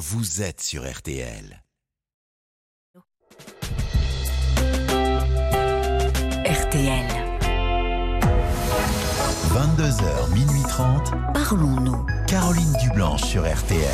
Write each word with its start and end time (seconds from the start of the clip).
vous 0.00 0.40
êtes 0.40 0.62
sur 0.62 0.90
RTL. 0.90 1.62
RTL. 6.46 7.06
22h, 9.50 10.32
minuit 10.32 10.62
30. 10.66 11.10
Parlons-nous. 11.34 12.06
Caroline 12.26 12.72
Dublanche 12.80 13.24
sur 13.24 13.42
RTL. 13.42 13.84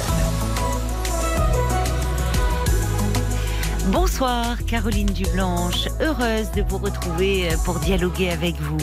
Bonsoir 3.89 4.65
Caroline 4.67 5.07
Dublanche, 5.07 5.89
heureuse 6.01 6.53
de 6.53 6.63
vous 6.63 6.79
retrouver 6.79 7.51
euh, 7.51 7.57
pour 7.65 7.81
dialoguer 7.81 8.31
avec 8.31 8.55
vous. 8.61 8.79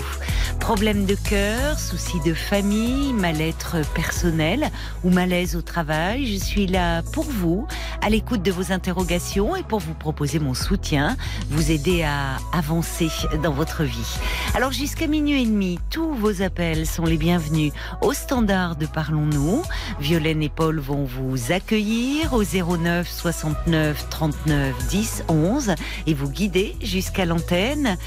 Problèmes 0.59 1.05
de 1.05 1.15
cœur, 1.15 1.77
soucis 1.77 2.19
de 2.25 2.33
famille, 2.33 3.11
mal-être 3.13 3.77
personnel 3.93 4.69
ou 5.03 5.09
malaise 5.09 5.55
au 5.55 5.61
travail, 5.61 6.25
je 6.25 6.37
suis 6.37 6.67
là 6.67 7.01
pour 7.01 7.25
vous, 7.25 7.67
à 8.01 8.09
l'écoute 8.09 8.41
de 8.41 8.51
vos 8.51 8.71
interrogations 8.71 9.55
et 9.55 9.63
pour 9.63 9.79
vous 9.79 9.93
proposer 9.93 10.39
mon 10.39 10.53
soutien, 10.53 11.17
vous 11.49 11.69
aider 11.69 12.03
à 12.03 12.37
avancer 12.53 13.09
dans 13.43 13.51
votre 13.51 13.83
vie. 13.83 14.17
Alors 14.55 14.71
jusqu'à 14.71 15.07
minuit 15.07 15.43
et 15.43 15.45
demi, 15.45 15.79
tous 15.89 16.13
vos 16.13 16.41
appels 16.41 16.87
sont 16.87 17.05
les 17.05 17.17
bienvenus 17.17 17.73
au 18.01 18.13
standard 18.13 18.75
de 18.75 18.85
Parlons-nous. 18.85 19.63
Violaine 19.99 20.41
et 20.41 20.49
Paul 20.49 20.79
vont 20.79 21.03
vous 21.03 21.51
accueillir 21.51 22.33
au 22.33 22.43
09 22.43 23.09
69 23.09 24.09
39 24.09 24.87
10 24.87 25.23
11 25.27 25.75
et 26.07 26.13
vous 26.13 26.29
guider 26.29 26.75
jusqu'à 26.81 27.25
l'antenne. 27.25 27.97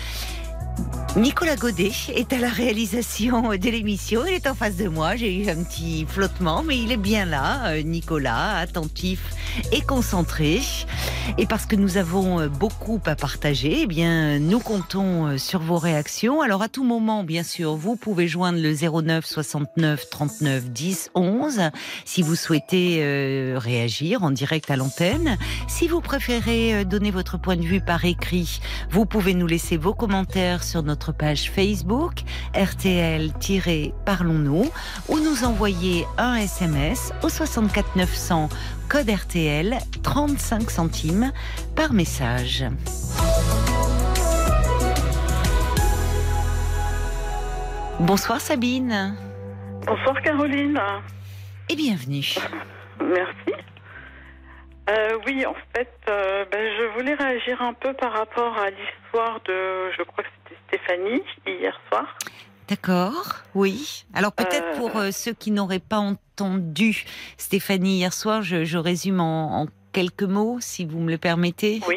Nicolas 1.17 1.57
Godet 1.57 1.93
est 2.15 2.31
à 2.35 2.39
la 2.39 2.51
réalisation 2.51 3.49
de 3.49 3.71
l'émission. 3.71 4.27
Il 4.27 4.35
est 4.35 4.47
en 4.47 4.55
face 4.55 4.77
de 4.77 4.87
moi. 4.87 5.17
J'ai 5.17 5.35
eu 5.35 5.49
un 5.49 5.65
petit 5.65 6.05
flottement, 6.07 6.63
mais 6.63 6.77
il 6.77 6.93
est 6.93 6.99
bien 6.99 7.25
là, 7.25 7.69
euh, 7.69 7.81
Nicolas, 7.81 8.59
attentif 8.59 9.33
et 9.73 9.81
concentré. 9.81 10.61
Et 11.39 11.47
parce 11.47 11.65
que 11.65 11.75
nous 11.75 11.97
avons 11.97 12.41
euh, 12.41 12.49
beaucoup 12.49 13.01
à 13.07 13.17
partager, 13.17 13.79
eh 13.81 13.87
bien, 13.87 14.39
nous 14.39 14.61
comptons 14.61 15.27
euh, 15.27 15.39
sur 15.39 15.61
vos 15.61 15.79
réactions. 15.79 16.43
Alors, 16.43 16.61
à 16.61 16.69
tout 16.69 16.85
moment, 16.85 17.25
bien 17.25 17.45
sûr, 17.45 17.77
vous 17.77 17.97
pouvez 17.97 18.29
joindre 18.29 18.59
le 18.61 18.75
09 18.75 19.25
69 19.25 20.11
39 20.11 20.71
10 20.71 21.11
11 21.15 21.61
si 22.05 22.21
vous 22.21 22.35
souhaitez 22.35 23.57
réagir 23.57 24.23
en 24.23 24.31
direct 24.31 24.71
à 24.71 24.77
l'antenne. 24.77 25.39
Si 25.67 25.89
vous 25.89 26.03
préférez 26.03 26.85
donner 26.85 27.11
votre 27.11 27.39
point 27.39 27.57
de 27.57 27.63
vue 27.63 27.81
par 27.81 28.05
écrit, 28.05 28.61
vous 28.91 29.07
pouvez 29.07 29.33
nous 29.33 29.47
laisser 29.47 29.79
vos 29.79 29.95
commentaires 29.95 30.63
sur 30.67 30.83
notre 30.83 31.13
page 31.13 31.51
Facebook 31.51 32.23
RTL-Parlons-nous 32.55 34.71
ou 35.09 35.21
nous 35.21 35.45
envoyer 35.45 36.05
un 36.19 36.35
SMS 36.35 37.13
au 37.23 37.29
64 37.29 37.95
900 37.97 38.49
code 38.89 39.09
RTL 39.09 39.79
35 40.03 40.69
centimes 40.71 41.31
par 41.77 41.93
message. 41.93 42.65
Bonsoir 48.01 48.41
Sabine. 48.41 49.15
Bonsoir 49.87 50.21
Caroline. 50.23 50.81
Et 51.69 51.77
bienvenue. 51.77 52.35
Merci. 53.01 53.53
Euh, 54.89 55.19
oui, 55.27 55.45
en 55.45 55.55
fait, 55.75 55.91
euh, 56.09 56.45
ben, 56.53 56.71
je 56.79 56.85
voulais 56.97 57.15
réagir 57.15 57.61
un 57.61 57.73
peu 57.73 57.93
par 57.95 58.13
rapport 58.13 58.57
à 58.57 58.71
l'histoire 58.71 59.41
de, 59.45 59.91
je 59.99 60.03
crois 60.05 60.23
que 60.23 60.29
Stéphanie 60.69 61.23
hier 61.47 61.79
soir. 61.89 62.17
D'accord, 62.69 63.37
oui. 63.55 64.05
Alors 64.13 64.33
peut-être 64.33 64.77
pour 64.79 64.97
euh, 64.97 65.11
ceux 65.13 65.33
qui 65.33 65.53
n'auraient 65.53 65.79
pas 65.79 65.99
entendu 65.99 67.05
Stéphanie 67.37 67.99
hier 67.99 68.13
soir, 68.13 68.43
je, 68.43 68.77
résume 68.77 69.21
en, 69.21 69.69
quelques 69.93 70.25
mots, 70.25 70.59
si 70.61 70.85
vous 70.85 70.99
me 70.99 71.11
le 71.11 71.17
permettez. 71.17 71.81
Oui. 71.89 71.97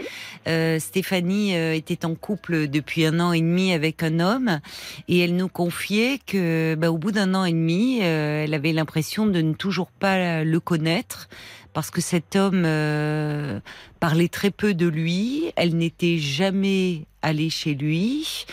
Stéphanie 0.80 1.54
était 1.54 2.06
en 2.06 2.16
couple 2.16 2.70
depuis 2.70 3.06
un 3.06 3.20
an 3.20 3.34
et 3.34 3.42
demi 3.42 3.74
avec 3.74 4.04
un 4.04 4.22
homme 4.22 4.62
et 5.10 5.20
elle 5.20 5.36
nous 5.36 5.50
confiait 5.50 6.20
que, 6.26 6.76
bah, 6.76 6.92
au 6.92 6.98
bout 6.98 7.12
d'un 7.12 7.36
an 7.36 7.44
et 7.44 7.52
demi, 7.52 8.00
elle 8.00 8.54
avait 8.54 8.72
l'impression 8.72 9.26
de 9.26 9.42
ne 9.42 9.54
toujours 9.54 9.92
pas 9.92 10.46
le 10.46 10.60
connaître 10.62 11.28
parce 11.74 11.92
que 11.92 12.02
cet 12.02 12.36
homme 12.36 12.64
euh, 12.66 13.60
parlait 14.00 14.30
très 14.30 14.52
peu 14.52 14.74
de 14.74 14.88
lui, 14.88 15.52
elle 15.56 15.76
n'était 15.76 16.18
jamais 16.18 17.06
allée 17.22 17.50
chez 17.50 17.74
lui, 17.74 18.46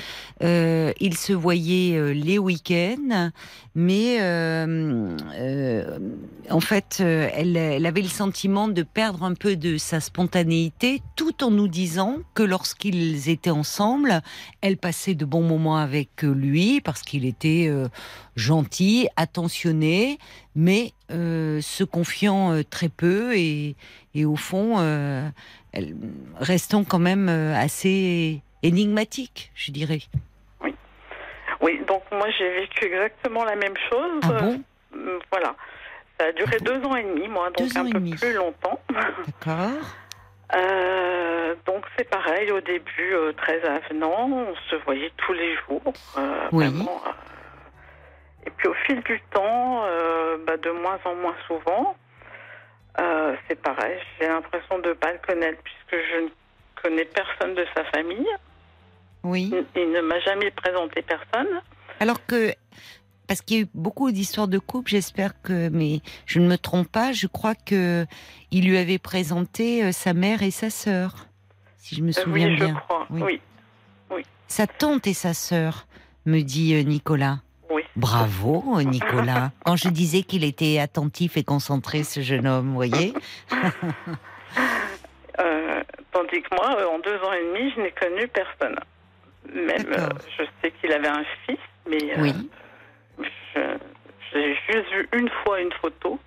euh, 0.43 0.93
il 0.99 1.17
se 1.17 1.33
voyait 1.33 1.97
euh, 1.97 2.12
les 2.12 2.37
week-ends, 2.37 3.31
mais 3.77 4.21
en 6.51 6.61
fait, 6.61 7.01
elle, 7.01 7.87
avait 7.87 8.03
le 8.03 8.09
sentiment 8.09 8.67
de 8.67 8.83
perdre 8.83 9.23
un 9.23 9.34
peu 9.34 9.55
de 9.55 9.77
sa 9.77 10.01
spontanéité, 10.01 11.03
tout 11.15 11.45
en 11.45 11.51
nous 11.51 11.69
disant 11.69 12.17
que 12.34 12.43
lorsqu'ils 12.43 13.28
étaient 13.28 13.51
ensemble, 13.51 14.23
elle 14.63 14.78
passait 14.78 15.15
de 15.15 15.25
bons 15.25 15.43
moments 15.43 15.77
avec 15.77 16.23
lui, 16.23 16.81
parce 16.81 17.03
qu'il 17.03 17.25
était 17.25 17.71
gentil, 18.34 19.09
attentionné, 19.17 20.19
mais 20.55 20.93
euh, 21.13 21.61
se 21.61 21.84
confiant 21.84 22.53
euh, 22.53 22.63
très 22.69 22.89
peu 22.89 23.37
et, 23.37 23.77
au 24.25 24.37
fond, 24.37 24.77
euh, 24.78 25.28
restant 26.41 26.84
quand 26.84 26.99
même 26.99 27.28
assez 27.28 28.41
énigmatique, 28.62 29.53
je 29.54 29.72
dirais. 29.72 30.00
Oui. 30.62 30.75
Oui, 31.60 31.81
donc 31.87 32.03
moi 32.10 32.28
j'ai 32.38 32.50
vécu 32.60 32.87
exactement 32.87 33.44
la 33.44 33.56
même 33.56 33.77
chose. 33.91 34.21
Ah 34.25 34.41
bon? 34.41 34.62
Voilà. 35.31 35.54
Ça 36.19 36.27
a 36.27 36.32
duré 36.32 36.56
ah 36.60 36.65
deux 36.65 36.82
ans 36.84 36.97
et 36.97 37.03
demi, 37.03 37.28
moi, 37.28 37.50
donc 37.50 37.77
un 37.77 37.91
peu 37.91 38.00
plus 38.00 38.32
longtemps. 38.32 38.81
D'accord. 38.88 39.71
donc 41.66 41.84
c'est 41.98 42.09
pareil, 42.09 42.50
au 42.50 42.60
début 42.60 43.15
très 43.37 43.62
avenant, 43.65 44.31
on 44.31 44.54
se 44.71 44.77
voyait 44.84 45.12
tous 45.19 45.34
les 45.34 45.54
jours. 45.69 45.93
oui. 46.53 46.66
Et 48.47 48.50
puis 48.50 48.69
au 48.69 48.75
fil 48.87 49.03
du 49.03 49.21
temps, 49.33 49.83
euh, 49.84 50.38
bah, 50.47 50.56
de 50.56 50.71
moins 50.71 50.98
en 51.04 51.15
moins 51.16 51.34
souvent, 51.47 51.97
euh, 52.99 53.37
c'est 53.49 53.61
pareil. 53.61 53.99
J'ai 54.19 54.29
l'impression 54.29 54.79
de 54.79 54.89
ne 54.89 54.95
pas 54.95 55.12
le 55.12 55.19
connaître 55.27 55.61
puisque 55.62 56.03
je 56.03 56.25
ne 56.25 56.29
connais 56.83 57.05
personne 57.05 57.55
de 57.55 57.65
sa 57.75 57.84
famille. 57.84 58.29
Oui. 59.23 59.53
Il 59.75 59.91
ne 59.91 60.01
m'a 60.01 60.21
jamais 60.21 60.51
présenté 60.51 61.03
personne. 61.03 61.61
Alors 62.01 62.25
que, 62.27 62.53
parce 63.27 63.41
qu'il 63.41 63.57
y 63.57 63.61
a 63.61 63.62
eu 63.65 63.69
beaucoup 63.75 64.11
d'histoires 64.12 64.49
de 64.49 64.59
couple, 64.59 64.91
j'espère 64.91 65.41
que, 65.43 65.69
mais 65.69 66.01
je 66.27 66.39
ne 66.39 66.49
me 66.49 66.57
trompe 66.57 66.91
pas, 66.91 67.12
je 67.12 67.27
crois 67.27 67.55
que 67.55 68.07
il 68.51 68.69
lui 68.69 68.79
avait 68.79 68.99
présenté 68.99 69.84
euh, 69.84 69.93
sa 69.93 70.15
mère 70.15 70.43
et 70.43 70.51
sa 70.51 70.71
sœur, 70.71 71.27
si 71.78 71.97
je 71.97 72.03
me 72.03 72.13
souviens 72.13 72.49
oui, 72.49 72.57
bien. 72.57 72.69
Je 72.69 72.81
crois. 72.81 73.07
Oui. 73.11 73.41
oui. 74.11 74.23
Sa 74.47 74.67
tante 74.67 75.07
et 75.07 75.15
sa 75.15 75.34
sœur, 75.34 75.87
me 76.25 76.41
dit 76.43 76.84
Nicolas. 76.84 77.39
Bravo, 77.97 78.83
Nicolas. 78.83 79.53
Quand 79.65 79.77
je 79.77 79.89
disais 79.89 80.23
qu'il 80.23 80.45
était 80.45 80.79
attentif 80.79 81.39
et 81.39 81.45
concentré, 81.45 82.05
ce 82.05 82.21
jeune 82.21 82.47
homme, 82.47 82.69
vous 82.69 82.75
voyez 82.75 83.15
euh, 85.41 85.83
Tandis 86.12 86.43
que 86.43 86.55
moi, 86.55 86.77
euh, 86.79 86.89
en 86.89 86.99
deux 86.99 87.17
ans 87.17 87.33
et 87.33 87.43
demi, 87.43 87.73
je 87.75 87.81
n'ai 87.81 87.93
connu 87.93 88.29
personne. 88.29 88.79
Même, 89.51 89.87
euh, 89.93 90.09
je 90.39 90.45
sais 90.61 90.73
qu'il 90.73 90.93
avait 90.93 91.09
un 91.09 91.25
fils, 91.47 91.59
mais 91.89 92.19
oui. 92.19 92.34
j'ai 94.33 94.55
juste 94.69 94.91
vu 94.93 95.09
une 95.15 95.31
fois 95.43 95.61
une 95.61 95.73
photo, 95.81 96.21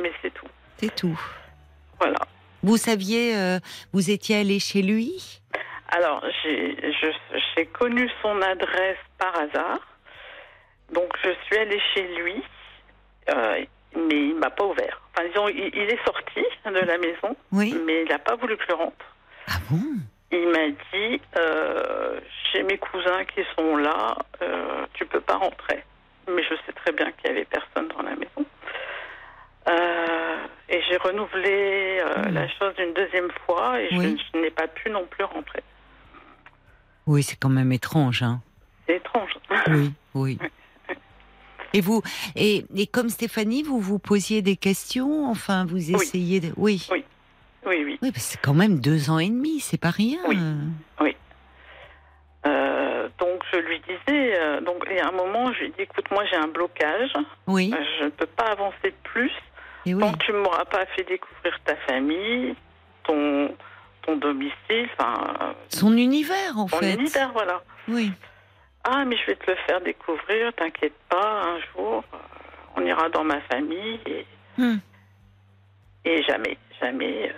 mais 0.00 0.12
c'est 0.22 0.32
tout. 0.32 0.46
C'est 0.76 0.94
tout. 0.94 1.20
Voilà. 1.98 2.18
Vous 2.62 2.76
saviez, 2.76 3.34
vous 3.92 4.10
étiez 4.10 4.36
allé 4.40 4.60
chez 4.60 4.82
lui? 4.82 5.40
Alors, 5.88 6.22
j'ai 6.44 7.66
connu 7.66 8.08
son 8.22 8.40
adresse 8.42 8.98
par 9.18 9.34
hasard. 9.36 9.89
Donc 10.92 11.12
je 11.22 11.30
suis 11.44 11.56
allée 11.56 11.80
chez 11.94 12.06
lui, 12.16 12.42
euh, 13.30 13.64
mais 13.96 14.28
il 14.28 14.36
m'a 14.36 14.50
pas 14.50 14.64
ouvert. 14.64 15.00
Enfin, 15.12 15.26
disons, 15.28 15.48
il, 15.48 15.76
est 15.76 16.04
sorti 16.04 16.44
de 16.66 16.86
la 16.86 16.98
maison, 16.98 17.36
oui. 17.52 17.76
mais 17.86 18.02
il 18.02 18.08
n'a 18.08 18.18
pas 18.18 18.36
voulu 18.36 18.56
que 18.56 18.64
je 18.68 18.74
rentre. 18.74 19.04
Ah 19.48 19.58
bon? 19.70 19.80
Il 20.32 20.48
m'a 20.48 20.68
dit, 20.68 21.20
euh, 21.36 22.20
j'ai 22.52 22.62
mes 22.62 22.78
cousins 22.78 23.24
qui 23.34 23.42
sont 23.56 23.76
là, 23.76 24.16
euh, 24.42 24.86
tu 24.94 25.04
peux 25.06 25.20
pas 25.20 25.36
rentrer. 25.36 25.84
Mais 26.28 26.42
je 26.44 26.54
sais 26.66 26.72
très 26.72 26.92
bien 26.92 27.10
qu'il 27.12 27.30
y 27.30 27.32
avait 27.32 27.44
personne 27.46 27.88
dans 27.88 28.02
la 28.02 28.14
maison. 28.14 28.46
Euh, 29.68 30.36
et 30.68 30.80
j'ai 30.88 30.96
renouvelé 30.98 32.00
hmm. 32.04 32.32
la 32.32 32.48
chose 32.48 32.74
une 32.78 32.94
deuxième 32.94 33.30
fois 33.44 33.80
et 33.80 33.88
je, 33.90 34.38
n'ai 34.38 34.50
pas 34.50 34.68
pu 34.68 34.88
non 34.90 35.04
plus 35.06 35.24
rentrer. 35.24 35.62
Oui, 37.06 37.22
c'est 37.24 37.36
quand 37.36 37.48
même 37.48 37.72
étrange, 37.72 38.22
hein. 38.22 38.40
C'est 38.86 38.96
étrange. 38.96 39.32
Oui, 39.68 39.92
oui. 40.14 40.38
Et 41.72 41.80
vous, 41.80 42.02
et, 42.36 42.64
et, 42.74 42.86
comme 42.86 43.08
Stéphanie, 43.08 43.62
vous 43.62 43.78
vous 43.80 43.98
posiez 43.98 44.42
des 44.42 44.56
questions, 44.56 45.26
enfin, 45.28 45.64
vous 45.64 45.90
essayez 45.92 46.40
de. 46.40 46.52
Oui. 46.56 46.86
Oui. 46.90 47.04
Oui, 47.66 47.82
oui. 47.84 47.98
Oui, 48.02 48.10
c'est 48.16 48.40
quand 48.40 48.54
même 48.54 48.80
deux 48.80 49.10
ans 49.10 49.18
et 49.18 49.28
demi, 49.28 49.60
c'est 49.60 49.80
pas 49.80 49.90
rien. 49.90 50.18
Oui. 50.28 50.38
Oui. 51.00 51.16
Euh, 52.46 53.08
donc 53.18 53.42
je 53.52 53.58
lui 53.58 53.80
disais, 53.80 54.38
euh, 54.40 54.60
donc 54.62 54.86
et 54.90 54.98
à 55.00 55.08
un 55.08 55.12
moment, 55.12 55.52
je 55.52 55.60
lui 55.60 55.66
ai 55.66 55.68
dit, 55.70 55.82
écoute, 55.82 56.06
moi 56.10 56.24
j'ai 56.30 56.36
un 56.36 56.48
blocage. 56.48 57.12
Oui. 57.46 57.70
Euh, 57.74 57.84
je 57.98 58.04
ne 58.06 58.10
peux 58.10 58.26
pas 58.26 58.46
avancer 58.46 58.94
plus 59.04 59.30
Et 59.84 59.94
oui. 59.94 60.00
Tant 60.00 60.12
que 60.12 60.24
tu 60.24 60.32
ne 60.32 60.38
m'auras 60.38 60.64
pas 60.64 60.86
fait 60.96 61.04
découvrir 61.04 61.60
ta 61.66 61.76
famille, 61.76 62.54
ton, 63.04 63.54
ton 64.06 64.16
domicile, 64.16 64.88
enfin, 64.98 65.54
Son 65.68 65.96
univers, 65.96 66.56
en 66.56 66.66
ton 66.66 66.78
fait. 66.78 66.94
univers, 66.94 67.30
voilà. 67.34 67.62
Oui. 67.88 68.10
Ah, 68.84 69.04
mais 69.04 69.16
je 69.16 69.26
vais 69.26 69.36
te 69.36 69.50
le 69.50 69.56
faire 69.66 69.80
découvrir, 69.82 70.52
t'inquiète 70.54 70.96
pas, 71.08 71.42
un 71.42 71.58
jour, 71.60 72.02
euh, 72.14 72.16
on 72.76 72.84
ira 72.84 73.08
dans 73.10 73.24
ma 73.24 73.40
famille 73.42 74.00
et, 74.06 74.26
Hmm. 74.58 74.78
et 76.04 76.22
jamais, 76.22 76.56
jamais. 76.80 77.30
euh, 77.30 77.34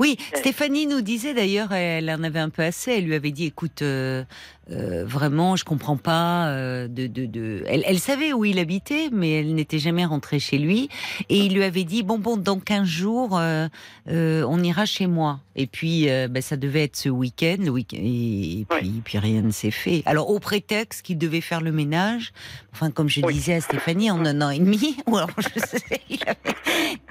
Oui. 0.00 0.16
Stéphanie 0.34 0.86
nous 0.86 1.02
disait 1.02 1.34
d'ailleurs, 1.34 1.72
elle 1.72 2.10
en 2.10 2.22
avait 2.24 2.40
un 2.40 2.48
peu 2.48 2.62
assez. 2.62 2.92
Elle 2.92 3.04
lui 3.04 3.14
avait 3.14 3.30
dit, 3.30 3.44
écoute, 3.44 3.82
euh, 3.82 4.24
euh, 4.72 5.04
vraiment, 5.04 5.56
je 5.56 5.64
comprends 5.64 5.96
pas. 5.98 6.48
euh, 6.48 6.88
de, 6.88 7.06
de, 7.06 7.26
de... 7.26 7.62
Elle, 7.68 7.84
elle 7.86 7.98
savait 7.98 8.32
où 8.32 8.44
il 8.44 8.58
habitait, 8.58 9.10
mais 9.12 9.30
elle 9.32 9.54
n'était 9.54 9.78
jamais 9.78 10.04
rentrée 10.06 10.38
chez 10.38 10.56
lui. 10.58 10.88
Et 11.28 11.38
il 11.38 11.54
lui 11.54 11.62
avait 11.64 11.84
dit, 11.84 12.02
bon, 12.02 12.18
bon, 12.18 12.36
dans 12.38 12.58
15 12.58 12.88
jours, 12.88 13.38
euh, 13.38 13.68
euh, 14.08 14.42
on 14.48 14.62
ira 14.62 14.86
chez 14.86 15.06
moi. 15.06 15.40
Et 15.54 15.66
puis, 15.66 16.06
ben, 16.06 16.40
ça 16.40 16.56
devait 16.56 16.84
être 16.84 16.96
ce 16.96 17.10
week-end, 17.10 17.56
le 17.60 17.68
week 17.70 17.92
et, 17.92 18.60
et 18.60 18.66
puis, 18.66 19.02
puis 19.04 19.18
rien 19.18 19.42
ne 19.42 19.50
s'est 19.50 19.70
fait. 19.70 20.02
Alors, 20.06 20.30
au 20.30 20.38
prétexte 20.38 21.02
qu'il 21.02 21.18
devait 21.18 21.42
faire 21.42 21.60
le 21.60 21.72
ménage, 21.72 22.32
enfin, 22.72 22.90
comme 22.90 23.08
je 23.10 23.20
Oui. 23.20 23.34
disais 23.34 23.54
à 23.54 23.60
Stéphanie, 23.60 24.10
en 24.10 24.24
un 24.24 24.40
an 24.40 24.48
et 24.48 24.58
demi, 24.58 24.96
ou 25.06 25.18
alors, 25.18 25.30
je 25.36 25.60
sais, 25.60 26.00
il 26.08 26.22
avait, 26.22 26.56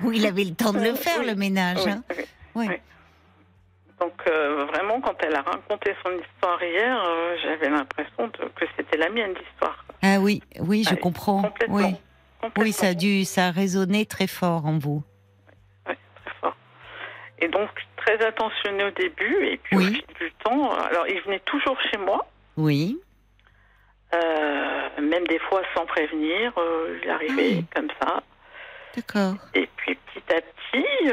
où 0.03 0.11
il 0.11 0.25
avait 0.25 0.43
le 0.45 0.55
temps 0.55 0.73
de 0.73 0.79
le 0.79 0.95
faire, 0.95 1.23
le 1.23 1.35
ménage. 1.35 1.85
hein. 1.85 2.03
Oui. 2.55 2.67
Oui. 2.67 2.67
Oui. 2.69 2.75
Donc 3.99 4.13
euh, 4.27 4.65
vraiment, 4.65 5.01
quand 5.01 5.15
elle 5.23 5.35
a 5.35 5.41
raconté 5.41 5.93
son 6.05 6.11
histoire 6.11 6.61
hier, 6.63 7.03
euh, 7.05 7.35
j'avais 7.43 7.69
l'impression 7.69 8.29
que 8.29 8.65
c'était 8.77 8.97
la 8.97 9.09
mienne 9.09 9.33
l'histoire. 9.33 9.83
Ah 10.01 10.19
oui, 10.21 10.41
oui, 10.59 10.85
je 10.89 10.95
comprends. 10.95 11.41
Complètement. 11.43 11.75
Oui, 11.75 11.95
complètement. 12.41 12.63
oui, 12.63 12.71
ça 12.71 12.87
a 12.87 12.93
dû, 12.93 13.25
ça 13.25 13.47
a 13.47 13.51
résonné 13.51 14.05
très 14.05 14.27
fort 14.27 14.65
en 14.65 14.77
vous. 14.77 15.03
Ouais, 15.85 15.97
très 16.23 16.33
fort. 16.39 16.55
Et 17.39 17.49
donc 17.49 17.69
très 17.97 18.25
attentionné 18.25 18.85
au 18.85 18.91
début, 18.91 19.45
et 19.45 19.57
puis 19.57 19.75
Oui. 19.75 19.83
au 19.83 19.87
fil 19.93 20.05
du 20.21 20.31
temps, 20.45 20.71
alors 20.71 21.05
il 21.09 21.19
venait 21.23 21.41
toujours 21.41 21.77
chez 21.91 21.97
moi, 21.97 22.25
Oui, 22.55 22.97
euh, 24.13 25.01
même 25.01 25.27
des 25.27 25.39
fois 25.39 25.61
sans 25.75 25.85
prévenir, 25.85 26.53
il 27.03 27.09
arrivait 27.09 27.63
Ah. 27.63 27.75
comme 27.75 27.89
ça. 28.01 28.23
d'accord. 28.95 29.33
Et 29.53 29.67
puis 29.75 29.95
petit 29.95 30.33
à 30.33 30.39
petit, 30.41 31.11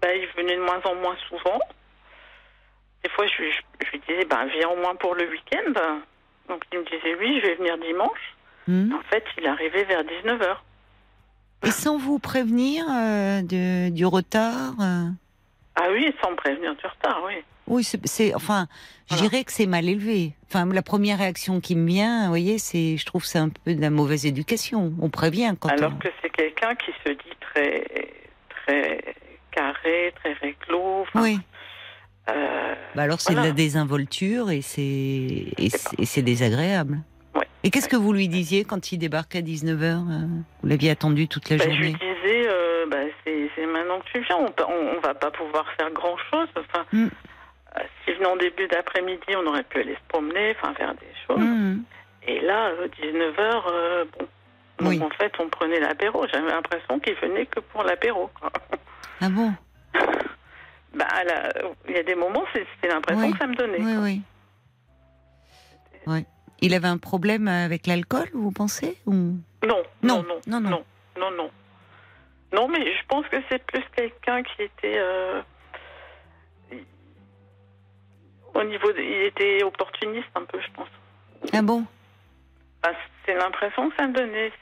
bah, 0.00 0.08
il 0.14 0.26
venait 0.36 0.56
de 0.56 0.62
moins 0.62 0.80
en 0.84 0.94
moins 0.96 1.16
souvent. 1.28 1.58
Des 3.04 3.10
fois, 3.10 3.26
je, 3.26 3.42
lui- 3.42 3.52
je, 3.52 3.86
je 3.86 3.90
lui 3.92 4.00
disais, 4.08 4.24
ben, 4.24 4.46
viens 4.58 4.68
au 4.68 4.76
moins 4.76 4.94
pour 4.96 5.14
le 5.14 5.28
week-end. 5.30 5.72
Donc 6.48 6.62
il 6.72 6.78
me 6.80 6.84
disait, 6.84 7.14
oui, 7.18 7.40
je 7.40 7.46
vais 7.48 7.54
venir 7.56 7.78
dimanche. 7.78 8.36
Hmm. 8.68 8.92
En 8.94 9.02
fait, 9.10 9.24
il 9.38 9.46
arrivait 9.46 9.84
vers 9.84 10.02
19h. 10.02 10.56
Et 11.66 11.70
sans 11.70 11.98
vous 11.98 12.18
prévenir 12.18 12.84
euh, 12.90 13.42
de, 13.42 13.90
du 13.90 14.06
retard 14.06 14.72
euh, 14.80 15.04
Ah 15.76 15.88
oui, 15.92 16.12
sans 16.22 16.30
me 16.30 16.36
prévenir 16.36 16.74
du 16.74 16.86
retard, 16.86 17.22
oui. 17.26 17.34
Oui, 17.66 17.84
c'est- 17.84 18.34
enfin, 18.34 18.66
je 19.08 19.14
Voilà. 19.14 19.28
dirais 19.28 19.44
que 19.44 19.52
c'est 19.52 19.66
mal 19.66 19.88
élevé. 19.88 20.32
Enfin, 20.48 20.66
la 20.66 20.82
première 20.82 21.18
réaction 21.18 21.60
qui 21.60 21.76
me 21.76 21.86
vient, 21.86 22.22
vous 22.24 22.28
voyez, 22.30 22.58
c'est, 22.58 22.96
je 22.96 23.06
trouve, 23.06 23.22
que 23.22 23.28
c'est 23.28 23.38
un 23.38 23.50
peu 23.50 23.74
de 23.74 23.80
la 23.80 23.90
mauvaise 23.90 24.26
éducation. 24.26 24.92
On 25.00 25.08
prévient 25.10 25.54
quand 25.60 25.68
Alors 25.68 25.92
on... 25.94 25.98
que 25.98 26.08
c'est 26.20 26.30
quelqu'un 26.30 26.74
qui 26.74 26.90
se 27.04 27.10
dit 27.12 27.36
très, 27.40 27.84
très 28.48 29.14
carré, 29.50 30.12
très 30.22 30.32
réglo. 30.34 31.02
enfin, 31.02 31.22
Oui. 31.22 31.38
euh, 32.30 32.74
Bah 32.94 33.02
alors 33.02 33.20
c'est 33.20 33.34
de 33.34 33.40
la 33.40 33.52
désinvolture 33.52 34.50
et 34.50 34.62
c'est 34.62 34.82
et 35.58 36.04
c'est 36.06 36.22
désagréable. 36.22 36.98
Et 37.62 37.70
qu'est-ce 37.70 37.88
que 37.90 37.96
vous 37.96 38.12
lui 38.14 38.26
disiez 38.28 38.64
quand 38.64 38.90
il 38.90 38.98
débarque 38.98 39.36
à 39.36 39.42
19h 39.42 39.96
Vous 40.62 40.68
l'aviez 40.68 40.90
attendu 40.90 41.28
toute 41.28 41.50
la 41.50 41.58
bah, 41.58 41.64
je 41.64 41.68
lui 41.70 41.76
journée? 41.76 41.92
disais, 41.92 42.48
euh, 42.48 42.86
bah, 42.90 42.96
c'est 43.24 43.66
maintenant 43.66 44.00
que 44.00 44.06
tu 44.10 44.20
viens, 44.20 44.38
on, 44.38 44.96
on 44.96 45.00
va 45.00 45.12
pas 45.12 45.30
pouvoir 45.30 45.66
faire 45.76 45.90
grand-chose. 45.90 46.48
Enfin, 46.56 46.86
Mm. 46.92 47.08
euh, 47.76 47.80
si 48.04 48.12
venait 48.14 48.26
en 48.26 48.36
début 48.36 48.66
d'après-midi, 48.68 49.26
on 49.36 49.46
aurait 49.46 49.62
pu 49.64 49.80
aller 49.80 49.94
se 49.94 50.08
promener, 50.08 50.54
enfin 50.58 50.72
faire 50.74 50.94
des 50.94 51.12
choses. 51.26 51.38
Mmh. 51.38 51.82
Et 52.26 52.40
là, 52.40 52.70
19h, 53.02 53.62
bon. 54.18 54.26
Donc 54.80 54.88
Oui. 54.88 55.02
en 55.02 55.10
fait, 55.10 55.32
on 55.38 55.48
prenait 55.48 55.78
l'apéro. 55.80 56.26
J'avais 56.32 56.50
l'impression 56.50 56.98
qu'il 57.00 57.14
venait 57.16 57.46
que 57.46 57.60
pour 57.60 57.82
l'apéro. 57.84 58.30
Ah 59.20 59.28
bon 59.28 59.52
Bah, 60.94 61.06
là, 61.24 61.52
il 61.88 61.94
y 61.94 61.98
a 61.98 62.02
des 62.02 62.14
moments, 62.16 62.44
c'est 62.52 62.66
c'est 62.80 62.88
l'impression 62.88 63.24
Oui. 63.26 63.32
que 63.32 63.38
ça 63.38 63.46
me 63.46 63.54
donnait. 63.54 63.78
Oui, 63.78 63.94
quoi. 63.94 64.02
oui. 64.02 64.22
Ouais. 66.06 66.24
Il 66.62 66.74
avait 66.74 66.88
un 66.88 66.98
problème 66.98 67.46
avec 67.48 67.86
l'alcool, 67.86 68.28
vous 68.34 68.50
pensez 68.50 68.98
ou... 69.06 69.12
Non, 69.64 69.82
Non, 70.02 70.22
non, 70.22 70.24
non, 70.24 70.40
non, 70.46 70.60
non, 70.60 70.70
non. 70.70 70.84
non, 71.18 71.30
non, 71.30 71.50
non. 72.52 72.68
mais 72.68 72.84
je 72.84 73.06
pense 73.06 73.26
que 73.28 73.36
c'est 73.50 73.62
plus 73.64 73.84
quelqu'un 73.94 74.42
qui 74.42 74.62
était 74.62 74.98
euh, 74.98 75.40
au 78.54 78.64
niveau, 78.64 78.92
de- 78.92 78.98
il 79.00 79.22
était 79.26 79.62
opportuniste 79.62 80.28
un 80.34 80.44
peu, 80.44 80.58
je 80.60 80.70
pense. 80.72 80.88
Ah 81.52 81.62
bon? 81.62 81.84
Enfin, 82.82 82.94
c'est 83.26 83.34
l'impression 83.34 83.90
que 83.90 83.96
ça 83.96 84.06
me 84.06 84.12
donnait. 84.14 84.52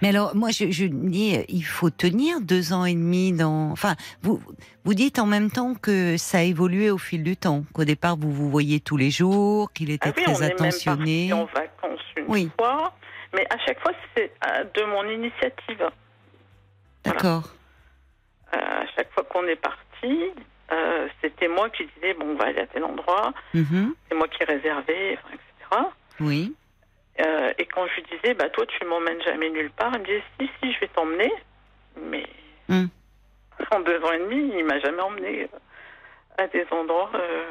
Mais 0.00 0.08
alors, 0.08 0.34
moi, 0.34 0.50
je, 0.50 0.84
dis, 0.86 1.36
il 1.48 1.62
faut 1.62 1.90
tenir 1.90 2.40
deux 2.40 2.72
ans 2.72 2.84
et 2.84 2.94
demi 2.94 3.32
dans. 3.32 3.70
Enfin, 3.70 3.96
vous, 4.22 4.40
vous 4.84 4.94
dites 4.94 5.18
en 5.18 5.26
même 5.26 5.50
temps 5.50 5.74
que 5.74 6.16
ça 6.16 6.38
a 6.38 6.42
évolué 6.42 6.90
au 6.90 6.98
fil 6.98 7.22
du 7.22 7.36
temps. 7.36 7.64
Qu'au 7.74 7.84
départ, 7.84 8.16
vous 8.16 8.32
vous 8.32 8.48
voyez 8.50 8.80
tous 8.80 8.96
les 8.96 9.10
jours, 9.10 9.72
qu'il 9.72 9.90
était 9.90 10.08
ah 10.08 10.12
oui, 10.16 10.24
on 10.28 10.34
très 10.34 10.46
est 10.46 10.48
même 10.60 10.68
attentionné. 10.68 11.32
en 11.32 11.44
vacances 11.46 12.00
une 12.16 12.24
Oui. 12.28 12.50
fois, 12.58 12.94
mais 13.34 13.46
à 13.50 13.58
chaque 13.66 13.80
fois 13.80 13.92
c'est 14.16 14.32
euh, 14.46 14.64
de 14.74 14.84
mon 14.84 15.04
initiative. 15.08 15.84
D'accord. 17.04 17.44
Euh, 18.54 18.58
à 18.58 18.86
chaque 18.96 19.12
fois 19.12 19.24
qu'on 19.24 19.46
est 19.46 19.56
parti, 19.56 20.22
euh, 20.72 21.08
c'était 21.20 21.48
moi 21.48 21.68
qui 21.70 21.84
disais 21.94 22.14
bon, 22.14 22.26
on 22.30 22.36
va 22.36 22.46
aller 22.46 22.60
à 22.60 22.66
tel 22.66 22.84
endroit. 22.84 23.32
Mhm. 23.54 23.94
C'est 24.08 24.14
moi 24.16 24.28
qui 24.28 24.44
réservais, 24.44 25.12
etc. 25.12 25.82
Oui. 26.20 26.54
Euh, 27.20 27.52
et 27.58 27.66
quand 27.66 27.86
je 27.88 27.94
lui 27.96 28.04
disais, 28.12 28.34
bah 28.34 28.48
toi 28.50 28.64
tu 28.66 28.84
m'emmènes 28.84 29.20
jamais 29.22 29.50
nulle 29.50 29.70
part, 29.70 29.90
il 29.94 30.00
me 30.00 30.04
disait 30.04 30.22
si 30.40 30.48
si 30.62 30.72
je 30.72 30.80
vais 30.80 30.88
t'emmener, 30.88 31.32
mais 32.00 32.24
Hmm. 32.68 32.86
en 33.72 33.80
deux 33.80 33.98
ans 34.04 34.12
et 34.12 34.18
demi 34.18 34.52
il 34.58 34.64
m'a 34.64 34.78
jamais 34.78 35.00
emmené 35.00 35.44
euh, 35.44 35.56
à 36.36 36.46
des 36.48 36.66
endroits 36.70 37.10
euh, 37.14 37.50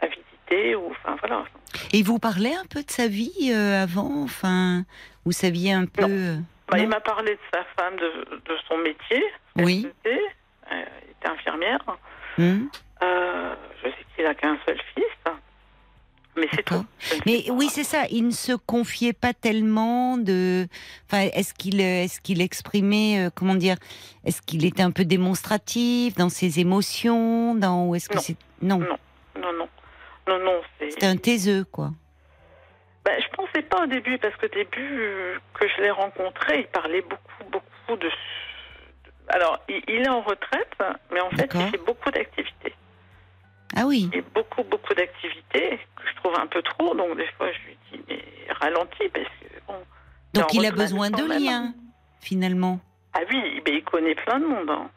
à 0.00 0.06
visiter 0.06 0.74
ou 0.74 0.90
enfin 0.90 1.14
voilà. 1.20 1.44
Et 1.92 2.02
vous 2.02 2.18
parlez 2.18 2.52
un 2.54 2.64
peu 2.64 2.82
de 2.82 2.90
sa 2.90 3.06
vie 3.06 3.52
euh, 3.52 3.82
avant 3.82 4.22
Enfin, 4.24 4.84
vous 5.26 5.32
saviez 5.32 5.72
un 5.72 5.84
peu. 5.86 6.02
Bah, 6.68 6.76
non 6.78 6.82
il 6.82 6.88
m'a 6.88 7.00
parlé 7.00 7.32
de 7.34 7.40
sa 7.52 7.64
femme, 7.76 7.96
de, 7.96 8.40
de 8.46 8.56
son 8.66 8.78
métier. 8.78 9.22
Oui. 9.56 9.86
elle 10.04 10.12
était 11.10 11.28
infirmière. 11.28 11.80
Hmm 12.38 12.66
je 13.82 13.88
sais 13.88 14.04
qu'il 14.14 14.26
a 14.26 14.34
qu'un 14.34 14.58
seul 14.66 14.78
fils, 14.94 15.04
mais 16.36 16.46
c'est 16.54 16.62
tout. 16.64 16.74
Ne 16.74 17.20
Mais 17.26 17.50
oui, 17.50 17.68
c'est 17.70 17.84
ça. 17.84 18.04
Il 18.10 18.26
ne 18.26 18.30
se 18.32 18.52
confiait 18.52 19.12
pas 19.12 19.32
tellement 19.34 20.16
de. 20.16 20.66
Enfin, 21.06 21.28
est-ce 21.34 21.54
qu'il, 21.54 21.80
est-ce 21.80 22.20
qu'il 22.20 22.40
exprimait, 22.40 23.26
euh, 23.26 23.30
comment 23.34 23.54
dire, 23.54 23.76
est-ce 24.24 24.40
qu'il 24.42 24.64
était 24.64 24.82
un 24.82 24.90
peu 24.92 25.04
démonstratif 25.04 26.14
dans 26.14 26.28
ses 26.28 26.60
émotions, 26.60 27.54
dans 27.54 27.86
ou 27.86 27.94
est-ce 27.94 28.08
que 28.08 28.14
Non. 28.14 28.20
c'est 28.20 28.36
non, 28.62 28.78
Non. 28.78 28.96
Non, 29.40 29.52
non, 29.52 29.68
non, 30.28 30.38
non, 30.44 30.60
c'est. 30.78 30.90
c'était 30.90 31.06
un 31.06 31.16
taiseux 31.16 31.64
quoi. 31.64 31.90
Ben, 33.04 33.18
je 33.22 33.28
pensais 33.34 33.62
pas 33.62 33.84
au 33.84 33.86
début 33.86 34.18
parce 34.18 34.36
qu'au 34.36 34.48
début 34.48 35.00
euh, 35.00 35.38
que 35.54 35.66
je 35.66 35.82
l'ai 35.82 35.90
rencontré, 35.90 36.60
il 36.60 36.66
parlait 36.66 37.00
beaucoup, 37.00 37.50
beaucoup 37.50 37.96
de. 37.98 38.10
Alors, 39.28 39.58
il, 39.68 39.82
il 39.88 40.02
est 40.02 40.08
en 40.08 40.20
retraite, 40.20 40.70
mais 41.12 41.20
en 41.20 41.30
fait, 41.30 41.50
il 41.54 41.70
fait 41.70 41.84
beaucoup 41.86 42.10
d'activités. 42.10 42.74
Ah 43.76 43.86
oui. 43.86 44.10
Et 44.12 44.22
beaucoup, 44.34 44.62
beaucoup 44.64 44.94
d'activités 44.94 45.78
que 45.96 46.02
je 46.08 46.16
trouve 46.16 46.34
un 46.38 46.46
peu 46.46 46.62
trop. 46.62 46.94
Donc, 46.94 47.16
des 47.16 47.26
fois, 47.36 47.48
je 47.52 47.58
lui 47.68 47.78
dis, 47.92 48.00
mais 48.08 48.24
ralentis, 48.60 49.08
parce 49.12 49.26
que 49.26 49.46
bon. 49.66 49.74
Donc 50.32 50.54
il 50.54 50.64
a 50.64 50.70
besoin 50.70 51.10
de 51.10 51.24
liens 51.24 51.64
hein. 51.66 51.74
finalement. 52.20 52.80
Ah 53.12 53.20
oui, 53.28 53.60
mais 53.66 53.74
il 53.78 53.82
connaît 53.84 54.14
plein 54.14 54.38
de 54.38 54.46
monde. 54.46 54.70
hein. 54.70 54.90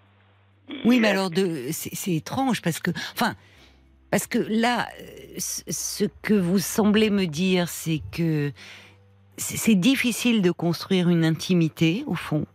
Oui, 0.86 1.00
mais 1.00 1.10
alors 1.10 1.30
de, 1.30 1.68
c'est, 1.72 2.14
étrange 2.14 2.62
parce 2.62 2.80
que, 2.80 2.92
enfin, 3.14 3.36
parce 4.12 4.28
que 4.28 4.38
là, 4.38 4.88
ce 5.38 6.06
que 6.22 6.34
vous 6.34 6.60
semblez 6.60 7.10
me 7.10 7.26
dire, 7.26 7.68
c'est 7.68 8.02
que 8.12 8.52
c'est 9.38 9.76
difficile 9.76 10.42
de 10.42 10.52
construire 10.52 11.10
une 11.10 11.26
intimité 11.26 12.04
au 12.06 12.16
fond. 12.16 12.46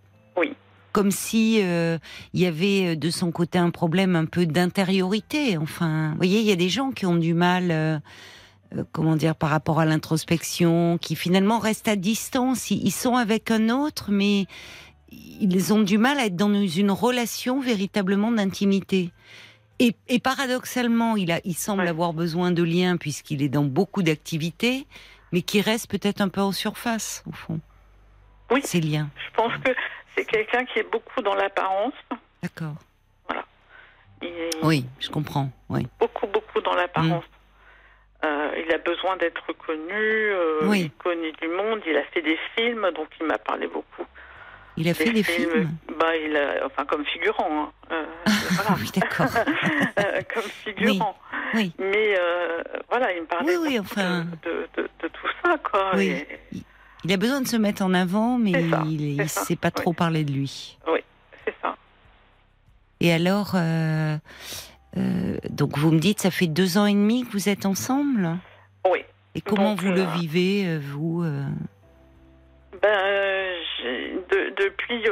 Comme 0.98 1.12
si 1.12 1.60
euh, 1.62 1.96
il 2.32 2.40
y 2.40 2.46
avait 2.46 2.88
euh, 2.88 2.96
de 2.96 3.08
son 3.08 3.30
côté 3.30 3.56
un 3.56 3.70
problème 3.70 4.16
un 4.16 4.24
peu 4.24 4.46
d'intériorité. 4.46 5.56
Enfin, 5.56 6.10
vous 6.10 6.16
voyez, 6.16 6.40
il 6.40 6.44
y 6.44 6.50
a 6.50 6.56
des 6.56 6.68
gens 6.68 6.90
qui 6.90 7.06
ont 7.06 7.14
du 7.14 7.34
mal. 7.34 7.70
euh, 7.70 8.00
comment 8.90 9.14
dire 9.14 9.36
par 9.36 9.50
rapport 9.50 9.78
à 9.78 9.84
l'introspection, 9.84 10.98
qui 10.98 11.14
finalement 11.14 11.60
restent 11.60 11.86
à 11.86 11.94
distance. 11.94 12.72
Ils, 12.72 12.84
ils 12.84 12.90
sont 12.90 13.14
avec 13.14 13.52
un 13.52 13.68
autre, 13.68 14.10
mais 14.10 14.46
ils 15.12 15.72
ont 15.72 15.82
du 15.82 15.98
mal 15.98 16.18
à 16.18 16.26
être 16.26 16.34
dans 16.34 16.52
une 16.52 16.90
relation 16.90 17.60
véritablement 17.60 18.32
d'intimité. 18.32 19.12
Et, 19.78 19.94
et 20.08 20.18
paradoxalement, 20.18 21.16
il, 21.16 21.30
a, 21.30 21.40
il 21.44 21.54
semble 21.54 21.82
Ouais. 21.82 21.88
avoir 21.88 22.12
besoin 22.12 22.50
de 22.50 22.64
liens 22.64 22.96
puisqu'il 22.96 23.40
est 23.44 23.48
dans 23.48 23.64
beaucoup 23.64 24.02
d'activités, 24.02 24.88
mais 25.30 25.42
qui 25.42 25.60
reste 25.60 25.88
peut-être 25.88 26.20
un 26.20 26.28
peu 26.28 26.40
en 26.40 26.50
surface, 26.50 27.22
au 27.30 27.32
fond. 27.32 27.60
Oui. 28.50 28.62
Ces 28.64 28.80
liens. 28.80 29.08
Je 29.28 29.36
pense 29.36 29.52
que 29.62 29.70
c'est 30.18 30.24
quelqu'un 30.24 30.64
qui 30.64 30.80
est 30.80 30.90
beaucoup 30.90 31.22
dans 31.22 31.34
l'apparence. 31.34 31.94
D'accord. 32.42 32.74
Voilà. 33.28 33.44
oui, 34.62 34.84
je 34.98 35.08
comprends. 35.10 35.50
Oui. 35.68 35.86
Beaucoup, 36.00 36.26
beaucoup 36.26 36.60
dans 36.60 36.74
l'apparence. 36.74 37.24
Mm. 37.24 38.26
Euh, 38.26 38.50
il 38.66 38.72
a 38.74 38.78
besoin 38.78 39.16
d'être 39.16 39.52
connu. 39.52 39.92
Euh, 39.92 40.60
oui. 40.64 40.80
Il 40.82 40.90
connaît 40.90 41.32
du 41.40 41.46
monde. 41.48 41.80
Il 41.86 41.96
a 41.96 42.02
fait 42.04 42.22
des 42.22 42.38
films, 42.56 42.90
donc 42.96 43.08
il 43.20 43.26
m'a 43.26 43.38
parlé 43.38 43.68
beaucoup. 43.68 44.04
Il 44.76 44.88
a 44.88 44.94
fait 44.94 45.10
des 45.10 45.24
films, 45.24 45.70
bah, 45.98 46.16
il 46.16 46.36
a, 46.36 46.64
Enfin, 46.66 46.84
comme 46.84 47.04
figurant. 47.04 47.64
Hein. 47.64 47.72
Euh, 47.92 48.04
voilà. 48.52 48.76
oui, 48.80 48.90
d'accord. 48.94 49.26
comme 50.34 50.42
figurant. 50.64 51.16
Oui. 51.54 51.72
Mais 51.78 52.14
voilà, 52.88 53.12
il 53.12 53.22
me 53.22 53.26
parlait 53.26 53.56
oui, 53.56 53.78
enfin... 53.78 54.24
de, 54.42 54.68
de, 54.76 54.88
de, 55.00 55.08
tout 55.08 55.28
ça, 55.44 55.56
quoi. 55.58 55.92
Oui. 55.94 56.24
Il 57.04 57.12
a 57.12 57.16
besoin 57.16 57.40
de 57.40 57.46
se 57.46 57.56
mettre 57.56 57.82
en 57.82 57.94
avant, 57.94 58.38
mais 58.38 58.50
il 58.50 59.16
ne 59.16 59.26
sait 59.26 59.56
pas 59.56 59.70
trop 59.70 59.92
parler 59.92 60.24
de 60.24 60.32
lui. 60.32 60.78
Oui, 60.90 61.00
c'est 61.44 61.54
ça. 61.62 61.76
Et 63.00 63.12
alors, 63.12 63.52
euh, 63.54 64.16
euh, 64.96 65.36
donc 65.48 65.78
vous 65.78 65.92
me 65.92 66.00
dites, 66.00 66.20
ça 66.20 66.30
fait 66.30 66.48
deux 66.48 66.76
ans 66.76 66.86
et 66.86 66.92
demi 66.94 67.24
que 67.24 67.32
vous 67.32 67.48
êtes 67.48 67.66
ensemble? 67.66 68.36
Oui. 68.90 69.04
Et 69.34 69.40
comment 69.40 69.76
vous 69.76 69.92
le 69.92 70.00
euh, 70.00 70.16
vivez, 70.16 70.78
vous 70.78 71.22
ben, 72.82 73.54
Depuis 74.56 75.04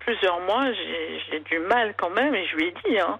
plusieurs 0.00 0.40
mois, 0.40 0.66
j'ai 1.30 1.40
du 1.40 1.58
mal 1.60 1.94
quand 1.96 2.10
même, 2.10 2.34
et 2.34 2.46
je 2.46 2.56
lui 2.56 2.66
ai 2.66 2.74
dit, 2.84 2.98
hein. 2.98 3.18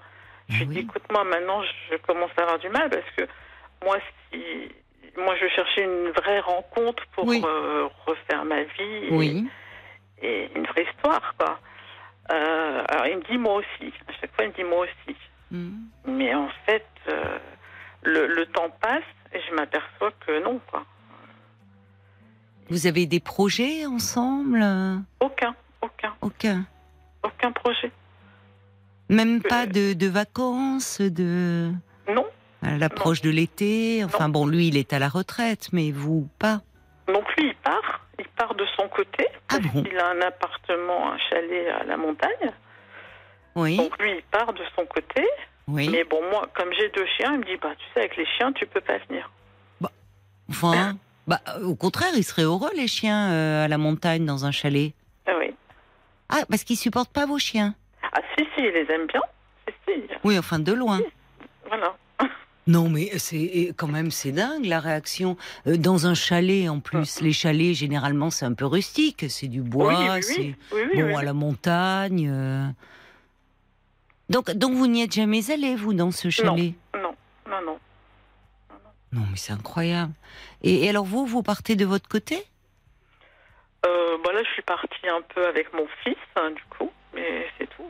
je 0.50 0.57
lui 0.57 0.62
ai 0.64 0.66
dit, 0.66 0.78
écoute-moi, 0.81 1.25
maintenant, 1.25 1.62
je 1.90 1.97
commence 1.97 2.31
à 2.37 2.42
avoir 2.42 2.59
du 2.59 2.69
mal, 2.69 2.90
parce 2.90 3.11
que 3.16 3.26
moi, 3.83 3.97
si 4.31 4.69
moi, 5.16 5.35
je 5.40 5.49
cherchais 5.49 5.85
une 5.85 6.11
vraie 6.11 6.40
rencontre 6.40 7.02
pour 7.14 7.31
euh, 7.31 7.88
refaire 8.07 8.45
ma 8.45 8.62
vie. 8.62 9.09
Oui. 9.11 9.47
Et, 10.23 10.50
une 10.54 10.66
vraie 10.66 10.85
histoire, 10.85 11.35
quoi. 11.38 11.59
Euh, 12.31 12.85
alors, 12.88 13.07
il 13.07 13.19
me 13.19 13.23
dit 13.23 13.38
moi 13.38 13.57
aussi. 13.57 13.92
À 14.09 14.12
chaque 14.21 14.35
fois, 14.35 14.45
il 14.45 14.49
me 14.49 14.54
dit 14.54 14.64
moi 14.64 14.87
aussi. 14.87 15.16
Mm. 15.50 15.71
Mais 16.07 16.35
en 16.35 16.49
fait, 16.66 16.87
euh, 17.09 17.38
le, 18.02 18.45
temps 18.47 18.71
passe 18.81 19.02
et 19.33 19.40
je 19.49 19.54
m'aperçois 19.54 20.12
que 20.26 20.42
non, 20.42 20.61
quoi. 20.71 20.85
Vous 22.71 22.87
avez 22.87 23.07
des 23.07 23.21
projets 23.21 23.85
ensemble? 23.85 24.64
Aucun, 25.21 25.54
aucun. 25.83 26.14
Aucun. 26.23 26.64
Aucun 27.23 27.52
projet. 27.52 27.90
Même 29.09 29.42
pas 29.42 29.66
de, 29.66 29.92
de 29.92 30.07
vacances, 30.07 31.00
de. 31.00 31.73
À 32.62 32.78
l'approche 32.78 33.21
de 33.23 33.31
l'été. 33.31 34.04
Enfin 34.04 34.28
bon, 34.28 34.47
lui, 34.47 34.69
il 34.69 34.76
est 34.76 34.92
à 34.92 34.99
la 34.99 35.09
retraite, 35.09 35.69
mais 35.73 35.90
vous, 35.90 36.28
pas. 36.38 36.61
Donc 37.09 37.25
lui, 37.37 37.49
il 37.49 37.54
part. 37.57 38.00
Il 38.19 38.28
part 38.28 38.54
de 38.54 38.64
son 38.76 38.88
côté. 38.88 39.26
Ah 39.49 39.59
bon 39.59 39.85
Il 39.90 39.99
a 39.99 40.11
un 40.11 40.21
appartement, 40.21 41.12
un 41.12 41.19
chalet 41.31 41.69
à 41.69 41.85
la 41.85 41.97
montagne. 41.97 42.52
Oui. 43.54 43.76
Donc 43.76 44.00
lui, 44.00 44.12
il 44.16 44.23
part 44.25 44.52
de 44.52 44.62
son 44.76 44.87
côté. 44.87 45.26
Oui. 45.69 45.88
Mais 45.90 46.04
bon, 46.04 46.21
moi, 46.31 46.49
comme 46.54 46.73
j'ai 46.73 46.88
deux 46.90 47.07
chiens, 47.16 47.35
il 47.35 47.40
me 47.40 47.45
dit, 47.45 47.57
bah, 47.61 47.73
tu 47.76 47.85
sais, 47.92 48.00
avec 48.00 48.16
les 48.16 48.26
chiens, 48.26 48.52
tu 48.52 48.66
peux 48.66 48.81
pas 48.81 48.99
venir. 49.09 49.31
Bah, 49.81 49.90
enfin, 50.50 50.97
bah, 51.26 51.40
au 51.62 51.75
contraire, 51.75 52.12
ils 52.16 52.25
seraient 52.25 52.42
heureux, 52.42 52.71
les 52.76 52.88
chiens, 52.88 53.31
euh, 53.31 53.64
à 53.64 53.69
la 53.69 53.78
montagne, 53.78 54.25
dans 54.25 54.45
un 54.45 54.50
chalet. 54.50 54.92
Ah 55.26 55.33
oui. 55.38 55.54
Ah, 56.28 56.45
parce 56.49 56.64
qu'ils 56.64 56.76
supportent 56.76 57.12
pas 57.12 57.26
vos 57.26 57.38
chiens 57.38 57.75
Ah 58.12 58.21
si, 58.37 58.45
si, 58.54 58.62
ils 58.62 58.73
les 58.73 58.87
aiment 58.90 59.07
bien. 59.07 59.21
Oui, 60.25 60.38
enfin, 60.38 60.59
de 60.59 60.73
loin. 60.73 61.00
Voilà. 61.66 61.95
Non, 62.69 62.88
mais 62.88 63.11
c'est 63.19 63.75
quand 63.76 63.88
même 63.88 64.12
c'est 64.12 64.31
dingue 64.31 64.66
la 64.66 64.78
réaction 64.78 65.37
euh, 65.66 65.76
dans 65.76 66.07
un 66.07 66.14
chalet 66.14 66.69
en 66.69 66.78
plus. 66.78 67.21
Les 67.21 67.33
chalets 67.33 67.75
généralement 67.75 68.31
c'est 68.31 68.45
un 68.45 68.54
peu 68.54 68.66
rustique, 68.66 69.25
c'est 69.28 69.49
du 69.49 69.62
bois, 69.62 70.23
c'est 70.23 70.54
bon 70.95 71.16
à 71.16 71.25
la 71.25 71.33
montagne. 71.33 72.28
Euh. 72.31 72.69
Donc 74.31 74.52
donc 74.52 74.75
vous 74.75 74.87
n'y 74.87 75.02
êtes 75.02 75.12
jamais 75.12 75.50
allé 75.50 75.75
vous 75.75 75.92
dans 75.92 76.12
ce 76.12 76.31
chalet? 76.31 76.75
Non, 76.95 77.14
non, 77.50 77.61
non, 77.66 77.78
non. 79.12 79.26
mais 79.31 79.37
c'est 79.37 79.52
incroyable. 79.52 80.12
Et, 80.62 80.88
alors 80.88 81.04
vous 81.04 81.26
vous 81.26 81.42
partez 81.42 81.75
de 81.75 81.85
votre 81.85 82.09
côté? 82.09 82.45
Euh, 83.85 84.19
bah 84.25 84.33
là 84.33 84.40
je 84.45 84.50
suis 84.52 84.62
partie 84.62 85.09
un 85.09 85.23
peu 85.35 85.45
avec 85.49 85.73
mon 85.75 85.88
fils 86.04 86.16
hein, 86.37 86.52
du 86.52 86.62
coup, 86.78 86.92
mais 87.12 87.45
c'est 87.59 87.69
tout. 87.76 87.88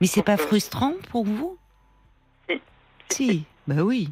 Mais 0.00 0.06
c'est 0.06 0.22
pas 0.22 0.38
frustrant 0.38 0.94
pour 1.10 1.26
vous? 1.26 1.58
Si, 3.08 3.46
bah 3.66 3.82
oui. 3.82 4.08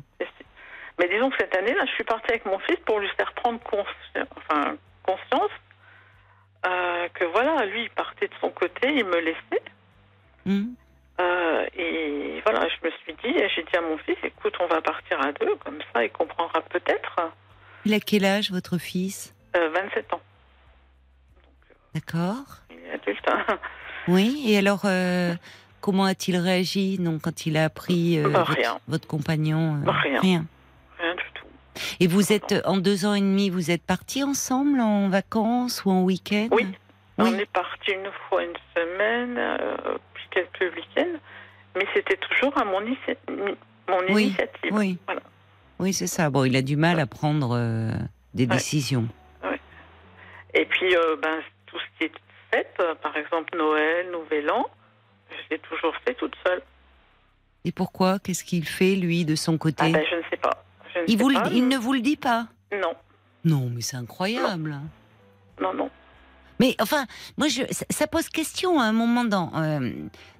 Mais 0.99 1.09
disons 1.09 1.31
que 1.31 1.37
cette 1.39 1.57
année-là, 1.57 1.85
je 1.87 1.93
suis 1.93 2.05
partie 2.05 2.31
avec 2.31 2.47
mon 2.47 2.59
fils 2.61 2.79
pour 2.87 3.01
lui 3.01 3.09
faire 3.17 3.33
prendre 3.35 3.59
conscience, 3.61 4.29
enfin, 4.37 4.77
conscience 5.03 5.51
euh, 6.67 7.09
que 7.15 7.25
voilà, 7.25 7.67
lui, 7.67 7.85
il 7.85 7.91
partait 7.91 8.29
de 8.29 8.35
son 8.41 8.51
côté, 8.51 8.95
il 8.95 9.05
me 9.05 9.21
laissait. 9.21 9.63
Hmm. 10.47 10.75
Euh, 11.21 11.67
et 11.77 12.41
voilà, 12.45 12.69
je 12.69 12.87
me 12.87 12.93
suis 13.03 13.13
dit, 13.23 13.39
j'ai 13.55 13.63
dit 13.63 13.77
à 13.77 13.83
mon 13.83 13.99
fils, 13.99 14.17
écoute, 14.23 14.55
on 14.61 14.67
va 14.67 14.81
partir 14.81 15.21
à 15.21 15.33
deux, 15.33 15.55
comme 15.57 15.79
ça, 15.93 16.05
il 16.05 16.11
comprendra 16.11 16.61
peut-être. 16.63 17.33
Il 17.85 17.93
a 17.93 18.01
quel 18.01 18.25
âge, 18.25 18.51
votre 18.51 18.79
fils? 18.79 19.35
27 19.55 20.07
euh, 20.13 20.17
ans. 20.17 20.21
D'accord. 21.95 22.63
Il 22.71 22.79
est 22.79 22.93
adulte. 22.93 23.29
Hein. 23.29 23.59
Oui, 24.09 24.45
et 24.49 24.59
alors, 24.59 24.83
Comment 25.85 26.05
a-t-il 26.05 26.39
réagi 26.39 26.97
non, 26.99 27.19
quand 27.23 27.45
il 27.45 27.59
a 27.59 27.65
appris 27.65 28.19
euh, 28.19 28.27
votre, 28.89 29.07
compagnon 29.07 29.83
euh, 29.87 29.91
Rien. 29.91 30.21
Rien. 30.21 30.45
Rien 30.99 31.15
du 31.15 31.23
tout. 31.35 31.45
Et 32.01 32.07
vous 32.07 32.33
êtes, 32.33 32.55
en 32.65 32.79
deux 32.79 33.05
ans 33.05 33.13
et 33.13 33.21
demi, 33.21 33.51
vous 33.51 33.71
êtes 33.71 33.83
partis 33.83 34.25
ensemble 34.25 34.81
en 34.81 35.11
vacances 35.11 35.85
ou 35.85 35.91
en 35.91 36.01
week-end? 36.01 36.49
Oui. 36.53 36.69
On 37.19 37.35
est 37.35 37.51
partis 37.53 37.91
une 37.91 38.11
fois 38.31 38.45
une 38.45 38.57
semaine, 38.75 39.37
euh, 39.37 39.99
puis 40.15 40.25
quelques 40.31 40.75
week-ends, 40.75 41.19
mais 41.77 41.87
c'était 41.93 42.17
toujours 42.17 42.57
à 42.57 42.65
mon, 42.65 42.81
mon 43.87 44.07
initiative. 44.07 44.73
Oui, 44.73 44.97
voilà. 45.05 45.21
oui 45.81 45.93
c'est 45.93 46.07
ça. 46.07 46.31
Bon, 46.31 46.45
il 46.45 46.57
a 46.57 46.63
du 46.63 46.77
mal 46.77 46.99
à 46.99 47.05
prendre 47.05 47.61
des 48.33 48.47
décisions. 48.47 49.07
Ouais. 49.43 49.61
Et 50.55 50.65
puis, 50.65 50.95
ben, 51.21 51.43
tout 51.67 51.77
ce 51.79 51.99
qui 51.99 52.05
est 52.05 52.13
fait, 52.51 52.75
par 53.03 53.15
exemple 53.19 53.55
Noël, 53.59 54.11
Nouvel 54.11 54.51
An, 54.51 54.65
je 55.45 55.55
l'ai 55.55 55.61
toujours 55.61 55.95
fait 56.05 56.15
toute 56.15 56.35
seule. 56.47 56.63
Et 57.65 57.73
pourquoi? 57.73 58.19
Qu'est-ce 58.19 58.45
qu'il 58.45 58.67
fait, 58.67 58.95
lui, 58.95 59.25
de 59.25 59.35
son 59.35 59.59
côté? 59.59 59.85
Ah 59.87 59.91
ben, 59.91 60.05
Je 60.11 60.17
ne 60.17 60.23
sais 60.31 60.37
pas. 60.37 60.65
il, 61.07 61.17
vous 61.17 61.31
il 61.53 61.69
ne 61.69 61.77
vous 61.77 61.93
le 61.93 62.01
dit 62.01 62.17
pas? 62.17 62.49
Non. 62.73 62.95
Non, 63.45 63.71
mais 63.75 63.81
c'est 63.81 63.97
incroyable. 63.97 64.79
Non, 65.61 65.73
non. 65.75 65.91
Mais 66.61 66.77
enfin, 66.81 67.07
moi, 67.37 67.49
je, 67.49 67.63
ça, 67.91 68.07
pose 68.07 68.29
question 68.29 68.79
à 68.81 68.85
un 68.85 68.93
moment 68.93 69.25
dans, 69.25 69.51
euh, 69.57 69.91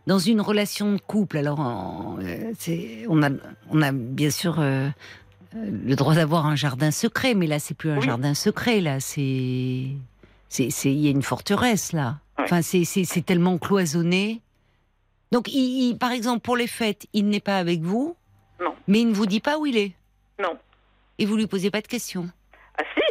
dans 0.07 0.19
une 0.19 0.41
relation 0.41 0.93
de 0.93 1.01
couple. 1.01 1.39
Alors, 1.39 2.17
euh, 2.21 2.53
c'est, 2.59 3.05
on, 3.09 3.23
a, 3.23 3.31
on 3.71 3.83
a 3.83 3.91
bien 3.93 4.31
sûr 4.31 4.61
euh, 4.61 4.89
le 5.55 5.95
droit 5.97 6.15
d'avoir 6.15 6.47
un 6.47 6.57
jardin 6.57 6.91
secret, 6.91 7.35
mais 7.35 7.47
là, 7.47 7.59
c'est 7.59 7.75
plus 7.75 7.91
un 7.91 8.01
jardin 8.01 8.35
secret. 8.35 8.81
Là, 8.81 9.01
c'est, 9.01 9.21
il 9.21 9.97
y 10.85 11.09
a 11.09 11.11
une 11.11 11.23
forteresse 11.23 11.93
là. 11.93 12.19
Enfin, 12.39 12.63
c'est 12.63 13.25
tellement 13.25 13.59
cloisonné. 13.59 14.41
Donc, 15.35 15.49
il, 15.49 15.99
par 15.99 16.13
exemple, 16.13 16.43
pour 16.43 16.57
les 16.57 16.69
fêtes, 16.69 17.09
il 17.13 17.29
n'est 17.29 17.41
pas 17.41 17.59
avec 17.59 17.81
vous 17.81 18.17
Non. 18.61 18.73
Mais 18.87 19.01
il 19.01 19.09
ne 19.09 19.15
vous 19.15 19.27
dit 19.27 19.41
pas 19.41 19.59
où 19.59 19.67
il 19.67 19.77
est 19.77 19.91
Non. 20.41 20.57
Et 21.19 21.27
vous 21.27 21.37
lui 21.37 21.49
posez 21.49 21.73
pas 21.73 21.81
de 21.81 21.89
questions 21.89 22.31
Ah 22.79 22.85
si 22.95 23.03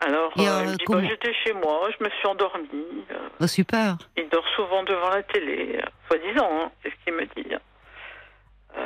Alors, 0.00 0.32
euh, 0.38 0.42
euh, 0.42 0.76
bah, 0.88 1.02
j'étais 1.06 1.34
chez 1.44 1.52
moi, 1.52 1.90
je 1.98 2.02
me 2.02 2.08
suis 2.08 2.26
endormie. 2.26 3.04
Euh. 3.10 3.28
oh, 3.40 3.46
super. 3.46 3.98
Il 4.16 4.26
dort 4.30 4.48
souvent 4.56 4.84
devant 4.84 5.10
la 5.10 5.22
télé, 5.22 5.82
soi-disant, 6.08 6.48
hein, 6.50 6.72
c'est 6.82 6.88
ce 6.88 6.94
qu'il 7.04 7.12
me 7.12 7.26
dit. 7.26 7.54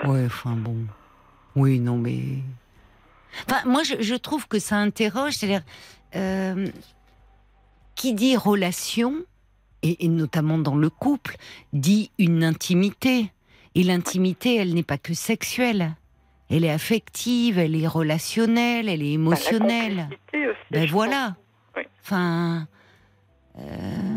Ouais, 0.08 0.26
enfin 0.26 0.56
bon. 0.56 0.78
Oui, 1.54 1.78
non, 1.78 1.96
mais. 1.96 2.18
Enfin, 3.48 3.62
moi, 3.66 3.84
je, 3.84 4.02
je 4.02 4.16
trouve 4.16 4.48
que 4.48 4.58
ça 4.58 4.78
interroge, 4.78 5.34
c'est-à-dire. 5.34 5.62
qui 7.94 8.14
dit 8.14 8.36
relation 8.36 9.14
et, 9.82 10.08
notamment 10.08 10.58
dans 10.58 10.76
le 10.76 10.90
couple, 10.90 11.36
dit 11.72 12.10
une 12.18 12.44
intimité. 12.44 13.30
Et 13.74 13.82
l'intimité, 13.82 14.56
elle 14.56 14.74
n'est 14.74 14.82
pas 14.82 14.98
que 14.98 15.14
sexuelle. 15.14 15.94
Elle 16.50 16.64
est 16.64 16.70
affective, 16.70 17.58
elle 17.58 17.80
est 17.80 17.86
relationnelle, 17.86 18.88
elle 18.88 19.02
est 19.02 19.12
émotionnelle. 19.12 20.08
ben 20.70 20.86
voilà. 20.86 21.36
Enfin. 22.02 22.66
Euh, 23.58 23.62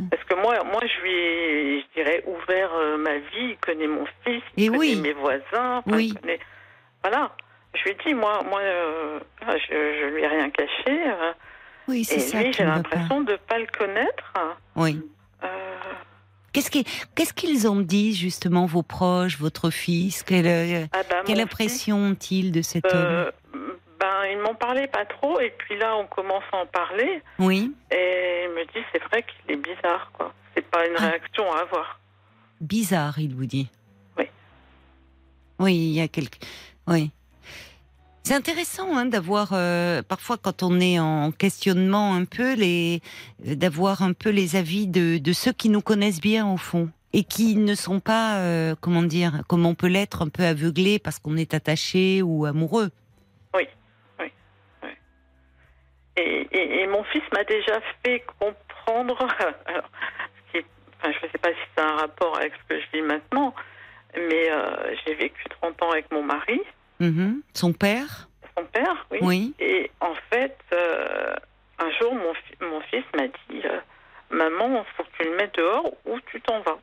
Parce 0.10 0.24
que 0.24 0.36
moi, 0.36 0.64
moi, 0.64 0.80
je 0.82 1.02
lui 1.02 1.12
ai, 1.12 1.82
je 1.82 2.02
dirais, 2.02 2.24
ouvert 2.26 2.70
euh, 2.74 2.98
ma 2.98 3.18
vie. 3.18 3.52
Il 3.52 3.58
connaît 3.58 3.88
mon 3.88 4.06
fils, 4.24 4.42
il 4.56 4.68
connaît 4.68 4.80
oui. 4.80 4.96
mes 5.02 5.14
voisins. 5.14 5.82
Oui. 5.88 6.14
Voilà. 7.04 7.36
Je 7.74 7.84
lui 7.84 7.92
ai 7.92 7.98
dit, 8.06 8.14
moi, 8.14 8.42
moi, 8.50 8.60
euh, 8.62 9.20
je, 9.42 9.74
je 9.74 10.16
lui 10.16 10.24
ai 10.24 10.28
rien 10.28 10.50
caché. 10.50 11.02
oui, 11.88 12.04
c'est 12.04 12.20
ça. 12.20 12.42
Et 12.44 12.54
j'ai 12.54 12.64
l'impression 12.64 13.22
de 13.22 13.34
ne 13.34 13.38
pas 13.38 13.60
le 13.60 13.68
connaître. 13.78 14.34
Oui. 14.76 15.02
Qu'est-ce 16.54 17.34
qu'ils 17.34 17.68
ont 17.70 17.80
dit 17.80 18.14
justement 18.14 18.66
vos 18.66 18.84
proches, 18.84 19.38
votre 19.40 19.70
fils? 19.70 20.22
Quelle, 20.24 20.48
euh, 20.48 20.86
ah 20.92 21.02
bah, 21.10 21.22
quelle 21.26 21.40
impression 21.40 21.98
ont-ils 21.98 22.52
de 22.52 22.62
cet 22.62 22.86
euh, 22.94 23.32
ben, 24.00 24.26
Ils 24.32 24.38
m'ont 24.40 24.56
parlait 24.56 24.88
pas 24.88 25.06
trop, 25.06 25.40
et 25.40 25.54
puis 25.58 25.78
là, 25.78 25.96
on 25.96 26.06
commence 26.08 26.44
à 26.52 26.58
en 26.58 26.66
parler, 26.66 27.22
Oui. 27.40 27.74
et 27.92 28.44
il 28.46 28.50
me 28.54 28.66
dit 28.66 28.86
c'est 28.92 29.02
vrai 29.04 29.24
qu'il 29.24 29.54
est 29.54 29.58
bizarre, 29.58 30.12
quoi. 30.14 30.34
C'est 30.54 30.66
pas 30.70 30.86
une 30.86 30.96
Ah. 30.98 31.08
réaction 31.12 31.50
à 31.54 31.60
avoir. 31.62 32.00
Bizarre, 32.60 33.18
il 33.20 33.34
vous 33.34 33.46
dit. 33.46 33.70
Oui. 34.18 34.26
Oui, 35.60 35.74
il 35.76 35.94
y 35.94 36.02
a 36.02 36.10
quelque. 36.10 36.38
Oui. 36.88 37.12
C'est 38.24 38.36
intéressant 38.36 38.96
hein, 38.98 39.06
d'avoir 39.06 39.50
euh, 39.54 40.04
parfois 40.04 40.38
quand 40.38 40.62
on 40.64 40.80
est 40.80 41.00
en 41.00 41.32
questionnement 41.32 42.14
un 42.14 42.26
peu 42.26 42.54
les 42.54 43.02
d'avoir 43.40 44.04
un 44.04 44.14
peu 44.14 44.30
les 44.30 44.56
avis 44.56 44.88
de, 44.88 45.20
ceux 45.34 45.52
qui 45.52 45.70
nous 45.70 45.82
connaissent 45.82 46.22
bien 46.22 46.48
au 46.48 46.58
fond 46.58 46.90
et 47.14 47.24
qui 47.24 47.56
ne 47.56 47.74
sont 47.76 48.00
pas 48.00 48.38
euh, 48.38 48.76
comment 48.80 49.02
dire 49.02 49.42
comme 49.48 49.66
on 49.66 49.74
peut 49.76 49.88
l'être 49.88 50.22
un 50.22 50.30
peu 50.30 50.44
aveuglé 50.44 51.00
parce 51.00 51.18
qu'on 51.20 51.36
est 51.36 51.54
attaché 51.56 52.22
ou 52.22 52.46
amoureux. 52.46 52.92
Et, 56.18 56.48
et- 56.52 56.82
et 56.82 56.88
mon 56.88 57.04
fils 57.06 57.24
m'a 57.34 57.44
déjà 57.46 57.80
fait 58.06 58.24
comprendre, 58.40 59.18
enfin, 59.22 59.92
je 61.04 61.26
ne 61.26 61.32
sais 61.32 61.38
pas 61.40 61.50
si 61.50 61.60
c'est 61.76 61.82
un 61.84 61.96
rapport 61.96 62.38
avec 62.38 62.54
ce 62.54 62.76
que 62.76 62.80
je 62.82 62.86
vis 62.98 63.02
maintenant, 63.02 63.56
mais 64.16 64.52
euh, 64.52 64.94
j'ai 65.06 65.16
vécu 65.16 65.44
30 65.62 65.82
ans 65.84 65.92
avec 65.92 66.12
mon 66.12 66.22
mari, 66.22 66.60
Mhm. 67.06 67.42
Son 67.54 67.74
père, 67.74 68.30
son 68.58 68.64
père, 68.66 69.06
oui. 69.12 69.18
oui. 69.22 69.54
Et 69.60 69.90
en 70.00 70.14
fait, 70.32 70.58
euh, 70.74 71.36
un 71.80 71.90
jour, 72.00 72.14
mon, 72.14 72.34
fi- 72.34 72.56
mon 72.62 72.82
fils 72.82 73.04
m'a 73.16 73.28
dit 73.28 73.62
euh, 73.66 73.80
Maman, 74.30 74.84
il 74.84 74.96
faut 74.96 75.04
que 75.04 75.10
tu 75.18 75.30
le 75.30 75.36
mettes 75.36 75.56
dehors 75.56 75.92
ou 76.06 76.20
tu 76.32 76.40
t'en 76.42 76.62
vas. 76.62 76.78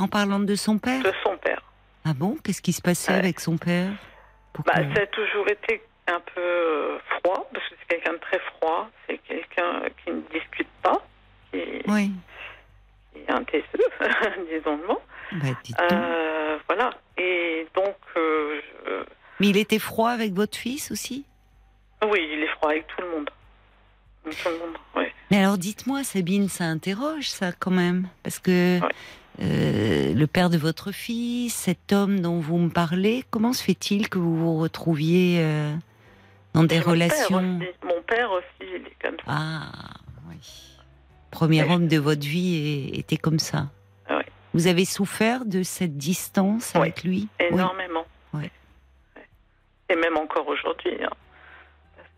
En 0.00 0.08
parlant 0.08 0.40
de 0.40 0.54
son 0.54 0.78
père? 0.78 1.02
De 1.02 1.12
son 1.24 1.36
père. 1.38 1.62
Ah 2.04 2.12
bon? 2.14 2.36
Qu'est-ce 2.44 2.62
qui 2.62 2.72
se 2.72 2.82
passait 2.82 3.12
Ouais. 3.12 3.18
avec 3.18 3.40
son 3.40 3.56
père 3.56 3.90
Pourquoi 4.52 4.74
Bah, 4.74 4.82
ça 4.94 5.02
a 5.02 5.06
toujours 5.06 5.48
été 5.48 5.82
un 6.08 6.20
peu 6.34 6.40
euh, 6.40 6.98
froid, 7.20 7.48
parce 7.52 7.66
que 7.68 7.74
c'est 7.80 7.86
quelqu'un 7.96 8.12
de 8.14 8.18
très 8.18 8.38
froid, 8.40 8.90
c'est 9.08 9.18
quelqu'un 9.18 9.82
qui 10.04 10.10
ne 10.10 10.20
discute 10.32 10.68
pas, 10.82 11.00
qui 11.52 11.60
Oui. 11.88 12.10
qui 13.14 13.20
est 13.20 13.30
un 13.30 13.44
taiseux, 13.44 13.64
disons-le. 14.50 14.94
Bah. 15.38 15.46
Euh, 15.92 16.58
voilà. 16.68 16.90
Et 17.16 17.66
donc, 17.74 17.96
euh, 18.16 18.60
Mais 19.42 19.48
il 19.48 19.56
était 19.56 19.80
froid 19.80 20.10
avec 20.10 20.32
votre 20.34 20.56
fils 20.56 20.92
aussi? 20.92 21.24
Oui, 22.08 22.20
il 22.32 22.44
est 22.44 22.48
froid 22.58 22.70
avec 22.70 22.86
tout 22.86 23.02
le 23.02 23.10
monde. 23.10 23.28
Avec 24.24 24.38
Tout 24.40 24.48
le 24.50 24.58
monde, 24.58 24.76
oui. 24.96 25.02
Mais 25.32 25.38
alors 25.38 25.58
dites-moi, 25.58 26.04
Sabine, 26.04 26.48
ça 26.48 26.62
interroge 26.64 27.28
ça 27.28 27.50
quand 27.50 27.72
même 27.72 28.06
Parce 28.22 28.38
que 28.38 28.78
euh, 29.40 30.14
le 30.14 30.26
père 30.28 30.48
de 30.48 30.58
votre 30.58 30.92
fils, 30.92 31.52
cet 31.54 31.92
homme 31.92 32.20
dont 32.20 32.38
vous 32.38 32.56
me 32.58 32.68
parlez, 32.70 33.24
comment 33.30 33.52
se 33.52 33.64
fait-il 33.64 34.08
que 34.08 34.18
vous 34.20 34.36
vous 34.36 34.58
retrouviez 34.60 35.38
euh, 35.40 35.74
dans 36.54 36.62
des 36.62 36.76
Et 36.76 36.78
mon 36.78 36.84
relations 36.92 37.58
Père 37.58 37.68
aussi, 37.68 37.94
mon 37.96 38.02
père 38.02 38.30
aussi, 38.30 38.46
il 38.60 38.86
est 38.86 39.02
comme 39.02 39.16
ça. 39.16 39.24
Ah 39.26 39.72
oui. 40.28 40.36
Premier 41.32 41.64
homme 41.64 41.88
de 41.88 41.98
votre 41.98 42.24
vie 42.24 42.90
est- 42.94 42.98
était 43.00 43.16
comme 43.16 43.40
ça. 43.40 43.70
Vous 44.54 44.66
avez 44.68 44.84
souffert 44.84 45.46
de 45.46 45.62
cette 45.64 45.96
distance 45.96 46.76
avec 46.76 47.02
lui? 47.04 47.26
Oui. 47.40 47.46
Énormément. 47.52 48.04
Ouais. 48.34 48.50
Et 49.92 49.96
même 49.96 50.16
encore 50.16 50.48
aujourd'hui. 50.48 50.96
hein. 51.04 51.10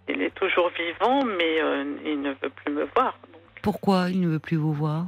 Il 0.09 0.23
est 0.23 0.35
toujours 0.35 0.71
vivant, 0.71 1.25
mais 1.25 1.61
euh, 1.61 1.85
il 2.05 2.21
ne 2.21 2.31
veut 2.35 2.51
plus 2.51 2.73
me 2.73 2.85
voir. 2.95 3.19
Donc, 3.33 3.41
Pourquoi 3.63 4.11
il 4.11 4.21
ne 4.21 4.29
veut 4.29 4.39
plus 4.39 4.57
vous 4.57 4.73
voir? 4.73 5.07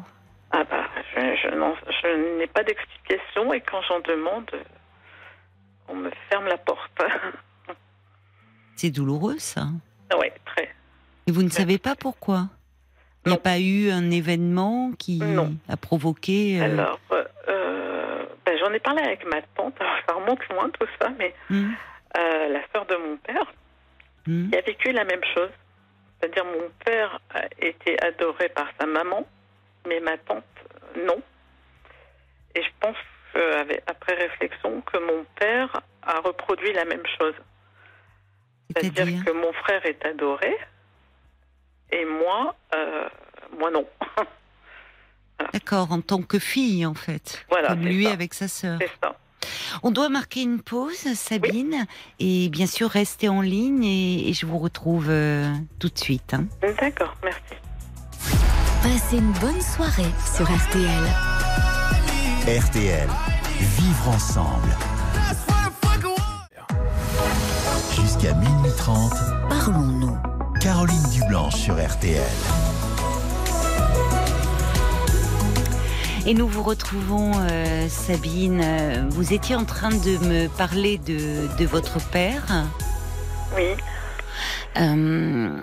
Ah 0.51 0.65
bah, 0.65 0.85
je, 1.15 2.39
n'ai 2.39 2.47
pas 2.49 2.65
d'explication 2.65 3.53
et 3.53 3.61
quand 3.61 3.81
j'en 3.89 4.01
demande, 4.01 4.51
euh, 4.55 4.63
on 5.89 5.95
me 5.95 6.11
ferme 6.29 6.47
la 6.47 6.57
porte. 6.57 6.91
C'est 8.77 8.91
douloureux 8.91 9.39
ça. 9.39 9.67
oui, 10.19 10.27
très. 10.47 10.75
Et 11.29 11.33
vous 11.33 11.43
ne 11.43 11.51
savez 11.51 11.79
pas 11.79 11.95
pourquoi? 11.95 12.49
Il 13.25 13.31
n'y 13.31 13.35
a 13.37 13.41
pas 13.41 13.59
eu 13.59 13.91
un 13.91 14.11
événement 14.11 14.93
qui 14.99 15.19
Non. 15.19 15.55
a 15.69 15.77
provoqué. 15.77 16.61
euh, 16.61 16.65
Alors, 16.65 16.99
euh, 17.13 18.25
ben, 18.45 18.59
j'en 18.59 18.73
ai 18.73 18.79
parlé 18.81 19.03
avec 19.03 19.25
ma 19.27 19.43
tante. 19.57 19.75
Alors, 19.81 19.95
ça 20.09 20.15
remonte 20.15 20.49
loin 20.49 20.71
tout 20.71 20.87
ça, 21.01 21.11
mais 21.19 21.35
hmm, 21.51 21.71
euh, 22.19 22.49
la 22.49 22.61
sœur 22.73 22.87
de 22.87 22.97
mon 22.97 23.17
père, 23.19 23.53
hmm, 24.27 24.51
qui 24.51 24.57
a 24.57 24.61
vécu 24.63 24.93
la 24.93 25.05
même 25.05 25.25
chose. 25.35 25.51
C'est-à-dire, 26.21 26.45
mon 26.45 26.71
père 26.85 27.21
a 27.31 27.45
été 27.61 28.01
adoré 28.03 28.49
par 28.51 28.69
sa 28.81 28.87
maman, 28.87 29.27
mais 29.87 30.01
ma 30.01 30.17
tante, 30.19 30.45
non. 30.97 31.21
Et 32.55 32.63
je 32.63 32.71
pense, 32.81 32.97
euh, 33.37 33.65
après 33.87 34.15
réflexion, 34.15 34.81
que 34.81 34.99
mon 34.99 35.25
père 35.39 35.81
a 36.03 36.21
reproduit 36.21 36.73
la 36.73 36.85
même 36.85 37.07
chose. 37.19 37.35
C'est-à-dire 38.75 39.25
que 39.25 39.31
mon 39.31 39.53
frère 39.53 39.85
est 39.85 40.05
adoré, 40.05 40.57
et 41.93 42.05
moi, 42.05 42.55
euh, 42.75 43.09
moi 43.59 43.71
non. 43.71 43.87
D'accord, 45.53 45.93
en 45.93 46.01
tant 46.01 46.23
que 46.23 46.39
fille 46.39 46.85
en 46.87 46.95
fait. 46.95 47.45
Voilà, 47.51 47.69
Comme 47.69 47.85
lui 47.85 48.05
ça. 48.07 48.13
avec 48.13 48.35
sa 48.35 48.49
sœur. 48.49 48.79
C'est 48.81 48.91
ça. 49.03 49.17
On 49.83 49.91
doit 49.91 50.09
marquer 50.09 50.43
une 50.43 50.61
pause, 50.61 51.07
Sabine, 51.15 51.87
et 52.19 52.49
bien 52.49 52.67
sûr 52.67 52.89
rester 52.91 53.29
en 53.29 53.41
ligne 53.41 53.85
et, 53.85 54.29
et 54.29 54.33
je 54.33 54.47
vous 54.47 54.59
retrouve 54.59 55.07
euh, 55.09 55.53
tout 55.79 55.89
de 55.89 55.99
suite. 55.99 56.35
hein. 56.35 56.47
D'accord, 56.81 57.15
merci. 57.23 57.41
Passez 58.83 59.17
une 59.19 59.33
bonne 59.33 59.61
soirée 59.61 60.13
sur 60.37 60.45
RTL. 60.45 61.03
RTL. 62.61 63.09
Vivre 63.59 64.09
ensemble. 64.09 64.77
Jusqu'à 67.95 68.35
minuit 68.35 68.71
30. 68.77 69.13
Parlons-nous. 69.49 70.17
Caroline 70.61 71.03
Dublanche 71.13 71.57
sur 71.57 71.75
RTL. 71.75 72.23
Et 76.27 76.35
nous 76.35 76.49
vous 76.49 76.63
retrouvons, 76.63 77.33
euh, 77.37 77.89
Sabine. 77.89 79.09
Vous 79.11 79.33
étiez 79.33 79.55
en 79.55 79.65
train 79.65 79.91
de 79.91 80.19
me 80.27 80.49
parler 80.59 80.99
de, 80.99 81.47
de 81.57 81.65
votre 81.67 81.99
père. 82.11 82.45
Oui, 83.57 83.75
Euh, 84.79 85.63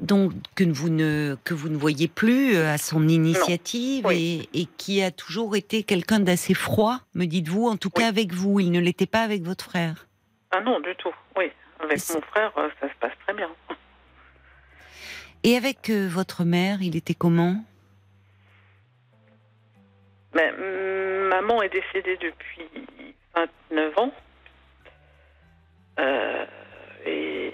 donc 0.00 0.32
que 0.56 0.64
vous 0.64 0.90
ne 0.90 1.36
que 1.42 1.54
vous 1.54 1.70
ne 1.70 1.76
voyez 1.78 2.06
plus 2.06 2.54
euh, 2.54 2.70
à 2.74 2.76
son 2.76 3.08
initiative 3.08 4.04
Oui. 4.04 4.46
et, 4.52 4.60
et 4.62 4.68
qui 4.76 5.02
a 5.02 5.10
toujours 5.10 5.56
été 5.56 5.84
quelqu'un 5.84 6.20
d'assez 6.20 6.52
froid, 6.52 6.98
me 7.14 7.24
dites-vous, 7.24 7.66
en 7.66 7.76
tout 7.78 7.88
cas 7.88 8.08
avec 8.08 8.34
vous. 8.34 8.60
Il 8.60 8.70
ne 8.72 8.80
l'était 8.80 9.06
pas 9.06 9.22
avec 9.22 9.42
votre 9.42 9.64
frère. 9.64 10.06
ah 10.50 10.60
non, 10.60 10.80
du 10.80 10.94
tout. 10.96 11.14
Oui, 11.38 11.46
avec 11.82 11.98
mon 12.14 12.20
frère, 12.20 12.52
ça 12.80 12.88
se 12.88 12.94
passe 13.00 13.12
très 13.24 13.34
bien. 13.34 13.48
Et 15.44 15.56
avec 15.56 15.88
euh, 15.88 16.08
votre 16.10 16.44
mère, 16.44 16.82
il 16.82 16.94
était 16.94 17.14
comment? 17.14 17.64
Mais, 20.34 20.50
hum, 20.52 21.28
maman 21.28 21.62
est 21.62 21.68
décédée 21.68 22.16
depuis 22.16 22.68
29 23.34 23.98
ans. 23.98 24.12
Euh, 25.98 26.44
et 27.06 27.52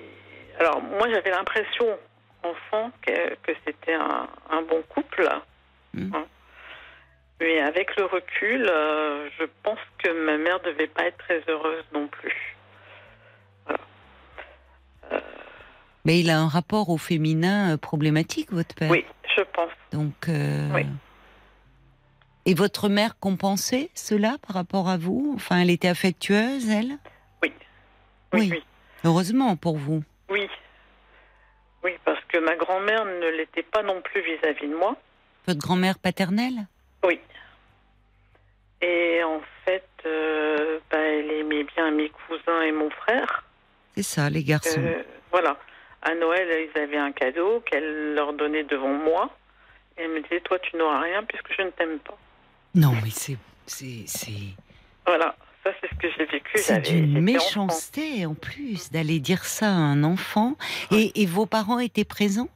alors, 0.60 0.80
moi, 0.82 1.08
j'avais 1.10 1.30
l'impression, 1.30 1.86
enfant, 2.42 2.90
que, 3.02 3.34
que 3.42 3.52
c'était 3.64 3.94
un, 3.94 4.28
un 4.50 4.62
bon 4.62 4.82
couple. 4.88 5.28
Mm. 5.94 6.14
Hein. 6.14 6.26
Mais 7.40 7.60
avec 7.60 7.96
le 7.96 8.04
recul, 8.04 8.66
euh, 8.68 9.28
je 9.38 9.44
pense 9.62 9.78
que 10.02 10.10
ma 10.26 10.36
mère 10.38 10.60
devait 10.60 10.88
pas 10.88 11.04
être 11.04 11.18
très 11.18 11.40
heureuse 11.48 11.84
non 11.92 12.08
plus. 12.08 12.56
Mais 16.04 16.20
il 16.20 16.30
a 16.30 16.38
un 16.38 16.48
rapport 16.48 16.88
au 16.88 16.96
féminin 16.96 17.74
euh, 17.74 17.76
problématique, 17.76 18.50
votre 18.52 18.74
père. 18.74 18.90
Oui, 18.90 19.04
je 19.36 19.42
pense. 19.42 19.70
Donc. 19.92 20.28
euh, 20.28 20.68
Oui. 20.74 20.86
Et 22.48 22.54
votre 22.54 22.88
mère 22.88 23.18
compensait 23.18 23.90
cela 23.92 24.36
par 24.46 24.56
rapport 24.56 24.88
à 24.88 24.96
vous? 24.96 25.34
Enfin, 25.36 25.58
elle 25.58 25.68
était 25.68 25.86
affectueuse, 25.88 26.70
elle? 26.70 26.96
Oui. 27.42 27.52
Oui. 28.32 28.40
Oui, 28.40 28.48
oui. 28.52 28.64
Heureusement 29.04 29.54
pour 29.56 29.76
vous. 29.76 30.02
Oui. 30.30 30.48
Oui, 31.84 31.92
parce 32.06 32.24
que 32.24 32.38
ma 32.38 32.56
grand-mère 32.56 33.04
ne 33.04 33.36
l'était 33.36 33.62
pas 33.62 33.82
non 33.82 34.00
plus 34.00 34.22
vis-à-vis 34.22 34.66
de 34.66 34.74
moi. 34.74 34.96
Votre 35.46 35.60
grand-mère 35.60 35.98
paternelle? 35.98 36.66
Oui. 37.04 37.20
Et 38.80 39.22
en 39.22 39.42
fait, 39.66 39.86
euh, 40.06 40.78
bah, 40.90 40.96
elle 40.96 41.30
aimait 41.30 41.64
bien 41.64 41.90
mes 41.90 42.08
cousins 42.08 42.62
et 42.62 42.72
mon 42.72 42.88
frère. 42.88 43.44
C'est 43.94 44.02
ça, 44.02 44.30
les 44.30 44.42
garçons. 44.42 44.80
Euh, 44.82 45.02
voilà. 45.30 45.58
À 46.00 46.14
Noël, 46.14 46.70
ils 46.74 46.80
avaient 46.80 46.96
un 46.96 47.12
cadeau 47.12 47.60
qu'elle 47.66 48.14
leur 48.14 48.32
donnait 48.32 48.64
devant 48.64 48.94
moi. 48.94 49.36
Et 49.98 50.04
elle 50.04 50.12
me 50.12 50.22
disait, 50.22 50.40
toi, 50.40 50.58
tu 50.60 50.76
n'auras 50.78 51.02
rien 51.02 51.22
puisque 51.24 51.52
je 51.54 51.60
ne 51.60 51.70
t'aime 51.72 51.98
pas. 51.98 52.16
Non, 52.74 52.92
mais 53.02 53.10
c'est. 53.10 53.36
Voilà. 55.06 55.34
Ça, 55.64 55.70
c'est 55.80 55.88
ce 55.90 55.94
que 55.96 56.08
j'ai 56.16 56.24
vécu. 56.26 56.52
C'est 56.56 56.84
j'étais 56.84 57.00
méchanceté 57.02 58.24
en 58.24 58.34
plus 58.34 58.90
d'aller 58.90 59.18
dire 59.20 59.44
ça 59.44 59.66
à 59.66 59.70
un 59.70 60.04
enfant. 60.04 60.56
Et, 60.92 61.20
et 61.22 61.26
vos 61.26 61.46
parents 61.46 61.78
étaient 61.80 62.04
présents? 62.04 62.48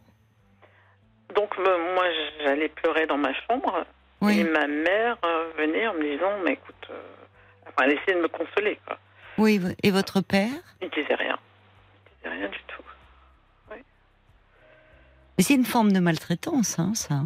Donc, 1.35 1.57
me- 1.59 1.94
moi, 1.94 2.05
j'allais 2.44 2.68
pleurer 2.68 3.07
dans 3.07 3.18
ma 3.18 3.33
chambre. 3.35 3.85
Et 4.22 4.25
Oui. 4.25 4.44
ma 4.44 4.66
mère 4.68 5.18
euh, 5.25 5.51
venait 5.59 5.87
en 5.88 5.94
me 5.94 6.03
disant, 6.14 6.31
mais 6.44 6.53
écoute, 6.53 6.75
euh, 6.90 7.03
enfin, 7.66 7.87
elle 7.88 7.98
essayait 7.98 8.14
de 8.16 8.22
me 8.22 8.29
consoler, 8.29 8.79
quoi. 8.87 8.98
Oui. 9.38 9.61
Et 9.83 9.90
votre 9.90 10.20
père? 10.20 10.53
Il 10.81 10.88
disait 10.90 11.14
rien. 11.14 11.37
Il 12.07 12.31
disait 12.31 12.37
rien 12.40 12.48
du 12.48 12.59
tout. 12.68 12.83
Mais 15.38 15.42
c'est 15.44 15.55
une 15.55 15.64
forme 15.64 15.92
de 15.92 15.98
maltraitance, 15.98 16.79
hein, 16.79 16.92
ça. 16.94 17.22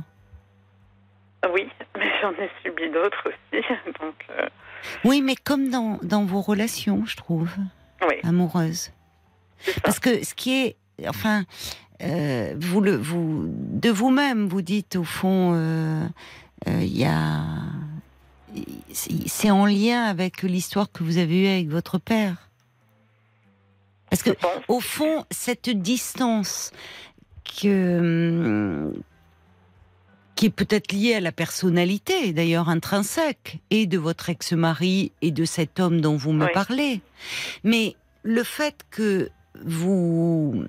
Ah 1.47 1.51
Oui, 1.55 1.69
mais 1.97 2.11
j'en 2.21 2.33
ai 2.33 2.51
subi 2.63 2.91
d'autres 2.91 3.29
aussi. 3.29 3.65
Donc, 4.01 4.15
euh, 4.31 4.49
Oui, 5.05 5.23
mais 5.23 5.37
comme 5.37 5.71
dans, 5.71 5.99
dans 6.03 6.25
vos 6.25 6.41
relations, 6.41 7.05
je 7.07 7.17
trouve, 7.17 7.51
oui, 8.03 8.17
amoureuses. 8.25 8.91
Parce 9.85 10.01
que 10.01 10.25
ce 10.25 10.35
qui 10.35 10.55
est, 10.55 10.77
enfin, 11.07 11.45
euh, 12.03 12.55
vous 12.59 12.81
le, 12.81 12.97
vous, 12.97 13.45
de 13.47 13.91
vous-même, 13.91 14.49
vous 14.49 14.63
dites 14.63 14.97
au 14.97 15.05
fond, 15.05 15.53
euh, 15.55 16.05
euh, 16.67 16.81
il 16.83 16.97
y 16.97 17.05
a, 17.05 17.45
c'est 18.93 19.51
en 19.51 19.67
lien 19.67 20.03
avec 20.03 20.43
l'histoire 20.43 20.91
que 20.91 21.05
vous 21.05 21.19
avez 21.19 21.45
eue 21.45 21.49
avec 21.49 21.69
votre 21.69 21.99
père. 21.99 22.49
Parce 24.11 24.23
que 24.23 24.31
au 24.67 24.81
fond, 24.81 25.25
cette 25.31 25.71
distance 25.71 26.73
que, 27.45 27.99
hum, 27.99 29.03
qui 30.37 30.47
est 30.47 30.51
peut-être 30.51 30.93
liée 30.93 31.15
à 31.15 31.21
la 31.21 31.33
personnalité, 31.33 32.33
d'ailleurs 32.33 32.69
intrinsèque, 32.69 33.59
et 33.71 33.87
de 33.87 33.99
votre 33.99 34.29
ex-mari 34.31 35.11
et 35.23 35.31
de 35.33 35.45
cet 35.45 35.81
homme 35.81 36.01
dont 36.01 36.17
vous 36.17 36.33
me 36.33 36.45
Oui. 36.45 36.51
parlez. 36.53 37.01
Mais 37.65 37.97
le 38.23 38.43
fait 38.45 38.77
que 38.91 39.31
vous 39.65 40.65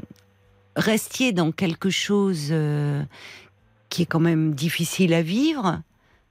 restiez 0.78 1.34
dans 1.34 1.52
quelque 1.52 1.90
chose 1.90 2.48
euh, 2.52 3.04
qui 3.90 4.04
est 4.04 4.06
quand 4.06 4.22
même 4.22 4.54
difficile 4.56 5.14
à 5.14 5.22
vivre, 5.22 5.82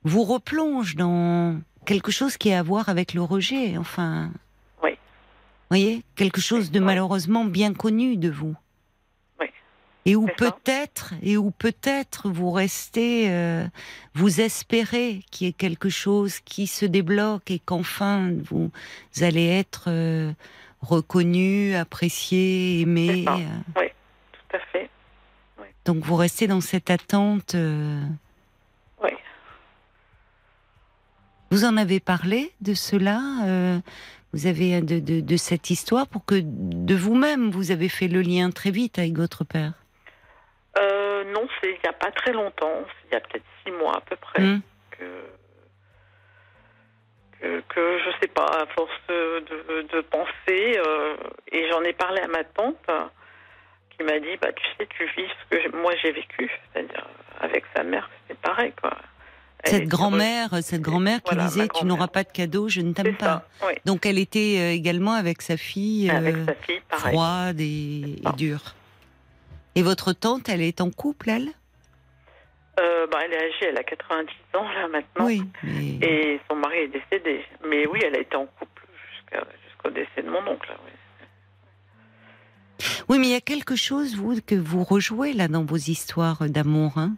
vous 0.05 0.25
replonge 0.25 0.96
dans 0.96 1.61
quelque 1.85 2.11
chose 2.11 2.37
qui 2.38 2.53
a 2.53 2.61
à 2.61 2.62
voir 2.62 2.88
avec 2.88 3.12
le 3.12 3.22
rejet, 3.22 3.77
enfin. 3.77 4.31
Oui. 4.83 4.92
voyez 5.68 6.03
Quelque 6.14 6.40
chose 6.40 6.70
de 6.70 6.81
malheureusement 6.81 7.44
bien 7.44 7.75
connu 7.75 8.16
de 8.16 8.31
vous. 8.31 8.55
Oui. 10.07 10.12
Et 10.12 10.16
où 10.16 10.27
peut-être, 10.27 11.14
et 11.21 11.37
où 11.37 11.51
peut-être 11.51 12.31
vous 12.31 12.53
restez, 12.53 13.29
euh, 13.29 13.66
vous 14.14 14.40
espérez 14.40 15.23
qu'il 15.33 15.49
y 15.49 15.51
ait 15.51 15.53
quelque 15.53 15.88
chose 15.88 16.38
qui 16.40 16.69
se 16.69 16.87
débloque 16.87 17.51
et 17.51 17.59
qu'enfin 17.59 18.33
vous 18.45 18.71
allez 19.21 19.47
être 19.47 19.87
euh, 19.88 20.33
reconnu, 20.81 21.75
apprécié, 21.75 22.81
aimé. 22.83 23.25
Euh. 23.29 23.83
Tout 24.33 24.57
à 24.57 24.61
fait. 24.73 24.88
Donc 25.85 26.05
vous 26.05 26.14
restez 26.16 26.47
dans 26.47 26.61
cette 26.61 26.90
attente. 26.90 27.57
euh. 27.57 28.01
Oui. 29.03 29.11
Vous 31.51 31.64
en 31.64 31.77
avez 31.77 31.99
parlé 31.99 32.53
de 32.61 32.75
cela 32.75 33.81
Vous 34.33 34.47
avez 34.47 34.81
de, 34.83 35.01
de, 35.01 35.21
de 35.21 35.37
cette 35.37 35.71
histoire 35.71 36.07
pour 36.07 36.25
que 36.25 36.40
de 36.45 36.95
vous-même 36.95 37.51
vous 37.51 37.73
avez 37.73 37.88
fait 37.88 38.09
le 38.09 38.23
lien 38.23 38.51
très 38.53 38.71
vite 38.71 38.99
avec 39.01 39.16
votre 39.16 39.42
père. 39.45 39.73
Non, 41.32 41.46
c'est 41.60 41.70
il 41.70 41.78
n'y 41.82 41.88
a 41.88 41.92
pas 41.92 42.10
très 42.10 42.32
longtemps. 42.32 42.84
Il 43.08 43.14
y 43.14 43.16
a 43.16 43.20
peut-être 43.20 43.44
six 43.64 43.72
mois 43.72 43.96
à 43.96 44.00
peu 44.00 44.16
près. 44.16 44.42
Hmm. 44.42 44.60
que, 44.90 45.04
que, 47.40 47.60
que 47.68 47.98
je 48.04 48.10
sais 48.20 48.28
pas, 48.28 48.46
à 48.46 48.66
force 48.74 48.90
de, 49.08 49.82
de 49.92 50.00
penser, 50.02 50.78
euh, 50.78 51.16
et 51.52 51.68
j'en 51.70 51.82
ai 51.82 51.92
parlé 51.92 52.20
à 52.22 52.28
ma 52.28 52.44
tante 52.44 52.86
qui 53.96 54.04
m'a 54.04 54.18
dit 54.18 54.36
bah 54.40 54.52
tu 54.52 54.64
sais 54.78 54.86
tu 54.96 55.04
vis 55.16 55.28
ce 55.50 55.56
que 55.56 55.76
moi 55.76 55.92
j'ai 56.02 56.12
vécu, 56.12 56.50
c'est-à-dire 56.72 57.06
avec 57.40 57.64
sa 57.74 57.82
mère 57.82 58.08
c'est 58.28 58.38
pareil 58.38 58.72
quoi. 58.80 58.96
Cette 59.64 59.88
grand-mère, 59.88 60.50
cette 60.62 60.82
grand-mère 60.82 61.22
qui 61.22 61.34
Voilà, 61.34 61.48
disait 61.48 61.68
tu 61.74 61.86
n'auras 61.86 62.06
pas 62.06 62.22
de 62.22 62.30
cadeau, 62.30 62.68
je 62.68 62.82
ne 62.82 62.92
t'aime 62.92 63.16
pas. 63.16 63.44
ça, 63.60 63.66
oui. 63.66 63.72
Donc 63.84 64.06
elle 64.06 64.18
était 64.18 64.58
euh, 64.58 64.72
également 64.72 65.12
avec 65.14 65.42
sa 65.42 65.56
fille 65.56 66.08
Avec 66.10 66.36
euh, 66.36 66.44
sa 66.46 66.54
fille 66.54 66.80
pareil. 66.88 67.12
froide 67.12 67.60
et, 67.60 68.16
dure. 68.36 68.60
Et 69.76 69.82
votre 69.82 70.12
tante, 70.12 70.48
elle 70.48 70.62
est 70.62 70.80
en 70.80 70.90
couple, 70.90 71.30
elle? 71.30 71.50
Euh, 72.80 73.06
bah, 73.06 73.18
elle 73.24 73.32
est 73.32 73.36
âgée, 73.44 73.66
elle 73.68 73.78
a 73.78 73.84
90 73.84 74.32
ans 74.54 74.68
là 74.68 74.88
maintenant. 74.88 75.26
Oui. 75.26 75.42
mais- 75.62 75.98
Et 76.06 76.40
son 76.48 76.56
mari 76.56 76.78
est 76.78 76.88
décédé. 76.88 77.44
Mais 77.66 77.86
oui, 77.86 78.00
elle 78.04 78.16
a 78.16 78.20
été 78.20 78.36
en 78.36 78.46
couple 78.46 78.82
jusqu'au 79.68 79.90
décès 79.90 80.22
de 80.22 80.28
mon 80.30 80.46
oncle. 80.46 80.70
Oui. 80.84 80.92
Oui, 83.08 83.18
mais 83.18 83.26
il 83.28 83.32
y 83.32 83.36
a 83.36 83.40
quelque 83.40 83.76
chose, 83.76 84.16
vous, 84.16 84.40
que 84.42 84.54
vous 84.54 84.82
rejouez 84.84 85.32
là 85.32 85.48
dans 85.48 85.64
vos 85.64 85.76
histoires 85.76 86.48
d'amour. 86.48 86.98
Hein? 86.98 87.12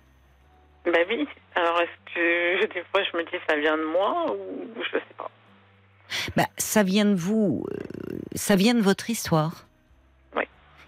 Bah 0.84 0.98
oui. 1.08 1.26
Alors 1.54 1.80
est-ce 1.80 2.14
que 2.14 2.66
des 2.74 2.82
fois 2.92 3.02
je 3.10 3.16
me 3.16 3.24
dis 3.24 3.36
ça 3.48 3.56
vient 3.56 3.76
de 3.76 3.84
moi 3.84 4.26
ou 4.32 4.68
je 4.82 4.98
sais 4.98 5.04
pas? 5.16 5.30
bah, 6.36 6.46
ça 6.56 6.82
vient 6.84 7.04
de 7.04 7.14
vous, 7.16 7.64
euh, 7.70 7.76
ça 8.34 8.54
vient 8.56 8.74
de 8.74 8.80
votre 8.80 9.10
histoire. 9.10 9.66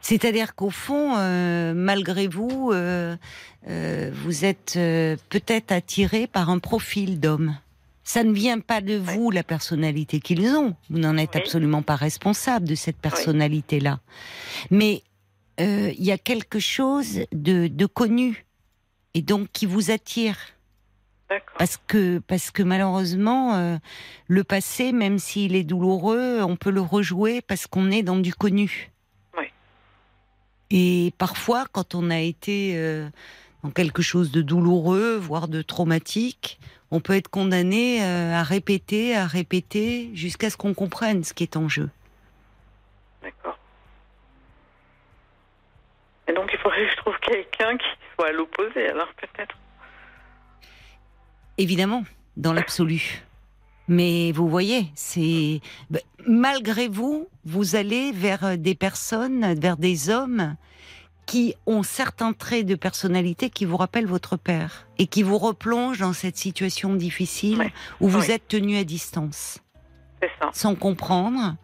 C'est-à-dire 0.01 0.55
qu'au 0.55 0.71
fond, 0.71 1.15
euh, 1.17 1.73
malgré 1.75 2.27
vous, 2.27 2.71
euh, 2.73 3.17
euh, 3.69 4.11
vous 4.15 4.45
êtes 4.45 4.75
euh, 4.77 5.17
peut-être 5.29 5.73
attiré 5.73 6.27
par 6.27 6.49
un 6.51 6.59
profil 6.59 7.21
d'homme. 7.21 7.57
Ça 8.03 8.25
ne 8.25 8.33
vient 8.33 8.59
pas 8.61 8.81
de 8.81 8.97
vous, 8.97 9.31
la 9.31 9.43
personnalité 9.45 10.21
qu'ils 10.21 10.49
ont. 10.57 10.75
Vous 10.89 10.99
n'en 10.99 11.17
êtes 11.17 11.35
Oui. 11.35 11.41
absolument 11.43 11.83
pas 11.83 11.97
responsable 11.97 12.67
de 12.67 12.75
cette 12.75 12.97
personnalité-là. 12.97 14.01
Mais 14.71 15.03
euh, 15.61 15.93
il 15.97 16.05
y 16.05 16.11
a 16.11 16.19
quelque 16.19 16.59
chose 16.59 17.21
de, 17.33 17.69
de 17.69 17.87
connu 17.87 18.47
et 19.15 19.23
donc 19.23 19.49
qui 19.53 19.67
vous 19.67 19.91
attire. 19.91 20.37
Parce 21.59 21.79
que, 21.87 22.19
parce 22.27 22.51
que 22.51 22.65
malheureusement, 22.65 23.55
euh, 23.55 23.77
le 24.27 24.43
passé, 24.43 24.91
même 24.91 25.21
s'il 25.21 25.55
est 25.55 25.63
douloureux, 25.63 26.41
on 26.43 26.57
peut 26.57 26.71
le 26.71 26.81
rejouer 26.81 27.41
parce 27.43 27.69
qu'on 27.69 27.93
est 27.93 28.03
dans 28.03 28.19
du 28.19 28.35
connu. 28.35 28.91
Et 30.70 31.12
parfois, 31.18 31.66
quand 31.72 31.94
on 31.94 32.11
a 32.11 32.18
été 32.18 32.76
euh, 32.76 33.09
dans 33.62 33.70
quelque 33.70 34.02
chose 34.02 34.30
de 34.30 34.42
douloureux, 34.42 35.16
voire 35.16 35.48
de 35.48 35.62
traumatique, 35.62 36.61
on 36.90 37.00
peut 37.00 37.14
être 37.14 37.28
condamné 37.28 38.02
euh, 38.02 38.35
à 38.35 38.42
répéter, 38.42 39.16
à 39.16 39.26
répéter, 39.26 40.11
jusqu'à 40.14 40.50
ce 40.50 40.56
qu'on 40.56 40.74
comprenne 40.74 41.24
ce 41.24 41.35
qui 41.35 41.42
est 41.42 41.56
en 41.56 41.68
jeu. 41.68 41.90
D'accord. 43.22 43.59
Et 46.28 46.33
donc 46.33 46.50
il 46.52 46.59
faudrait 46.59 46.85
que 46.85 46.90
je 46.92 46.96
trouve 46.96 47.18
quelqu'un 47.20 47.76
qui 47.76 47.87
soit 48.14 48.28
à 48.28 48.33
l'opposé, 48.33 48.88
alors 48.88 49.09
peut-être? 49.14 49.56
Évidemment, 51.59 52.04
dans 52.37 52.52
l'absolu. 52.52 53.22
Mais 53.92 54.31
vous 54.31 54.48
voyez, 54.48 54.87
c'est 54.94 55.61
ben, 55.90 56.00
malgré 56.24 56.87
vous, 56.87 57.29
vous 57.44 57.74
allez 57.74 58.12
vers 58.12 58.44
euh, 58.44 58.57
des 58.57 58.76
personnes, 58.76 59.55
vers 59.61 59.76
des 59.76 60.11
hommes 60.11 60.55
qui 61.26 61.57
ont 61.66 61.83
certains 61.83 62.33
traits 62.33 62.66
de 62.66 62.76
personnalité 62.76 63.50
qui 63.50 63.64
vous 63.64 63.76
rappellent 63.76 64.07
votre 64.07 64.37
père 64.37 64.87
et 64.98 65.09
qui 65.09 65.24
vous 65.24 65.38
replongent 65.38 65.98
dans 65.98 66.12
cette 66.12 66.37
situation 66.37 66.94
difficile 66.94 67.70
où 68.00 68.07
vous 68.09 68.20
Oui. 68.26 68.31
êtes 68.31 68.46
tenu 68.46 68.76
à 68.76 68.85
distance, 68.85 69.59
C'est 70.22 70.31
ça. 70.40 70.50
sans 70.53 70.76
comprendre, 70.76 71.57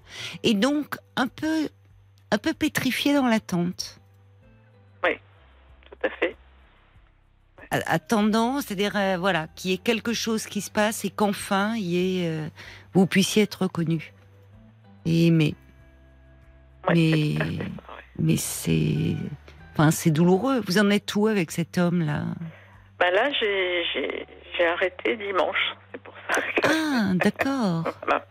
et 0.42 0.54
donc 0.54 0.96
un 1.14 1.28
peu, 1.28 1.68
un 2.32 2.38
peu 2.38 2.52
pétrifié 2.54 3.14
dans 3.14 3.26
l'attente. 3.28 4.00
Tout 5.02 6.06
à 6.06 6.10
fait. 6.10 6.36
À- 7.70 7.92
attendant, 7.92 8.61
c'est-à-dire 8.61 8.92
euh, 8.96 9.16
voilà, 9.18 9.46
qu'il 9.55 9.70
y 9.70 9.74
ait 9.74 9.79
quelque 9.79 10.12
chose 10.12 10.46
qui 10.46 10.61
se 10.61 10.70
passe 10.70 11.05
et 11.05 11.11
qu'enfin 11.11 11.76
y 11.76 11.96
ait, 11.96 12.29
euh, 12.29 12.48
vous 12.94 13.07
puissiez 13.07 13.42
être 13.44 13.62
reconnu 13.62 14.12
et 15.05 15.26
aimé. 15.26 15.55
Mais- 16.90 17.37
ouais. 17.38 17.59
Mais 18.18 18.37
c'est, 18.37 19.14
enfin, 19.72 19.90
c'est 19.90 20.11
douloureux. 20.11 20.61
Vous 20.66 20.79
en 20.79 20.88
êtes 20.90 21.14
où 21.14 21.26
avec 21.26 21.50
cet 21.50 21.76
homme-là? 21.79 22.24
Bah 22.98 23.11
là, 23.11 23.31
j'ai, 23.38 24.26
arrêté 24.66 25.16
dimanche. 25.16 25.74
C'est 25.92 26.00
pour 26.02 26.14
ça 26.31 26.40
que. 26.40 26.68
Ah, 26.68 27.12
d'accord. 27.14 27.85
Voilà. 28.07 28.26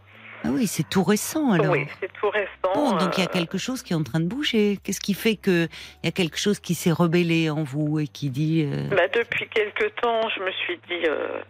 Ah 0.46 0.52
oui, 0.52 0.68
c'est 0.68 0.88
tout 0.88 1.04
récent 1.04 1.52
alors. 1.52 1.72
Oui, 1.72 1.88
c'est 2.00 2.12
tout 2.14 2.30
récent. 2.30 2.50
Bon, 2.74 2.92
donc 2.98 3.18
il 3.18 3.22
y 3.22 3.24
a 3.26 3.30
euh, 3.30 3.34
quelque 3.34 3.58
chose 3.58 3.82
qui 3.82 3.94
est 3.94 3.96
en 3.96 4.04
train 4.04 4.20
de 4.20 4.28
bouger. 4.28 4.78
Qu'est-ce 4.84 5.02
qui 5.02 5.14
fait 5.14 5.36
que 5.36 5.68
il 6.04 6.06
y 6.06 6.08
a 6.08 6.12
quelque 6.12 6.38
chose 6.38 6.60
qui 6.60 6.76
s'est 6.76 6.92
rebellé 6.92 7.50
en 7.50 7.64
vous 7.64 8.00
et 8.00 8.08
qui 8.08 8.30
dit 8.30 8.68
euh, 8.72 8.88
bah, 8.96 9.08
depuis 9.08 9.48
quelque 9.50 9.86
temps, 10.02 10.30
je 10.30 10.42
me 10.42 10.52
suis 10.52 10.78
dit, 10.88 11.08
euh, 11.08 11.42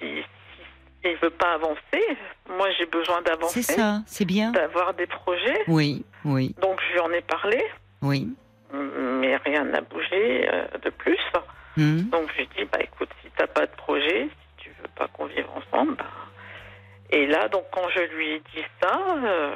si, 0.00 0.06
si 0.06 1.10
il 1.10 1.16
veut 1.22 1.30
pas 1.30 1.54
avancer, 1.54 2.18
moi 2.48 2.68
j'ai 2.78 2.86
besoin 2.86 3.22
d'avancer, 3.22 3.62
c'est 3.62 3.74
ça, 3.74 4.02
c'est 4.06 4.24
bien. 4.24 4.52
d'avoir 4.52 4.94
des 4.94 5.06
projets. 5.06 5.62
Oui, 5.68 6.04
oui, 6.24 6.54
Donc 6.60 6.80
je 6.88 6.92
lui 6.94 7.00
en 7.00 7.10
ai 7.12 7.22
parlé, 7.22 7.62
oui. 8.02 8.28
mais 8.72 9.36
rien 9.36 9.64
n'a 9.64 9.80
bougé 9.80 10.48
euh, 10.52 10.66
de 10.84 10.90
plus. 10.90 11.18
Hmm. 11.76 12.08
Donc 12.10 12.28
je 12.32 12.38
lui 12.38 12.42
ai 12.42 12.48
dit, 12.64 12.68
bah 12.70 12.78
écoute, 12.80 13.08
si 13.22 13.30
t'as 13.36 13.46
pas 13.46 13.66
de 13.66 13.74
projet, 13.76 14.28
si 14.58 14.64
tu 14.64 14.70
veux 14.82 14.88
pas 14.96 15.06
qu'on 15.08 15.26
vive 15.26 15.46
ensemble, 15.54 15.96
bah... 15.96 16.04
Et 17.12 17.26
là, 17.26 17.48
donc 17.48 17.64
quand 17.72 17.88
je 17.94 18.00
lui 18.14 18.28
ai 18.34 18.38
dit 18.54 18.64
ça, 18.82 18.98
euh, 19.16 19.54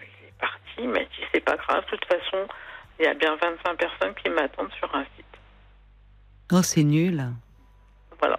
il 0.00 0.26
est 0.28 0.38
parti, 0.40 0.60
il 0.78 0.88
m'a 0.88 1.00
dit, 1.00 1.20
c'est 1.32 1.40
pas 1.44 1.56
grave, 1.56 1.84
de 1.84 1.90
toute 1.90 2.04
façon, 2.06 2.46
il 2.98 3.04
y 3.04 3.08
a 3.08 3.14
bien 3.14 3.36
25 3.36 3.74
personnes 3.76 4.14
qui 4.22 4.28
m'attendent 4.30 4.72
sur 4.78 4.94
un 4.94 5.04
site. 5.16 5.24
Oh, 6.52 6.62
c'est 6.62 6.82
nul. 6.82 7.24
Voilà. 8.18 8.38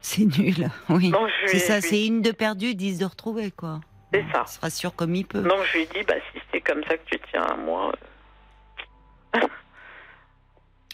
C'est 0.00 0.24
nul, 0.24 0.68
oui. 0.90 1.12
C'est 1.46 1.58
ça, 1.58 1.76
lui- 1.80 1.82
c'est 1.88 2.06
une 2.06 2.22
de 2.22 2.30
perdue, 2.32 2.74
dix 2.74 2.98
de 2.98 3.04
retrouvée, 3.06 3.50
quoi. 3.50 3.80
C'est 4.12 4.24
ça. 4.32 4.44
Il 4.46 4.50
se 4.52 4.60
rassure 4.60 4.94
comme 4.94 5.14
il 5.14 5.26
peut. 5.26 5.42
Donc 5.42 5.62
je 5.64 5.72
lui 5.78 5.82
ai 5.82 5.86
dit, 5.86 6.02
bah 6.04 6.14
si 6.32 6.40
c'est 6.52 6.60
comme 6.60 6.82
ça 6.84 6.96
que 6.96 7.04
tu 7.06 7.18
tiens 7.30 7.42
à 7.42 7.56
moi, 7.56 7.92
euh, 9.36 9.40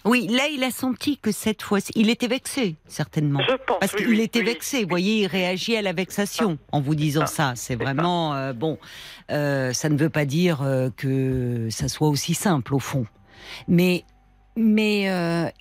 Oui, 0.04 0.26
là, 0.28 0.48
il 0.52 0.64
a 0.64 0.70
senti 0.70 1.16
que 1.18 1.30
cette 1.30 1.62
fois-ci, 1.62 1.92
il 1.94 2.10
était 2.10 2.26
vexé, 2.26 2.76
certainement. 2.86 3.40
Je 3.48 3.54
pense. 3.66 3.78
Parce 3.80 3.92
oui, 3.92 3.98
qu'il 3.98 4.08
oui, 4.08 4.20
était 4.22 4.40
oui. 4.40 4.46
vexé, 4.46 4.82
vous 4.82 4.88
voyez, 4.88 5.20
il 5.22 5.26
réagit 5.26 5.76
à 5.76 5.82
la 5.82 5.92
vexation 5.92 6.58
en 6.72 6.80
vous 6.80 6.94
disant 6.96 7.26
ça. 7.26 7.52
C'est 7.54 7.76
ça. 7.78 7.84
vraiment 7.84 8.34
euh, 8.34 8.52
bon. 8.52 8.78
euh, 9.30 9.72
ça 9.72 9.88
ne 9.88 9.96
veut 9.96 10.10
pas 10.10 10.24
dire 10.24 10.62
euh, 10.62 10.90
que 10.96 11.68
ça 11.70 11.86
soit 11.88 12.08
aussi 12.08 12.34
simple 12.34 12.74
au 12.74 12.80
fond, 12.80 13.06
mais 13.68 14.04
mais 14.56 15.04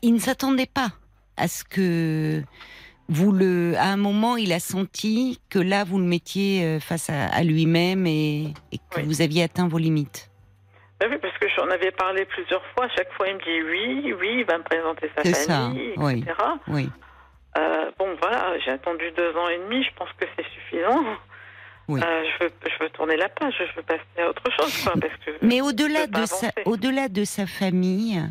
il 0.01 0.13
ne 0.13 0.19
s'attendait 0.19 0.65
pas 0.65 0.91
à 1.37 1.47
ce 1.47 1.63
que 1.63 2.43
vous 3.09 3.31
le. 3.31 3.75
À 3.77 3.85
un 3.89 3.97
moment, 3.97 4.37
il 4.37 4.51
a 4.53 4.59
senti 4.59 5.39
que 5.49 5.59
là, 5.59 5.83
vous 5.83 5.99
le 5.99 6.05
mettiez 6.05 6.79
face 6.79 7.09
à, 7.09 7.27
à 7.27 7.43
lui-même 7.43 8.07
et, 8.07 8.53
et 8.71 8.79
que 8.89 9.01
vous 9.01 9.21
aviez 9.21 9.43
atteint 9.43 9.67
vos 9.67 9.77
limites. 9.77 10.30
Oui, 11.09 11.17
parce 11.21 11.37
que 11.39 11.47
j'en 11.55 11.67
avais 11.69 11.91
parlé 11.91 12.25
plusieurs 12.25 12.63
fois. 12.75 12.87
Chaque 12.95 13.11
fois, 13.13 13.27
il 13.27 13.35
me 13.35 13.39
dit 13.39 13.69
oui, 13.69 14.13
oui, 14.19 14.35
il 14.39 14.45
va 14.45 14.57
me 14.57 14.63
présenter 14.63 15.09
sa 15.15 15.23
C'est 15.23 15.33
ça, 15.33 15.53
famille, 15.53 15.93
oui. 15.97 16.19
etc. 16.19 16.33
Oui. 16.67 16.89
Euh, 17.57 17.91
bon, 17.97 18.15
voilà, 18.21 18.57
j'ai 18.63 18.71
attendu 18.71 19.11
deux 19.17 19.35
ans 19.35 19.49
et 19.49 19.57
demi. 19.57 19.83
Je 19.83 19.89
pense 19.95 20.09
que 20.17 20.25
c'est 20.37 20.45
suffisant. 20.53 21.03
Oui. 21.87 21.99
Euh, 22.01 22.23
je, 22.39 22.45
veux, 22.45 22.51
je 22.65 22.83
veux 22.83 22.89
tourner 22.91 23.17
la 23.17 23.29
page. 23.29 23.53
Je 23.59 23.75
veux 23.75 23.83
passer 23.83 24.01
à 24.19 24.29
autre 24.29 24.43
chose, 24.57 24.83
quoi, 24.83 24.93
parce 25.01 25.13
que. 25.25 25.31
Mais 25.45 25.61
au-delà 25.61 26.07
de 26.07 26.25
sa, 26.25 26.47
au-delà 26.65 27.09
de 27.09 27.25
sa 27.25 27.45
famille, 27.47 28.21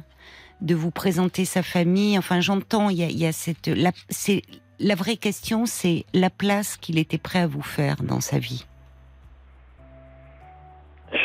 de 0.61 0.75
vous 0.75 0.91
présenter 0.91 1.45
sa 1.45 1.63
famille, 1.63 2.17
enfin 2.19 2.41
j'entends, 2.41 2.89
il 2.89 2.99
y 2.99 3.03
a, 3.03 3.07
il 3.07 3.19
y 3.19 3.27
a 3.27 3.33
cette, 3.33 3.67
la, 3.67 3.91
la 4.79 4.95
vraie 4.95 5.17
question, 5.17 5.67
c'est 5.67 6.05
la 6.15 6.31
place 6.31 6.77
qu'il 6.77 6.99
était 6.99 7.19
prêt 7.19 7.41
à 7.41 7.47
vous 7.47 7.63
faire 7.63 7.97
dans 8.03 8.21
sa 8.21 8.39
vie. 8.39 8.67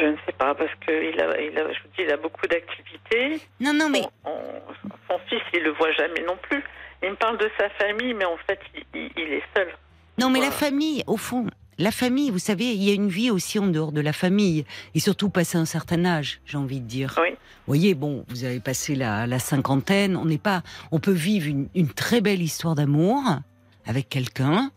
Je 0.06 0.12
ne 0.12 0.18
sais 0.26 0.34
pas, 0.38 0.54
parce 0.54 0.70
que 0.86 0.92
il 0.92 1.20
a, 1.20 1.42
il 1.42 1.58
a, 1.58 1.64
je 1.74 1.80
vous 1.82 1.90
dis, 1.98 2.04
il 2.04 2.12
a 2.12 2.18
beaucoup 2.18 2.46
d'activités. 2.48 3.42
Non, 3.60 3.74
non, 3.74 3.90
mais 3.90 4.02
Son, 4.02 4.10
on- 4.26 4.62
son 5.10 5.20
fils, 5.28 5.42
il 5.54 5.64
le 5.64 5.72
voit 5.72 5.92
jamais 5.94 6.22
non 6.28 6.38
plus. 6.44 6.64
Il 7.04 7.10
me 7.10 7.16
parle 7.16 7.38
de 7.40 7.50
sa 7.58 7.70
famille, 7.72 8.14
mais 8.14 8.26
en 8.26 8.38
fait, 8.46 8.60
il, 8.76 8.84
il- 8.94 9.12
il 9.18 9.34
est 9.34 9.44
seul. 9.56 9.68
non, 10.20 10.30
mais 10.30 10.40
la 10.42 10.52
famille, 10.52 11.04
au 11.08 11.18
fond, 11.18 11.48
la 11.80 11.92
famille, 11.92 12.30
vous 12.30 12.38
savez, 12.40 12.66
il 12.66 12.84
y 12.84 12.92
a 12.92 12.94
une 12.94 13.10
vie 13.10 13.32
aussi 13.32 13.58
en 13.58 13.66
dehors 13.68 13.92
de 13.92 14.00
la 14.02 14.14
famille, 14.14 14.64
et 14.94 15.00
surtout 15.00 15.30
passé 15.30 15.58
un 15.58 15.66
certain 15.66 16.06
âge, 16.06 16.40
j'ai 16.46 16.58
envie 16.58 16.82
de 16.82 16.88
dire. 16.88 17.16
Oui. 17.22 17.32
Vous 17.32 17.38
voyez, 17.66 17.96
bon, 17.96 18.24
vous 18.30 18.44
avez 18.44 18.60
passé 18.60 18.94
la, 18.96 19.26
la 19.26 19.40
cinquantaine, 19.40 20.16
on 20.16 20.26
n'est 20.26 20.38
pas, 20.38 20.62
on 20.92 21.00
peut 21.00 21.12
vivre 21.12 21.48
une, 21.48 21.68
une 21.74 21.90
très 21.90 22.22
belle 22.22 22.42
histoire 22.44 22.76
d'amour 22.76 23.22
avec 23.88 24.08
quelqu'un, 24.08 24.70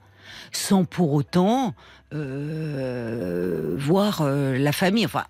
sans 0.53 0.85
pour 0.85 1.12
autant 1.12 1.75
euh, 2.14 3.75
voir 3.79 4.21
euh, 4.23 4.57
la 4.59 4.73
famille. 4.73 5.05
Enfin, 5.07 5.25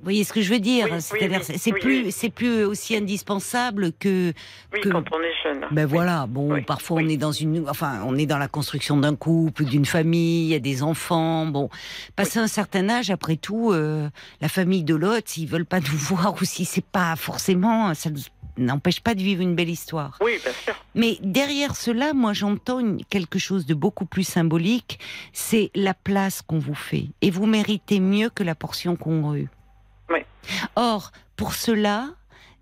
vous 0.00 0.04
voyez 0.04 0.22
ce 0.22 0.32
que 0.32 0.42
je 0.42 0.50
veux 0.52 0.60
dire 0.60 0.86
Oui, 0.86 0.92
oui, 0.94 1.00
C'est-à-dire, 1.02 1.40
oui, 1.48 1.54
c'est 1.58 1.72
oui, 1.72 1.80
plus, 1.80 2.10
c'est 2.12 2.30
plus 2.30 2.64
aussi 2.64 2.96
indispensable 2.96 3.92
que. 3.98 4.32
Oui, 4.72 4.80
Que- 4.80 4.90
quand 4.90 5.02
on 5.12 5.20
est 5.20 5.34
jeune. 5.42 5.64
Ben 5.72 5.86
voilà. 5.86 6.26
Bon, 6.28 6.62
parfois 6.62 7.00
on 7.02 7.08
est 7.08 7.16
dans 7.16 7.32
une, 7.32 7.68
enfin, 7.68 8.02
on 8.06 8.16
est 8.16 8.26
dans 8.26 8.38
la 8.38 8.46
construction 8.48 8.96
d'un 8.96 9.16
couple, 9.16 9.64
d'une 9.64 9.84
famille, 9.86 10.44
il 10.44 10.48
y 10.50 10.54
a 10.54 10.60
des 10.60 10.84
enfants. 10.84 11.46
Bon, 11.46 11.68
passé 12.14 12.38
un 12.38 12.46
certain 12.46 12.88
âge, 12.88 13.10
après 13.10 13.36
tout, 13.36 13.72
euh, 13.72 14.08
la 14.40 14.48
famille 14.48 14.84
de 14.84 14.94
l'autre, 14.94 15.24
s'ils 15.26 15.48
veulent 15.48 15.66
pas 15.66 15.80
nous 15.80 15.86
voir 15.98 16.34
ou 16.40 16.44
si 16.44 16.64
c'est 16.64 16.84
pas 16.84 17.16
forcément, 17.16 17.92
ça 17.94 18.10
nous 18.10 18.20
n'empêche 18.58 19.00
pas 19.00 19.14
de 19.14 19.22
vivre 19.22 19.40
une 19.42 19.54
belle 19.54 19.68
histoire. 19.70 20.18
Oui, 20.20 20.38
bien 20.42 20.52
sûr. 20.52 20.74
Mais 20.94 21.18
derrière 21.22 21.76
cela, 21.76 22.12
moi, 22.12 22.32
j'entends 22.32 22.96
quelque 23.08 23.38
chose 23.38 23.66
de 23.66 23.74
beaucoup 23.74 24.04
plus 24.06 24.24
symbolique. 24.24 24.98
C'est 25.32 25.70
la 25.74 25.94
place 25.94 26.42
qu'on 26.42 26.58
vous 26.58 26.74
fait. 26.74 27.06
Et 27.22 27.30
vous 27.30 27.46
méritez 27.46 28.00
mieux 28.00 28.30
que 28.30 28.42
la 28.42 28.54
portion 28.54 28.96
congrue. 28.96 29.48
Oui. 30.10 30.20
Or, 30.76 31.12
pour 31.36 31.54
cela, 31.54 32.10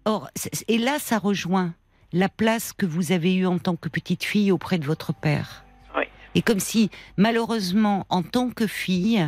or, 0.05 0.29
et 0.69 0.79
là, 0.79 0.99
ça 0.99 1.19
rejoint 1.19 1.75
la 2.13 2.29
place 2.29 2.73
que 2.73 2.87
vous 2.87 3.13
avez 3.13 3.35
eue 3.35 3.47
en 3.47 3.59
tant 3.59 3.77
que 3.77 3.89
petite 3.89 4.25
fille 4.25 4.53
auprès 4.53 4.79
de 4.79 4.85
votre 4.85 5.13
père. 5.13 5.65
Oui. 5.97 6.05
Et 6.35 6.43
comme 6.43 6.61
si, 6.61 6.91
malheureusement, 7.17 8.07
en 8.09 8.23
tant 8.23 8.51
que 8.51 8.67
fille, 8.67 9.27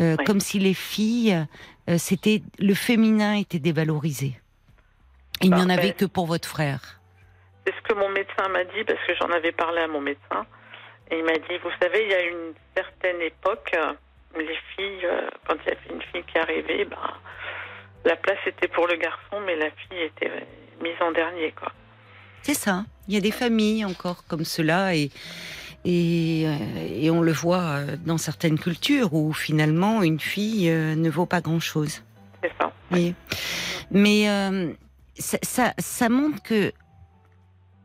euh, 0.00 0.16
Oui. 0.18 0.24
comme 0.24 0.40
si 0.40 0.58
les 0.58 0.74
filles, 0.74 1.46
euh, 1.88 1.98
c'était 1.98 2.42
le 2.58 2.74
féminin 2.74 3.34
était 3.34 3.58
dévalorisé. 3.58 4.39
Il 5.42 5.54
n'y 5.54 5.62
en 5.62 5.70
avait 5.70 5.92
que 5.92 6.04
pour 6.04 6.26
votre 6.26 6.48
frère. 6.48 7.00
C'est 7.66 7.74
ce 7.74 7.80
que 7.82 7.94
mon 7.94 8.08
médecin 8.10 8.48
m'a 8.48 8.64
dit, 8.64 8.84
parce 8.86 8.98
que 9.06 9.14
j'en 9.14 9.30
avais 9.30 9.52
parlé 9.52 9.80
à 9.80 9.88
mon 9.88 10.00
médecin. 10.00 10.46
Et 11.10 11.18
il 11.18 11.24
m'a 11.24 11.32
dit, 11.32 11.58
vous 11.62 11.70
savez, 11.80 12.04
il 12.04 12.10
y 12.10 12.14
a 12.14 12.22
une 12.22 12.54
certaine 12.76 13.20
époque, 13.20 13.70
euh, 13.74 13.92
les 14.38 14.58
filles, 14.76 15.04
euh, 15.04 15.28
quand 15.46 15.54
il 15.64 15.68
y 15.68 15.72
avait 15.72 15.94
une 15.94 16.02
fille 16.02 16.24
qui 16.30 16.38
arrivait, 16.38 16.84
ben, 16.84 16.96
la 18.04 18.16
place 18.16 18.38
était 18.46 18.68
pour 18.68 18.86
le 18.86 18.96
garçon, 18.96 19.40
mais 19.44 19.56
la 19.56 19.70
fille 19.70 20.02
était 20.02 20.46
mise 20.82 21.00
en 21.00 21.12
dernier, 21.12 21.52
quoi. 21.52 21.72
C'est 22.42 22.54
ça. 22.54 22.84
Il 23.08 23.14
y 23.14 23.16
a 23.18 23.20
des 23.20 23.32
familles 23.32 23.84
encore 23.84 24.24
comme 24.26 24.44
cela 24.44 24.94
et 24.94 25.10
et, 25.86 26.44
euh, 26.46 26.94
et 26.94 27.10
on 27.10 27.22
le 27.22 27.32
voit 27.32 27.80
dans 28.04 28.18
certaines 28.18 28.58
cultures 28.58 29.14
où 29.14 29.32
finalement 29.32 30.02
une 30.02 30.20
fille 30.20 30.70
ne 30.70 31.08
vaut 31.08 31.24
pas 31.24 31.40
grand 31.40 31.60
chose. 31.60 32.02
C'est 32.42 32.52
ça. 32.60 32.70
Mais 33.90 34.28
euh, 34.28 34.72
ça, 35.18 35.38
ça, 35.42 35.74
ça 35.78 36.08
montre 36.08 36.42
que 36.42 36.72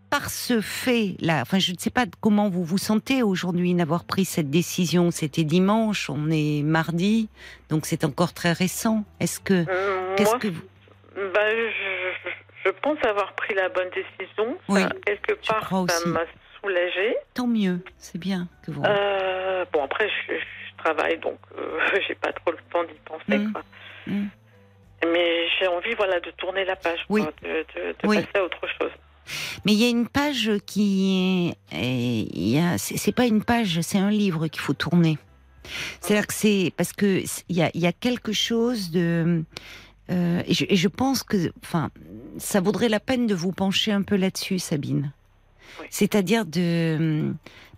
par 0.10 0.30
ce 0.30 0.62
fait-là, 0.62 1.42
enfin 1.42 1.60
je 1.60 1.72
ne 1.72 1.78
sais 1.78 1.90
pas 1.90 2.06
comment 2.22 2.50
vous 2.50 2.64
vous 2.64 2.78
sentez 2.78 3.24
aujourd'hui 3.24 3.74
d'avoir 3.74 4.06
pris 4.06 4.24
cette 4.24 4.50
décision. 4.50 5.12
C'était 5.12 5.44
dimanche, 5.44 6.10
on 6.10 6.30
est 6.32 6.64
mardi, 6.64 7.28
donc 7.70 7.86
c'est 7.86 8.06
encore 8.06 8.34
très 8.34 8.54
récent. 8.54 9.04
Est-ce 9.20 9.40
que 9.40 9.66
Euh, 9.68 10.16
qu'est-ce 10.16 10.36
que 10.38 10.48
vous... 10.48 10.62
ben, 11.16 11.72
je, 12.64 12.70
pense 12.82 12.98
avoir 13.04 13.34
pris 13.34 13.54
la 13.56 13.70
bonne 13.70 13.90
décision. 13.90 14.58
Oui, 14.70 14.82
Ça, 14.82 14.90
quelque 15.06 15.34
part, 15.48 15.70
ça 15.90 16.10
m'a 16.10 16.22
soulagée. 16.62 17.16
tant 17.34 17.48
mieux, 17.48 17.80
c'est 17.98 18.18
bien 18.20 18.48
que 18.66 18.72
vous. 18.72 18.84
Euh, 18.84 19.66
bon, 19.74 19.84
après, 19.84 20.08
je, 20.08 20.34
je 20.34 20.84
travaille, 20.84 21.18
donc 21.20 21.40
euh, 21.58 21.80
j'ai 22.08 22.16
pas 22.16 22.32
trop 22.32 22.52
le 22.52 22.58
temps 22.72 22.84
d'y 22.84 23.00
penser. 23.06 23.38
Mm. 23.38 23.52
Quoi. 23.52 23.64
Mm. 24.08 24.28
Mais 25.04 25.48
j'ai 25.60 25.68
envie 25.68 25.94
voilà, 25.96 26.20
de 26.20 26.32
tourner 26.32 26.66
la 26.66 26.76
page, 26.76 27.00
Oui. 27.10 27.22
quoi, 27.22 27.34
de, 27.44 27.48
de- 27.48 27.92
de 28.02 28.08
Oui. 28.08 28.18
passer 28.18 28.28
à 28.40 28.44
autre 28.44 28.62
chose. 28.80 28.92
Mais 29.66 29.74
il 29.74 29.82
y 29.82 29.86
a 29.86 29.90
une 29.90 30.08
page 30.08 30.52
qui 30.66 31.54
est, 31.72 32.78
c'est 32.78 33.12
pas 33.16 33.26
une 33.26 33.44
page, 33.44 33.82
c'est 33.82 33.98
un 33.98 34.12
livre 34.12 34.48
qu'il 34.48 34.62
faut 34.62 34.74
tourner. 34.74 35.18
C'est-à-dire 36.00 36.28
que 36.28 36.34
c'est 36.34 36.72
parce 36.78 36.94
que 36.94 37.26
c- 37.26 37.44
il 37.50 37.56
y 37.56 37.64
a, 37.64 37.72
y 37.74 37.88
a 37.88 37.92
quelque 37.92 38.34
chose 38.34 38.92
de, 38.92 39.44
euh, 40.12 40.44
et, 40.46 40.54
je, 40.54 40.66
et 40.70 40.76
je 40.76 40.88
pense 40.88 41.24
que, 41.24 41.52
enfin, 41.64 41.90
ça 42.38 42.62
vaudrait 42.62 42.90
la 42.90 43.00
peine 43.00 43.26
de 43.26 43.34
vous 43.34 43.52
pencher 43.52 43.92
un 43.92 44.04
peu 44.04 44.16
là-dessus, 44.16 44.60
Sabine. 44.60 45.12
Oui. 45.82 45.88
C'est-à-dire 45.90 46.46
de, 46.46 47.34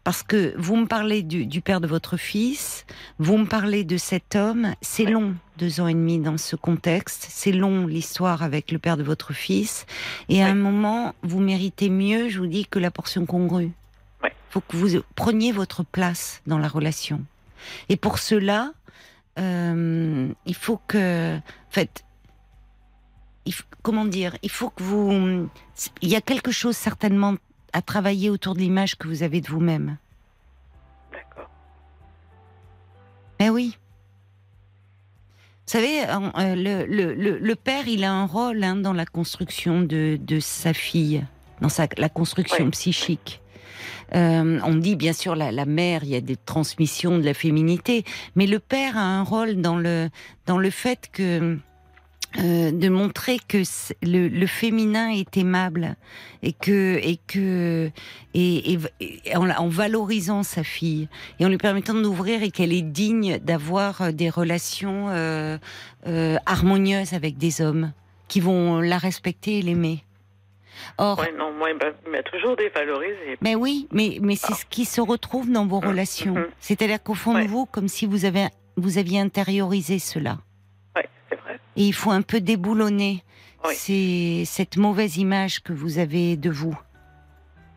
parce 0.07 0.23
que 0.23 0.53
vous 0.57 0.77
me 0.77 0.85
parlez 0.85 1.21
du, 1.21 1.45
du 1.45 1.59
père 1.59 1.81
de 1.81 1.87
votre 1.87 2.15
fils, 2.15 2.85
vous 3.19 3.37
me 3.37 3.45
parlez 3.45 3.83
de 3.83 3.97
cet 3.97 4.37
homme, 4.37 4.73
c'est 4.79 5.03
long, 5.03 5.35
deux 5.57 5.81
ans 5.81 5.87
et 5.89 5.93
demi 5.93 6.17
dans 6.17 6.37
ce 6.37 6.55
contexte, 6.55 7.27
c'est 7.29 7.51
long 7.51 7.87
l'histoire 7.87 8.41
avec 8.41 8.71
le 8.71 8.79
père 8.79 8.95
de 8.95 9.03
votre 9.03 9.33
fils, 9.33 9.85
et 10.29 10.41
à 10.41 10.47
un 10.47 10.55
moment, 10.55 11.13
vous 11.23 11.41
méritez 11.41 11.89
mieux, 11.89 12.29
je 12.29 12.39
vous 12.39 12.47
dis, 12.47 12.65
que 12.65 12.79
la 12.79 12.89
portion 12.89 13.25
congrue. 13.25 13.71
Oui. 14.23 14.29
faut 14.49 14.61
que 14.61 14.77
vous 14.77 15.01
preniez 15.15 15.51
votre 15.51 15.83
place 15.83 16.41
dans 16.47 16.57
la 16.57 16.69
relation. 16.69 17.21
Et 17.89 17.97
pour 17.97 18.17
cela, 18.17 18.71
euh, 19.37 20.29
il 20.45 20.55
faut 20.55 20.79
que, 20.87 21.35
en 21.35 21.41
fait, 21.69 22.05
il 23.45 23.53
faut- 23.53 23.65
comment 23.81 24.05
dire, 24.05 24.37
il 24.41 24.51
faut 24.51 24.69
que 24.69 24.83
vous, 24.83 25.49
il 26.01 26.07
y 26.07 26.15
a 26.15 26.21
quelque 26.21 26.51
chose 26.51 26.77
certainement 26.77 27.35
à 27.73 27.81
travailler 27.81 28.29
autour 28.29 28.53
de 28.55 28.59
l'image 28.59 28.95
que 28.97 29.07
vous 29.07 29.23
avez 29.23 29.41
de 29.41 29.47
vous-même. 29.47 29.97
D'accord. 31.11 31.49
Ben 33.39 33.49
oui. 33.49 33.77
Vous 35.65 35.71
savez, 35.73 36.03
euh, 36.03 36.55
le, 36.55 36.85
le, 36.85 37.13
le, 37.13 37.37
le 37.39 37.55
père, 37.55 37.87
il 37.87 38.05
a 38.05 38.11
un 38.13 38.25
rôle 38.25 38.63
hein, 38.63 38.77
dans 38.77 38.93
la 38.93 39.05
construction 39.05 39.81
de, 39.81 40.17
de 40.19 40.39
sa 40.39 40.73
fille, 40.73 41.25
dans 41.59 41.69
sa, 41.69 41.87
la 41.97 42.07
construction 42.07 42.69
psychique. 42.71 43.41
Euh, 44.15 44.61
on 44.63 44.75
dit 44.75 44.95
bien 44.95 45.11
sûr 45.11 45.35
la, 45.35 45.51
la 45.51 45.65
mère, 45.65 46.05
il 46.05 46.09
y 46.09 46.15
a 46.15 46.21
des 46.21 46.37
transmissions 46.37 47.17
de 47.17 47.23
la 47.23 47.33
féminité, 47.33 48.05
mais 48.37 48.47
le 48.47 48.59
père 48.59 48.95
a 48.95 49.01
un 49.01 49.23
rôle 49.23 49.57
dans 49.57 49.77
le 49.77 50.09
dans 50.45 50.57
le 50.57 50.69
fait 50.69 51.09
que 51.11 51.57
euh, 52.39 52.71
de 52.71 52.89
montrer 52.89 53.39
que 53.47 53.57
le, 54.03 54.27
le 54.27 54.47
féminin 54.47 55.09
est 55.09 55.37
aimable 55.37 55.95
et 56.43 56.53
que 56.53 56.97
et 57.01 57.17
que 57.27 57.89
et, 58.33 58.73
et- 58.73 58.79
et 59.25 59.35
en, 59.35 59.49
en 59.49 59.67
valorisant 59.67 60.43
sa 60.43 60.63
fille 60.63 61.07
et 61.39 61.45
en 61.45 61.49
lui 61.49 61.57
permettant 61.57 61.95
d'ouvrir 61.95 62.43
et 62.43 62.51
qu'elle 62.51 62.73
est 62.73 62.81
digne 62.83 63.39
d'avoir 63.39 64.01
euh, 64.01 64.11
des 64.11 64.29
relations 64.29 65.07
euh, 65.09 65.57
euh, 66.05 66.37
harmonieuses 66.45 67.13
avec 67.13 67.37
des 67.37 67.61
hommes 67.61 67.91
qui 68.27 68.39
vont 68.39 68.81
la 68.81 68.97
respecter 68.97 69.59
et 69.59 69.61
l'aimer. 69.61 70.03
Or, 70.99 71.17
Ouais, 71.17 71.33
non, 71.35 71.51
moi, 71.53 71.71
il 71.71 71.77
m'a- 71.77 71.91
il 72.05 72.11
m'a 72.11 72.21
toujours 72.23 72.55
dévalorisé. 72.55 73.37
mais 73.41 73.55
oui, 73.55 73.87
mais, 73.91 74.19
mais 74.21 74.35
c'est 74.35 74.53
ce 74.53 74.65
qui 74.65 74.85
se 74.85 75.01
retrouve 75.01 75.49
dans 75.51 75.65
vos 75.65 75.81
Mhm, 75.81 75.87
relations. 75.87 76.35
mhm. 76.35 76.47
C'est-à-dire 76.59 77.01
qu'au 77.01 77.15
fond 77.15 77.33
Ouais. 77.33 77.45
de 77.45 77.49
vous, 77.49 77.65
comme 77.65 77.87
si 77.87 78.05
vous, 78.05 78.25
avez, 78.25 78.45
vous 78.75 78.99
aviez 78.99 79.19
intériorisé 79.19 79.97
cela. 79.97 80.37
Oui, 81.31 81.37
c'est 81.37 81.39
vrai. 81.41 81.59
Et 81.75 81.83
il 81.83 81.93
faut 81.93 82.11
un 82.11 82.21
peu 82.21 82.39
déboulonner 82.41 83.23
Oui. 83.65 83.73
c'est 83.75 84.43
cette 84.45 84.77
mauvaise 84.77 85.17
image 85.17 85.61
que 85.61 85.73
vous 85.73 85.99
avez 85.99 86.37
de 86.37 86.49
vous. 86.49 86.77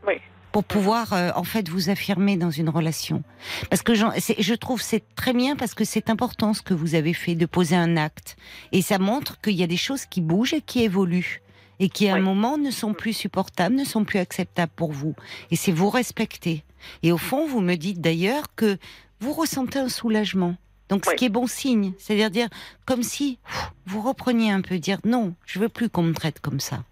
Oui. 0.06 0.14
Pour 0.52 0.64
pouvoir 0.64 1.12
euh, 1.12 1.30
en 1.36 1.44
fait 1.44 1.68
vous 1.68 1.90
affirmer 1.90 2.36
dans 2.36 2.50
une 2.50 2.68
relation. 2.68 3.22
Parce 3.68 3.82
que 3.82 3.94
je 3.94 4.54
trouve 4.54 4.80
c'est 4.82 5.04
très 5.14 5.32
bien 5.32 5.54
parce 5.56 5.74
que 5.74 5.84
c'est 5.84 6.10
important 6.10 6.54
ce 6.54 6.62
que 6.62 6.74
vous 6.74 6.94
avez 6.94 7.14
fait 7.14 7.34
de 7.34 7.46
poser 7.46 7.76
un 7.76 7.96
acte 7.96 8.36
et 8.72 8.82
ça 8.82 8.98
montre 8.98 9.40
qu'il 9.40 9.54
y 9.54 9.62
a 9.62 9.68
des 9.68 9.76
choses 9.76 10.06
qui 10.06 10.20
bougent 10.20 10.54
et 10.54 10.60
qui 10.60 10.82
évoluent 10.82 11.42
et 11.78 11.88
qui 11.88 12.08
à 12.08 12.14
un 12.16 12.20
moment 12.20 12.58
ne 12.58 12.70
sont 12.70 12.92
plus 12.92 13.14
supportables, 13.14 13.74
ne 13.74 13.84
sont 13.84 14.04
plus 14.04 14.18
acceptables 14.18 14.72
pour 14.76 14.92
vous. 14.92 15.14
Et 15.50 15.56
c'est 15.56 15.72
vous 15.72 15.88
respecter. 15.88 16.62
Et 17.02 17.10
au 17.10 17.16
fond, 17.16 17.46
vous 17.46 17.60
me 17.60 17.74
dites 17.76 18.00
d'ailleurs 18.02 18.54
que 18.54 18.76
vous 19.20 19.32
ressentez 19.32 19.78
un 19.78 19.88
soulagement. 19.88 20.56
Donc, 20.90 21.04
ce 21.06 21.10
Oui. 21.10 21.16
qui 21.16 21.24
est 21.26 21.30
bon 21.30 21.46
signe, 21.46 21.92
c'est-à-dire 21.98 22.30
dire 22.30 22.48
comme 22.84 23.02
si 23.02 23.38
vous 23.86 24.02
repreniez 24.02 24.50
un 24.52 24.60
peu, 24.60 24.78
dire 24.78 24.98
non, 25.04 25.34
je 25.46 25.58
veux 25.58 25.68
plus 25.68 25.88
qu'on 25.88 26.02
me 26.02 26.12
traite 26.12 26.40
comme 26.40 26.60
ça. 26.60 26.84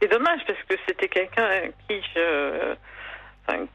C'est 0.00 0.08
dommage 0.08 0.40
parce 0.46 0.58
que 0.68 0.74
c'était 0.88 1.08
quelqu'un 1.08 1.44
à 1.44 1.60
qui 1.86 2.00
je, 2.14 2.74
enfin, 3.46 3.66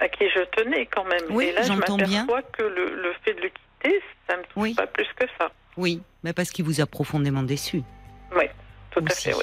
à 0.00 0.08
qui 0.08 0.24
je 0.34 0.40
tenais 0.56 0.86
quand 0.86 1.04
même. 1.04 1.22
Oui, 1.30 1.44
Et 1.46 1.52
là, 1.52 1.62
je 1.62 1.72
m'aperçois 1.72 2.42
que 2.42 2.62
le, 2.62 2.96
le 3.02 3.12
fait 3.24 3.34
de 3.34 3.42
le 3.42 3.48
quitter, 3.50 4.00
ça 4.28 4.36
me 4.36 4.42
touche 4.42 4.52
Oui. 4.56 4.74
pas 4.74 4.86
plus 4.86 5.06
que 5.16 5.26
ça. 5.38 5.52
Oui, 5.76 6.00
mais 6.24 6.32
parce 6.32 6.50
qu'il 6.50 6.64
vous 6.64 6.80
a 6.80 6.86
profondément 6.86 7.42
déçu. 7.42 7.82
Oui, 8.34 8.44
tout 8.90 9.04
Aussi. 9.04 9.28
à 9.28 9.32
fait, 9.32 9.38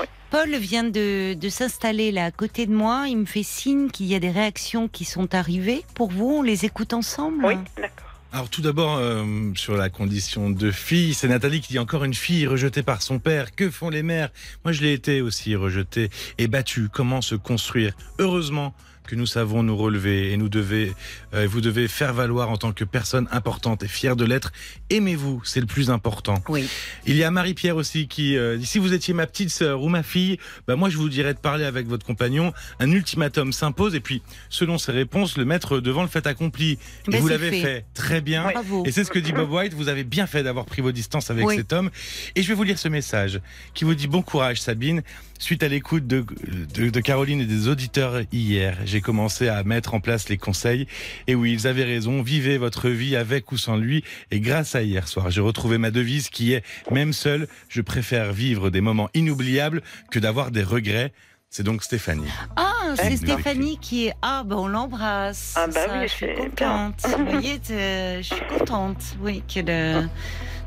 oui. 0.00 0.04
Paul 0.30 0.50
vient 0.56 0.84
de, 0.84 1.34
de 1.34 1.48
s'installer 1.48 2.10
là 2.10 2.24
à 2.24 2.30
côté 2.30 2.66
de 2.66 2.72
moi. 2.72 3.04
Il 3.06 3.18
me 3.18 3.24
fait 3.26 3.42
signe 3.42 3.88
qu'il 3.90 4.06
y 4.06 4.14
a 4.14 4.18
des 4.18 4.30
réactions 4.30 4.88
qui 4.88 5.04
sont 5.04 5.34
arrivées. 5.34 5.84
Pour 5.94 6.10
vous, 6.10 6.38
on 6.38 6.42
les 6.42 6.64
écoute 6.64 6.92
ensemble? 6.92 7.44
Oui, 7.44 7.54
d'accord. 7.76 8.11
Alors 8.34 8.48
tout 8.48 8.62
d'abord, 8.62 8.96
euh, 8.96 9.24
sur 9.56 9.76
la 9.76 9.90
condition 9.90 10.48
de 10.48 10.70
fille, 10.70 11.12
c'est 11.12 11.28
Nathalie 11.28 11.60
qui 11.60 11.74
dit 11.74 11.78
encore 11.78 12.02
une 12.02 12.14
fille 12.14 12.46
rejetée 12.46 12.82
par 12.82 13.02
son 13.02 13.18
père. 13.18 13.54
Que 13.54 13.70
font 13.70 13.90
les 13.90 14.02
mères? 14.02 14.30
Moi, 14.64 14.72
je 14.72 14.80
l'ai 14.80 14.94
été 14.94 15.20
aussi 15.20 15.54
rejetée 15.54 16.08
et 16.38 16.48
battue. 16.48 16.88
Comment 16.90 17.20
se 17.20 17.34
construire? 17.34 17.92
Heureusement 18.18 18.72
que 19.06 19.14
nous 19.16 19.26
savons 19.26 19.62
nous 19.62 19.76
relever 19.76 20.32
et 20.32 20.36
nous 20.36 20.48
devez, 20.48 20.92
euh, 21.34 21.46
vous 21.50 21.60
devez 21.60 21.88
faire 21.88 22.14
valoir 22.14 22.50
en 22.50 22.56
tant 22.56 22.72
que 22.72 22.84
personne 22.84 23.28
importante 23.30 23.82
et 23.82 23.88
fière 23.88 24.16
de 24.16 24.24
l'être. 24.24 24.52
Aimez-vous, 24.90 25.42
c'est 25.44 25.60
le 25.60 25.66
plus 25.66 25.90
important. 25.90 26.42
Oui. 26.48 26.68
Il 27.06 27.16
y 27.16 27.24
a 27.24 27.30
Marie-Pierre 27.30 27.76
aussi 27.76 28.08
qui 28.08 28.36
euh, 28.36 28.56
dit 28.56 28.66
si 28.66 28.78
vous 28.78 28.92
étiez 28.92 29.14
ma 29.14 29.26
petite 29.26 29.50
sœur 29.50 29.82
ou 29.82 29.88
ma 29.88 30.02
fille, 30.02 30.38
bah 30.66 30.76
moi 30.76 30.88
je 30.88 30.96
vous 30.96 31.08
dirais 31.08 31.34
de 31.34 31.38
parler 31.38 31.64
avec 31.64 31.86
votre 31.86 32.06
compagnon. 32.06 32.52
Un 32.78 32.90
ultimatum 32.90 33.52
s'impose 33.52 33.94
et 33.94 34.00
puis 34.00 34.22
selon 34.48 34.78
ses 34.78 34.92
réponses, 34.92 35.36
le 35.36 35.44
mettre 35.44 35.80
devant 35.80 36.02
le 36.02 36.08
fait 36.08 36.26
accompli. 36.26 36.78
Et 37.10 37.18
vous 37.18 37.28
l'avez 37.28 37.50
fait. 37.50 37.62
fait. 37.62 37.84
très 37.94 38.20
bien. 38.20 38.50
Bravo. 38.52 38.84
Et 38.86 38.92
c'est 38.92 39.04
ce 39.04 39.10
que 39.10 39.18
dit 39.18 39.32
Bob 39.32 39.50
White. 39.50 39.74
Vous 39.74 39.88
avez 39.88 40.04
bien 40.04 40.26
fait 40.26 40.42
d'avoir 40.42 40.64
pris 40.66 40.82
vos 40.82 40.92
distances 40.92 41.30
avec 41.30 41.46
Oui. 41.46 41.56
cet 41.56 41.72
homme. 41.72 41.90
Et 42.34 42.42
je 42.42 42.48
vais 42.48 42.54
vous 42.54 42.62
lire 42.62 42.78
ce 42.78 42.88
message 42.88 43.40
qui 43.74 43.84
vous 43.84 43.94
dit 43.94 44.06
bon 44.06 44.22
courage 44.22 44.60
Sabine. 44.60 45.02
Suite 45.42 45.64
à 45.64 45.68
l'écoute 45.68 46.06
de, 46.06 46.24
de, 46.72 46.88
de 46.88 47.00
Caroline 47.00 47.40
et 47.40 47.46
des 47.46 47.66
auditeurs 47.66 48.20
hier, 48.30 48.78
j'ai 48.84 49.00
commencé 49.00 49.48
à 49.48 49.64
mettre 49.64 49.92
en 49.92 49.98
place 49.98 50.28
les 50.28 50.36
conseils. 50.36 50.86
Et 51.26 51.34
oui, 51.34 51.52
ils 51.52 51.66
avaient 51.66 51.82
raison. 51.82 52.22
Vivez 52.22 52.58
votre 52.58 52.88
vie 52.88 53.16
avec 53.16 53.50
ou 53.50 53.56
sans 53.56 53.76
lui. 53.76 54.04
Et 54.30 54.38
grâce 54.38 54.76
à 54.76 54.82
hier 54.82 55.08
soir, 55.08 55.32
j'ai 55.32 55.40
retrouvé 55.40 55.78
ma 55.78 55.90
devise 55.90 56.28
qui 56.28 56.52
est 56.52 56.62
même 56.92 57.12
seul, 57.12 57.48
je 57.68 57.80
préfère 57.80 58.32
vivre 58.32 58.70
des 58.70 58.80
moments 58.80 59.10
inoubliables 59.14 59.82
que 60.12 60.20
d'avoir 60.20 60.52
des 60.52 60.62
regrets. 60.62 61.12
C'est 61.50 61.64
donc 61.64 61.82
Stéphanie. 61.82 62.30
Ah, 62.54 62.94
c'est. 62.94 63.16
Stéphanie 63.16 63.78
qui 63.78 64.06
est. 64.06 64.14
Ah, 64.22 64.44
ben 64.46 64.54
on 64.54 64.68
l'embrasse. 64.68 65.54
Ah, 65.56 65.66
bah 65.66 65.72
Ça, 65.72 65.98
oui, 65.98 66.06
je 66.06 66.12
suis 66.12 66.34
contente. 66.36 66.94
Vous 67.18 67.26
voyez, 67.26 67.60
je 67.68 68.22
suis 68.22 68.58
contente. 68.58 69.02
Oui, 69.20 69.42
que 69.52 69.58
le. 69.58 70.06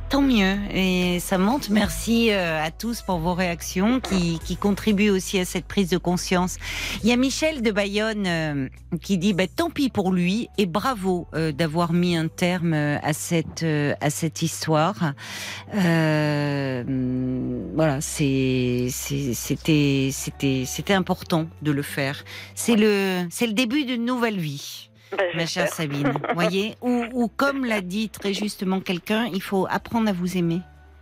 Tant 0.09 0.21
mieux. 0.21 0.55
Et 0.71 1.19
ça 1.19 1.37
monte. 1.37 1.69
Merci 1.69 2.29
euh, 2.29 2.63
à 2.63 2.69
tous 2.69 3.01
pour 3.01 3.17
vos 3.17 3.33
réactions 3.33 3.99
qui, 3.99 4.39
qui 4.45 4.55
contribuent 4.55 5.09
aussi 5.09 5.39
à 5.39 5.45
cette 5.45 5.65
prise 5.65 5.89
de 5.89 5.97
conscience. 5.97 6.57
Il 7.03 7.09
y 7.09 7.11
a 7.11 7.15
Michel 7.17 7.63
de 7.63 7.71
Bayonne 7.71 8.25
euh, 8.27 8.69
qui 9.01 9.17
dit 9.17 9.33
bah, 9.33 9.47
tant 9.47 9.71
pis 9.71 9.89
pour 9.89 10.11
lui 10.11 10.47
et 10.59 10.67
bravo 10.67 11.27
euh, 11.33 11.51
d'avoir 11.51 11.91
mis 11.91 12.15
un 12.15 12.27
terme 12.27 12.73
à 12.73 13.13
cette, 13.13 13.65
à 13.65 14.09
cette 14.09 14.41
histoire. 14.41 15.13
Euh, 15.73 16.83
voilà, 17.75 17.99
c'était, 17.99 18.89
c'était, 18.91 20.11
c'était 20.65 20.93
important 20.93 21.47
de 21.63 21.71
le 21.71 21.81
faire. 21.81 22.23
C'est 22.53 22.75
le, 22.75 23.25
c'est 23.31 23.47
le 23.47 23.53
début 23.53 23.85
d'une 23.85 24.05
nouvelle 24.05 24.39
vie, 24.39 24.89
Ben, 25.11 25.35
ma 25.35 25.45
chère. 25.45 25.71
Sabine. 25.71 26.13
Voyez, 26.33 26.75
ou, 26.81 27.05
ou 27.13 27.27
comme 27.27 27.65
l'a 27.65 27.81
dit 27.81 28.09
très 28.09 28.33
justement 28.33 28.79
quelqu'un, 28.79 29.25
il 29.25 29.41
faut 29.41 29.67
apprendre 29.69 30.09
à 30.09 30.13
vous 30.13 30.37
aimer. 30.37 30.61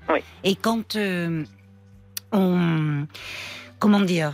Oui. 0.09 0.19
Et 0.43 0.55
quand 0.55 0.95
euh, 0.95 1.43
on, 2.31 3.05
comment 3.79 4.01
dire, 4.01 4.33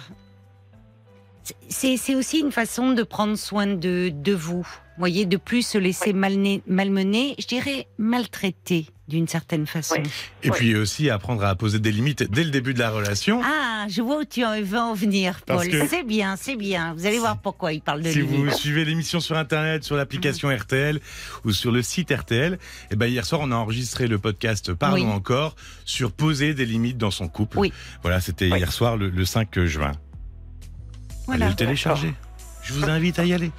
c'est, 1.70 1.98
c'est 1.98 2.16
aussi 2.16 2.40
une 2.40 2.52
façon 2.52 2.94
de 2.94 3.04
prendre 3.04 3.36
soin 3.36 3.68
de, 3.68 4.10
de 4.14 4.34
vous. 4.34 4.68
Voyez, 5.00 5.26
de 5.26 5.38
plus 5.38 5.66
se 5.66 5.78
laisser 5.78 6.12
malner- 6.14 6.62
malmener, 6.68 7.36
je 7.40 7.48
dirais 7.48 7.88
maltraiter 7.98 8.86
d'une 9.08 9.28
certaine 9.28 9.66
façon. 9.66 9.96
Oui. 9.98 10.10
Et 10.44 10.52
puis 10.52 10.76
aussi 10.76 11.10
apprendre 11.10 11.44
à 11.46 11.56
poser 11.56 11.80
des 11.80 11.92
limites 11.92 12.24
dès 12.30 12.44
le 12.44 12.52
début 12.52 12.74
de 12.76 12.80
la 12.80 12.92
relation. 12.92 13.42
Ah, 13.44 13.86
je 13.90 14.02
vois 14.04 14.20
où 14.20 14.26
tu 14.26 14.44
en 14.46 14.62
veux 14.62 14.78
en 14.78 14.94
venir, 14.94 15.40
Paul. 15.48 15.66
C'est 15.90 16.04
bien, 16.04 16.36
c'est 16.36 16.56
bien. 16.58 16.94
Vous 16.96 17.06
allez 17.08 17.18
voir 17.18 17.40
pourquoi 17.42 17.74
il 17.74 17.82
parle 17.82 18.02
de 18.04 18.12
Si 18.12 18.20
limites. 18.22 18.36
vous 18.36 18.52
suivez 18.52 18.84
l'émission 18.86 19.20
sur 19.20 19.36
internet, 19.38 19.84
sur 19.84 19.96
l'application 19.96 20.50
RTL 20.56 21.00
ou 21.46 21.52
sur 21.54 21.72
le 21.72 21.82
site 21.82 22.12
RTL, 22.12 22.60
et 22.92 22.96
ben 22.96 23.08
hier 23.08 23.26
soir 23.26 23.42
on 23.42 23.52
a 23.52 23.56
enregistré 23.56 24.08
le 24.08 24.20
podcast 24.20 24.74
Parlons 24.74 24.96
Oui. 25.08 25.12
encore 25.12 25.56
sur 25.86 26.12
poser 26.12 26.54
des 26.54 26.66
limites 26.66 26.98
dans 26.98 27.10
son 27.10 27.30
couple. 27.30 27.58
Oui. 27.58 27.74
Voilà, 28.04 28.20
c'était 28.20 28.52
Oui. 28.52 28.60
hier 28.60 28.72
soir 28.74 28.96
le, 28.98 29.10
le 29.10 29.26
5 29.26 29.60
juin. 29.64 29.94
Voilà. 31.26 31.46
Allez 31.46 31.54
le 31.54 31.58
télécharger. 31.58 32.14
Je 32.64 32.74
vous 32.74 32.84
invite 32.90 33.18
à 33.18 33.26
y 33.26 33.34
aller. 33.34 33.50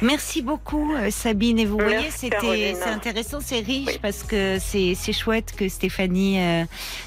Merci 0.00 0.42
beaucoup, 0.42 0.94
euh, 0.94 1.10
Sabine. 1.10 1.58
Et 1.58 1.64
vous 1.66 1.76
Merci, 1.78 1.94
voyez, 1.94 2.10
c'était 2.10 2.74
c'est 2.76 2.88
intéressant, 2.90 3.38
c'est 3.40 3.58
riche 3.58 3.88
Oui. 3.88 3.98
parce 4.00 4.22
que 4.22 4.58
c'est 4.60 4.94
c'est 4.94 5.12
chouette 5.12 5.54
que 5.56 5.68
Stéphanie 5.68 6.40
euh, 6.40 6.64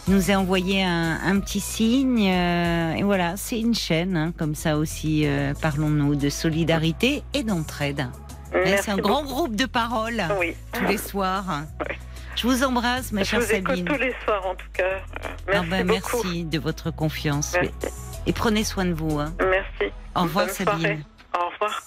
nous 0.10 0.30
ait 0.30 0.36
envoyé 0.36 0.84
un, 0.84 1.20
un 1.24 1.40
petit 1.40 1.62
signe. 1.62 2.28
euh, 2.30 2.94
et 2.96 3.04
voilà, 3.04 3.38
c'est 3.38 3.60
une 3.60 3.76
chaîne, 3.76 4.18
hein, 4.18 4.34
comme 4.38 4.56
ça 4.56 4.78
aussi. 4.78 5.22
euh, 5.26 5.54
Parlons-nous 5.62 6.16
de 6.16 6.30
solidarité 6.30 7.24
et 7.34 7.44
d'entraide. 7.44 8.08
Merci 8.54 8.84
C'est 8.84 8.92
un 8.92 8.98
grand 8.98 9.24
groupe 9.24 9.56
de 9.56 9.66
paroles. 9.66 10.24
Oui. 10.40 10.54
tous 10.74 10.86
les 10.86 10.98
soirs. 10.98 11.46
Oui. 11.90 11.96
Je 12.36 12.48
vous 12.48 12.64
embrasse, 12.64 13.12
ma 13.14 13.24
Je 13.24 13.30
chère 13.30 13.40
vous 13.40 13.52
écoute 13.54 13.68
Sabine. 13.70 13.86
tous 13.86 13.98
les 14.00 14.14
soirs 14.26 14.46
en 14.46 14.56
tout 14.56 14.68
cas. 14.74 14.84
Ah 15.24 15.28
Merci 15.48 15.70
ben, 15.70 15.88
beaucoup. 15.88 16.18
merci 16.24 16.44
de 16.44 16.60
votre 16.60 16.92
confiance. 16.92 17.54
Merci. 17.54 17.96
Et 18.28 18.34
prenez 18.34 18.64
soin 18.66 18.84
de 18.86 18.94
vous. 18.94 19.20
hein. 19.20 19.34
Merci. 19.40 19.94
Au 20.16 20.24
revoir, 20.24 20.46
Bonne 20.48 20.54
Sabine. 20.56 20.80
soirée. 20.80 21.00
Au 21.40 21.50
revoir. 21.54 21.82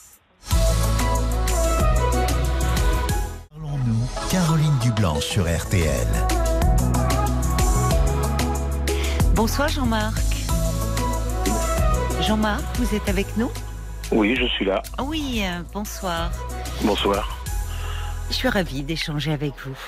Caroline 4.35 4.77
Dublanche 4.83 5.27
sur 5.27 5.45
RTL. 5.45 6.09
Bonsoir, 9.37 9.69
Jean-Marc. 9.69 10.25
Jean-Marc, 12.21 12.65
vous 12.79 12.97
êtes 12.97 13.09
avec 13.09 13.29
nous 13.37 13.49
Oui, 14.11 14.35
je 14.35 14.47
suis 14.47 14.65
là. 14.65 14.83
Oui, 15.01 15.45
euh, 15.45 15.63
bonsoir. 15.73 16.33
Bonsoir. 16.83 17.39
Je 18.29 18.35
suis 18.35 18.49
ravie 18.49 18.83
d'échanger 18.83 19.31
avec 19.31 19.53
vous. 19.65 19.79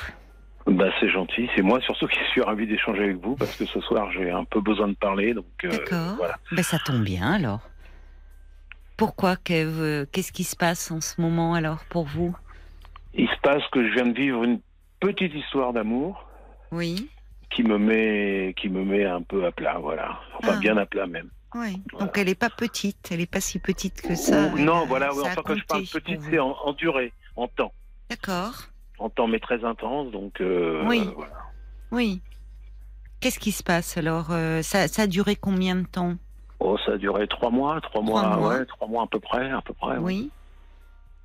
Bah, 0.68 0.92
c'est 1.00 1.10
gentil. 1.10 1.50
C'est 1.56 1.62
moi 1.62 1.80
surtout 1.80 2.06
qui 2.06 2.20
suis 2.30 2.40
ravi 2.40 2.68
d'échanger 2.68 3.02
avec 3.02 3.16
vous 3.16 3.34
parce 3.34 3.56
que 3.56 3.66
ce 3.66 3.80
soir 3.80 4.12
j'ai 4.12 4.30
un 4.30 4.44
peu 4.44 4.60
besoin 4.60 4.86
de 4.86 4.94
parler. 4.94 5.34
Donc 5.34 5.46
euh, 5.64 5.70
D'accord. 5.70 6.14
voilà. 6.18 6.36
Ben, 6.52 6.62
ça 6.62 6.78
tombe 6.78 7.02
bien 7.02 7.32
alors. 7.32 7.62
Pourquoi 8.96 9.34
euh, 9.50 10.06
Qu'est-ce 10.12 10.30
qui 10.30 10.44
se 10.44 10.54
passe 10.54 10.92
en 10.92 11.00
ce 11.00 11.20
moment 11.20 11.54
alors 11.54 11.84
pour 11.88 12.04
vous? 12.04 12.36
Il 13.16 13.28
se 13.28 13.40
passe 13.42 13.62
que 13.72 13.86
je 13.88 13.94
viens 13.94 14.06
de 14.06 14.14
vivre 14.16 14.44
une 14.44 14.60
petite 15.00 15.34
histoire 15.34 15.72
d'amour 15.72 16.26
Oui. 16.72 17.08
qui 17.50 17.62
me 17.62 17.78
met 17.78 18.54
qui 18.58 18.68
me 18.68 18.84
met 18.84 19.04
un 19.04 19.22
peu 19.22 19.44
à 19.46 19.52
plat. 19.52 19.78
Voilà. 19.80 20.18
Enfin 20.38 20.54
Ah. 20.56 20.60
bien 20.60 20.76
à 20.76 20.86
plat 20.86 21.06
même. 21.06 21.30
Oui. 21.54 21.80
Voilà. 21.92 22.06
Donc 22.06 22.18
elle 22.18 22.26
n'est 22.26 22.34
pas 22.34 22.50
petite, 22.50 23.08
elle 23.10 23.18
n'est 23.18 23.26
pas 23.26 23.40
si 23.40 23.58
petite 23.58 24.02
que 24.02 24.14
ça. 24.14 24.50
Non, 24.56 24.84
voilà. 24.86 25.12
oui, 25.14 25.20
enfin, 25.24 25.42
quand 25.44 25.54
je 25.56 25.64
parle 25.64 25.84
petite, 25.84 26.20
c'est 26.28 26.38
en, 26.38 26.50
en 26.64 26.72
durée, 26.74 27.12
en 27.36 27.48
temps, 27.48 27.72
D'accord. 28.10 28.52
en 28.98 29.08
temps 29.08 29.26
mais 29.28 29.38
très 29.40 29.64
intense. 29.64 30.10
Donc 30.10 30.40
euh, 30.40 30.84
Oui. 30.86 31.08
voilà. 31.16 31.32
Oui. 31.92 32.20
Qu'est-ce 33.20 33.38
qui 33.38 33.52
se 33.52 33.62
passe 33.62 33.96
alors 33.96 34.26
Euh, 34.30 34.60
ça, 34.60 34.88
ça 34.88 35.02
a 35.02 35.06
duré 35.06 35.36
combien 35.36 35.76
de 35.76 35.86
temps? 35.86 36.16
Oh, 36.60 36.76
ça 36.84 36.92
a 36.92 36.96
duré 36.98 37.26
trois 37.28 37.50
mois, 37.50 37.80
trois, 37.80 38.02
Trois 38.02 38.02
mois, 38.02 38.36
mois. 38.36 38.48
ouais, 38.58 38.66
trois 38.66 38.88
mois 38.88 39.04
à 39.04 39.06
peu 39.06 39.20
près, 39.20 39.50
à 39.50 39.62
peu 39.62 39.72
près. 39.72 39.96
Oui. 39.98 40.30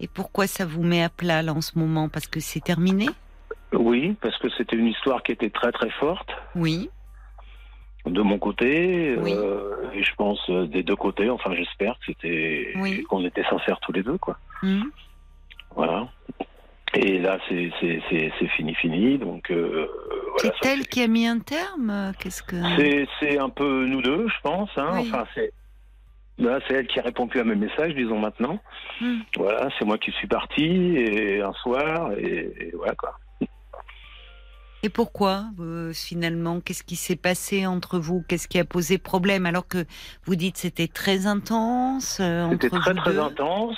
Et 0.01 0.07
pourquoi 0.07 0.47
ça 0.47 0.65
vous 0.65 0.83
met 0.83 1.03
à 1.03 1.09
plat 1.09 1.41
là 1.43 1.53
en 1.53 1.61
ce 1.61 1.77
moment? 1.79 2.09
Parce 2.09 2.27
que 2.27 2.39
c'est 2.39 2.59
terminé? 2.59 3.05
Oui, 3.71 4.15
parce 4.21 4.37
que 4.39 4.49
c'était 4.57 4.75
une 4.75 4.87
histoire 4.87 5.21
qui 5.23 5.31
était 5.31 5.49
très 5.51 5.71
très 5.71 5.91
forte. 5.91 6.29
Oui. 6.55 6.89
de 8.07 8.21
mon 8.21 8.39
côté 8.39 9.15
Oui. 9.19 9.31
euh, 9.31 9.91
et 9.93 10.01
je 10.03 10.13
pense 10.15 10.41
euh, 10.49 10.65
des 10.65 10.81
deux 10.81 10.95
côtés 10.95 11.29
enfin 11.29 11.53
j'espère 11.53 11.93
que 11.99 12.05
c'était 12.07 12.73
Oui. 12.77 13.03
qu'on 13.03 13.23
était 13.23 13.43
sincères 13.43 13.79
tous 13.79 13.91
les 13.91 14.01
deux 14.01 14.17
quoi 14.17 14.39
Hum. 14.63 14.89
voilà 15.75 16.07
et 16.95 17.19
là 17.19 17.37
c'est 17.47 17.69
fini 18.57 18.73
fini 18.73 19.19
donc 19.19 19.51
euh, 19.51 19.87
voilà, 20.39 20.55
c'est 20.63 20.69
elle 20.73 20.87
qui 20.87 21.03
a 21.03 21.07
mis 21.07 21.27
un 21.27 21.39
terme? 21.39 22.11
Qu'est-ce 22.19 22.41
que. 22.41 22.55
C'est, 22.77 23.07
c'est 23.19 23.37
un 23.37 23.49
peu 23.49 23.85
nous 23.85 24.01
deux, 24.01 24.27
je 24.29 24.41
pense. 24.41 24.69
Hein. 24.77 24.91
Oui. 24.93 25.11
Enfin, 25.13 25.25
c'est. 25.35 25.51
Là, 26.41 26.59
c'est 26.67 26.73
elle 26.73 26.87
qui 26.87 26.99
a 26.99 27.03
répondu 27.03 27.39
à 27.39 27.43
mes 27.43 27.55
messages, 27.55 27.93
disons 27.95 28.19
maintenant. 28.19 28.59
Hmm. 28.99 29.19
Voilà, 29.37 29.69
c'est 29.77 29.85
moi 29.85 29.97
qui 29.97 30.11
suis 30.11 30.27
parti 30.27 30.63
et 30.65 31.41
un 31.41 31.53
soir 31.53 32.11
et, 32.17 32.51
et 32.59 32.71
voilà 32.75 32.95
quoi. 32.95 33.17
Et 34.83 34.89
pourquoi 34.89 35.45
euh, 35.59 35.93
finalement 35.93 36.59
Qu'est-ce 36.59 36.83
qui 36.83 36.95
s'est 36.95 37.15
passé 37.15 37.67
entre 37.67 37.99
vous? 37.99 38.23
Qu'est-ce 38.27 38.47
qui 38.47 38.57
a 38.57 38.65
posé 38.65 38.97
problème? 38.97 39.45
Alors 39.45 39.67
que 39.67 39.85
vous 40.25 40.35
dites 40.35 40.57
c'était 40.57 40.87
très 40.87 41.27
intense. 41.27 42.17
euh, 42.19 42.49
C'était 42.51 42.71
très 42.71 42.95
très 42.95 43.19
intense. 43.19 43.77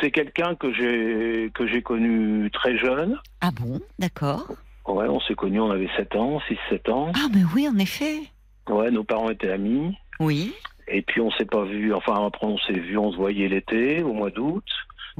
C'est 0.00 0.10
quelqu'un 0.10 0.54
que 0.54 0.72
j'ai 0.72 1.50
que 1.52 1.66
j'ai 1.66 1.82
connu 1.82 2.50
très 2.50 2.78
jeune. 2.78 3.18
Ah 3.42 3.50
bon? 3.54 3.80
D'accord. 3.98 4.46
Ouais, 4.86 5.06
on 5.08 5.20
s'est 5.20 5.34
connus, 5.34 5.60
on 5.60 5.70
avait 5.70 5.90
7 5.96 6.16
ans, 6.16 6.40
6-7 6.70 6.90
ans. 6.90 7.12
Ah 7.14 7.28
mais 7.32 7.42
oui, 7.54 7.68
en 7.68 7.78
effet. 7.78 8.20
Ouais, 8.68 8.90
nos 8.90 9.04
parents 9.04 9.28
étaient 9.30 9.50
amis. 9.50 9.94
Oui. 10.18 10.54
Et 10.88 11.02
puis 11.02 11.20
on 11.20 11.30
s'est 11.32 11.44
pas 11.46 11.64
vu, 11.64 11.92
enfin 11.94 12.26
après 12.26 12.46
on 12.46 12.58
s'est 12.58 12.72
vu, 12.72 12.98
on 12.98 13.12
se 13.12 13.16
voyait 13.16 13.48
l'été, 13.48 14.02
au 14.02 14.12
mois 14.12 14.30
d'août, 14.30 14.64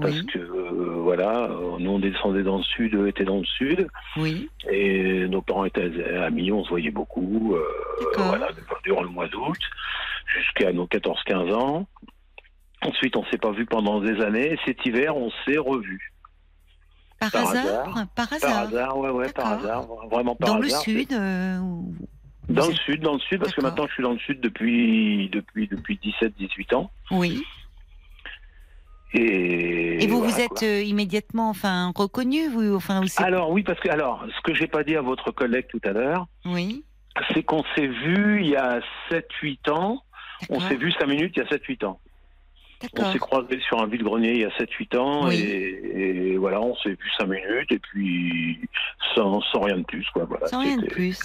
parce 0.01 0.13
Oui. 0.21 0.27
que 0.27 0.39
euh, 0.39 0.95
voilà, 0.99 1.49
nous 1.79 1.91
on 1.91 1.99
descendait 1.99 2.43
dans 2.43 2.59
le 2.59 2.63
sud, 2.65 2.95
eux 2.95 3.09
étaient 3.09 3.25
dans 3.25 3.39
le 3.39 3.45
sud, 3.45 3.87
Oui. 4.17 4.49
et 4.71 5.27
nos 5.29 5.41
parents 5.43 5.65
étaient 5.65 5.91
amis, 6.17 6.51
on 6.53 6.65
se 6.65 6.69
voyait 6.71 6.91
beaucoup, 6.91 7.55
euh, 7.55 7.65
voilà, 8.17 8.49
durant 8.85 9.03
le 9.03 9.09
mois 9.09 9.29
d'août, 9.29 9.59
jusqu'à 10.37 10.73
nos 10.73 10.87
14-15 10.87 11.53
ans. 11.55 11.87
Ensuite 12.83 13.17
on 13.17 13.25
s'est 13.27 13.39
pas 13.39 13.53
vu 13.53 13.65
pendant 13.65 14.01
des 14.01 14.21
années, 14.21 14.53
et 14.55 14.59
cet 14.67 14.85
hiver 14.85 15.17
on 15.17 15.31
s'est 15.47 15.59
revus. 15.59 16.13
Par, 17.21 17.31
Par 17.31 17.51
hasard, 17.51 17.65
hasard. 17.65 18.07
Par 18.17 18.33
hasard. 18.33 18.51
Par 18.51 18.59
hasard, 18.63 18.99
ouais, 18.99 19.11
ouais, 19.11 19.33
par 19.33 19.53
hasard, 19.53 19.87
vraiment 20.11 20.35
par 20.35 20.49
Dans 20.55 20.59
le 20.59 20.65
hasard. 20.67 20.81
sud. 20.81 21.13
euh, 21.13 21.59
Dans 22.55 22.67
le 22.69 22.75
sud, 22.75 23.01
dans 23.03 23.15
le 23.15 23.21
sud, 23.21 23.41
parce 23.41 23.55
que 23.55 23.61
maintenant 23.61 23.87
je 23.89 23.93
suis 23.95 24.03
dans 24.03 24.13
le 24.13 24.19
sud 24.19 24.41
depuis 24.41 25.29
depuis 25.33 25.69
depuis 25.69 25.99
17-18 26.21 26.75
ans. 26.75 26.91
Oui. 27.11 27.43
Et, 29.15 30.03
Et 30.03 30.07
vous 30.07 30.19
voilà, 30.19 30.33
vous 30.33 30.41
êtes 30.41 30.63
euh, 30.63 30.83
immédiatement, 30.83 31.51
enfin 31.51 31.93
reconnu, 31.95 32.49
vous, 32.49 32.75
enfin 32.75 33.03
Alors 33.19 33.51
oui, 33.51 33.63
parce 33.63 33.79
que 33.79 33.91
alors 33.91 34.25
ce 34.35 34.41
que 34.41 34.55
j'ai 34.55 34.67
pas 34.67 34.85
dit 34.85 34.97
à 34.97 35.03
votre 35.03 35.31
collègue 35.33 35.67
tout 35.69 35.81
à 35.85 35.91
l'heure, 35.93 36.27
Oui. 36.47 36.83
c'est 37.35 37.43
qu'on 37.43 37.63
s'est 37.75 37.89
vu 37.89 38.41
il 38.43 38.49
y 38.49 38.57
a 38.57 38.81
7-8 39.11 39.71
ans. 39.71 40.03
On 40.49 40.61
s'est 40.61 40.77
vu 40.77 40.91
5 40.93 41.07
minutes 41.07 41.35
il 41.37 41.41
y 41.41 41.47
a 41.47 41.49
7-8 41.49 41.85
ans. 41.85 42.01
On 42.99 43.13
s'est 43.13 43.19
croisés 43.19 43.61
sur 43.69 43.81
un 43.81 43.87
vide-grenier 43.87 44.33
il 44.33 44.41
y 44.41 44.45
a 44.45 44.49
7-8 44.59 44.97
ans 44.99 45.27
Oui. 45.29 45.37
et, 45.37 46.33
et 46.33 46.37
voilà, 46.39 46.61
on 46.61 46.75
s'est 46.77 46.91
vu 46.91 47.11
5 47.19 47.27
minutes 47.27 47.71
et 47.71 47.79
puis 47.79 48.61
sans, 49.15 49.41
sans 49.53 49.61
rien 49.61 49.77
de 49.79 49.85
plus 49.85 50.09
quoi. 50.15 50.25
Voilà, 50.25 50.47
Sans 50.49 50.61
rien 50.61 50.79
de 50.79 50.87
plus. 50.87 51.21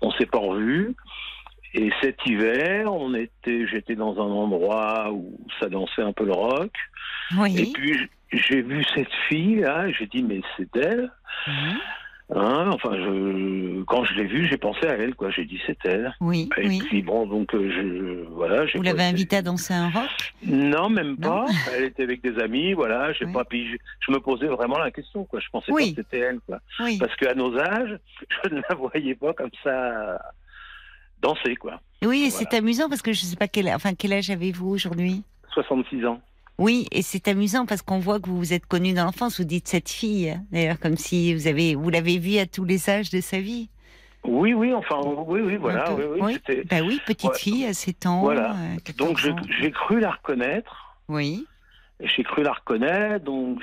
On 0.00 0.10
s'est 0.12 0.26
pas 0.26 0.38
revus. 0.38 0.94
Et 1.74 1.90
cet 2.00 2.24
hiver, 2.26 2.92
on 2.92 3.14
était, 3.14 3.66
j'étais 3.66 3.94
dans 3.94 4.14
un 4.14 4.30
endroit 4.30 5.10
où 5.12 5.38
ça 5.60 5.68
dansait 5.68 6.02
un 6.02 6.12
peu 6.12 6.24
le 6.24 6.32
rock. 6.32 6.72
Et 7.46 7.72
puis 7.72 8.08
j'ai 8.32 8.62
vu 8.62 8.84
cette 8.94 9.12
fille 9.28 9.56
là, 9.56 9.90
j'ai 9.90 10.06
dit 10.06 10.22
mais 10.22 10.40
c'est 10.56 10.74
elle. 10.76 11.10
Mhm. 11.46 11.78
Hein, 12.34 12.68
enfin, 12.74 12.90
je, 12.94 13.82
quand 13.84 14.04
je 14.04 14.12
l'ai 14.14 14.26
vue, 14.26 14.46
j'ai 14.46 14.58
pensé 14.58 14.86
à 14.86 14.92
elle, 14.98 15.14
quoi. 15.14 15.30
J'ai 15.30 15.46
dit 15.46 15.58
c'est 15.66 15.78
elle. 15.86 16.14
Oui. 16.20 16.46
Et 16.58 16.68
Oui. 16.68 16.82
puis 16.86 17.02
bon, 17.02 17.26
donc 17.26 17.54
euh, 17.54 17.70
je, 17.70 18.28
voilà. 18.34 18.66
Vous 18.74 18.82
l'avez 18.82 19.04
invitée 19.04 19.36
à 19.36 19.42
danser 19.42 19.72
un 19.72 19.88
rock? 19.88 20.34
Non, 20.44 20.90
même 20.90 21.16
Non 21.18 21.46
pas. 21.46 21.46
Elle 21.74 21.84
était 21.84 22.02
avec 22.02 22.22
des 22.22 22.38
amis, 22.38 22.74
voilà. 22.74 23.14
J'ai 23.14 23.24
Oui. 23.24 23.32
pas. 23.32 23.44
Puis 23.44 23.72
je, 23.72 23.76
je 24.06 24.12
me 24.12 24.20
posais 24.20 24.46
vraiment 24.46 24.76
la 24.78 24.90
question, 24.90 25.24
quoi. 25.24 25.40
Je 25.40 25.48
pensais 25.50 25.72
Oui. 25.72 25.94
pas 25.94 26.02
que 26.02 26.06
c'était 26.08 26.24
elle, 26.26 26.40
quoi. 26.40 26.58
Oui. 26.80 26.98
Parce 26.98 27.16
qu'à 27.16 27.34
nos 27.34 27.56
âges, 27.58 27.98
je 28.44 28.50
ne 28.54 28.60
la 28.68 28.74
voyais 28.74 29.14
pas 29.14 29.32
comme 29.32 29.50
ça 29.64 30.20
danser, 31.22 31.56
quoi. 31.56 31.80
Oui, 32.04 32.28
Voilà. 32.30 32.46
c'est 32.50 32.56
amusant 32.56 32.90
parce 32.90 33.00
que 33.02 33.12
je 33.14 33.20
sais 33.22 33.36
pas 33.36 33.48
quel, 33.48 33.68
enfin 33.70 33.94
quel 33.94 34.12
âge 34.12 34.28
avez-vous 34.30 34.68
aujourd'hui? 34.68 35.22
66 35.54 36.04
ans. 36.04 36.20
Oui, 36.58 36.86
et 36.90 37.02
c'est 37.02 37.28
amusant 37.28 37.66
parce 37.66 37.82
qu'on 37.82 38.00
voit 38.00 38.18
que 38.18 38.28
vous 38.28 38.36
vous 38.38 38.52
êtes 38.52 38.66
connu 38.66 38.92
dans 38.92 39.04
l'enfance. 39.04 39.38
Vous 39.38 39.46
dites 39.46 39.68
cette 39.68 39.88
fille, 39.88 40.36
d'ailleurs, 40.50 40.80
comme 40.80 40.96
si 40.96 41.32
vous 41.34 41.46
avez, 41.46 41.74
vous 41.76 41.88
l'avez 41.88 42.18
vue 42.18 42.38
à 42.38 42.46
tous 42.46 42.64
les 42.64 42.90
âges 42.90 43.10
de 43.10 43.20
sa 43.20 43.38
vie. 43.40 43.68
Oui, 44.24 44.52
oui. 44.54 44.74
Enfin, 44.74 44.96
oui, 45.04 45.40
oui. 45.40 45.56
Voilà. 45.56 45.94
Oui, 45.94 46.02
oui. 46.20 46.32
c'était- 46.34 46.64
Bah 46.64 46.80
oui, 46.84 47.00
petite 47.06 47.30
Ouais. 47.30 47.38
fille 47.38 47.64
à 47.64 47.72
7 47.72 48.06
ans. 48.06 48.20
Voilà. 48.22 48.52
euh, 48.52 48.76
14 48.84 49.22
Donc 49.22 49.38
j'ai 49.60 49.70
cru 49.70 50.00
la 50.00 50.10
reconnaître. 50.10 50.96
Oui. 51.08 51.46
J'ai 52.00 52.22
cru 52.24 52.42
la 52.42 52.52
reconnaître, 52.52 53.24
donc 53.24 53.60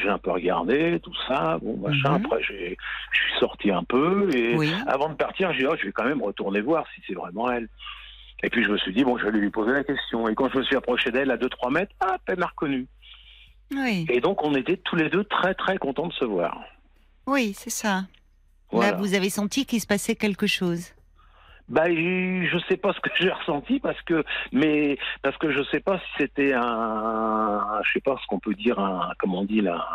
j'ai 0.00 0.08
un 0.08 0.18
peu 0.18 0.30
regardé 0.32 1.00
tout 1.02 1.14
ça, 1.26 1.58
bon 1.60 1.76
machin. 1.76 2.18
Mhm. 2.18 2.24
Après, 2.26 2.42
j'ai- 2.42 2.76
je 3.12 3.18
suis 3.18 3.40
sorti 3.40 3.70
un 3.72 3.82
peu 3.84 4.28
et 4.34 4.56
Oui. 4.56 4.72
avant 4.86 5.08
de 5.08 5.14
partir, 5.14 5.52
j'ai 5.52 5.60
dit 5.60 5.66
oh, 5.68 5.74
je 5.80 5.86
vais 5.86 5.92
quand 5.92 6.04
même 6.04 6.22
retourner 6.22 6.60
voir 6.60 6.84
si 6.94 7.00
c'est 7.06 7.14
vraiment 7.14 7.50
elle. 7.50 7.68
Et 8.44 8.50
puis 8.50 8.62
je 8.62 8.70
me 8.70 8.76
suis 8.76 8.92
dit 8.92 9.04
bon, 9.04 9.16
je 9.16 9.24
vais 9.24 9.32
lui 9.32 9.50
poser 9.50 9.72
la 9.72 9.82
question. 9.82 10.28
Et 10.28 10.34
quand 10.34 10.50
je 10.50 10.58
me 10.58 10.64
suis 10.64 10.76
approché 10.76 11.10
d'elle 11.10 11.30
à 11.30 11.38
2-3 11.38 11.72
mètres, 11.72 11.94
ah, 12.00 12.18
elle 12.26 12.38
m'a 12.38 12.46
reconnu. 12.46 12.86
Oui. 13.74 14.06
Et 14.10 14.20
donc 14.20 14.44
on 14.44 14.54
était 14.54 14.76
tous 14.76 14.96
les 14.96 15.08
deux 15.08 15.24
très 15.24 15.54
très 15.54 15.78
contents 15.78 16.08
de 16.08 16.12
se 16.12 16.26
voir. 16.26 16.62
Oui, 17.26 17.54
c'est 17.56 17.70
ça. 17.70 18.04
Voilà. 18.70 18.90
Là, 18.90 18.96
vous 18.98 19.14
avez 19.14 19.30
senti 19.30 19.64
qu'il 19.64 19.80
se 19.80 19.86
passait 19.86 20.14
quelque 20.14 20.46
chose. 20.46 20.90
Bah, 21.68 21.84
je 21.88 22.58
sais 22.68 22.76
pas 22.76 22.92
ce 22.92 23.00
que 23.00 23.08
j'ai 23.18 23.30
ressenti 23.30 23.80
parce 23.80 24.00
que, 24.02 24.22
mais 24.52 24.98
parce 25.22 25.36
que 25.38 25.50
je 25.50 25.62
sais 25.70 25.80
pas 25.80 25.98
si 25.98 26.04
c'était 26.18 26.52
un, 26.52 27.80
je 27.84 27.92
sais 27.94 28.00
pas 28.00 28.16
ce 28.22 28.26
qu'on 28.26 28.38
peut 28.38 28.54
dire 28.54 28.78
un, 28.78 29.10
comment 29.18 29.40
on 29.40 29.44
dit 29.44 29.60
là, 29.62 29.86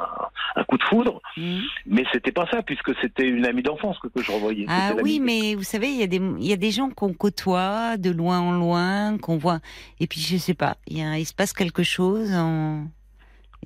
un, 0.56 0.62
un 0.62 0.64
coup 0.64 0.78
de 0.78 0.84
foudre. 0.84 1.22
Mhm. 1.38 1.62
Mais 1.86 2.04
c'était 2.12 2.32
pas 2.32 2.48
ça, 2.52 2.64
puisque 2.64 2.92
c'était 3.02 3.28
une 3.28 3.46
amie 3.46 3.62
d'enfance 3.64 4.00
que, 4.00 4.08
que 4.08 4.22
je 4.22 4.32
revoyais. 4.32 4.66
Ah 4.68 4.94
oui, 5.04 5.20
mais 5.20 5.56
vous 5.56 5.64
savez, 5.64 5.90
il 5.90 5.98
y, 6.00 6.04
a 6.04 6.08
des, 6.08 6.18
il 6.18 6.46
y 6.48 6.54
a 6.54 6.58
des 6.58 6.72
gens 6.72 6.90
qu'on 6.90 7.14
côtoie 7.14 7.98
de 7.98 8.10
loin 8.12 8.40
en 8.40 8.52
loin, 8.54 9.18
qu'on 9.20 9.38
voit. 9.38 9.60
Et 10.00 10.08
puis, 10.08 10.20
je 10.22 10.38
sais 10.38 10.54
pas, 10.56 10.76
il, 10.88 10.98
y 10.98 11.04
a- 11.04 11.18
il 11.20 11.26
se 11.26 11.34
passe 11.36 11.54
quelque 11.54 11.84
chose. 11.84 12.34
En... 12.34 12.86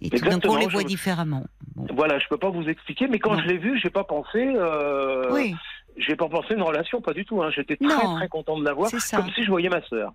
Et 0.01 0.09
tout 0.09 0.25
d'un 0.25 0.39
coup, 0.39 0.47
on 0.49 0.57
les 0.57 0.65
je- 0.65 0.69
voit 0.71 0.83
différemment. 0.83 1.45
Bon. 1.75 1.87
Voilà, 1.95 2.19
je 2.19 2.27
peux 2.27 2.37
pas 2.37 2.49
vous 2.49 2.67
expliquer, 2.67 3.07
mais 3.07 3.19
quand 3.19 3.33
Non. 3.35 3.39
je 3.41 3.47
l'ai 3.47 3.57
vu, 3.57 3.79
j'ai 3.79 3.89
pas 3.89 4.03
pensé, 4.03 4.45
euh, 4.55 5.31
Oui, 5.31 5.55
j'ai 5.97 6.15
pas 6.15 6.27
pensé 6.29 6.53
une 6.53 6.61
relation, 6.61 7.01
pas 7.01 7.13
du 7.13 7.25
tout. 7.25 7.41
Hein. 7.41 7.49
J'étais 7.55 7.75
très 7.77 8.15
très 8.15 8.27
content 8.29 8.57
de 8.57 8.63
la 8.65 8.73
voir, 8.73 8.89
c'est 8.89 8.99
ça. 8.99 9.17
comme 9.17 9.29
si 9.33 9.43
je 9.43 9.49
voyais 9.49 9.69
ma 9.69 9.81
sœur. 9.87 10.13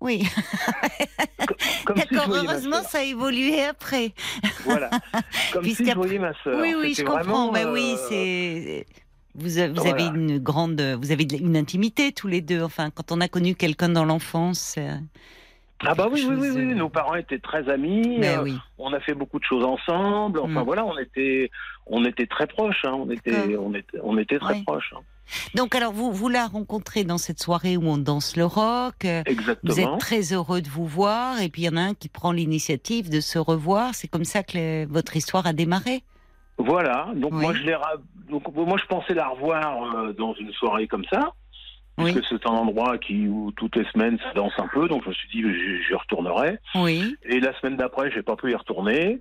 Oui, 0.00 0.24
Comme 1.84 1.96
d'accord. 1.96 2.26
Heureusement, 2.28 2.82
ça 2.82 2.98
a 2.98 3.02
évolué 3.02 3.62
après. 3.64 4.12
Voilà, 4.64 4.90
comme 5.52 5.64
si 5.64 5.84
je 5.88 5.94
voyais 5.94 6.18
ma 6.18 6.32
sœur. 6.42 6.60
Oui, 6.60 6.74
oui, 6.76 6.94
je 6.94 7.02
comprends. 7.02 7.18
vraiment, 7.22 7.52
Mais 7.52 7.64
oui, 7.64 7.94
euh, 7.96 8.06
c'est. 8.08 8.86
Vous, 9.34 9.58
a- 9.58 9.68
vous 9.68 9.74
voilà. 9.76 9.90
avez 9.92 10.04
une 10.18 10.38
grande, 10.38 10.80
vous 11.00 11.10
avez 11.12 11.24
une 11.38 11.56
intimité 11.56 12.12
tous 12.12 12.26
les 12.28 12.40
deux. 12.40 12.62
Enfin, 12.62 12.90
quand 12.90 13.12
on 13.12 13.20
a 13.20 13.28
connu 13.28 13.54
quelqu'un 13.54 13.88
dans 13.90 14.04
l'enfance. 14.04 14.74
euh, 14.78 14.96
Ah 15.86 15.94
bah 15.94 16.08
oui, 16.10 16.24
oui, 16.28 16.36
oui, 16.38 16.48
oui, 16.54 16.74
nos 16.74 16.88
parents 16.88 17.14
étaient 17.16 17.38
très 17.38 17.68
amis. 17.68 18.20
Euh, 18.24 18.42
oui. 18.42 18.56
On 18.78 18.92
a 18.92 19.00
fait 19.00 19.14
beaucoup 19.14 19.38
de 19.38 19.44
choses 19.44 19.64
ensemble. 19.64 20.38
Enfin 20.40 20.62
Mm. 20.62 20.64
voilà, 20.64 20.84
on 20.84 20.96
était, 20.98 21.50
on 21.86 22.04
était 22.04 22.26
très 22.26 22.46
proches. 22.46 22.84
Hein. 22.84 22.92
On 22.94 23.10
était, 23.10 23.56
on 23.56 23.74
était, 23.74 23.98
on 24.02 24.16
était 24.18 24.38
très 24.38 24.54
Ouais. 24.54 24.62
proches. 24.64 24.94
hein. 24.96 25.00
Donc 25.54 25.74
alors 25.74 25.92
vous 25.92 26.12
vous 26.12 26.28
la 26.28 26.46
rencontrez 26.46 27.04
dans 27.04 27.16
cette 27.18 27.40
soirée 27.40 27.76
où 27.76 27.84
on 27.86 27.96
danse 27.98 28.36
le 28.36 28.44
rock. 28.44 29.04
euh, 29.04 29.22
Vous 29.26 29.32
Exactement. 29.32 29.94
êtes 29.94 30.00
très 30.00 30.32
heureux 30.32 30.60
de 30.60 30.68
vous 30.68 30.84
voir 30.86 31.40
et 31.40 31.48
puis 31.48 31.62
il 31.62 31.64
y 31.66 31.68
en 31.68 31.76
a 31.76 31.80
un 31.82 31.94
qui 31.94 32.08
prend 32.08 32.32
l'initiative 32.32 33.08
de 33.10 33.20
se 33.20 33.38
revoir. 33.38 33.94
C'est 33.94 34.08
comme 34.08 34.24
ça 34.24 34.42
que 34.42 34.58
le- 34.58 34.86
votre 34.86 35.16
histoire 35.16 35.46
a 35.46 35.52
démarré. 35.52 36.02
Voilà. 36.58 37.08
Donc 37.16 37.32
Oui. 37.32 37.40
moi 37.42 37.54
je 37.54 37.62
l'ai, 37.62 37.74
ra- 37.74 37.94
donc 38.28 38.42
moi 38.54 38.76
je 38.80 38.86
pensais 38.86 39.14
la 39.14 39.28
revoir 39.28 39.96
euh, 39.96 40.12
dans 40.12 40.34
une 40.34 40.52
soirée 40.52 40.86
comme 40.86 41.04
ça. 41.10 41.32
Oui, 41.98 42.12
Parce 42.14 42.26
que 42.28 42.36
c'est 42.36 42.46
un 42.46 42.52
endroit 42.52 42.96
qui, 42.98 43.28
où 43.28 43.52
toutes 43.52 43.76
les 43.76 43.84
semaines 43.92 44.18
ça 44.18 44.32
danse 44.34 44.52
un 44.58 44.68
peu, 44.68 44.88
donc 44.88 45.04
je 45.04 45.10
me 45.10 45.14
suis 45.14 45.28
dit 45.28 45.42
j'y 45.86 45.94
retournerai. 45.94 46.58
oui, 46.76 47.16
Et 47.24 47.38
la 47.40 47.52
semaine 47.60 47.76
d'après, 47.76 48.10
j'ai 48.10 48.22
pas 48.22 48.36
pu 48.36 48.50
y 48.50 48.54
retourner. 48.54 49.20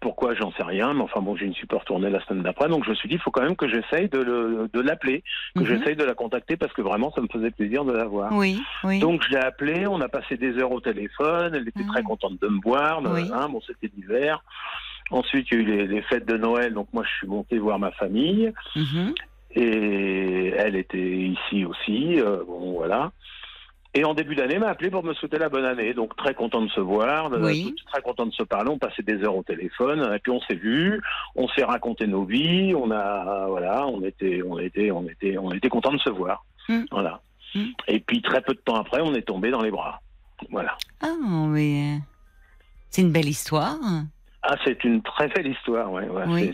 Pourquoi, 0.00 0.34
j'en 0.34 0.50
sais 0.52 0.62
rien, 0.62 0.94
mais 0.94 1.02
enfin 1.02 1.20
bon, 1.20 1.36
je 1.36 1.44
ne 1.44 1.52
suis 1.52 1.66
pas 1.66 1.76
retourné 1.78 2.08
la 2.08 2.24
semaine 2.24 2.42
d'après, 2.42 2.66
donc 2.68 2.82
je 2.84 2.90
me 2.90 2.94
suis 2.94 3.08
dit, 3.10 3.16
il 3.16 3.20
faut 3.20 3.30
quand 3.30 3.42
même 3.42 3.56
que 3.56 3.68
j'essaye 3.68 4.08
de, 4.08 4.18
le- 4.20 4.70
de 4.72 4.80
l'appeler, 4.80 5.22
que 5.54 5.60
Mhm. 5.60 5.66
j'essaye 5.66 5.96
de 5.96 6.04
la 6.04 6.14
contacter, 6.14 6.56
parce 6.56 6.72
que 6.72 6.80
vraiment, 6.80 7.12
ça 7.12 7.20
me 7.20 7.28
faisait 7.30 7.50
plaisir 7.50 7.84
de 7.84 7.92
la 7.92 8.04
voir. 8.06 8.32
oui, 8.32 8.58
oui. 8.84 9.00
Donc 9.00 9.22
je 9.22 9.28
l'ai 9.30 9.36
appelée, 9.44 9.86
on 9.86 10.00
a 10.00 10.08
passé 10.08 10.36
des 10.38 10.56
heures 10.58 10.72
au 10.72 10.80
téléphone, 10.80 11.54
elle 11.54 11.68
était 11.68 11.84
très 11.84 12.02
contente 12.02 12.40
de 12.40 12.48
me 12.48 12.60
voir, 12.62 13.02
hein, 13.34 13.48
bon 13.50 13.60
c'était 13.66 13.90
l'hiver. 13.94 14.42
Ensuite, 15.10 15.48
il 15.50 15.58
y 15.58 15.60
a 15.60 15.62
eu 15.62 15.66
les, 15.66 15.86
les 15.86 16.02
fêtes 16.02 16.24
de 16.26 16.38
Noël, 16.38 16.72
donc 16.72 16.88
moi 16.94 17.04
je 17.04 17.10
suis 17.18 17.26
monté 17.26 17.58
voir 17.58 17.78
ma 17.78 17.92
famille. 17.92 18.50
Mhm. 18.74 19.12
Et 19.54 20.48
elle 20.56 20.76
était 20.76 20.98
ici 20.98 21.64
aussi, 21.64 22.20
euh, 22.20 22.42
bon 22.46 22.72
voilà. 22.72 23.12
Et 23.94 24.04
en 24.06 24.14
début 24.14 24.34
d'année, 24.34 24.54
elle 24.54 24.60
m'a 24.60 24.68
appelé 24.68 24.90
pour 24.90 25.04
me 25.04 25.12
souhaiter 25.12 25.36
la 25.36 25.50
bonne 25.50 25.66
année. 25.66 25.92
Donc 25.92 26.16
très 26.16 26.32
content 26.34 26.62
de 26.62 26.68
se 26.70 26.80
voir, 26.80 27.28
de- 27.28 27.36
Oui. 27.38 27.74
très 27.92 28.00
content 28.00 28.24
de 28.24 28.32
se 28.32 28.42
parler. 28.42 28.70
On 28.70 28.78
passait 28.78 29.02
des 29.02 29.22
heures 29.22 29.36
au 29.36 29.42
téléphone, 29.42 30.10
et 30.14 30.18
puis 30.18 30.32
on 30.32 30.40
s'est 30.40 30.54
vus, 30.54 31.02
on 31.36 31.46
s'est 31.48 31.64
raconté 31.64 32.06
nos 32.06 32.24
vies. 32.24 32.74
On 32.74 32.90
a, 32.90 33.46
voilà, 33.48 33.86
on 33.86 34.02
était, 34.02 34.40
on 34.46 34.58
était, 34.58 34.90
on 34.90 35.06
était, 35.06 35.36
on 35.36 35.52
était 35.52 35.68
content 35.68 35.92
de 35.92 35.98
se 35.98 36.08
voir. 36.08 36.44
Mm. 36.70 36.84
Voilà. 36.90 37.20
Mm. 37.54 37.64
Et 37.88 38.00
puis 38.00 38.22
très 38.22 38.40
peu 38.40 38.54
de 38.54 38.60
temps 38.60 38.76
après, 38.76 39.02
on 39.02 39.14
est 39.14 39.22
tombé 39.26 39.50
dans 39.50 39.60
les 39.60 39.70
bras. 39.70 40.00
Voilà. 40.50 40.74
Ah, 41.02 41.12
mais 41.48 41.96
euh, 41.96 41.98
c'est 42.88 43.02
une 43.02 43.12
belle 43.12 43.28
histoire. 43.28 43.76
Ah, 44.42 44.56
c'est 44.64 44.82
une 44.84 45.02
très 45.02 45.28
belle 45.28 45.48
histoire, 45.48 45.92
ouais. 45.92 46.08
ouais. 46.08 46.24
Oui. 46.28 46.52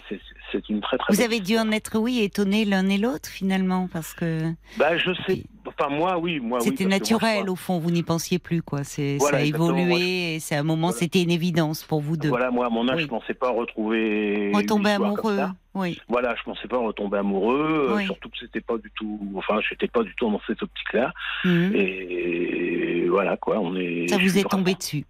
C'est- 0.52 0.68
une 0.68 0.80
très 0.80 0.96
très. 0.98 1.14
Vous 1.14 1.20
avez 1.20 1.40
dû 1.40 1.58
en 1.58 1.70
être, 1.72 1.98
oui, 1.98 2.20
étonné 2.20 2.64
l'un 2.64 2.88
et 2.88 2.98
l'autre 2.98 3.28
finalement, 3.28 3.88
parce 3.92 4.14
que 4.14 4.52
Bah, 4.78 4.96
je 4.96 5.10
sais. 5.26 5.44
Enfin, 5.66 5.90
moi, 5.94 6.18
oui, 6.18 6.40
moi, 6.40 6.58
oui. 6.60 6.64
c'était 6.68 6.84
moi, 6.84 6.94
je 6.94 6.98
naturel 6.98 7.40
crois- 7.42 7.50
au 7.52 7.56
fond, 7.56 7.78
vous 7.78 7.90
n'y 7.90 8.02
pensiez 8.02 8.38
plus, 8.38 8.62
quoi. 8.62 8.82
C'est, 8.84 9.16
Voilà, 9.18 9.38
ça 9.38 9.44
a 9.44 9.46
évolué 9.46 9.84
moi, 9.84 9.98
et 10.00 10.38
c'est 10.40 10.56
un 10.56 10.62
moment, 10.62 10.88
Voilà. 10.88 10.98
c'était 11.00 11.22
une 11.22 11.30
évidence 11.30 11.84
pour 11.84 12.00
vous 12.00 12.16
deux. 12.16 12.28
Voilà, 12.30 12.50
moi, 12.50 12.66
à 12.66 12.70
mon 12.70 12.88
âge, 12.88 12.96
Oui. 12.96 13.02
je 13.02 13.08
pensais 13.08 13.34
pas 13.34 13.50
retrouver. 13.50 14.50
Retomber 14.54 14.90
amoureux, 14.92 15.38
oui. 15.74 16.00
Voilà, 16.08 16.34
je 16.36 16.42
pensais 16.42 16.66
pas 16.68 16.78
retomber 16.78 17.18
amoureux, 17.18 17.88
euh, 17.90 17.96
Oui. 17.96 18.04
surtout 18.06 18.30
que 18.30 18.38
c'était 18.40 18.60
pas 18.62 18.78
du 18.78 18.90
tout. 18.96 19.20
Enfin, 19.36 19.60
j'étais 19.68 19.88
pas 19.88 20.02
du 20.02 20.14
tout 20.16 20.30
dans 20.30 20.40
cette 20.46 20.62
optique-là. 20.62 21.12
Mhm. 21.44 21.72
Et 21.74 23.06
voilà, 23.08 23.36
quoi, 23.36 23.58
on 23.60 23.76
est. 23.76 24.08
Ça 24.08 24.16
vous 24.18 24.38
est 24.38 24.48
tombé 24.48 24.74
dessus. 24.74 25.04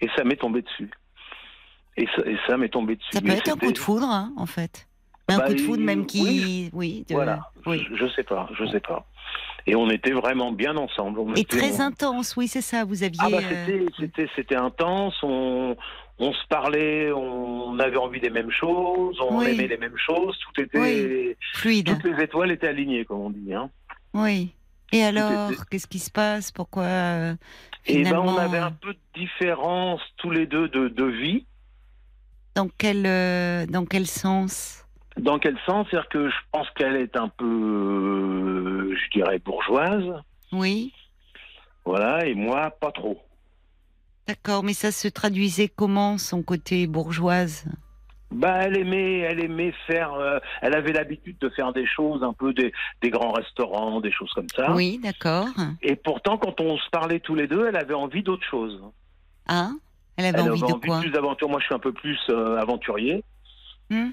Et 0.00 0.08
ça 0.16 0.24
m'est 0.24 0.36
tombé 0.36 0.62
dessus. 0.62 0.90
Et 1.96 2.06
ça, 2.16 2.22
et 2.26 2.36
ça 2.46 2.56
m'est 2.56 2.68
tombé 2.70 2.96
dessus. 2.96 3.08
Ça 3.12 3.20
peut 3.20 3.28
Mais 3.28 3.34
être 3.38 3.50
un 3.50 3.56
coup 3.56 3.72
de 3.72 3.78
foudre, 3.78 4.08
hein, 4.08 4.32
en 4.36 4.46
fait. 4.46 4.88
Un 5.28 5.38
Bah, 5.38 5.44
coup 5.46 5.54
de 5.54 5.60
foudre 5.60 5.82
même 5.82 6.06
qui, 6.06 6.22
oui. 6.22 6.70
oui, 6.72 7.04
de- 7.08 7.14
Voilà. 7.14 7.50
oui. 7.66 7.84
Je, 7.90 7.96
je 7.96 8.06
sais 8.12 8.22
pas, 8.24 8.48
je 8.58 8.64
sais 8.66 8.80
pas. 8.80 9.06
Et 9.66 9.76
on 9.76 9.88
était 9.90 10.10
vraiment 10.12 10.50
bien 10.52 10.76
ensemble. 10.76 11.20
On 11.20 11.34
Et 11.34 11.40
était- 11.40 11.56
très 11.58 11.80
on- 11.80 11.84
intense, 11.86 12.34
oui, 12.36 12.48
c'est 12.48 12.60
ça. 12.62 12.84
Vous 12.84 13.02
aviez. 13.04 13.20
Ah 13.22 13.28
bah 13.30 13.38
euh, 13.40 13.86
c'était 14.36 14.56
intense. 14.56 15.14
On 15.22 15.76
on 16.18 16.32
se 16.32 16.46
parlait, 16.48 17.10
on 17.12 17.78
avait 17.78 17.96
envie 17.96 18.20
des 18.20 18.30
mêmes 18.30 18.50
choses, 18.50 19.18
on 19.20 19.38
Oui. 19.38 19.46
aimait 19.50 19.66
les 19.66 19.76
mêmes 19.78 19.96
choses. 19.96 20.38
Tout 20.54 20.60
était 20.62 21.36
fluide. 21.54 21.86
toutes 22.00 22.04
les 22.16 22.22
étoiles 22.24 22.50
étaient 22.52 22.68
alignées, 22.68 23.04
comme 23.04 23.20
on 23.20 23.30
dit. 23.30 23.54
Hein. 23.54 23.70
Oui. 24.14 24.52
Et 24.92 25.02
alors, 25.02 25.50
qu'est-ce 25.70 25.86
qui 25.86 25.98
se 25.98 26.10
passe? 26.10 26.52
Pourquoi 26.52 26.82
euh, 26.84 27.34
Et 27.86 28.02
ben 28.02 28.04
finalement 28.06 28.34
on 28.34 28.38
avait 28.38 28.58
un 28.58 28.72
peu 28.72 28.92
de 28.92 28.98
différence 29.14 30.00
tous 30.18 30.30
les 30.30 30.46
deux 30.46 30.68
de, 30.68 30.88
de 30.88 31.04
vie. 31.04 31.46
Dans 32.54 32.68
quel 32.78 33.06
euh, 33.06 33.66
dans 33.66 33.86
quel 33.86 34.06
sens? 34.06 34.84
Dans 35.16 35.38
quel 35.38 35.58
sens? 35.66 35.86
C'est-à-dire 35.90 36.08
que 36.08 36.28
je 36.30 36.36
pense 36.52 36.68
qu'elle 36.70 36.96
est 36.96 37.16
un 37.16 37.28
peu, 37.28 37.44
euh, 37.44 38.94
je 38.96 39.10
dirais, 39.18 39.38
bourgeoise. 39.38 40.22
Oui. 40.52 40.92
Voilà, 41.84 42.26
et 42.26 42.34
moi, 42.34 42.70
pas 42.70 42.92
trop. 42.92 43.20
D'accord, 44.26 44.62
mais 44.62 44.72
ça 44.72 44.92
se 44.92 45.08
traduisait 45.08 45.68
comment 45.68 46.16
son 46.16 46.42
côté 46.42 46.86
bourgeoise? 46.86 47.64
Bah, 48.30 48.62
elle 48.62 48.78
aimait, 48.78 49.18
elle 49.18 49.40
aimait 49.44 49.74
faire. 49.86 50.14
euh, 50.14 50.38
elle 50.62 50.74
avait 50.74 50.92
l'habitude 50.92 51.36
de 51.38 51.50
faire 51.50 51.72
des 51.72 51.86
choses, 51.86 52.22
un 52.22 52.32
peu 52.32 52.54
des, 52.54 52.72
des 53.02 53.10
grands 53.10 53.32
restaurants, 53.32 54.00
des 54.00 54.12
choses 54.12 54.32
comme 54.32 54.48
ça. 54.54 54.72
Oui, 54.72 54.98
d'accord. 55.02 55.48
Et 55.82 55.96
pourtant, 55.96 56.38
quand 56.38 56.60
on 56.60 56.78
se 56.78 56.88
parlait 56.90 57.20
tous 57.20 57.34
les 57.34 57.46
deux, 57.46 57.66
elle 57.68 57.76
avait 57.76 57.92
envie 57.94 58.22
d'autre 58.22 58.46
chose. 58.48 58.80
Ah, 59.48 59.72
elle 60.16 60.26
avait 60.26 60.38
Elle 60.40 60.50
envie 60.50 60.62
avait 60.62 60.72
de 60.72 60.86
quoi 60.86 61.00
plus 61.00 61.10
d'aventure. 61.10 61.48
Moi, 61.48 61.58
je 61.60 61.66
suis 61.66 61.74
un 61.74 61.78
peu 61.78 61.92
plus 61.92 62.18
euh, 62.30 62.56
aventurier. 62.58 63.24
Hmm 63.90 64.10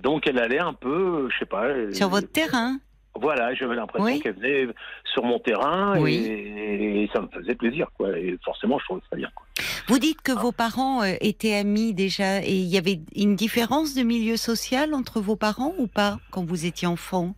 Donc, 0.00 0.26
elle 0.26 0.38
allait 0.38 0.58
un 0.60 0.72
peu, 0.74 1.24
euh, 1.24 1.28
je 1.30 1.38
sais 1.38 1.46
pas. 1.46 1.66
Sur 1.92 2.08
votre 2.08 2.30
terrain 2.30 2.78
Voilà, 3.14 3.54
j'avais 3.54 3.74
l'impression 3.76 4.04
Oui. 4.06 4.20
qu'elle 4.20 4.34
venait 4.36 4.66
sur 5.12 5.24
mon 5.24 5.38
terrain 5.38 5.98
Oui. 6.00 6.14
et, 6.16 7.04
et 7.04 7.10
ça 7.12 7.20
me 7.20 7.28
faisait 7.28 7.54
plaisir, 7.54 7.88
quoi. 7.96 8.16
Et 8.18 8.38
forcément, 8.44 8.78
je 8.78 8.84
trouvais 8.84 9.00
ça 9.10 9.16
bien. 9.16 9.28
Quoi. 9.34 9.46
Vous 9.88 9.98
dites 9.98 10.20
que 10.22 10.32
vos 10.32 10.52
parents 10.52 11.02
euh, 11.02 11.14
étaient 11.20 11.54
amis 11.54 11.94
déjà 11.94 12.42
et 12.44 12.52
il 12.54 12.66
y 12.66 12.76
avait 12.76 13.00
une 13.16 13.34
différence 13.36 13.94
de 13.94 14.02
milieu 14.02 14.36
social 14.36 14.92
entre 14.94 15.20
vos 15.20 15.36
parents 15.36 15.72
ou 15.78 15.86
pas 15.86 16.18
quand 16.30 16.44
vous 16.44 16.66
étiez 16.66 16.86
enfant? 16.86 17.34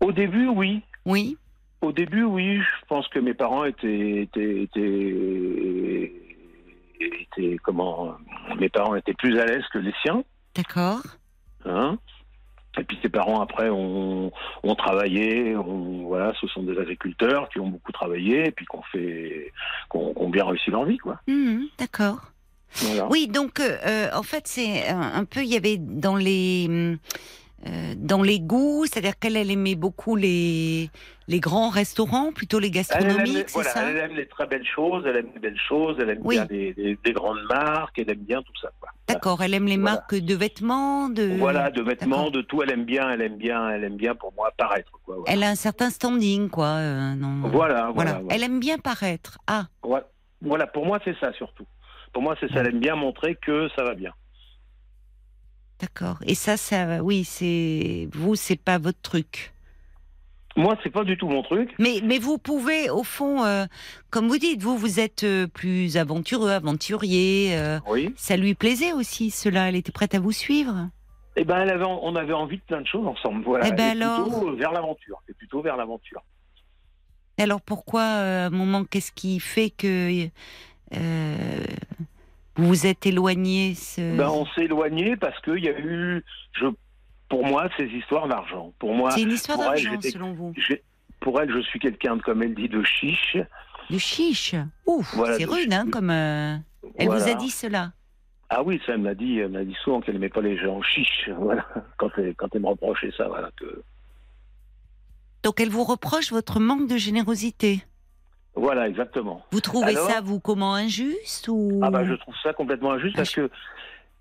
Au 0.00 0.12
début, 0.12 0.46
oui. 0.48 0.82
Oui. 1.06 1.38
Au 1.80 1.92
début, 1.92 2.24
oui. 2.24 2.58
Je 2.58 2.86
pense 2.88 3.08
que 3.08 3.18
mes 3.18 3.34
parents 3.34 3.64
étaient, 3.64 4.22
étaient, 4.22 4.62
étaient, 4.62 6.12
étaient- 7.00 7.56
comment 7.62 8.14
Mes 8.58 8.68
parents 8.68 8.94
étaient 8.94 9.14
plus 9.14 9.38
à 9.38 9.46
l'aise 9.46 9.64
que 9.72 9.78
les 9.78 9.94
siens. 10.02 10.22
D'accord. 10.54 11.02
Hein 11.64 11.98
et 12.76 12.82
puis 12.82 12.98
ses 13.02 13.08
parents 13.08 13.40
après 13.40 13.70
ont, 13.70 14.32
ont 14.64 14.74
travaillé, 14.74 15.54
ont- 15.56 16.06
voilà, 16.08 16.32
ce 16.40 16.46
sont 16.48 16.64
des 16.64 16.76
agriculteurs 16.76 17.48
qui 17.48 17.60
ont 17.60 17.68
beaucoup 17.68 17.92
travaillé 17.92 18.48
et 18.48 18.50
puis 18.50 18.66
qui 18.66 18.76
ont 18.76 18.82
fait, 18.90 19.52
qui 19.92 19.96
ont 19.96 20.28
bien 20.28 20.44
réussi 20.44 20.70
leur 20.70 20.84
vie, 20.84 20.98
quoi. 20.98 21.20
Mhm, 21.28 21.68
D'accord. 21.78 22.18
Voilà. 22.72 23.06
Oui, 23.08 23.28
donc 23.28 23.60
euh, 23.60 23.76
euh, 23.86 24.08
en 24.12 24.24
fait 24.24 24.48
c'est 24.48 24.88
un, 24.88 25.24
peu 25.24 25.42
il 25.44 25.50
y 25.50 25.56
avait 25.56 25.76
dans 25.78 26.16
les 26.16 26.96
euh, 27.68 27.94
dans 27.96 28.22
les 28.22 28.40
goûts, 28.40 28.84
c'est-à-dire 28.86 29.16
qu'elle 29.20 29.36
elle 29.36 29.52
aimait 29.52 29.76
beaucoup 29.76 30.16
les 30.16 30.90
les 31.26 31.40
grands 31.40 31.70
restaurants 31.70 32.32
plutôt 32.32 32.58
les 32.58 32.70
gastronomiques, 32.70 33.48
c'est 33.48 33.52
voilà, 33.54 33.70
ça 33.70 33.88
elle 33.90 33.96
aime 33.96 34.12
les 34.14 34.26
très 34.26 34.46
belles 34.46 34.66
choses, 34.66 35.04
elle 35.06 35.16
aime 35.16 35.30
les 35.34 35.40
belles 35.40 35.58
choses, 35.68 35.96
elle 36.00 36.10
aime 36.10 36.20
Oui. 36.22 36.34
bien 36.36 36.44
des, 36.44 36.74
des- 36.74 36.98
des 37.02 37.12
grandes 37.12 37.42
marques, 37.48 37.98
elle 37.98 38.10
aime 38.10 38.24
bien 38.24 38.42
tout 38.42 38.52
ça. 38.60 38.70
D'accord, 39.08 39.42
elle 39.42 39.54
aime 39.54 39.66
les 39.66 39.76
Voilà. 39.78 39.92
marques 39.96 40.14
de 40.16 40.34
vêtements, 40.34 41.08
de 41.08 41.36
Voilà, 41.38 41.70
de 41.70 41.80
vêtements, 41.82 42.30
de 42.30 42.42
tout, 42.42 42.62
elle 42.62 42.70
aime 42.72 42.84
bien, 42.84 43.10
elle 43.10 43.22
aime 43.22 43.36
bien, 43.36 43.70
elle 43.70 43.84
aime 43.84 43.96
bien 43.96 44.14
pour 44.14 44.32
moi 44.34 44.50
paraître, 44.56 44.92
quoi. 45.04 45.16
Voilà, 45.16 45.32
Elle 45.32 45.42
a 45.42 45.48
un 45.48 45.54
certain 45.54 45.90
standing 45.90 46.50
quoi. 46.50 46.66
euh, 46.66 47.14
non. 47.14 47.48
voilà, 47.48 47.90
voilà. 47.94 48.20
Elle 48.30 48.42
aime 48.42 48.60
bien 48.60 48.78
paraître. 48.78 49.38
Ah, 49.46 49.66
Voilà. 49.82 50.06
Voilà, 50.42 50.66
pour 50.66 50.84
moi 50.84 50.98
c'est 51.06 51.16
ça 51.20 51.32
surtout. 51.32 51.64
Pour 52.12 52.22
moi 52.22 52.36
c'est 52.38 52.48
ça, 52.52 52.60
elle 52.60 52.66
aime 52.68 52.80
bien 52.80 52.96
montrer 52.96 53.34
que 53.36 53.68
ça 53.74 53.82
va 53.82 53.94
bien. 53.94 54.12
d'accord. 55.80 56.18
Et 56.26 56.34
ça, 56.34 56.56
ça, 56.58 57.02
oui, 57.02 57.24
c'est 57.24 58.08
vous, 58.12 58.34
c'est 58.36 58.56
pas 58.60 58.76
votre 58.78 59.00
truc. 59.00 59.53
Moi 60.56 60.76
c'est 60.82 60.90
pas 60.90 61.04
du 61.04 61.16
tout 61.16 61.28
mon 61.28 61.42
truc. 61.42 61.74
Mais, 61.78 62.00
mais 62.04 62.18
vous 62.18 62.38
pouvez, 62.38 62.88
au 62.90 63.02
fond, 63.02 63.44
euh, 63.44 63.64
comme 64.10 64.28
vous 64.28 64.38
dites, 64.38 64.62
vous, 64.62 64.78
vous 64.78 65.00
êtes 65.00 65.24
euh, 65.24 65.46
plus 65.48 65.96
aventureux, 65.96 66.50
aventurier. 66.50 67.56
euh, 67.58 67.80
Oui. 67.88 68.12
ça 68.16 68.36
lui 68.36 68.54
plaisait 68.54 68.92
aussi, 68.92 69.30
cela. 69.30 69.68
Elle 69.68 69.76
était 69.76 69.92
prête 69.92 70.14
à 70.14 70.20
vous 70.20 70.32
suivre. 70.32 70.88
Eh 71.36 71.44
ben, 71.44 71.58
elle 71.58 71.70
avait, 71.70 71.84
on 71.84 72.14
avait 72.14 72.32
envie 72.32 72.58
de 72.58 72.62
plein 72.62 72.80
de 72.80 72.86
choses 72.86 73.06
ensemble. 73.06 73.42
Voilà. 73.44 73.66
Eh 73.66 73.72
ben 73.72 74.00
alors 74.00 74.22
plutôt 74.22 74.54
vers 74.54 74.70
l'aventure. 74.72 75.20
C'est 75.26 75.36
plutôt 75.36 75.60
vers 75.60 75.76
l'aventure. 75.76 76.22
Alors 77.36 77.60
pourquoi, 77.60 78.02
à 78.02 78.46
un 78.46 78.50
moment, 78.50 78.84
qu'est-ce 78.84 79.10
qui 79.10 79.40
fait 79.40 79.70
que 79.70 80.28
vous 82.56 82.66
vous 82.68 82.86
êtes 82.86 83.04
éloigné 83.06 83.74
ce... 83.74 84.16
Ben, 84.16 84.28
on 84.28 84.46
s'est 84.46 84.66
éloigné 84.66 85.16
parce 85.16 85.36
qu'il 85.40 85.58
y 85.64 85.68
a 85.68 85.76
eu, 85.76 86.24
je, 86.52 86.66
pour 87.34 87.46
moi, 87.46 87.68
ces 87.76 87.86
histoires 87.86 88.28
d'argent. 88.28 88.72
Pour 88.78 88.94
moi, 88.94 89.10
C'est 89.10 89.22
une 89.22 89.32
histoire 89.32 89.58
d'argent, 89.58 90.00
selon 90.00 90.32
vous. 90.32 90.54
pour 91.20 91.40
elle, 91.40 91.50
je 91.52 91.60
suis 91.60 91.78
quelqu'un, 91.80 92.18
comme 92.18 92.42
elle 92.42 92.54
dit, 92.54 92.68
de 92.68 92.82
chiche. 92.84 93.36
De 93.90 93.98
chiche. 93.98 94.54
Ouf, 94.86 95.14
Voilà, 95.14 95.36
c'est 95.36 95.44
de 95.44 95.50
rude, 95.50 95.72
hein, 95.72 95.86
comme. 95.90 96.10
euh, 96.10 96.56
Elle 96.96 97.08
vous 97.08 97.28
a 97.28 97.34
dit 97.34 97.50
cela. 97.50 97.92
Ah 98.50 98.62
oui, 98.62 98.80
ça, 98.86 98.92
elle 98.92 99.00
m'a 99.00 99.14
dit, 99.14 99.38
elle 99.38 99.50
m'a 99.50 99.64
dit 99.64 99.76
souvent 99.82 100.00
qu'elle 100.00 100.14
n'aimait 100.14 100.28
pas 100.28 100.40
les 100.42 100.56
gens 100.56 100.80
chiches. 100.82 101.28
Voilà. 101.38 101.66
Quand 101.96 102.10
elle, 102.18 102.34
quand 102.36 102.48
elle 102.54 102.60
me 102.62 102.68
reprochait 102.68 103.10
ça, 103.16 103.26
voilà. 103.26 103.50
Que, 103.56 103.82
Donc 105.42 105.60
elle 105.60 105.70
vous 105.70 105.84
reproche 105.84 106.30
votre 106.30 106.60
manque 106.60 106.88
de 106.88 106.96
générosité. 106.96 107.82
voilà, 108.54 108.88
exactement. 108.88 109.44
Vous 109.50 109.60
trouvez 109.60 109.96
Alors 109.96 110.08
ça, 110.10 110.20
vous, 110.20 110.40
comment 110.40 110.74
injuste 110.74 111.48
ou... 111.48 111.80
Ah 111.82 111.90
bah, 111.90 112.04
je 112.04 112.14
trouve 112.14 112.34
ça 112.42 112.52
complètement 112.52 112.92
injuste 112.92 113.14
Ah, 113.16 113.20
parce 113.20 113.34
que 113.34 113.50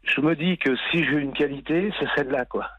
je 0.04 0.22
me 0.22 0.36
dis 0.36 0.58
que 0.58 0.76
si 0.92 1.04
j'ai 1.06 1.18
une 1.18 1.34
qualité, 1.34 1.92
c'est 2.00 2.08
celle-là, 2.16 2.46
quoi. 2.46 2.70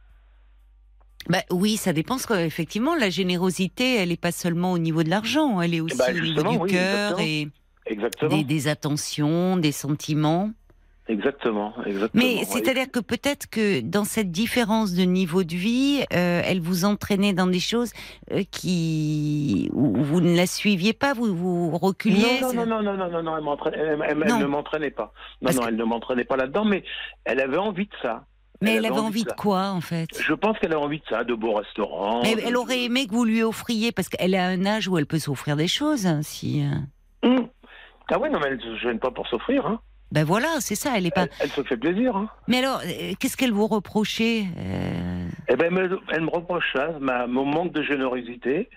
Bah 1.29 1.39
oui, 1.51 1.77
ça 1.77 1.93
dépend. 1.93 2.15
parce 2.15 2.27
qu'effectivement, 2.27 2.95
la 2.95 3.11
générosité, 3.11 3.97
elle 3.97 4.11
n'est 4.11 4.17
pas 4.17 4.33
seulement 4.33 4.73
au 4.73 4.79
niveau 4.79 5.03
de 5.03 5.11
l'argent, 5.11 5.61
elle 5.61 5.75
est 5.75 5.81
aussi 5.81 5.97
Bah, 5.97 6.07
au 6.11 6.21
niveau 6.21 6.43
du 6.43 6.59
oui, 6.59 6.71
cœur 6.71 7.19
et 7.21 7.49
Exactement. 7.87 8.37
des, 8.37 8.45
des 8.45 8.69
attentions, 8.69 9.57
des 9.57 9.73
sentiments. 9.73 10.51
Exactement, 11.07 11.75
exactement. 11.85 12.23
Mais 12.25 12.37
oui. 12.39 12.45
c'est-à-dire 12.49 12.91
que 12.91 12.99
peut-être 12.99 13.47
que 13.51 13.81
dans 13.81 14.05
cette 14.05 14.31
différence 14.31 14.95
de 14.95 15.03
niveau 15.03 15.45
de 15.45 15.55
vie, 15.55 16.01
euh, 16.15 16.41
elle 16.47 16.61
vous 16.63 16.87
entraînait 16.87 17.35
dans 17.35 17.47
des 17.47 17.61
choses 17.61 17.93
euh, 18.33 18.43
qui 18.51 19.69
où 19.75 20.03
vous 20.03 20.23
ne 20.23 20.35
la 20.35 20.47
suiviez 20.47 20.95
pas, 20.95 21.13
vous 21.13 21.35
vous 21.37 21.77
reculiez. 21.77 22.41
Non, 22.41 22.55
non, 22.55 22.65
non, 22.67 22.83
non, 22.83 22.97
non, 22.97 23.09
non, 23.11 23.23
non, 23.23 23.37
elle, 23.37 23.45
m'entraîne- 23.45 23.75
elle- 23.75 23.99
elle- 24.09 24.23
elle 24.23 24.29
Non. 24.31 24.39
ne 24.39 24.47
m'entraînait 24.47 24.91
pas. 24.91 25.13
Non, 25.43 25.47
Parce 25.47 25.57
non, 25.57 25.63
que- 25.65 25.69
elle 25.69 25.77
ne 25.77 25.85
m'entraînait 25.85 26.25
pas 26.25 26.37
là-dedans, 26.37 26.65
mais 26.65 26.83
elle 27.27 27.41
avait 27.41 27.59
envie 27.59 27.85
de 27.87 27.95
ça. 28.01 28.25
Mais 28.63 28.77
elle 28.77 28.87
avait 28.87 28.99
envie 28.99 29.25
de 29.25 29.33
quoi 29.33 29.71
en 29.71 29.81
fait? 29.81 30.09
Je 30.19 30.33
pense 30.33 30.59
qu'elle 30.59 30.73
a 30.73 30.79
envie 30.79 30.99
de 31.01 31.05
ça, 31.09 31.25
de 31.25 31.35
beaux 31.35 31.55
restaurants. 31.55 32.23
Mais 32.23 32.37
elle 32.45 32.57
aurait 32.57 32.85
aimé 32.85 33.07
que 33.07 33.13
vous 33.13 33.25
lui 33.25 33.43
offriez, 33.43 33.93
parce 33.93 34.09
qu'elle 34.09 34.35
a 34.35 34.47
un 34.47 34.65
âge 34.65 34.89
où 34.89 34.97
elle 34.99 35.07
peut 35.07 35.19
s'offrir 35.19 35.57
des 35.57 35.69
choses. 35.69 36.07
hein, 36.07 36.23
Si, 36.23 36.63
euh, 36.63 37.29
Hum. 37.29 37.49
Ah 38.11 38.19
oui, 38.21 38.29
non, 38.31 38.39
mais 38.41 38.49
elle 38.49 38.57
ne 38.57 38.63
se 38.63 38.77
gêne 38.81 38.99
pas 38.99 39.11
pour 39.11 39.27
s'offrir. 39.29 39.67
Hein. 39.67 39.81
ben 40.13 40.25
voilà, 40.25 40.49
c'est 40.61 40.75
ça. 40.75 40.93
Elle 40.97 41.07
est 41.07 41.15
pas. 41.15 41.23
Elle, 41.23 41.31
elle 41.41 41.51
se 41.51 41.63
fait 41.63 41.77
plaisir. 41.79 42.15
Hein. 42.17 42.29
Mais 42.49 42.59
alors, 42.59 42.81
euh, 42.85 43.13
qu'est-ce 43.19 43.37
qu'elle 43.37 43.53
vous 43.53 43.67
reprochait 43.67 44.45
euh, 44.59 45.29
Eh 45.49 45.57
ben, 45.57 45.67
elle 45.67 45.89
me, 45.89 46.01
elle 46.13 46.21
me 46.21 46.31
reproche 46.31 46.71
ça, 46.75 46.91
ma, 47.01 47.27
mon 47.27 47.45
manque 47.47 47.73
de 47.73 47.83
générosité. 47.83 48.69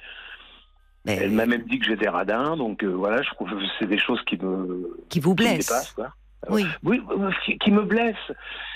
ben, 1.06 1.20
Elle 1.22 1.32
m'a 1.32 1.46
même 1.46 1.64
dit 1.64 1.78
que 1.80 1.86
j'étais 1.86 2.08
radin, 2.10 2.56
donc 2.56 2.84
euh, 2.84 2.88
voilà, 2.88 3.22
je 3.22 3.30
trouve 3.32 3.50
que 3.50 3.56
c'est 3.80 3.88
des 3.88 4.00
choses 4.00 4.22
qui 4.26 4.38
me, 4.38 4.98
qui 5.10 5.20
vous 5.20 5.36
qui 5.36 5.44
me 5.44 5.50
blesse 5.50 5.68
dépassent. 5.68 5.92
Quoi. 5.92 6.08
Oui, 6.50 6.66
Oui, 6.84 7.02
euh, 7.12 7.32
qui, 7.60 7.72
me 7.72 7.82
blesse. 7.84 8.16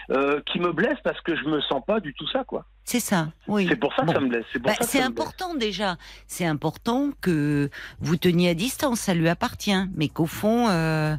Euh, 0.09 0.41
qui 0.45 0.59
me 0.59 0.72
blesse 0.74 0.97
parce 1.03 1.22
que 1.22 1.36
je 1.36 1.43
me 1.45 1.62
sens 1.62 1.82
pas 1.86 1.99
du 1.99 2.14
tout 2.14 2.28
ça, 2.28 2.43
quoi. 2.43 2.66
c'est 2.84 2.99
ça. 2.99 3.30
Oui. 3.47 3.68
C'est 3.70 3.76
pour 3.76 3.93
ça 3.93 4.01
Bon. 4.03 4.12
que 4.12 4.18
ça 4.18 4.24
me 4.24 4.30
blesse. 4.30 4.45
C'est 4.51 4.59
Bah, 4.62 4.74
important 5.05 5.55
déjà. 5.55 5.95
C'est 6.28 6.45
important 6.45 7.12
que 7.22 7.70
vous 7.99 8.18
teniez 8.18 8.49
à 8.49 8.53
distance, 8.53 8.99
ça 8.99 9.14
lui 9.14 9.30
appartient, 9.30 9.88
mais 9.95 10.09
qu'au 10.09 10.26
fond, 10.26 10.68
euh, 10.70 11.16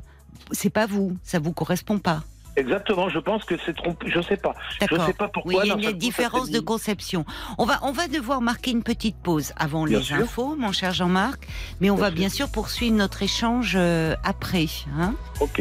c'est 0.50 0.70
pas 0.70 0.86
vous, 0.86 1.16
ça 1.22 1.38
vous 1.38 1.52
correspond 1.52 1.98
pas. 1.98 2.22
Exactement, 2.56 3.08
je 3.08 3.18
pense 3.18 3.44
que 3.44 3.54
c'est 3.64 3.74
trompé. 3.74 4.06
Je 4.10 4.20
sais 4.20 4.36
pas. 4.36 4.54
Je 4.80 4.86
sais 5.06 5.12
pas 5.14 5.28
pourquoi. 5.28 5.52
Oui, 5.54 5.58
il 5.64 5.68
y 5.82 5.86
a 5.86 5.90
une 5.90 5.96
différence 5.96 6.50
de 6.50 6.60
conception. 6.60 7.24
On 7.56 7.64
va, 7.64 7.78
on 7.82 7.92
va 7.92 8.08
devoir 8.08 8.42
marquer 8.42 8.72
une 8.72 8.82
petite 8.82 9.16
pause 9.16 9.52
avant 9.56 9.84
Bien 9.86 9.98
les 10.00 10.04
sûr. 10.04 10.16
infos, 10.16 10.54
mon 10.56 10.70
cher 10.72 10.92
Jean-Marc, 10.92 11.46
mais 11.80 11.88
on 11.90 11.94
Bien 11.94 12.02
va 12.02 12.08
sûr. 12.10 12.16
bien 12.18 12.28
sûr 12.28 12.48
poursuivre 12.50 12.94
notre 12.96 13.22
échange 13.22 13.72
euh, 13.76 14.14
après. 14.22 14.66
hein. 14.98 15.14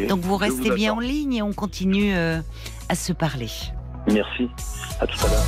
Donc 0.09 0.19
vous 0.19 0.35
restez 0.35 0.69
vous 0.69 0.75
bien 0.75 0.93
en 0.93 0.99
ligne 0.99 1.35
et 1.35 1.41
on 1.41 1.53
continue 1.53 2.13
euh, 2.13 2.41
à 2.89 2.95
se 2.95 3.13
parler. 3.13 3.49
Merci. 4.11 4.49
À 4.99 5.07
tout 5.07 5.17
à 5.25 5.29
l'heure. 5.29 5.45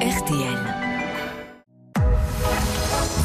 RTL. 0.00 0.75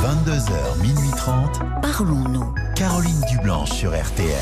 22h, 0.02 0.82
minuit 0.82 1.12
30. 1.16 1.62
Parlons-nous. 1.84 2.56
Caroline 2.76 3.22
Dublanche 3.30 3.70
sur 3.70 3.92
RTL. 3.92 4.36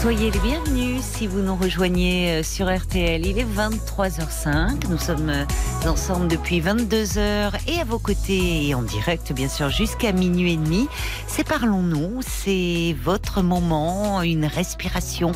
Soyez 0.00 0.30
les 0.30 0.38
bienvenus 0.38 1.02
si 1.02 1.26
vous 1.26 1.40
nous 1.40 1.56
rejoignez 1.56 2.30
euh, 2.30 2.42
sur 2.44 2.72
RTL. 2.72 3.26
Il 3.26 3.36
est 3.36 3.44
23h05. 3.44 4.88
Nous 4.88 4.96
sommes 4.96 5.28
euh, 5.28 5.44
ensemble 5.88 6.28
depuis 6.28 6.60
22h 6.60 7.50
et 7.66 7.80
à 7.80 7.84
vos 7.84 7.98
côtés 7.98 8.68
et 8.68 8.74
en 8.76 8.82
direct 8.82 9.32
bien 9.32 9.48
sûr 9.48 9.70
jusqu'à 9.70 10.12
minuit 10.12 10.52
et 10.52 10.56
demi. 10.56 10.86
C'est 11.26 11.42
Parlons-nous, 11.42 12.20
c'est 12.22 12.94
votre 13.02 13.42
moment, 13.42 14.22
une 14.22 14.44
respiration 14.44 15.32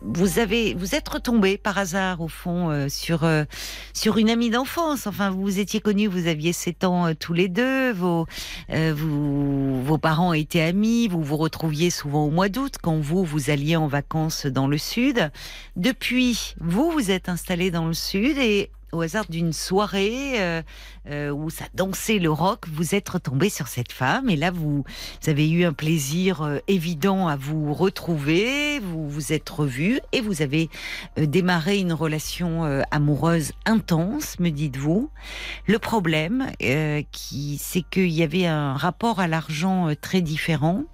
vous 0.00 0.38
avez 0.38 0.72
vous 0.72 0.94
êtes 0.94 1.08
retombé 1.08 1.58
par 1.58 1.76
hasard 1.76 2.22
au 2.22 2.28
fond 2.28 2.70
euh, 2.70 2.88
sur 2.88 3.24
euh, 3.24 3.44
sur 3.92 4.16
une 4.16 4.30
amie 4.30 4.48
d'enfance. 4.48 5.06
Enfin, 5.06 5.28
vous 5.28 5.42
vous 5.42 5.58
étiez 5.58 5.80
connus, 5.80 6.06
vous 6.06 6.28
aviez 6.28 6.54
7 6.54 6.84
ans 6.84 7.14
tous 7.14 7.34
les 7.34 7.48
deux. 7.48 7.92
Vos 7.92 8.26
euh, 8.70 8.94
vous, 8.96 9.82
vos 9.82 9.98
parents 9.98 10.32
étaient 10.32 10.62
amis. 10.62 11.08
Vous 11.08 11.22
vous 11.22 11.36
retrouviez 11.36 11.90
souvent 11.90 12.24
au 12.24 12.30
mois 12.30 12.48
d'août 12.48 12.76
quand 12.80 12.98
vous 12.98 13.22
vous 13.22 13.50
alliez 13.50 13.76
en 13.76 13.86
vacances 13.86 14.46
dans 14.46 14.61
le 14.68 14.78
sud. 14.78 15.30
Depuis, 15.76 16.54
vous 16.60 16.90
vous 16.90 17.10
êtes 17.10 17.28
installé 17.28 17.70
dans 17.70 17.86
le 17.86 17.94
sud 17.94 18.38
et 18.38 18.70
au 18.92 19.00
hasard 19.00 19.24
d'une 19.28 19.54
soirée 19.54 20.40
euh, 20.40 20.62
euh, 21.08 21.30
où 21.30 21.48
ça 21.48 21.64
dansait 21.74 22.18
le 22.18 22.30
rock, 22.30 22.66
vous 22.70 22.94
êtes 22.94 23.08
retombé 23.08 23.48
sur 23.48 23.66
cette 23.66 23.90
femme 23.90 24.28
et 24.28 24.36
là 24.36 24.50
vous, 24.50 24.84
avez 25.26 25.50
eu 25.50 25.64
un 25.64 25.72
plaisir 25.72 26.42
euh, 26.42 26.58
évident 26.68 27.26
à 27.26 27.36
vous 27.36 27.72
retrouver, 27.72 28.80
vous 28.80 29.08
vous 29.08 29.32
êtes 29.32 29.48
revus 29.48 30.00
et 30.12 30.20
vous 30.20 30.42
avez 30.42 30.68
démarré 31.16 31.78
une 31.78 31.94
relation 31.94 32.82
amoureuse 32.90 33.52
intense, 33.64 34.38
me 34.38 34.50
dites-vous. 34.50 35.10
Le 35.66 35.78
problème, 35.78 36.50
qui, 37.10 37.58
c'est 37.58 37.82
qu'il 37.82 38.10
y 38.10 38.22
avait 38.22 38.46
un 38.46 38.74
rapport 38.74 39.20
à 39.20 39.26
l'argent 39.26 39.88
très 40.00 40.20
différent. 40.20 40.84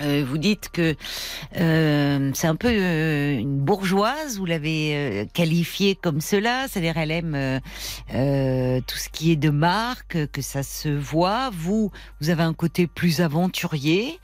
Euh, 0.00 0.24
vous 0.26 0.38
dites 0.38 0.70
que 0.70 0.94
euh, 1.58 2.30
c'est 2.32 2.46
un 2.46 2.56
peu 2.56 2.68
euh, 2.68 3.38
une 3.38 3.58
bourgeoise, 3.58 4.38
vous 4.38 4.46
l'avez 4.46 4.94
euh, 4.94 5.24
qualifiée 5.32 5.94
comme 5.94 6.20
cela, 6.20 6.66
c'est-à-dire 6.68 6.96
elle 6.96 7.10
aime 7.10 7.60
tout 8.86 8.96
ce 8.96 9.08
qui 9.10 9.32
est 9.32 9.36
de 9.36 9.50
marque, 9.50 10.26
que 10.32 10.42
ça 10.42 10.62
se 10.62 10.88
voit. 10.88 11.50
Vous, 11.52 11.90
vous 12.20 12.30
avez 12.30 12.42
un 12.44 12.54
côté 12.54 12.86
plus 12.86 13.20
aventurier, 13.20 14.18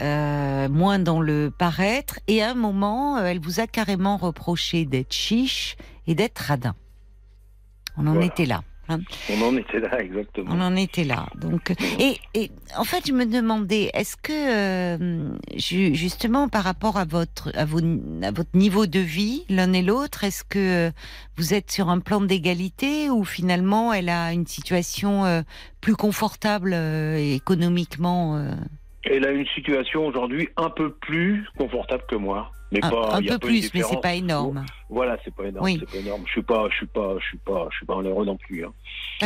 euh, 0.00 0.68
moins 0.68 0.98
dans 0.98 1.20
le 1.20 1.52
paraître, 1.56 2.18
et 2.26 2.42
à 2.42 2.50
un 2.50 2.54
moment, 2.54 3.18
elle 3.18 3.40
vous 3.40 3.60
a 3.60 3.66
carrément 3.66 4.16
reproché 4.16 4.84
d'être 4.86 5.12
chiche 5.12 5.76
et 6.06 6.14
d'être 6.14 6.38
radin. 6.38 6.74
On 7.96 8.06
en 8.06 8.12
Voilà. 8.12 8.26
était 8.26 8.46
là. 8.46 8.62
Hein. 8.90 9.00
On 9.30 9.42
en 9.42 9.56
était 9.56 9.80
là, 9.80 10.00
exactement. 10.00 10.50
On 10.54 10.60
en 10.60 10.76
était 10.76 11.04
là. 11.04 11.26
Donc, 11.36 11.72
et, 11.98 12.16
et 12.34 12.50
en 12.76 12.84
fait, 12.84 13.06
je 13.06 13.12
me 13.12 13.24
demandais, 13.26 13.90
est-ce 13.94 14.16
que 14.16 14.32
euh, 14.32 15.30
ju- 15.56 15.94
justement 15.94 16.48
par 16.48 16.64
rapport 16.64 16.96
à 16.96 17.04
votre 17.04 17.50
à, 17.56 17.64
vos, 17.64 17.78
à 18.22 18.30
votre 18.30 18.50
niveau 18.54 18.86
de 18.86 19.00
vie, 19.00 19.44
l'un 19.48 19.72
et 19.72 19.82
l'autre, 19.82 20.24
est-ce 20.24 20.44
que 20.44 20.88
euh, 20.88 20.90
vous 21.36 21.54
êtes 21.54 21.70
sur 21.70 21.88
un 21.88 22.00
plan 22.00 22.20
d'égalité 22.20 23.08
ou 23.10 23.24
finalement 23.24 23.92
elle 23.92 24.08
a 24.08 24.32
une 24.32 24.46
situation 24.46 25.24
euh, 25.24 25.42
plus 25.80 25.96
confortable 25.96 26.72
euh, 26.74 27.16
économiquement 27.16 28.42
Elle 29.04 29.24
a 29.26 29.30
une 29.30 29.46
situation 29.54 30.06
aujourd'hui 30.06 30.48
un 30.56 30.70
peu 30.70 30.92
plus 30.92 31.46
confortable 31.56 32.02
que 32.08 32.16
moi. 32.16 32.52
Mais 32.72 32.84
un, 32.84 32.90
pas, 32.90 33.18
peu 33.26 33.38
plus, 33.38 33.70
mais 33.74 33.82
c'est 33.82 34.00
pas 34.00 34.14
énorme. 34.14 34.64
Voilà, 34.88 35.16
c'est 35.24 35.34
pas 35.34 35.44
énorme, 35.46 35.64
Oui. 35.64 35.76
c'est 35.80 35.90
pas 35.90 35.98
énorme. 36.06 36.22
Je 36.26 36.30
suis 36.30 36.42
pas, 36.42 36.68
je 36.70 36.76
suis 36.76 36.86
pas, 36.86 37.14
je 37.18 37.24
suis 37.26 37.38
pas, 37.38 37.66
je 37.70 37.76
suis 37.76 37.86
pas 37.86 37.94
un 37.94 38.02
heureux 38.02 38.24
non 38.24 38.36
plus. 38.36 38.64
hein. 38.64 38.72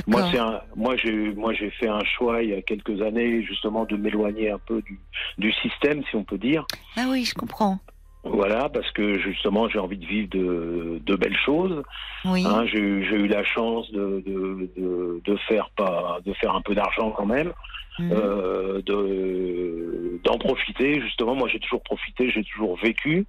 Moi, 0.07 0.29
c'est 0.33 0.39
un, 0.39 0.61
moi, 0.77 0.97
j'ai, 0.97 1.13
moi, 1.35 1.53
j'ai 1.53 1.71
fait 1.71 1.89
un 1.89 2.03
choix 2.05 2.43
il 2.43 2.51
y 2.51 2.55
a 2.55 2.63
quelques 2.63 3.01
années, 3.03 3.43
justement, 3.45 3.85
de 3.85 3.97
m'éloigner 3.97 4.51
un 4.51 4.59
peu 4.59 4.81
du, 4.83 4.99
du 5.39 5.53
système, 5.53 6.03
si 6.11 6.17
on 6.17 6.25
peut 6.25 6.39
dire. 6.39 6.65
Ah 6.97 7.07
oui, 7.11 7.25
je 7.25 7.35
comprends. 7.35 7.79
Voilà, 8.27 8.71
parce 8.71 8.91
que 8.93 9.19
justement, 9.19 9.69
j'ai 9.69 9.79
envie 9.79 9.99
de 9.99 10.07
vivre 10.07 10.29
de, 10.31 11.03
de 11.05 11.15
belles 11.15 11.37
choses. 11.45 11.83
Oui. 12.25 12.43
Hein, 12.47 12.65
j'ai, 12.73 12.79
eu- 12.79 13.07
j'ai 13.07 13.17
eu 13.17 13.27
la 13.29 13.45
chance 13.45 13.93
de, 13.93 14.23
de, 14.27 14.71
de, 14.79 15.21
de 15.23 15.37
faire 15.47 15.69
pas, 15.77 16.19
de 16.25 16.33
faire 16.33 16.55
un 16.55 16.63
peu 16.63 16.75
d'argent 16.75 17.11
quand 17.11 17.27
même, 17.27 17.53
Mhm. 17.99 18.13
euh, 18.13 18.83
de, 18.83 20.21
d'en 20.25 20.39
profiter. 20.39 21.01
Justement, 21.01 21.35
moi, 21.35 21.49
j'ai 21.49 21.61
toujours 21.61 21.83
profité, 21.83 22.31
j'ai 22.31 22.45
toujours 22.45 22.77
vécu. 22.79 23.27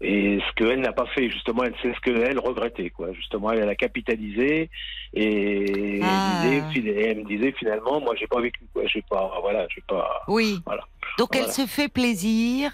Et 0.00 0.38
ce 0.46 0.52
qu'elle 0.54 0.80
n'a 0.80 0.92
pas 0.92 1.06
fait, 1.06 1.28
justement, 1.28 1.64
elle 1.64 1.74
sait 1.82 1.92
ce 1.92 2.00
qu'elle 2.00 2.38
regrettait, 2.38 2.90
quoi. 2.90 3.12
Justement, 3.14 3.50
elle, 3.50 3.60
elle 3.64 3.68
a 3.68 3.74
capitalisé 3.74 4.70
et, 5.12 6.00
Ah. 6.04 6.42
elle, 6.44 6.62
disait, 6.68 6.72
fi- 6.72 6.88
et 6.88 7.04
elle 7.06 7.18
me 7.18 7.24
disait 7.24 7.52
finalement, 7.58 8.00
moi, 8.00 8.14
j'ai 8.16 8.28
pas 8.28 8.40
vécu, 8.40 8.60
quoi. 8.72 8.82
J'ai 8.86 9.02
pas, 9.02 9.38
voilà, 9.42 9.66
j'ai 9.74 9.82
pas. 9.88 10.22
Oui. 10.28 10.60
Voilà. 10.66 10.84
Donc 11.18 11.34
elle 11.34 11.50
se 11.50 11.66
fait 11.66 11.88
plaisir. 11.88 12.70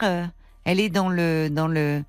Elle 0.66 0.80
est 0.80 0.90
dans 0.90 1.08
le 1.08 1.48
dans 1.48 1.68
le. 1.68 2.02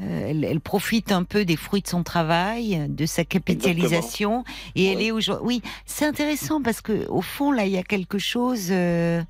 Euh, 0.00 0.26
elle, 0.28 0.44
elle 0.44 0.60
profite 0.60 1.12
un 1.12 1.22
peu 1.24 1.44
des 1.44 1.56
fruits 1.56 1.82
de 1.82 1.86
son 1.88 2.02
travail, 2.02 2.86
de 2.88 3.06
sa 3.06 3.24
capitalisation, 3.24 4.44
et 4.74 4.86
elle 4.86 4.98
Oui. 4.98 5.04
est 5.06 5.10
aujourd'hui. 5.12 5.46
Oui, 5.46 5.62
c'est 5.86 6.04
intéressant 6.06 6.60
parce 6.62 6.80
que 6.80 7.06
au 7.08 7.20
fond 7.22 7.52
là, 7.52 7.64
il 7.66 7.72
y 7.72 7.78
a 7.78 7.82
quelque 7.82 8.18
chose 8.18 8.68
euh, 8.72 9.22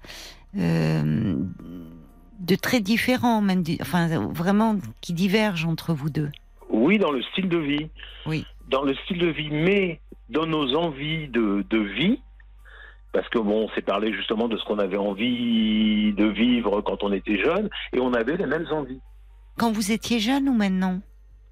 euh, 0.58 1.36
de 2.40 2.54
très 2.56 2.80
différent, 2.80 3.40
même, 3.40 3.62
du- 3.62 3.78
enfin 3.80 4.08
vraiment 4.30 4.76
qui 5.00 5.12
diverge 5.12 5.64
entre 5.64 5.92
vous 5.94 6.10
deux. 6.10 6.30
Oui, 6.70 6.98
dans 6.98 7.12
le 7.12 7.22
style 7.22 7.48
de 7.48 7.58
vie. 7.58 7.88
Oui. 8.26 8.44
Dans 8.68 8.82
le 8.82 8.94
style 8.94 9.18
de 9.18 9.28
vie, 9.28 9.50
mais 9.50 10.00
dans 10.30 10.46
nos 10.46 10.74
envies 10.74 11.28
de, 11.28 11.64
de 11.68 11.78
vie. 11.78 12.20
Parce 13.12 13.28
que 13.28 13.38
bon, 13.38 13.66
on 13.66 13.74
s'est 13.74 13.82
parlé 13.82 14.12
justement 14.12 14.48
de 14.48 14.56
ce 14.56 14.64
qu'on 14.64 14.78
avait 14.80 14.96
envie 14.96 16.12
de 16.14 16.24
vivre 16.26 16.80
quand 16.80 17.04
on 17.04 17.12
était 17.12 17.38
jeune, 17.40 17.68
et 17.92 18.00
on 18.00 18.12
avait 18.12 18.36
les 18.36 18.46
mêmes 18.46 18.66
envies. 18.72 19.00
Quand 19.58 19.70
vous 19.72 19.92
étiez 19.92 20.18
jeune 20.18 20.48
ou 20.48 20.54
maintenant 20.54 21.00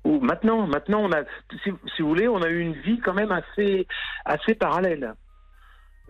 Ou 0.04 0.18
maintenant, 0.20 0.66
maintenant, 0.66 1.00
on 1.04 1.12
a, 1.12 1.22
si, 1.62 1.70
si 1.96 2.02
vous 2.02 2.08
voulez, 2.08 2.28
on 2.28 2.42
a 2.42 2.48
eu 2.48 2.60
une 2.60 2.74
vie 2.74 2.98
quand 3.00 3.14
même 3.14 3.30
assez, 3.32 3.86
assez 4.24 4.54
parallèle. 4.54 5.14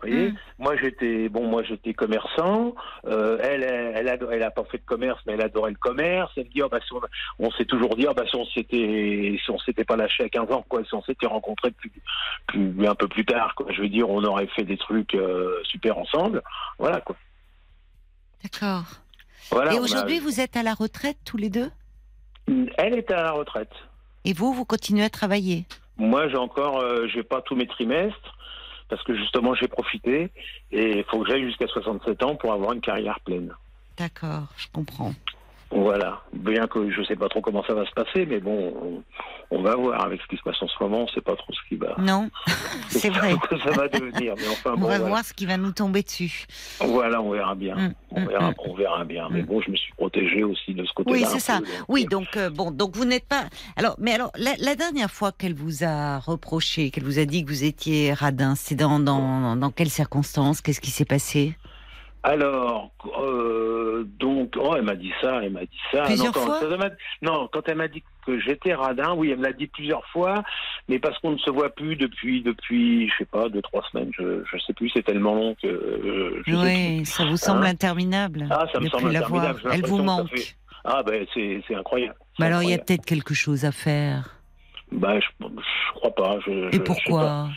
Vous 0.04 0.08
voyez, 0.08 0.30
Mm. 0.30 0.36
moi 0.58 0.76
j'étais, 0.76 1.28
bon, 1.28 1.46
moi 1.46 1.62
j'étais 1.62 1.94
commerçant. 1.94 2.74
euh, 3.04 3.38
elle, 3.40 3.62
elle, 3.62 4.08
elle 4.08 4.18
elle 4.32 4.42
a 4.42 4.50
pas 4.50 4.64
fait 4.64 4.78
de 4.78 4.82
commerce, 4.84 5.20
mais 5.26 5.34
elle 5.34 5.42
adorait 5.42 5.70
le 5.70 5.76
commerce. 5.76 6.32
Elle 6.36 6.48
dit, 6.48 6.60
oh, 6.62 6.68
bah, 6.68 6.80
si 6.84 6.92
on, 6.92 7.00
on 7.38 7.50
s'est 7.52 7.66
toujours 7.66 7.94
dit, 7.94 8.06
oh, 8.08 8.14
bah, 8.14 8.24
si 8.28 8.34
on 8.34 8.44
s'était, 8.46 9.38
si 9.44 9.50
on 9.52 9.58
s'était 9.60 9.84
pas 9.84 9.94
lâché 9.96 10.24
à 10.24 10.28
15 10.28 10.50
ans, 10.50 10.64
quoi, 10.68 10.82
si 10.84 10.92
on 10.94 11.02
s'était 11.02 11.26
rencontrés 11.26 11.70
plus, 11.70 11.92
plus, 12.48 12.86
un 12.88 12.94
peu 12.96 13.06
plus 13.06 13.24
tard, 13.24 13.54
quoi. 13.54 13.66
Je 13.70 13.80
veux 13.82 13.88
dire, 13.88 14.08
on 14.10 14.24
aurait 14.24 14.48
fait 14.48 14.64
des 14.64 14.76
trucs 14.78 15.14
euh, 15.14 15.60
super 15.64 15.96
ensemble. 15.98 16.42
Voilà, 16.80 17.00
quoi. 17.00 17.14
D'accord. 18.42 18.84
Voilà. 19.50 19.72
et 19.74 19.76
a- 19.76 19.80
aujourd'hui, 19.80 20.18
vous 20.18 20.40
êtes 20.40 20.56
à 20.56 20.62
la 20.64 20.74
retraite 20.74 21.18
tous 21.24 21.36
les 21.36 21.50
deux? 21.50 21.70
Elle 22.48 22.94
est 22.94 23.10
à 23.10 23.22
la 23.22 23.32
retraite. 23.32 23.72
Et 24.24 24.32
vous, 24.32 24.52
vous 24.52 24.64
continuez 24.64 25.04
à 25.04 25.10
travailler? 25.10 25.64
Moi, 25.96 26.28
j'ai 26.28 26.36
encore, 26.36 26.78
euh, 26.78 27.06
j'ai 27.08 27.22
pas 27.22 27.42
tous 27.42 27.54
mes 27.54 27.66
trimestres 27.66 28.36
parce 28.88 29.02
que 29.04 29.14
justement 29.14 29.54
j'ai 29.54 29.68
profité 29.68 30.30
et 30.70 30.98
il 30.98 31.04
faut 31.04 31.20
que 31.22 31.28
j'aille 31.30 31.44
jusqu'à 31.44 31.66
67 31.66 32.22
ans 32.22 32.36
pour 32.36 32.52
avoir 32.52 32.72
une 32.72 32.80
carrière 32.80 33.20
pleine. 33.20 33.54
D'accord, 33.96 34.48
je 34.56 34.66
comprends. 34.72 35.14
Voilà, 35.74 36.20
bien 36.34 36.66
que 36.66 36.90
je 36.90 37.02
sais 37.04 37.16
pas 37.16 37.28
trop 37.28 37.40
comment 37.40 37.64
ça 37.64 37.72
va 37.72 37.86
se 37.86 37.92
passer, 37.92 38.26
mais 38.26 38.40
bon, 38.40 38.74
on, 39.50 39.56
on 39.56 39.62
va 39.62 39.74
voir 39.74 40.04
avec 40.04 40.20
ce 40.20 40.26
qui 40.26 40.36
se 40.36 40.42
passe 40.42 40.60
en 40.62 40.68
ce 40.68 40.74
moment, 40.82 41.04
on 41.04 41.08
sait 41.08 41.22
pas 41.22 41.34
trop 41.34 41.52
ce 41.52 41.60
qui 41.68 41.76
va. 41.76 41.94
Non, 41.98 42.30
c'est 42.88 43.08
vrai. 43.08 43.34
que 43.48 43.58
ça 43.58 43.70
va 43.70 43.88
devenir, 43.88 44.34
mais 44.36 44.48
enfin 44.48 44.72
On 44.74 44.80
bon, 44.80 44.86
va 44.88 44.98
voilà. 44.98 45.04
voir 45.08 45.24
ce 45.24 45.32
qui 45.32 45.46
va 45.46 45.56
nous 45.56 45.72
tomber 45.72 46.02
dessus. 46.02 46.46
Voilà, 46.80 47.22
on 47.22 47.30
verra 47.30 47.54
bien. 47.54 47.74
Mm, 47.76 47.94
On 48.10 48.20
mm, 48.20 48.28
verra, 48.28 48.50
mm. 48.50 48.54
on 48.58 48.74
verra 48.74 49.04
bien. 49.04 49.28
Mais 49.30 49.42
bon, 49.42 49.62
je 49.62 49.70
me 49.70 49.76
suis 49.76 49.92
protégé 49.94 50.44
aussi 50.44 50.74
de 50.74 50.84
ce 50.84 50.92
côté-là. 50.92 51.16
Oui, 51.16 51.24
c'est 51.26 51.40
ça. 51.40 51.60
peu, 51.60 51.64
donc, 51.66 51.74
Oui, 51.88 52.04
euh, 52.04 52.08
donc 52.08 52.36
euh, 52.36 52.50
bon, 52.50 52.70
donc 52.70 52.94
vous 52.94 53.06
n'êtes 53.06 53.26
pas. 53.26 53.44
Alors, 53.76 53.96
mais 53.98 54.12
alors 54.12 54.30
la, 54.36 54.52
la 54.58 54.74
dernière 54.74 55.10
fois 55.10 55.32
qu'elle 55.32 55.54
vous 55.54 55.84
a 55.84 56.18
reproché, 56.18 56.90
qu'elle 56.90 57.04
vous 57.04 57.18
a 57.18 57.24
dit 57.24 57.44
que 57.44 57.48
vous 57.48 57.64
étiez 57.64 58.12
radin, 58.12 58.54
c'est 58.56 58.74
dans 58.74 59.00
dans 59.00 59.56
dans 59.56 59.70
quelles 59.70 59.90
circonstances? 59.90 60.60
Qu'est-ce 60.60 60.80
qui 60.82 60.90
s'est 60.90 61.06
passé? 61.06 61.54
Alors, 62.24 62.92
euh, 63.20 64.04
donc, 64.20 64.54
oh, 64.56 64.74
elle 64.76 64.82
m'a 64.82 64.94
dit 64.94 65.12
ça, 65.20 65.40
elle 65.42 65.50
m'a 65.52 65.62
dit 65.64 65.78
ça. 65.90 66.02
Plusieurs 66.04 66.26
non, 66.26 66.32
quand, 66.32 66.40
fois 66.46 66.58
elle 66.62 66.78
m'a- 66.78 66.90
non, 67.22 67.48
quand 67.52 67.68
elle 67.68 67.76
m'a 67.76 67.88
dit 67.88 68.04
que 68.24 68.38
j'étais 68.38 68.74
radin, 68.74 69.14
oui, 69.14 69.30
elle 69.30 69.38
me 69.38 69.44
l'a 69.44 69.52
dit 69.52 69.66
plusieurs 69.66 70.06
fois, 70.06 70.44
mais 70.88 71.00
parce 71.00 71.18
qu'on 71.18 71.32
ne 71.32 71.38
se 71.38 71.50
voit 71.50 71.70
plus 71.70 71.96
depuis, 71.96 72.40
depuis, 72.42 73.08
je 73.08 73.14
sais 73.18 73.24
pas, 73.24 73.48
deux, 73.48 73.62
trois 73.62 73.82
semaines, 73.90 74.10
je, 74.16 74.44
je 74.44 74.58
sais 74.58 74.72
plus, 74.72 74.88
c'est 74.90 75.02
tellement 75.02 75.34
long 75.34 75.56
que 75.60 75.66
euh, 75.66 76.42
je 76.46 76.52
sais 76.52 76.56
plus. 76.58 76.98
Oui, 77.00 77.06
ça 77.06 77.24
vous 77.24 77.36
semble 77.36 77.64
Hein 77.66 77.70
interminable 77.70 78.46
Ah, 78.50 78.66
ça 78.72 78.78
me 78.78 78.88
semble 78.88 79.16
interminable, 79.16 79.60
Elle 79.72 79.84
vous 79.84 80.02
manque. 80.02 80.28
fait- 80.30 80.54
Ah, 80.84 81.02
ben, 81.04 81.26
c'est, 81.34 81.62
incroyable. 81.74 82.14
Bah 82.38 82.46
alors 82.46 82.62
il 82.62 82.70
y 82.70 82.74
a 82.74 82.78
peut-être 82.78 83.04
quelque 83.04 83.34
chose 83.34 83.64
à 83.64 83.72
faire. 83.72 84.36
Bah, 84.92 85.18
je, 85.18 85.26
je 85.40 85.92
crois 85.94 86.14
pas. 86.14 86.38
Je, 86.46 86.74
Et 86.74 86.78
pas. 86.80 87.48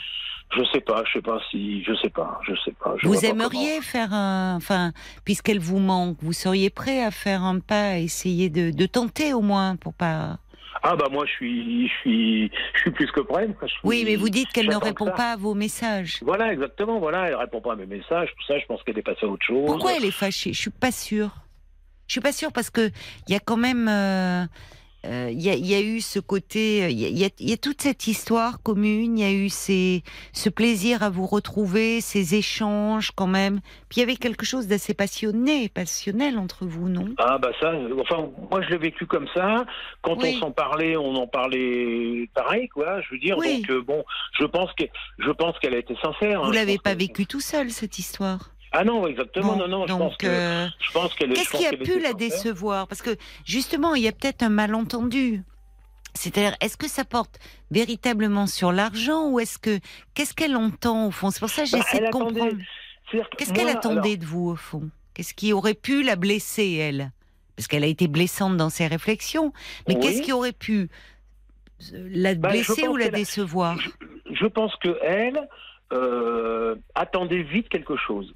Je 0.51 0.63
sais 0.71 0.81
pas, 0.81 1.03
je 1.05 1.13
sais 1.13 1.21
pas 1.21 1.39
si, 1.49 1.83
je 1.83 1.93
sais 1.95 2.09
pas, 2.09 2.39
je 2.47 2.53
sais 2.63 2.73
pas. 2.79 2.95
je 2.97 3.07
Vous 3.07 3.21
pas 3.21 3.27
aimeriez 3.27 3.81
faire 3.81 4.13
un, 4.13 4.55
enfin, 4.55 4.93
puisqu'elle 5.25 5.59
vous 5.59 5.79
manque, 5.79 6.17
vous 6.21 6.33
seriez 6.33 6.69
prêt 6.69 7.03
à 7.03 7.11
faire 7.11 7.43
un 7.43 7.59
pas, 7.59 7.89
à 7.89 7.97
essayer 7.97 8.49
de, 8.49 8.71
de 8.71 8.85
tenter 8.85 9.33
au 9.33 9.41
moins 9.41 9.75
pour 9.75 9.93
pas. 9.93 10.37
Ah 10.83 10.95
bah 10.95 11.07
moi 11.11 11.25
je 11.25 11.31
suis, 11.31 11.87
je 11.87 11.93
suis, 12.01 12.51
je 12.75 12.79
suis 12.81 12.91
plus 12.91 13.11
que 13.11 13.21
prêt. 13.21 13.49
Oui, 13.83 14.03
mais 14.05 14.15
vous 14.15 14.29
dites 14.29 14.49
qu'elle 14.49 14.69
ne 14.69 14.75
répond 14.75 15.09
pas 15.11 15.31
à 15.31 15.35
vos 15.35 15.55
messages. 15.55 16.19
Voilà, 16.21 16.53
exactement. 16.53 16.99
Voilà, 16.99 17.27
elle 17.27 17.35
répond 17.35 17.59
pas 17.59 17.73
à 17.73 17.75
mes 17.75 17.87
messages, 17.87 18.29
tout 18.37 18.45
ça. 18.47 18.59
Je 18.59 18.65
pense 18.65 18.83
qu'elle 18.83 18.99
est 18.99 19.01
passée 19.01 19.25
à 19.25 19.27
autre 19.27 19.45
chose. 19.45 19.65
Pourquoi 19.65 19.93
elle 19.97 20.05
est 20.05 20.11
fâchée? 20.11 20.53
Je 20.53 20.59
suis 20.59 20.69
pas 20.69 20.91
sûre. 20.91 21.31
Je 22.07 22.11
suis 22.11 22.21
pas 22.21 22.31
sûre 22.31 22.51
parce 22.53 22.69
que 22.69 22.91
il 23.27 23.33
y 23.33 23.35
a 23.35 23.39
quand 23.39 23.57
même, 23.57 23.87
euh, 23.87 24.45
euh, 25.05 25.29
il 25.31 25.41
y, 25.41 25.49
a, 25.49 25.53
il 25.55 25.65
y 25.65 25.75
a 25.75 25.81
eu 25.81 26.01
ce 26.01 26.19
côté, 26.19 26.83
euh, 26.83 26.89
il 26.89 26.99
y 26.99 27.23
a, 27.23 27.27
y 27.39 27.51
y 27.51 27.57
toute 27.57 27.81
cette 27.81 28.07
histoire 28.07 28.61
commune. 28.61 29.17
Il 29.17 29.21
y 29.21 29.27
a 29.27 29.31
eu 29.31 29.49
ces, 29.49 30.03
ce 30.33 30.49
plaisir 30.49 31.03
à 31.03 31.09
vous 31.09 31.25
retrouver, 31.25 32.01
ces 32.01 32.35
échanges 32.35 33.11
quand 33.15 33.27
même. 33.27 33.61
Puis 33.89 33.97
il 33.97 33.99
y 34.01 34.03
avait 34.03 34.15
quelque 34.15 34.45
chose 34.45 34.67
d'assez 34.67 34.93
passionné, 34.93 35.69
passionnel 35.69 36.37
entre 36.37 36.65
vous, 36.65 36.89
non? 36.89 37.07
Ah 37.17 37.37
bah 37.37 37.51
ça, 37.61 37.71
enfin 38.01 38.29
moi 38.51 38.61
je 38.61 38.69
l'ai 38.69 38.77
vécu 38.77 39.05
comme 39.05 39.27
ça. 39.33 39.65
Quand 40.01 40.17
Oui. 40.21 40.35
on 40.37 40.45
s'en 40.47 40.51
parlait, 40.51 40.97
on 40.97 41.15
en 41.15 41.27
parlait 41.27 42.29
pareil, 42.33 42.67
quoi. 42.69 43.01
Je 43.01 43.07
veux 43.11 43.19
dire, 43.19 43.37
Oui. 43.37 43.61
donc 43.61 43.69
euh, 43.71 43.81
bon, 43.81 44.03
je 44.39 44.45
pense 44.45 44.71
que 44.73 44.83
je 45.19 45.31
pense 45.31 45.57
qu'elle 45.59 45.73
a 45.75 45.79
été 45.79 45.95
sincère. 46.01 46.41
hein. 46.41 46.47
Vous 46.47 46.53
Je 46.53 46.57
l'avez 46.59 46.77
pas 46.77 46.93
que- 46.93 46.99
vécu 46.99 47.25
tout 47.25 47.41
seul 47.41 47.69
cette 47.69 47.99
histoire? 47.99 48.49
Ah 48.77 48.83
non, 48.83 49.07
exactement, 49.07 49.53
Bon, 49.53 49.59
non, 49.59 49.67
non. 49.69 49.83
Je 49.87 49.93
donc, 49.93 49.99
pense 49.99 50.17
que 50.17 50.27
euh, 50.27 50.67
je 50.79 50.91
pense 50.91 51.13
Qu'est-ce 51.15 51.57
qui 51.57 51.65
a 51.65 51.71
pu 51.71 51.99
la 52.01 52.11
décevoir? 52.13 52.87
Parce 52.87 53.01
que 53.01 53.15
justement, 53.45 53.95
il 53.95 54.03
y 54.03 54.07
a 54.07 54.11
peut-être 54.11 54.43
un 54.43 54.49
malentendu. 54.49 55.43
C'est-à-dire, 56.13 56.55
est-ce 56.59 56.75
que 56.75 56.87
ça 56.89 57.05
porte 57.05 57.39
véritablement 57.71 58.47
sur 58.47 58.71
l'argent 58.73 59.29
ou 59.29 59.39
est-ce 59.39 59.57
que 59.57 59.79
qu'est-ce 60.13 60.33
qu'elle 60.33 60.55
entend 60.57 61.07
au 61.07 61.11
fond? 61.11 61.29
C'est 61.31 61.39
pour 61.39 61.49
ça 61.49 61.63
que 61.63 61.71
Bah, 61.71 61.77
j'essaie 61.83 62.05
de 62.05 62.11
comprendre. 62.11 62.57
Qu'est-ce 63.37 63.53
qu'elle 63.53 63.69
attendait 63.69 63.99
alors, 64.09 64.17
de 64.17 64.25
vous 64.25 64.49
au 64.49 64.55
fond? 64.55 64.89
Qu'est-ce 65.13 65.33
qui 65.33 65.53
aurait 65.53 65.73
pu 65.73 66.03
la 66.03 66.15
blesser 66.17 66.73
elle? 66.73 67.11
Parce 67.55 67.67
qu'elle 67.67 67.83
a 67.85 67.87
été 67.87 68.07
blessante 68.09 68.57
dans 68.57 68.69
ses 68.69 68.87
réflexions. 68.87 69.53
Mais 69.87 69.93
Oui. 69.95 70.01
qu'est-ce 70.01 70.21
qui 70.21 70.33
aurait 70.33 70.51
pu 70.51 70.89
euh, 71.93 72.09
la 72.11 72.35
Bah, 72.35 72.49
blesser 72.49 72.87
ou 72.89 72.97
la 72.97 73.05
a- 73.05 73.09
décevoir? 73.09 73.77
je 74.31 74.45
pense 74.47 74.75
que 74.77 74.97
elle 75.01 75.47
euh, 75.93 76.75
attendait 76.95 77.43
vite 77.43 77.69
quelque 77.69 77.95
chose. 77.95 78.33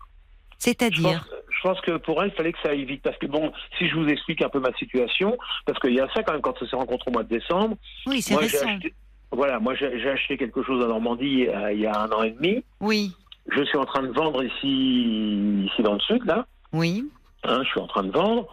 Je 0.59 0.65
C'est-à-dire 0.65 1.01
pense, 1.03 1.39
je 1.49 1.61
pense 1.67 1.81
que 1.81 1.97
pour 1.97 2.21
elle, 2.21 2.29
il 2.29 2.35
fallait 2.35 2.51
que 2.51 2.59
ça 2.61 2.69
aille 2.69 2.85
vite. 2.85 3.01
Parce 3.01 3.17
que 3.17 3.25
bon, 3.27 3.51
si 3.77 3.87
je 3.87 3.95
vous 3.95 4.07
explique 4.07 4.41
un 4.41 4.49
peu 4.49 4.59
ma 4.59 4.73
situation, 4.73 5.37
parce 5.65 5.79
qu'il 5.79 5.93
y 5.93 5.99
a 6.01 6.07
ça 6.13 6.21
quand 6.23 6.33
même, 6.33 6.41
quand 6.41 6.61
on 6.61 6.65
s'est 6.67 6.75
rencontrés 6.75 7.09
au 7.09 7.13
mois 7.13 7.23
de 7.23 7.29
décembre, 7.29 7.77
Oui, 8.05 8.21
c'est 8.21 8.35
récent. 8.35 8.67
acheté, 8.67 8.93
voilà, 9.31 9.59
moi 9.59 9.73
j'ai 9.75 10.09
acheté 10.09 10.37
quelque 10.37 10.63
chose 10.63 10.83
en 10.83 10.87
Normandie 10.87 11.47
euh, 11.47 11.71
il 11.71 11.79
y 11.81 11.85
a 11.85 11.97
un 12.01 12.09
an 12.11 12.23
et 12.23 12.31
demi. 12.31 12.63
Oui, 12.81 13.11
Je 13.51 13.63
suis 13.63 13.77
en 13.77 13.85
train 13.85 14.03
de 14.03 14.11
vendre 14.11 14.43
ici, 14.43 15.65
ici 15.65 15.81
dans 15.81 15.93
le 15.93 15.99
sud, 16.01 16.25
là. 16.25 16.45
oui. 16.73 17.05
Hein, 17.43 17.61
je 17.63 17.69
suis 17.69 17.79
en 17.79 17.87
train 17.87 18.03
de 18.03 18.11
vendre. 18.11 18.47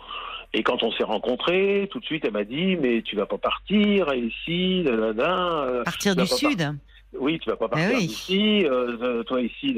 Et 0.52 0.62
quand 0.62 0.80
on 0.84 0.92
s'est 0.92 1.02
rencontrés, 1.02 1.88
tout 1.90 1.98
de 1.98 2.04
suite, 2.04 2.24
elle 2.24 2.30
m'a 2.32 2.44
dit, 2.44 2.76
mais 2.76 3.02
tu 3.02 3.16
vas 3.16 3.26
pas 3.26 3.36
partir 3.36 4.14
ici, 4.14 4.84
da, 4.84 4.96
da, 4.96 5.12
da, 5.12 5.82
Partir 5.84 6.14
du 6.14 6.20
pas 6.22 6.26
sud. 6.36 6.76
Oui, 7.20 7.38
tu 7.38 7.50
vas 7.50 7.56
pas 7.56 7.66
Ah 7.66 7.74
partir 7.76 7.96
oui. 7.96 8.06
d'ici, 8.06 8.64
euh, 8.66 8.96
euh, 9.02 9.22
toi 9.24 9.40
ici, 9.40 9.76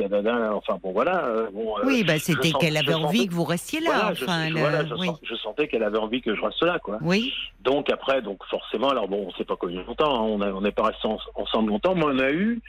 enfin 0.53 0.79
bon 0.83 0.93
voilà. 0.93 1.25
euh, 1.27 1.49
bon, 1.53 1.75
Oui, 1.85 2.05
bah 2.05 2.19
c'était 2.19 2.53
qu'elle 2.53 2.77
avait 2.77 2.95
envie 2.95 3.27
que 3.27 3.35
vous 3.35 3.45
restiez 3.45 3.81
là. 3.81 3.91
voilà, 3.95 4.15
je, 4.15 4.25
enfin, 4.25 4.43
je- 4.43 4.47
elle, 4.49 4.53
voilà, 4.59 4.85
je, 4.87 4.95
oui. 4.95 5.07
sens- 5.07 5.21
je 5.23 5.35
sentais 5.37 5.69
qu'elle 5.69 5.83
avait 5.83 5.99
envie 5.99 6.21
que 6.21 6.35
je 6.35 6.41
reste 6.43 6.63
là, 6.63 6.79
quoi. 6.79 6.99
Oui, 7.03 7.33
Donc 7.61 7.91
après, 7.91 8.23
donc 8.23 8.39
forcément, 8.51 8.89
alors 8.89 9.09
bon, 9.09 9.27
on 9.29 9.33
s'est 9.33 9.45
pas 9.45 9.57
connus 9.57 9.83
longtemps, 9.87 10.15
hein, 10.41 10.53
on 10.55 10.61
n'est 10.61 10.73
pas 10.73 10.85
restés 10.85 11.09
en- 11.09 11.19
ensemble 11.35 11.71
longtemps, 11.71 11.95
mais 11.95 12.05
on 12.05 12.19
a 12.19 12.31
eu 12.31 12.61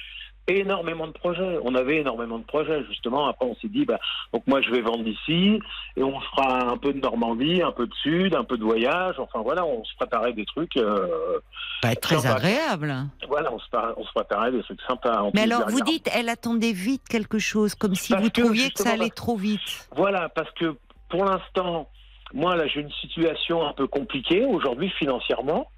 énormément 0.58 1.08
de 1.08 1.12
projets. 1.12 1.58
On 1.64 1.76
avait 1.76 1.98
énormément 1.98 2.40
de 2.40 2.44
projets, 2.44 2.84
justement. 2.86 3.28
Après, 3.28 3.46
on 3.46 3.56
s'est 3.56 3.68
dit, 3.68 3.86
bah, 3.86 4.00
donc 4.34 4.44
moi, 4.48 4.62
je 4.62 4.72
vais 4.72 4.82
vendre 4.82 5.08
ici, 5.08 5.60
et 5.96 6.04
on 6.04 6.20
fera 6.20 6.70
un 6.72 6.78
peu 6.78 6.94
de 6.94 7.00
Normandie, 7.00 7.62
un 7.62 7.72
peu 7.72 7.88
de 7.88 7.94
Sud, 7.96 8.36
un 8.36 8.44
peu 8.44 8.58
de 8.58 8.64
voyage. 8.64 9.16
Enfin 9.20 9.42
voilà, 9.42 9.66
on 9.66 9.84
se 9.84 9.96
préparait 9.96 10.34
des 10.34 10.46
trucs. 10.46 10.78
euh, 10.78 11.40
pas 11.82 11.96
très 11.96 12.18
sympa. 12.18 12.36
agréable. 12.36 12.94
voilà, 13.28 13.54
on 13.54 13.60
se, 13.60 13.66
on 13.98 14.04
se 14.04 14.12
préparait 14.14 14.52
des 14.52 14.64
trucs 14.64 14.82
sympas. 14.88 15.22
En 15.22 15.32
Mais 15.34 15.44
alors, 15.44 15.70
vous 15.70 15.82
dites, 15.82 16.10
elle 16.14 16.30
attendait 16.30 16.74
vite 16.74 17.08
quelque 17.08 17.40
chose, 17.40 17.76
comme 17.76 17.96
si 17.96 18.12
Parce 18.14 18.24
vous 18.24 18.30
trouviez 18.30 18.70
que 18.72 18.82
ça 18.84 18.92
allait 18.92 19.10
trop 19.10 19.38
vite. 19.38 19.88
Voilà, 19.96 20.30
parce 20.30 20.52
que 20.52 20.76
pour 21.10 21.26
l'instant, 21.26 21.90
moi 22.34 22.56
là, 22.56 22.68
j'ai 22.68 22.82
une 22.82 22.92
situation 23.02 23.66
un 23.66 23.74
peu 23.74 23.88
compliquée 23.88 24.46
aujourd'hui 24.46 24.90
financièrement. 24.92 25.70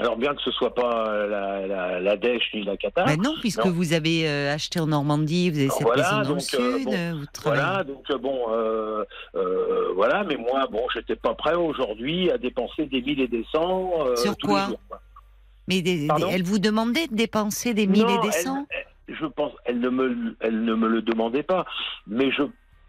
Alors 0.00 0.16
bien 0.16 0.34
que 0.34 0.42
ce 0.42 0.50
soit 0.50 0.74
pas 0.74 1.08
euh, 1.08 1.28
la, 1.28 1.66
la, 1.66 2.00
la 2.00 2.16
dèche 2.16 2.50
ni 2.52 2.64
la 2.64 2.76
cata. 2.76 3.04
Ben 3.04 3.20
non, 3.20 3.34
puisque 3.40 3.64
non. 3.64 3.70
vous 3.70 3.92
avez 3.92 4.28
euh, 4.28 4.52
acheté 4.52 4.80
en 4.80 4.88
Normandie, 4.88 5.50
vous 5.50 5.58
avez 5.60 5.68
cette 5.70 5.82
voilà, 5.82 6.02
maison 6.02 6.16
dans 6.16 6.28
donc, 6.28 6.36
le 6.36 6.40
sud, 6.42 6.88
euh, 6.88 7.12
bon, 7.12 7.18
vous 7.20 7.26
travaillez. 7.32 7.62
Voilà, 7.62 7.84
donc 7.84 8.12
bon, 8.20 8.38
euh, 8.50 9.04
voilà, 9.94 10.24
mais 10.24 10.36
moi, 10.36 10.66
bon, 10.70 10.82
j'étais 10.92 11.16
pas 11.16 11.34
prêt 11.34 11.54
aujourd'hui 11.54 12.30
à 12.30 12.38
dépenser 12.38 12.86
des 12.86 13.02
mille 13.02 13.20
et 13.20 13.28
des 13.28 13.44
cents. 13.52 13.92
Sur 14.16 14.36
tous 14.36 14.48
quoi 14.48 14.62
les 14.62 14.66
jours, 14.70 14.80
quoi. 14.88 15.00
Mais 15.68 15.80
des- 15.80 16.08
elle 16.30 16.42
vous 16.42 16.58
demandait 16.58 17.06
de 17.06 17.14
dépenser 17.14 17.72
des 17.72 17.86
mille 17.86 18.06
et 18.08 18.26
des 18.26 18.32
cents 18.32 18.66
je 19.08 19.26
pense, 19.26 19.52
elle 19.66 19.80
ne 19.80 19.90
me, 19.90 20.36
elle 20.40 20.64
ne 20.64 20.74
me 20.74 20.88
le 20.88 21.02
demandait 21.02 21.42
pas, 21.42 21.66
mais 22.06 22.30
je 22.30 22.42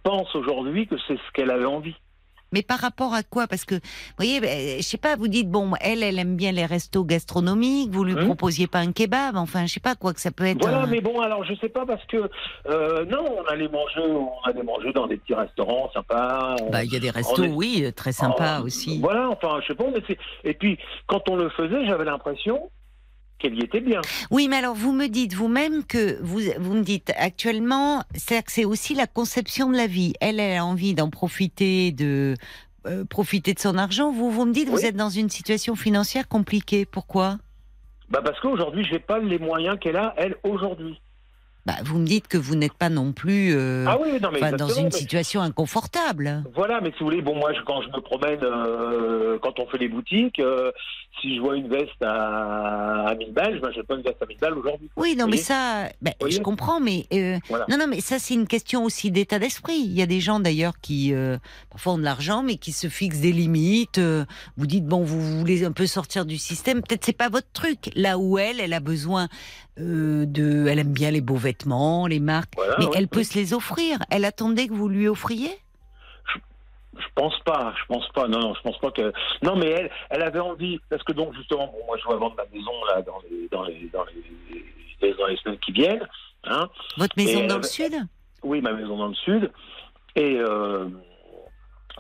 pense 0.03 0.33
aujourd'hui 0.35 0.87
que 0.87 0.95
c'est 1.07 1.17
ce 1.17 1.31
qu'elle 1.33 1.51
avait 1.51 1.65
envie. 1.65 1.95
Mais 2.51 2.61
par 2.61 2.79
rapport 2.79 3.13
à 3.13 3.23
quoi? 3.23 3.47
Parce 3.47 3.65
que, 3.65 3.75
vous 3.75 3.81
voyez, 4.17 4.39
ben, 4.39 4.77
je 4.77 4.83
sais 4.83 4.97
pas, 4.97 5.15
vous 5.15 5.27
dites, 5.27 5.49
bon, 5.49 5.71
elle, 5.81 6.03
elle 6.03 6.19
aime 6.19 6.35
bien 6.35 6.51
les 6.51 6.65
restos 6.65 7.03
gastronomiques, 7.03 7.91
vous 7.91 8.03
lui 8.03 8.13
Hum. 8.13 8.25
proposiez 8.25 8.67
pas 8.67 8.79
un 8.79 8.91
kebab, 8.91 9.35
enfin, 9.35 9.65
je 9.65 9.73
sais 9.73 9.79
pas 9.79 9.95
quoi 9.95 10.13
que 10.13 10.21
ça 10.21 10.31
peut 10.31 10.45
être. 10.45 10.61
Voilà, 10.61 10.81
un- 10.83 10.85
mais 10.87 11.01
bon, 11.01 11.19
alors 11.21 11.43
je 11.43 11.53
sais 11.55 11.69
pas 11.69 11.85
parce 11.85 12.03
que 12.05 12.29
euh, 12.69 13.05
non, 13.05 13.25
on 13.39 13.43
allait 13.51 13.67
manger, 13.67 13.99
on 14.01 14.31
allait 14.47 14.63
manger 14.63 14.93
dans 14.93 15.07
des 15.07 15.17
petits 15.17 15.33
restaurants 15.33 15.89
sympas. 15.93 16.55
Bah, 16.71 16.83
il 16.83 16.93
y 16.93 16.95
a 16.95 16.99
des 16.99 17.09
restos, 17.09 17.43
est- 17.43 17.47
oui, 17.49 17.91
très 17.95 18.11
sympas 18.13 18.59
Oh, 18.61 18.65
aussi. 18.65 18.99
Voilà, 19.01 19.29
enfin, 19.29 19.59
je 19.61 19.67
sais 19.67 19.75
pas, 19.75 19.85
mais 19.93 20.01
c'est. 20.07 20.17
Et 20.43 20.53
puis, 20.53 20.77
quand 21.07 21.27
on 21.29 21.35
le 21.35 21.49
faisait, 21.49 21.85
j'avais 21.85 22.05
l'impression 22.05 22.69
qu'elle 23.39 23.55
y 23.55 23.61
était 23.63 23.81
bien. 23.81 24.01
Oui, 24.31 24.47
mais 24.49 24.57
alors 24.57 24.75
vous 24.75 24.91
me 24.93 25.07
dites 25.07 25.33
vous-même 25.33 25.83
que 25.83 26.17
vous, 26.21 26.39
vous 26.59 26.73
me 26.73 26.83
dites 26.83 27.11
actuellement, 27.17 28.01
que 28.13 28.51
c'est 28.51 28.65
aussi 28.65 28.95
la 28.95 29.07
conception 29.07 29.69
de 29.69 29.75
la 29.77 29.87
vie. 29.87 30.13
Elle, 30.21 30.39
elle 30.39 30.57
a 30.57 30.65
envie 30.65 30.93
d'en 30.93 31.09
profiter, 31.09 31.91
de 31.91 32.35
euh, 32.87 33.03
profiter 33.05 33.53
de 33.53 33.59
son 33.59 33.77
argent. 33.77 34.11
Vous, 34.11 34.31
vous 34.31 34.45
me 34.45 34.53
dites, 34.53 34.69
vous 34.69 34.77
Oui. 34.77 34.85
êtes 34.85 34.95
dans 34.95 35.09
une 35.09 35.29
situation 35.29 35.75
financière 35.75 36.27
compliquée. 36.27 36.85
Pourquoi? 36.85 37.37
Bah 38.09 38.21
parce 38.23 38.39
qu'aujourd'hui, 38.39 38.85
j'ai 38.89 38.99
pas 38.99 39.17
les 39.19 39.39
moyens 39.39 39.77
qu'elle 39.79 39.97
a 39.97 40.13
elle 40.17 40.35
aujourd'hui. 40.43 41.01
bah, 41.65 41.73
vous 41.83 41.97
me 41.97 42.05
dites 42.05 42.27
que 42.27 42.37
vous 42.37 42.55
n'êtes 42.55 42.73
pas 42.75 42.89
non 42.89 43.11
plus 43.11 43.55
euh, 43.55 43.85
ah 43.87 43.97
oui, 43.99 44.19
non 44.21 44.29
mais 44.31 44.37
enfin, 44.43 44.55
dans 44.55 44.67
une 44.69 44.85
mais- 44.85 44.91
situation 44.91 45.41
inconfortable. 45.41 46.43
Voilà, 46.53 46.79
mais 46.81 46.91
si 46.91 46.99
vous 46.99 47.05
voulez, 47.05 47.23
bon, 47.23 47.35
moi, 47.35 47.51
je- 47.53 47.61
quand 47.63 47.81
je 47.81 47.87
me 47.87 47.99
promène, 48.01 48.39
euh, 48.43 49.39
quand 49.41 49.59
on 49.59 49.65
fait 49.65 49.79
les 49.79 49.87
boutiques, 49.89 50.37
euh, 50.39 50.71
si 51.21 51.35
je 51.35 51.41
vois 51.41 51.55
une 51.55 51.67
veste 51.67 52.01
à, 52.01 53.07
à 53.07 53.15
1000 53.15 53.31
balles, 53.33 53.59
ben, 53.61 53.71
je 53.75 53.81
pas 53.81 53.95
une 53.95 54.01
veste 54.01 54.21
à 54.21 54.25
1000 54.25 54.37
balles 54.37 54.57
aujourd'hui. 54.57 54.89
Oui, 54.97 55.15
non, 55.15 55.27
mais 55.27 55.37
ça, 55.37 55.89
ben, 56.01 56.13
je 56.27 56.39
comprends, 56.39 56.79
mais 56.79 57.05
euh, 57.13 57.37
Voilà. 57.49 57.65
non, 57.69 57.77
non, 57.77 57.87
mais 57.87 58.01
ça, 58.01 58.19
c'est 58.19 58.33
une 58.33 58.47
question 58.47 58.83
aussi 58.83 59.11
d'état 59.11 59.39
d'esprit. 59.39 59.77
Il 59.77 59.93
y 59.93 60.01
a 60.01 60.05
des 60.05 60.19
gens 60.19 60.39
d'ailleurs 60.39 60.73
qui 60.81 61.13
euh, 61.13 61.37
parfois 61.69 61.93
ont 61.93 61.97
de 61.97 62.03
l'argent, 62.03 62.43
mais 62.43 62.55
qui 62.57 62.71
se 62.71 62.87
fixent 62.87 63.19
des 63.19 63.31
limites. 63.31 63.97
euh, 63.97 64.25
vous 64.57 64.67
dites 64.67 64.85
bon, 64.85 65.03
vous 65.03 65.21
voulez 65.39 65.63
un 65.65 65.71
peu 65.71 65.87
sortir 65.87 66.25
du 66.25 66.37
système. 66.37 66.81
Peut-être 66.81 67.05
c'est 67.05 67.13
pas 67.17 67.29
votre 67.29 67.51
truc. 67.53 67.91
Là 67.95 68.17
où 68.17 68.37
elle, 68.37 68.59
elle 68.59 68.73
a 68.73 68.79
besoin 68.79 69.27
euh, 69.79 70.25
de, 70.25 70.67
elle 70.69 70.79
aime 70.79 70.93
bien 70.93 71.11
les 71.11 71.21
beaux 71.21 71.35
vêtements, 71.35 72.07
les 72.07 72.19
marques, 72.19 72.53
Voilà, 72.55 72.75
mais 72.79 72.85
elle 72.95 73.07
peut 73.07 73.23
se 73.23 73.35
les 73.35 73.53
offrir. 73.53 73.99
Elle 74.09 74.25
attendait 74.25 74.67
que 74.67 74.73
vous 74.73 74.87
lui 74.89 75.07
offriez? 75.07 75.49
Je 76.97 77.05
pense 77.15 77.37
pas, 77.41 77.73
je 77.79 77.85
pense 77.93 78.07
pas. 78.09 78.27
Non, 78.27 78.39
non, 78.39 78.53
je 78.53 78.61
pense 78.61 78.77
pas 78.79 78.91
que. 78.91 79.11
Non, 79.43 79.55
mais 79.55 79.67
elle, 79.69 79.91
elle 80.09 80.21
avait 80.23 80.39
envie 80.39 80.79
parce 80.89 81.03
que 81.03 81.11
donc 81.13 81.33
justement, 81.35 81.67
bon, 81.67 81.85
moi, 81.87 81.97
je 82.01 82.07
vais 82.07 82.15
vendre 82.17 82.35
ma 82.35 82.45
maison 82.53 82.71
là 82.93 83.01
dans 83.01 83.19
les 83.29 83.47
dans 83.49 83.63
les 83.63 83.89
dans 83.91 84.05
les 84.05 85.13
dans 85.13 85.25
les 85.27 85.37
semaines 85.37 85.59
qui 85.59 85.71
viennent. 85.71 86.07
Hein. 86.45 86.69
Votre 86.97 87.15
maison 87.17 87.39
Et 87.43 87.47
dans 87.47 87.55
elle- 87.55 87.61
le 87.61 87.67
sud? 87.67 87.93
Oui, 88.43 88.61
ma 88.61 88.71
maison 88.73 88.97
dans 88.97 89.07
le 89.07 89.15
sud. 89.15 89.51
Et 90.15 90.37
euh, 90.39 90.87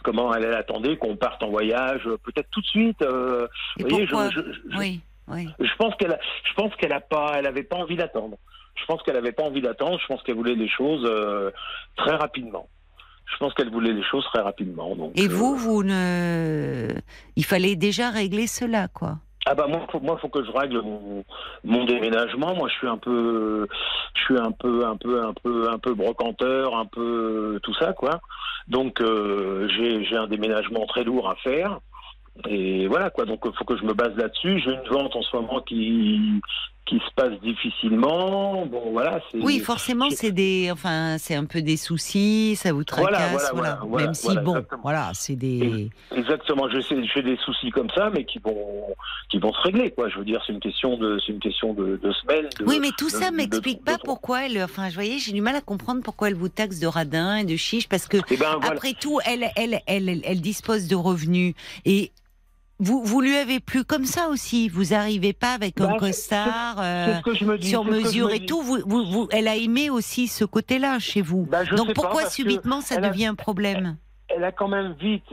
comment 0.03 0.33
elle, 0.33 0.45
elle 0.45 0.53
attendait 0.53 0.97
qu'on 0.97 1.15
parte 1.17 1.41
en 1.43 1.49
voyage, 1.49 2.03
peut-être 2.23 2.49
tout 2.51 2.61
de 2.61 2.65
suite. 2.67 3.01
euh, 3.01 3.47
Et 3.79 3.83
vous 3.83 3.89
voyez, 3.89 4.05
je, 4.05 4.11
pourquoi? 4.11 4.29
je, 4.29 4.39
je- 4.41 4.77
Oui, 4.77 5.01
oui. 5.27 5.47
je 5.59 5.75
pense 5.77 5.95
qu'elle, 5.95 6.13
a- 6.13 6.19
je 6.43 6.53
pense 6.53 6.73
qu'elle 6.75 6.93
a 6.93 7.01
pas, 7.01 7.33
elle 7.37 7.47
avait 7.47 7.63
pas 7.63 7.77
envie 7.77 7.95
d'attendre. 7.97 8.37
Je 8.75 8.85
pense 8.85 9.01
qu'elle 9.03 9.15
avait 9.17 9.31
pas 9.31 9.43
envie 9.43 9.61
d'attendre. 9.61 9.99
Je 10.01 10.05
pense 10.07 10.21
qu'elle 10.23 10.35
voulait 10.35 10.55
les 10.55 10.67
choses 10.69 11.05
euh, 11.05 11.51
très 11.95 12.15
rapidement. 12.15 12.67
Je 13.31 13.37
pense 13.37 13.53
qu'elle 13.53 13.71
voulait 13.71 13.93
les 13.93 14.03
choses 14.03 14.25
très 14.33 14.41
rapidement. 14.41 14.95
Donc, 14.95 15.11
Et 15.15 15.25
euh, 15.25 15.29
vous, 15.29 15.55
vous 15.55 15.83
ne. 15.83 16.87
Il 17.35 17.45
fallait 17.45 17.75
déjà 17.75 18.09
régler 18.09 18.47
cela, 18.47 18.87
quoi. 18.87 19.17
Ah 19.47 19.53
bah 19.53 19.67
moi, 19.67 19.85
faut, 19.91 19.99
moi, 19.99 20.17
faut 20.17 20.29
que 20.29 20.43
je 20.43 20.51
règle 20.51 20.81
mon, 20.81 21.23
mon 21.63 21.85
déménagement. 21.85 22.55
Moi, 22.55 22.67
je 22.67 22.73
suis 22.75 22.87
un 22.87 22.97
peu, 22.97 23.67
je 24.15 24.21
suis 24.21 24.37
un 24.39 24.51
peu, 24.51 24.85
un 24.85 24.97
peu, 24.97 25.23
un 25.23 25.33
peu, 25.33 25.69
un 25.69 25.77
peu 25.77 25.93
brocanteur, 25.93 26.75
un 26.75 26.85
peu 26.85 27.59
tout 27.61 27.73
ça, 27.75 27.93
quoi. 27.93 28.19
Donc, 28.67 29.01
euh, 29.01 29.67
j'ai, 29.69 30.03
j'ai 30.05 30.17
un 30.17 30.27
déménagement 30.27 30.85
très 30.87 31.03
lourd 31.03 31.29
à 31.29 31.35
faire. 31.35 31.79
Et 32.47 32.87
voilà, 32.87 33.11
quoi. 33.11 33.25
Donc, 33.25 33.41
il 33.45 33.51
faut 33.55 33.65
que 33.65 33.77
je 33.77 33.83
me 33.83 33.93
base 33.93 34.15
là-dessus. 34.17 34.59
J'ai 34.59 34.71
une 34.71 34.89
vente 34.89 35.15
en 35.15 35.21
ce 35.21 35.35
moment 35.35 35.61
qui, 35.61 36.41
qui 36.85 36.97
se 36.99 37.11
passe 37.15 37.33
difficilement. 37.41 38.65
Bon, 38.67 38.91
voilà. 38.91 39.19
C'est, 39.31 39.39
Oui, 39.39 39.59
forcément, 39.59 40.09
c'est 40.11 40.31
des, 40.31 40.69
enfin, 40.71 41.17
c'est 41.17 41.35
un 41.35 41.45
peu 41.45 41.61
des 41.61 41.77
soucis, 41.77 42.55
ça 42.55 42.71
vous 42.73 42.83
tracasse, 42.83 43.31
Voilà, 43.31 43.49
voilà. 43.53 43.79
voilà, 43.83 44.05
Même 44.05 44.13
si, 44.13 44.27
bon, 44.27 44.51
exactement. 44.51 44.81
voilà, 44.83 45.11
c'est 45.13 45.35
des. 45.35 45.89
Exactement, 46.15 46.69
je 46.69 46.79
sais, 46.81 46.95
j'ai 47.13 47.23
des 47.23 47.37
soucis 47.37 47.71
comme 47.71 47.89
ça, 47.89 48.09
mais 48.13 48.23
qui 48.25 48.39
vont, 48.39 48.85
qui 49.29 49.39
vont 49.39 49.51
se 49.53 49.61
régler, 49.61 49.91
quoi. 49.91 50.09
Je 50.09 50.19
veux 50.19 50.25
dire, 50.25 50.41
c'est 50.45 50.53
une 50.53 50.59
question 50.59 50.97
de, 50.97 51.17
c'est 51.25 51.31
une 51.33 51.39
question 51.39 51.73
de, 51.73 51.97
de 52.01 52.11
semaines. 52.11 52.49
de- 52.59 52.65
Oui, 52.65 52.79
mais 52.79 52.91
tout 52.97 53.07
de- 53.07 53.11
ça 53.11 53.31
m'explique 53.31 53.83
pas 53.83 53.97
pourquoi 54.03 54.45
elle. 54.45 54.61
Enfin, 54.63 54.89
je 54.89 54.95
voyais, 54.95 55.17
j'ai 55.19 55.31
du 55.31 55.41
mal 55.41 55.55
à 55.55 55.61
comprendre 55.61 56.01
pourquoi 56.03 56.27
elle 56.27 56.35
vous 56.35 56.49
taxe 56.49 56.79
de 56.79 56.87
radin 56.87 57.37
et 57.37 57.45
de 57.45 57.55
chiche, 57.55 57.87
parce 57.89 58.07
que 58.07 58.17
Eh 58.29 58.37
ben, 58.37 58.59
après 58.61 58.93
tout, 58.93 59.19
elle, 59.25 59.45
elle, 59.55 59.81
elle, 59.87 60.07
elle, 60.09 60.21
elle 60.23 60.41
dispose 60.41 60.87
de 60.87 60.95
revenus 60.95 61.55
et. 61.85 62.11
Vous, 62.79 63.03
vous 63.03 63.21
lui 63.21 63.35
avez 63.37 63.59
plu 63.61 63.85
comme 63.85 64.05
ça 64.05 64.27
aussi? 64.27 64.67
Vous 64.67 64.93
arrivez 64.93 65.31
pas 65.31 65.53
avec 65.53 65.79
un 65.79 65.91
Bah, 65.91 65.97
costard 65.97 66.75
euh, 66.79 67.15
ce 67.25 67.43
me 67.45 67.57
dis. 67.57 67.69
sur 67.69 67.83
ce 67.85 67.89
mesure 67.89 68.27
me 68.27 68.33
et 68.35 68.45
tout? 68.45 68.61
Vous, 68.61 68.79
vous, 68.85 69.05
vous- 69.05 69.27
elle 69.31 69.47
a 69.47 69.55
aimé 69.55 69.89
aussi 69.89 70.27
ce 70.27 70.43
côté-là 70.43 70.99
chez 70.99 71.21
vous. 71.21 71.45
Bah, 71.49 71.63
Donc 71.63 71.93
pourquoi 71.93 72.29
subitement 72.29 72.81
ça 72.81 72.95
a- 72.95 73.01
devient 73.01 73.27
un 73.27 73.35
problème? 73.35 73.97
Elle 74.27 74.43
a 74.43 74.51
quand 74.51 74.67
même 74.67 74.93
vite 74.99 75.23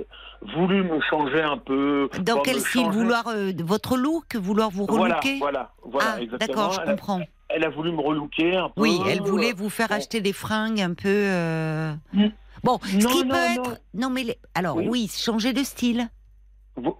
voulu 0.55 0.85
me 0.85 1.01
changer 1.01 1.43
un 1.43 1.59
peu. 1.59 2.09
Dans 2.21 2.41
quel 2.43 2.61
style? 2.61 2.87
Vouloir 2.91 3.27
euh, 3.29 3.51
votre 3.65 3.97
look? 3.97 4.37
Vouloir 4.37 4.71
vous 4.71 4.87
Voilà, 4.89 5.17
relooker? 5.17 5.39
voilà, 5.39 5.73
voilà, 5.85 6.15
Ah, 6.17 6.21
exactement. 6.23 6.47
d'accord, 6.55 6.73
je 6.75 6.81
elle, 6.83 6.89
a, 6.89 6.93
comprends. 6.93 7.21
elle 7.49 7.65
a 7.65 7.71
voulu 7.71 7.91
me 7.91 8.01
relooker 8.01 8.55
un 8.57 8.69
peu. 8.69 8.83
Oui, 8.83 9.01
elle 9.09 9.21
voulait 9.23 9.53
vous 9.53 9.69
faire 9.71 9.89
bon. 9.89 9.95
acheter 9.97 10.21
des 10.21 10.33
fringues 10.33 10.81
un 10.81 10.95
peu. 10.95 11.09
euh. 11.09 11.93
Bon, 12.63 12.79
ce 12.85 12.97
Non, 12.99 13.09
qui 13.11 13.25
non, 13.25 13.31
peut 13.35 13.55
non. 13.57 13.63
être. 13.65 13.81
Non, 13.95 14.11
mais 14.11 14.23
les- 14.23 14.39
alors 14.55 14.77
Oui. 14.77 14.87
oui, 14.89 15.11
changer 15.13 15.53
de 15.53 15.65
style. 15.65 16.09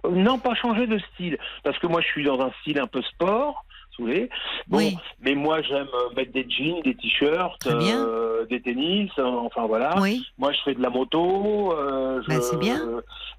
Non, 0.09 0.37
pas 0.37 0.53
changer 0.55 0.85
de 0.87 0.99
style, 1.13 1.37
parce 1.63 1.77
que 1.79 1.87
moi 1.87 2.01
je 2.01 2.07
suis 2.07 2.23
dans 2.23 2.39
un 2.41 2.51
style 2.61 2.79
un 2.79 2.87
peu 2.87 3.01
sport, 3.01 3.65
vous 3.99 4.05
voyez. 4.05 4.29
Bon, 4.67 4.77
Oui. 4.77 4.97
mais 5.21 5.35
moi 5.35 5.61
j'aime 5.61 5.87
euh, 5.93 6.13
mettre 6.15 6.31
des 6.31 6.47
jeans, 6.49 6.81
des 6.83 6.95
t-shirts, 6.95 7.65
euh, 7.67 8.45
des 8.47 8.59
tennis, 8.61 9.11
euh, 9.19 9.23
enfin 9.25 9.65
voilà. 9.67 9.95
Oui. 9.99 10.25
Moi 10.39 10.51
je 10.51 10.57
fais 10.65 10.73
de 10.73 10.81
la 10.81 10.89
moto. 10.89 11.73
euh, 11.77 12.21
Ben, 12.27 12.41
c'est 12.41 12.57
bien. 12.57 12.79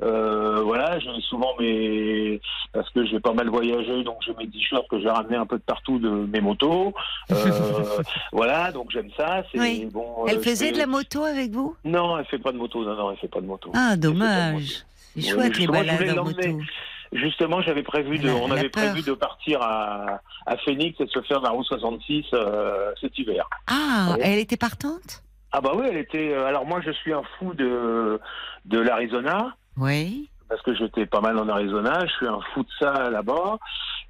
euh, 0.02 0.60
voilà, 0.62 0.98
j'ai 1.00 1.20
souvent 1.22 1.54
mes 1.58 2.40
parce 2.72 2.88
que 2.90 3.04
j'ai 3.06 3.18
pas 3.20 3.32
mal 3.32 3.48
voyagé, 3.48 4.02
donc 4.04 4.18
j'ai 4.24 4.34
mes 4.34 4.48
t-shirts 4.48 4.86
que 4.88 5.00
j'ai 5.00 5.08
ramenés 5.08 5.36
un 5.36 5.46
peu 5.46 5.56
de 5.58 5.62
partout 5.62 5.98
de 5.98 6.08
mes 6.10 6.40
motos. 6.40 6.92
Voilà, 8.32 8.72
donc 8.72 8.90
j'aime 8.90 9.10
ça. 9.16 9.42
Oui. 9.54 9.88
bon. 9.92 10.26
Elle 10.26 10.40
faisait 10.40 10.66
fais- 10.66 10.72
de 10.72 10.78
la 10.78 10.86
moto 10.86 11.22
avec 11.24 11.50
vous? 11.52 11.76
Non, 11.84 12.18
elle 12.18 12.24
fait 12.26 12.38
pas 12.38 12.52
de 12.52 12.58
moto. 12.58 12.84
Non, 12.84 12.94
non, 12.96 13.10
elle 13.12 13.16
fait 13.18 13.28
pas 13.28 13.40
de 13.40 13.46
moto. 13.46 13.70
Ah, 13.74 13.90
Elle 13.92 13.96
fait 13.96 14.00
pas 14.00 14.08
de 14.08 14.12
moto. 14.12 14.18
dommage. 14.18 14.84
C'est 15.16 15.30
chouette 15.30 15.58
les 15.58 15.66
balades 15.66 16.18
en 16.18 16.24
moto. 16.24 16.40
Justement, 17.12 17.60
j'avais 17.62 17.84
prévu 17.84 18.18
de, 18.18 18.28
on 18.28 18.50
avait 18.50 18.68
peur. 18.68 18.90
prévu 18.90 19.02
de 19.02 19.12
partir 19.12 19.62
à, 19.62 20.20
à 20.46 20.56
Phoenix 20.58 20.98
et 21.00 21.04
de 21.04 21.10
se 21.10 21.20
faire 21.22 21.40
la 21.42 21.50
route 21.50 21.64
66 21.66 22.24
euh, 22.32 22.90
cet 23.00 23.16
hiver. 23.18 23.48
Ah, 23.68 24.16
elle 24.20 24.38
était 24.40 24.56
partante? 24.56 25.22
Ah 25.52 25.60
bah 25.60 25.70
oui, 25.76 25.86
elle 25.88 25.98
était. 25.98 26.32
euh, 26.32 26.46
alors 26.46 26.66
moi, 26.66 26.80
je 26.84 26.90
suis 26.90 27.12
un 27.12 27.22
fou 27.38 27.54
de 27.54 28.18
de 28.64 28.78
l'Arizona 28.80 29.54
Oui. 29.76 30.28
parce 30.48 30.60
que 30.62 30.74
j'étais 30.74 31.06
pas 31.06 31.20
mal 31.20 31.38
en 31.38 31.48
Arizona. 31.48 32.00
Je 32.04 32.12
suis 32.14 32.26
un 32.26 32.40
fou 32.52 32.62
de 32.64 32.68
ça 32.80 33.08
là-bas. 33.10 33.58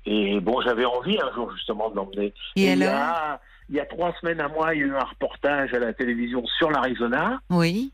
Et 0.07 0.41
bon, 0.41 0.63
j'avais 0.63 0.87
envie 0.87 1.19
un 1.21 1.33
jour 1.35 1.51
justement 1.55 1.91
de 1.91 1.97
l'emmener. 1.97 2.33
Et, 2.57 2.73
il 2.73 2.79
y 2.79 2.85
alors? 2.85 2.95
a 2.99 3.41
il 3.69 3.75
y 3.77 3.81
a 3.81 3.87
trois 3.87 4.15
semaines 4.21 4.41
à 4.41 4.49
moi, 4.49 4.75
il 4.75 4.81
y 4.81 4.83
a 4.83 4.87
eu 4.87 4.95
un 4.97 5.05
reportage 5.05 5.73
à 5.75 5.79
la 5.79 5.93
télévision 5.95 6.43
sur 6.59 6.71
l'Arizona. 6.71 7.39
Oui. 7.51 7.93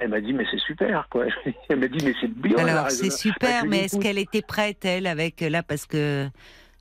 Elle 0.00 0.10
m'a 0.10 0.20
dit 0.20 0.32
mais 0.32 0.44
c'est 0.50 0.60
super 0.60 1.08
quoi. 1.10 1.24
Elle 1.68 1.80
m'a 1.80 1.88
dit 1.88 2.04
mais 2.04 2.14
c'est 2.20 2.30
bien. 2.32 2.56
Alors 2.66 2.90
c'est 2.90 3.10
super, 3.12 3.64
mais 3.66 3.84
est-ce 3.84 3.98
qu'elle 3.98 4.18
était 4.18 4.42
prête, 4.42 4.84
elle, 4.84 5.06
avec 5.06 5.40
là, 5.40 5.62
parce 5.62 5.86
que 5.86 6.28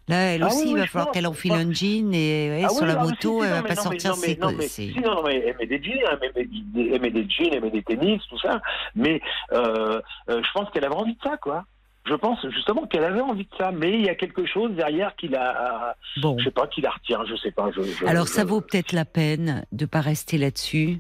là, 0.08 0.34
elle 0.34 0.44
Ah 0.44 0.48
aussi, 0.48 0.66
oui, 0.66 0.72
il 0.72 0.78
va 0.78 0.88
falloir 0.88 1.12
qu'elle 1.12 1.28
enfile 1.28 1.54
un 1.54 1.72
jean 1.74 2.14
et 2.14 2.50
ouais, 2.50 2.64
Ah 2.66 2.70
sur 2.70 2.84
oui, 2.84 2.88
la 2.90 3.00
ah 3.00 3.04
moto, 3.04 3.44
elle 3.44 3.50
va 3.50 3.64
pas 3.64 3.76
sortir 3.76 4.14
ses 4.16 4.38
non, 4.38 4.52
mais, 4.58 5.02
non, 5.04 5.24
mais 5.24 5.44
elle 5.48 5.58
met 5.58 5.66
des 5.68 5.84
jeans, 5.84 6.00
hein, 6.10 6.18
elle 6.22 6.32
met 6.36 6.46
des, 6.46 6.92
elle 6.94 7.02
met 7.02 7.12
des 7.12 7.30
jeans, 7.30 7.50
elle 7.54 7.62
met 7.62 7.72
des 7.72 7.84
tennis, 7.84 8.22
tout 8.30 8.40
ça. 8.40 8.62
Mais 8.96 9.20
euh, 9.52 10.00
euh, 10.30 10.42
je 10.44 10.52
pense 10.54 10.70
qu'elle 10.72 10.86
avait 10.86 10.96
envie 10.96 11.14
de 11.16 11.22
ça, 11.24 11.38
quoi. 11.38 11.66
Je 12.06 12.14
pense 12.14 12.40
justement 12.52 12.86
qu'elle 12.88 13.04
avait 13.04 13.20
envie 13.20 13.44
de 13.44 13.50
ça, 13.58 13.72
mais 13.74 13.92
il 14.00 14.06
y 14.06 14.10
a 14.10 14.16
quelque 14.16 14.46
chose 14.46 14.72
derrière 14.76 15.14
qui 15.18 15.28
la, 15.28 15.94
Bon. 16.22 16.38
je 16.40 16.46
sais 16.46 16.52
pas, 16.52 16.66
qui 16.68 16.80
la 16.80 16.92
retient, 16.92 17.26
je 17.26 17.36
sais 17.36 17.52
pas. 17.52 17.70
Je, 17.76 17.82
je- 17.82 18.06
Alors 18.06 18.30
ça 18.30 18.46
vaut 18.46 18.62
peut-être 18.62 18.94
la 18.94 19.04
peine 19.04 19.66
de 19.74 19.86
pas 19.86 20.00
rester 20.00 20.38
là-dessus 20.38 21.00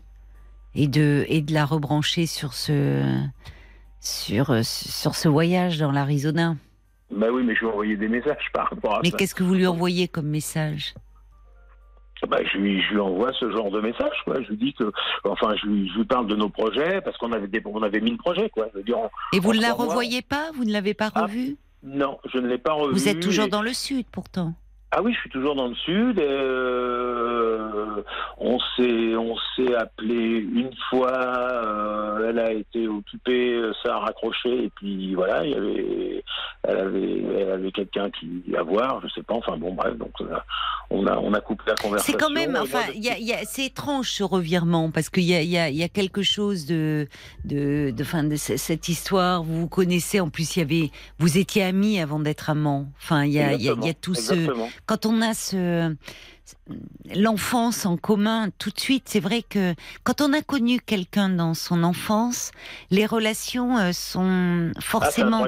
et 0.77 0.87
de 0.87 1.25
et 1.27 1.41
de 1.41 1.53
la 1.53 1.65
rebrancher 1.65 2.25
sur 2.27 2.53
ce 2.53 3.03
sur 3.99 4.63
sur 4.63 5.15
ce 5.15 5.27
voyage 5.27 5.77
dans 5.79 5.91
l'Arizona. 5.91 6.55
Bah 7.11 7.27
oui, 7.31 7.43
mais 7.43 7.55
je 7.55 7.61
lui 7.61 7.67
ai 7.67 7.71
envoyé 7.71 7.95
des 7.97 8.07
messages 8.07 8.47
par 8.53 8.69
rapport 8.69 8.95
à 8.95 8.99
Mais 9.03 9.09
ça. 9.11 9.17
qu'est-ce 9.17 9.35
que 9.35 9.43
vous 9.43 9.55
lui 9.55 9.65
envoyez 9.67 10.07
comme 10.07 10.27
message? 10.27 10.93
Bah, 12.27 12.39
je, 12.51 12.57
lui, 12.57 12.81
je 12.81 12.93
lui 12.95 12.99
envoie 12.99 13.31
ce 13.39 13.49
genre 13.51 13.69
de 13.69 13.79
message, 13.79 14.17
quoi. 14.25 14.41
Je 14.41 14.47
lui 14.49 14.57
dis 14.57 14.73
que, 14.73 14.91
enfin, 15.23 15.53
je 15.61 15.67
lui, 15.67 15.87
je 15.89 15.99
lui 15.99 16.05
parle 16.05 16.25
de 16.27 16.35
nos 16.35 16.49
projets 16.49 16.99
parce 17.01 17.15
qu'on 17.17 17.31
avait 17.31 17.47
des, 17.47 17.61
on 17.65 17.83
avait 17.83 17.99
mille 18.01 18.17
projets, 18.17 18.49
quoi. 18.49 18.67
Je 18.73 18.79
veux 18.79 18.83
dire, 18.83 18.97
en- 18.97 19.11
Et 19.33 19.39
vous 19.39 19.53
ne 19.53 19.61
la 19.61 19.75
mois- 19.75 19.85
revoyez 19.85 20.23
pas? 20.23 20.49
Vous 20.55 20.65
ne 20.65 20.71
l'avez 20.73 20.95
pas 20.95 21.11
Ah, 21.13 21.21
revue? 21.25 21.57
Non, 21.83 22.17
je 22.33 22.39
ne 22.39 22.47
l'ai 22.47 22.57
pas 22.57 22.73
revu. 22.73 22.91
Vous 22.93 23.07
êtes 23.07 23.19
toujours 23.19 23.45
et- 23.45 23.49
dans 23.49 23.61
le 23.61 23.71
sud 23.71 24.07
pourtant. 24.11 24.55
Ah 24.91 25.01
oui, 25.03 25.13
je 25.13 25.19
suis 25.19 25.29
toujours 25.29 25.53
dans 25.55 25.67
le 25.67 25.75
sud. 25.75 26.17
euh, 26.19 28.01
on 28.37 28.57
s'est 28.75 29.15
on 29.15 29.35
s'est 29.55 29.75
appelé 29.75 30.15
une 30.39 30.71
fois. 30.89 31.11
euh, 31.17 32.29
elle 32.29 32.39
a 32.39 32.51
été 32.51 32.87
occupée, 32.87 33.59
ça 33.83 33.95
a 33.95 33.99
raccroché 33.99 34.65
et 34.65 34.69
puis 34.75 35.13
voilà, 35.15 35.43
il 35.45 35.51
y 35.51 35.55
avait 35.55 36.23
elle 36.63 36.77
avait 36.77 37.23
elle 37.39 37.51
avait 37.51 37.71
quelqu'un 37.71 38.09
qui 38.11 38.43
à 38.57 38.63
voir, 38.63 39.01
je 39.01 39.07
sais 39.13 39.23
pas. 39.23 39.33
Enfin 39.35 39.57
bon 39.57 39.73
bref, 39.73 39.95
donc 39.97 40.11
euh, 40.21 40.25
on 40.89 41.05
a 41.07 41.17
on 41.17 41.33
a 41.33 41.41
coupé 41.41 41.63
la 41.67 41.75
conversation. 41.75 42.13
C'est 42.13 42.19
quand 42.19 42.31
même, 42.31 42.55
enfin, 42.61 42.79
je- 42.87 42.93
il 42.97 43.03
y 43.03 43.09
a, 43.09 43.17
il 43.17 43.25
y 43.27 43.33
a- 43.33 43.43
c'est 43.45 43.65
étrange 43.65 44.09
ce 44.11 44.23
revirement 44.23 44.89
parce 44.91 45.09
qu'il 45.09 45.23
y 45.23 45.35
a, 45.35 45.41
il 45.41 45.49
y, 45.49 45.57
a, 45.57 45.69
il 45.69 45.75
y 45.75 45.83
a 45.83 45.89
quelque 45.89 46.21
chose 46.21 46.65
de, 46.65 47.07
de, 47.45 47.91
de, 47.91 48.03
fin, 48.03 48.23
de 48.23 48.35
ce- 48.35 48.57
cette 48.57 48.87
histoire. 48.87 49.43
Vous 49.43 49.61
vous 49.61 49.67
connaissez, 49.67 50.19
en 50.19 50.29
plus, 50.29 50.55
il 50.55 50.59
y 50.59 50.61
avait, 50.63 50.91
vous 51.19 51.37
étiez 51.37 51.63
amis 51.63 51.99
avant 51.99 52.19
d'être 52.19 52.49
amants. 52.49 52.85
Enfin, 53.01 53.25
il 53.25 53.33
y 53.33 53.39
a, 53.39 53.53
il 53.53 53.61
y 53.63 53.69
a, 53.69 53.73
il 53.81 53.85
y 53.87 53.89
a 53.89 53.93
tout 53.93 54.13
ce, 54.15 54.33
Exactement. 54.33 54.69
Quand 54.87 55.05
on 55.05 55.21
a 55.21 55.33
ce 55.33 55.95
l'enfance 57.13 57.85
en 57.85 57.97
commun, 57.97 58.49
tout 58.57 58.69
de 58.69 58.79
suite, 58.79 59.03
c'est 59.07 59.19
vrai 59.19 59.43
que 59.43 59.73
quand 60.03 60.21
on 60.21 60.33
a 60.33 60.41
connu 60.41 60.79
quelqu'un 60.79 61.29
dans 61.29 61.53
son 61.53 61.83
enfance, 61.83 62.51
les 62.89 63.05
relations 63.05 63.77
euh, 63.77 63.91
sont 63.91 64.71
Ah, 64.75 64.81
forcément. 64.81 65.45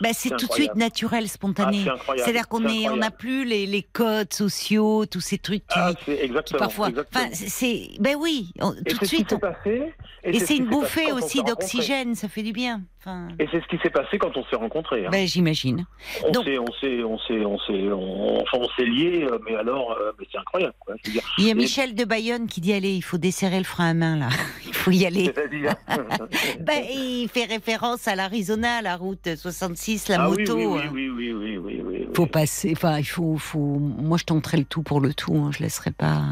Bah, 0.00 0.10
c'est 0.12 0.30
tout 0.36 0.46
de 0.46 0.52
suite 0.52 0.74
naturel, 0.74 1.24
Ah, 1.24 1.28
spontané. 1.28 1.82
c'est 1.84 1.90
incroyable. 1.90 2.24
C'est-à-dire 2.24 2.48
qu'on 2.48 2.64
on 2.64 2.96
n'a 2.96 3.10
plus 3.10 3.44
les, 3.44 3.66
les 3.66 3.82
codes 3.82 4.32
sociaux, 4.32 5.06
tous 5.06 5.20
ces 5.20 5.38
trucs 5.38 5.66
qui, 5.66 5.78
Ah, 5.78 5.92
qui 5.94 6.12
parfois, 6.58 6.88
enfin, 7.12 7.28
c'est- 7.32 7.90
ben 8.00 8.16
oui, 8.18 8.50
on- 8.60 8.72
tout 8.72 8.82
de 8.82 8.90
ce 8.90 8.98
qui 9.00 9.06
suite, 9.06 9.30
s'est 9.30 9.36
on- 9.36 9.38
passé. 9.38 9.92
et 10.24 10.38
ce 10.40 10.46
c'est 10.46 10.56
une 10.56 10.66
bouffée 10.66 11.12
aussi 11.12 11.42
d'oxygène, 11.42 12.14
ça 12.14 12.28
fait 12.28 12.42
du 12.42 12.52
bien. 12.52 12.82
Enfin, 13.06 13.28
Et 13.38 13.46
c'est 13.52 13.60
ce 13.60 13.66
qui 13.66 13.76
s'est 13.82 13.90
passé 13.90 14.16
quand 14.16 14.34
on 14.34 14.44
s'est 14.46 14.56
rencontrés. 14.56 15.04
hein. 15.04 15.10
ben 15.12 15.26
j'imagine. 15.26 15.84
On 16.24 16.30
Donc- 16.30 16.44
s'est, 16.46 16.58
on 16.58 16.72
s'est, 16.80 17.02
on 17.04 17.18
s'est, 17.18 17.44
on 17.44 17.58
s'est, 17.58 17.92
on, 17.92 18.40
enfin, 18.40 18.58
on 18.58 18.68
s'est 18.76 18.86
liés, 18.86 19.26
euh, 19.30 19.38
mais 19.44 19.54
alors, 19.56 19.92
euh, 19.92 20.12
c'est 20.32 20.38
incroyable, 20.38 20.72
quoi. 20.80 20.94
Dire, 21.04 21.22
Il 21.36 21.44
y 21.44 21.48
a 21.48 21.50
Et- 21.50 21.54
Michel 21.54 21.94
de 21.94 22.04
Bayonne 22.06 22.46
qui 22.46 22.62
dit 22.62 22.72
allez, 22.72 22.94
il 22.94 23.02
faut 23.02 23.18
desserrer 23.18 23.58
le 23.58 23.64
frein 23.64 23.90
à 23.90 23.94
main 23.94 24.16
là, 24.16 24.28
il 24.66 24.72
faut 24.74 24.90
y 24.90 25.04
aller. 25.04 25.30
Ben, 26.60 26.82
il 26.90 27.28
fait 27.28 27.44
référence 27.44 28.08
à 28.08 28.14
l'Arizona, 28.14 28.80
la 28.82 28.96
route 28.96 29.28
66, 29.36 29.83
la 30.08 30.24
ah 30.24 30.28
moto. 30.28 30.54
oui, 30.56 30.64
oui, 30.66 30.80
oui, 30.92 31.08
oui, 31.10 31.32
oui, 31.32 31.32
oui, 31.32 31.58
oui, 31.58 31.82
oui, 31.84 32.08
faut 32.14 32.26
passer. 32.26 32.72
Enfin, 32.76 32.98
il 32.98 33.04
faut, 33.04 33.36
faut. 33.36 33.78
Moi, 33.78 34.18
je 34.18 34.24
tenterai 34.24 34.56
le 34.58 34.64
tout 34.64 34.82
pour 34.82 35.00
le 35.00 35.12
tout. 35.14 35.34
Hein, 35.36 35.50
je 35.56 35.62
laisserai 35.62 35.90
pas. 35.90 36.22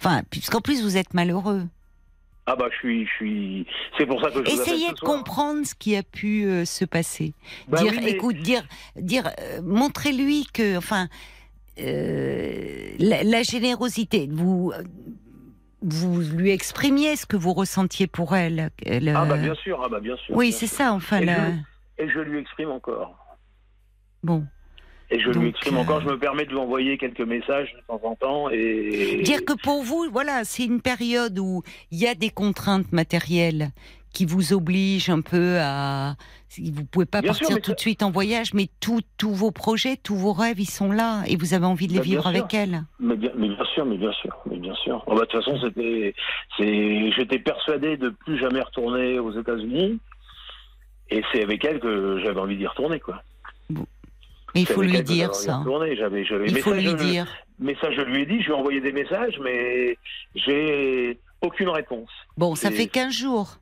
Enfin, 0.00 0.22
puisqu'en 0.30 0.60
plus 0.60 0.82
vous 0.82 0.96
êtes 0.96 1.14
malheureux. 1.14 1.62
Ah 2.48 2.54
bah 2.54 2.66
je 2.70 2.76
suis, 2.78 3.04
je 3.06 3.10
suis. 3.12 3.66
C'est 3.98 4.06
pour 4.06 4.20
ça 4.22 4.30
que 4.30 4.44
je 4.44 4.50
Essayez 4.52 4.92
de 4.92 4.96
soir. 4.96 5.16
comprendre 5.16 5.66
ce 5.66 5.74
qui 5.74 5.96
a 5.96 6.02
pu 6.04 6.44
euh, 6.44 6.64
se 6.64 6.84
passer. 6.84 7.34
Bah 7.66 7.78
dire, 7.82 7.90
oui, 7.92 7.98
mais- 8.04 8.10
écoute, 8.12 8.36
dire, 8.36 8.62
dire, 8.94 9.28
euh, 9.40 9.60
montrez-lui 9.64 10.46
que, 10.52 10.76
enfin, 10.76 11.08
euh, 11.80 12.90
la, 12.98 13.22
la 13.24 13.42
générosité. 13.42 14.28
Vous, 14.30 14.72
vous 15.82 16.20
lui 16.20 16.50
exprimiez 16.50 17.16
ce 17.16 17.26
que 17.26 17.36
vous 17.36 17.52
ressentiez 17.52 18.06
pour 18.06 18.34
elle. 18.36 18.70
elle, 18.84 19.08
Ah 19.16 19.24
bah 19.24 19.36
bien 19.36 19.54
sûr, 19.56 19.80
ah 19.84 19.88
bah 19.88 20.00
bien 20.00 20.16
sûr. 20.16 20.34
oui, 20.36 20.52
c'est 20.52 20.66
ça. 20.66 20.92
Enfin, 20.92 21.20
la- 21.20 21.50
Et 21.98 22.08
je 22.08 22.18
lui 22.20 22.38
exprime 22.38 22.70
encore. 22.70 23.16
bon. 24.22 24.44
Et 25.08 25.20
je 25.20 25.30
Donc, 25.30 25.42
lui 25.44 25.48
exprime 25.50 25.76
euh, 25.76 25.80
encore. 25.82 26.00
Je 26.00 26.08
me 26.08 26.18
permets 26.18 26.44
de 26.46 26.50
lui 26.50 26.58
envoyer 26.58 26.98
quelques 26.98 27.20
messages 27.20 27.72
de 27.74 27.80
temps 27.86 28.00
en 28.02 28.16
temps 28.16 28.50
et. 28.50 29.22
Dire 29.22 29.44
que 29.44 29.52
pour 29.52 29.84
vous, 29.84 30.08
voilà, 30.10 30.42
c'est 30.42 30.64
une 30.64 30.80
période 30.82 31.38
où 31.38 31.62
il 31.92 31.98
y 31.98 32.08
a 32.08 32.16
des 32.16 32.30
contraintes 32.30 32.90
matérielles 32.90 33.68
qui 34.12 34.24
vous 34.24 34.52
obligent 34.52 35.10
un 35.10 35.20
peu 35.20 35.58
à. 35.60 36.16
Vous 36.58 36.84
pouvez 36.86 37.06
pas 37.06 37.20
Bien 37.22 37.34
sûr, 37.34 37.46
partir 37.46 37.62
tout 37.62 37.70
ça- 37.70 37.74
de 37.76 37.80
suite 37.80 38.02
en 38.02 38.10
voyage, 38.10 38.52
mais 38.52 38.66
tous 38.80 39.00
vos 39.22 39.52
projets, 39.52 39.96
tous 39.96 40.16
vos 40.16 40.32
rêves, 40.32 40.58
ils 40.58 40.68
sont 40.68 40.90
là 40.90 41.22
et 41.28 41.36
vous 41.36 41.54
avez 41.54 41.66
envie 41.66 41.86
de 41.86 41.92
les 41.92 41.98
Bah, 41.98 42.04
vivre 42.04 42.22
sûr. 42.22 42.30
avec 42.30 42.52
elle. 42.54 42.82
Mais 42.98 43.14
bien, 43.16 43.30
mais 43.36 43.48
bien 43.48 43.64
sûr, 43.74 43.84
mais 43.86 43.98
bien 43.98 44.12
sûr, 44.12 44.36
mais 44.50 44.56
bien 44.56 44.74
sûr. 44.74 45.04
Ah 45.06 45.10
bah, 45.14 45.20
de 45.20 45.26
toute 45.26 45.44
façon, 45.44 45.56
c'était, 45.60 46.14
j'étais 46.58 47.38
persuadé 47.38 47.96
de 47.96 48.08
plus 48.08 48.38
jamais 48.38 48.60
retourner 48.60 49.20
aux 49.20 49.38
États-Unis. 49.38 50.00
Et 51.10 51.22
c'est 51.32 51.42
avec 51.42 51.64
elle 51.64 51.80
que 51.80 52.20
j'avais 52.24 52.40
envie 52.40 52.56
d'y 52.56 52.66
retourner, 52.66 52.98
quoi. 53.00 53.22
Mais 53.70 54.62
il 54.62 54.66
faut 54.66 54.82
lui 54.82 55.02
dire 55.02 55.34
ça. 55.34 55.62
J'avais, 55.96 56.24
j'avais, 56.24 56.46
Il 56.48 56.54
mais 56.54 56.60
faut 56.60 56.70
ça, 56.70 56.76
lui 56.76 56.86
je- 56.86 56.96
dire. 56.96 57.26
Mais 57.58 57.76
ça, 57.80 57.90
je 57.92 58.00
lui 58.02 58.22
ai 58.22 58.26
dit, 58.26 58.40
je 58.40 58.46
lui 58.46 58.52
ai 58.52 58.54
envoyé 58.56 58.80
des 58.80 58.92
messages, 58.92 59.38
mais 59.42 59.96
j'ai 60.34 61.18
aucune 61.42 61.68
réponse. 61.68 62.10
Bon, 62.36 62.54
ça 62.54 62.70
fait 62.70 62.86
15 62.86 63.12
jours. 63.12 63.58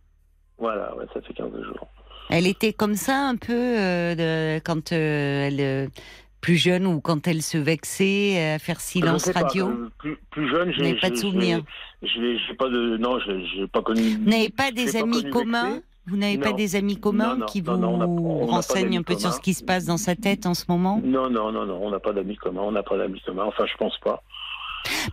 Voilà, 0.59 0.95
ouais, 0.97 1.05
ça 1.13 1.21
fait 1.21 1.35
15 1.35 1.51
jours. 1.65 1.89
Elle 2.31 2.47
était 2.47 2.73
comme 2.73 2.95
ça 2.95 3.27
un 3.29 3.37
peu 3.37 3.53
euh, 3.53 4.15
de- 4.15 4.61
quand 4.65 4.93
euh, 4.93 5.47
elle 5.47 5.61
euh, 5.61 5.87
plus 6.41 6.57
jeune 6.57 6.87
ou 6.87 7.01
quand 7.01 7.27
elle 7.29 7.43
se 7.43 7.59
vexait 7.59 8.53
à 8.55 8.59
faire 8.59 8.77
Je 8.79 8.85
silence 8.85 9.31
pas, 9.31 9.43
radio. 9.43 9.69
euh, 9.69 9.91
plus, 9.99 10.17
plus 10.31 10.49
jeune, 10.49 10.71
n'avez 10.71 10.95
j'ai, 10.95 11.01
pas 11.01 11.11
de 11.11 11.17
souvenir. 11.17 11.61
j'ai 12.03 12.39
j'ai 12.39 12.55
pas 12.55 12.69
de, 12.69 12.97
non, 12.97 13.19
j'ai 13.21 13.45
j'ai 13.47 13.67
pas 13.67 13.83
connu. 13.83 14.17
Vous 14.17 14.31
n'avez 14.31 14.49
pas 14.49 14.71
des 14.71 14.97
amis 14.97 15.29
communs. 15.31 15.81
Vous 16.07 16.17
n'avez 16.17 16.39
pas 16.39 16.53
des 16.53 16.77
amis 16.77 16.99
communs 16.99 17.35
Non, 17.35 17.37
non, 17.41 17.47
qui 17.47 17.61
vous 17.63 17.77
non, 17.77 18.47
renseignent 18.47 18.99
un 18.99 19.03
peu 19.03 19.19
sur 19.19 19.33
ce 19.33 19.41
qui 19.41 19.55
se 19.55 19.65
passe 19.65 19.87
dans 19.87 19.97
sa 19.97 20.15
tête 20.15 20.45
en 20.47 20.55
ce 20.55 20.65
moment? 20.69 21.01
Non, 21.03 21.31
non, 21.31 21.51
non, 21.51 21.65
non, 21.65 21.79
on 21.83 21.91
n'a 21.91 21.99
pas 22.01 22.13
d'amis 22.13 22.37
communs, 22.37 22.63
on 22.63 22.73
n'a 22.73 22.83
pas 22.83 22.99
d'amis 22.99 23.21
communs. 23.25 23.45
Enfin, 23.47 23.65
je 23.67 23.77
pense 23.79 23.97
pas. 23.99 24.23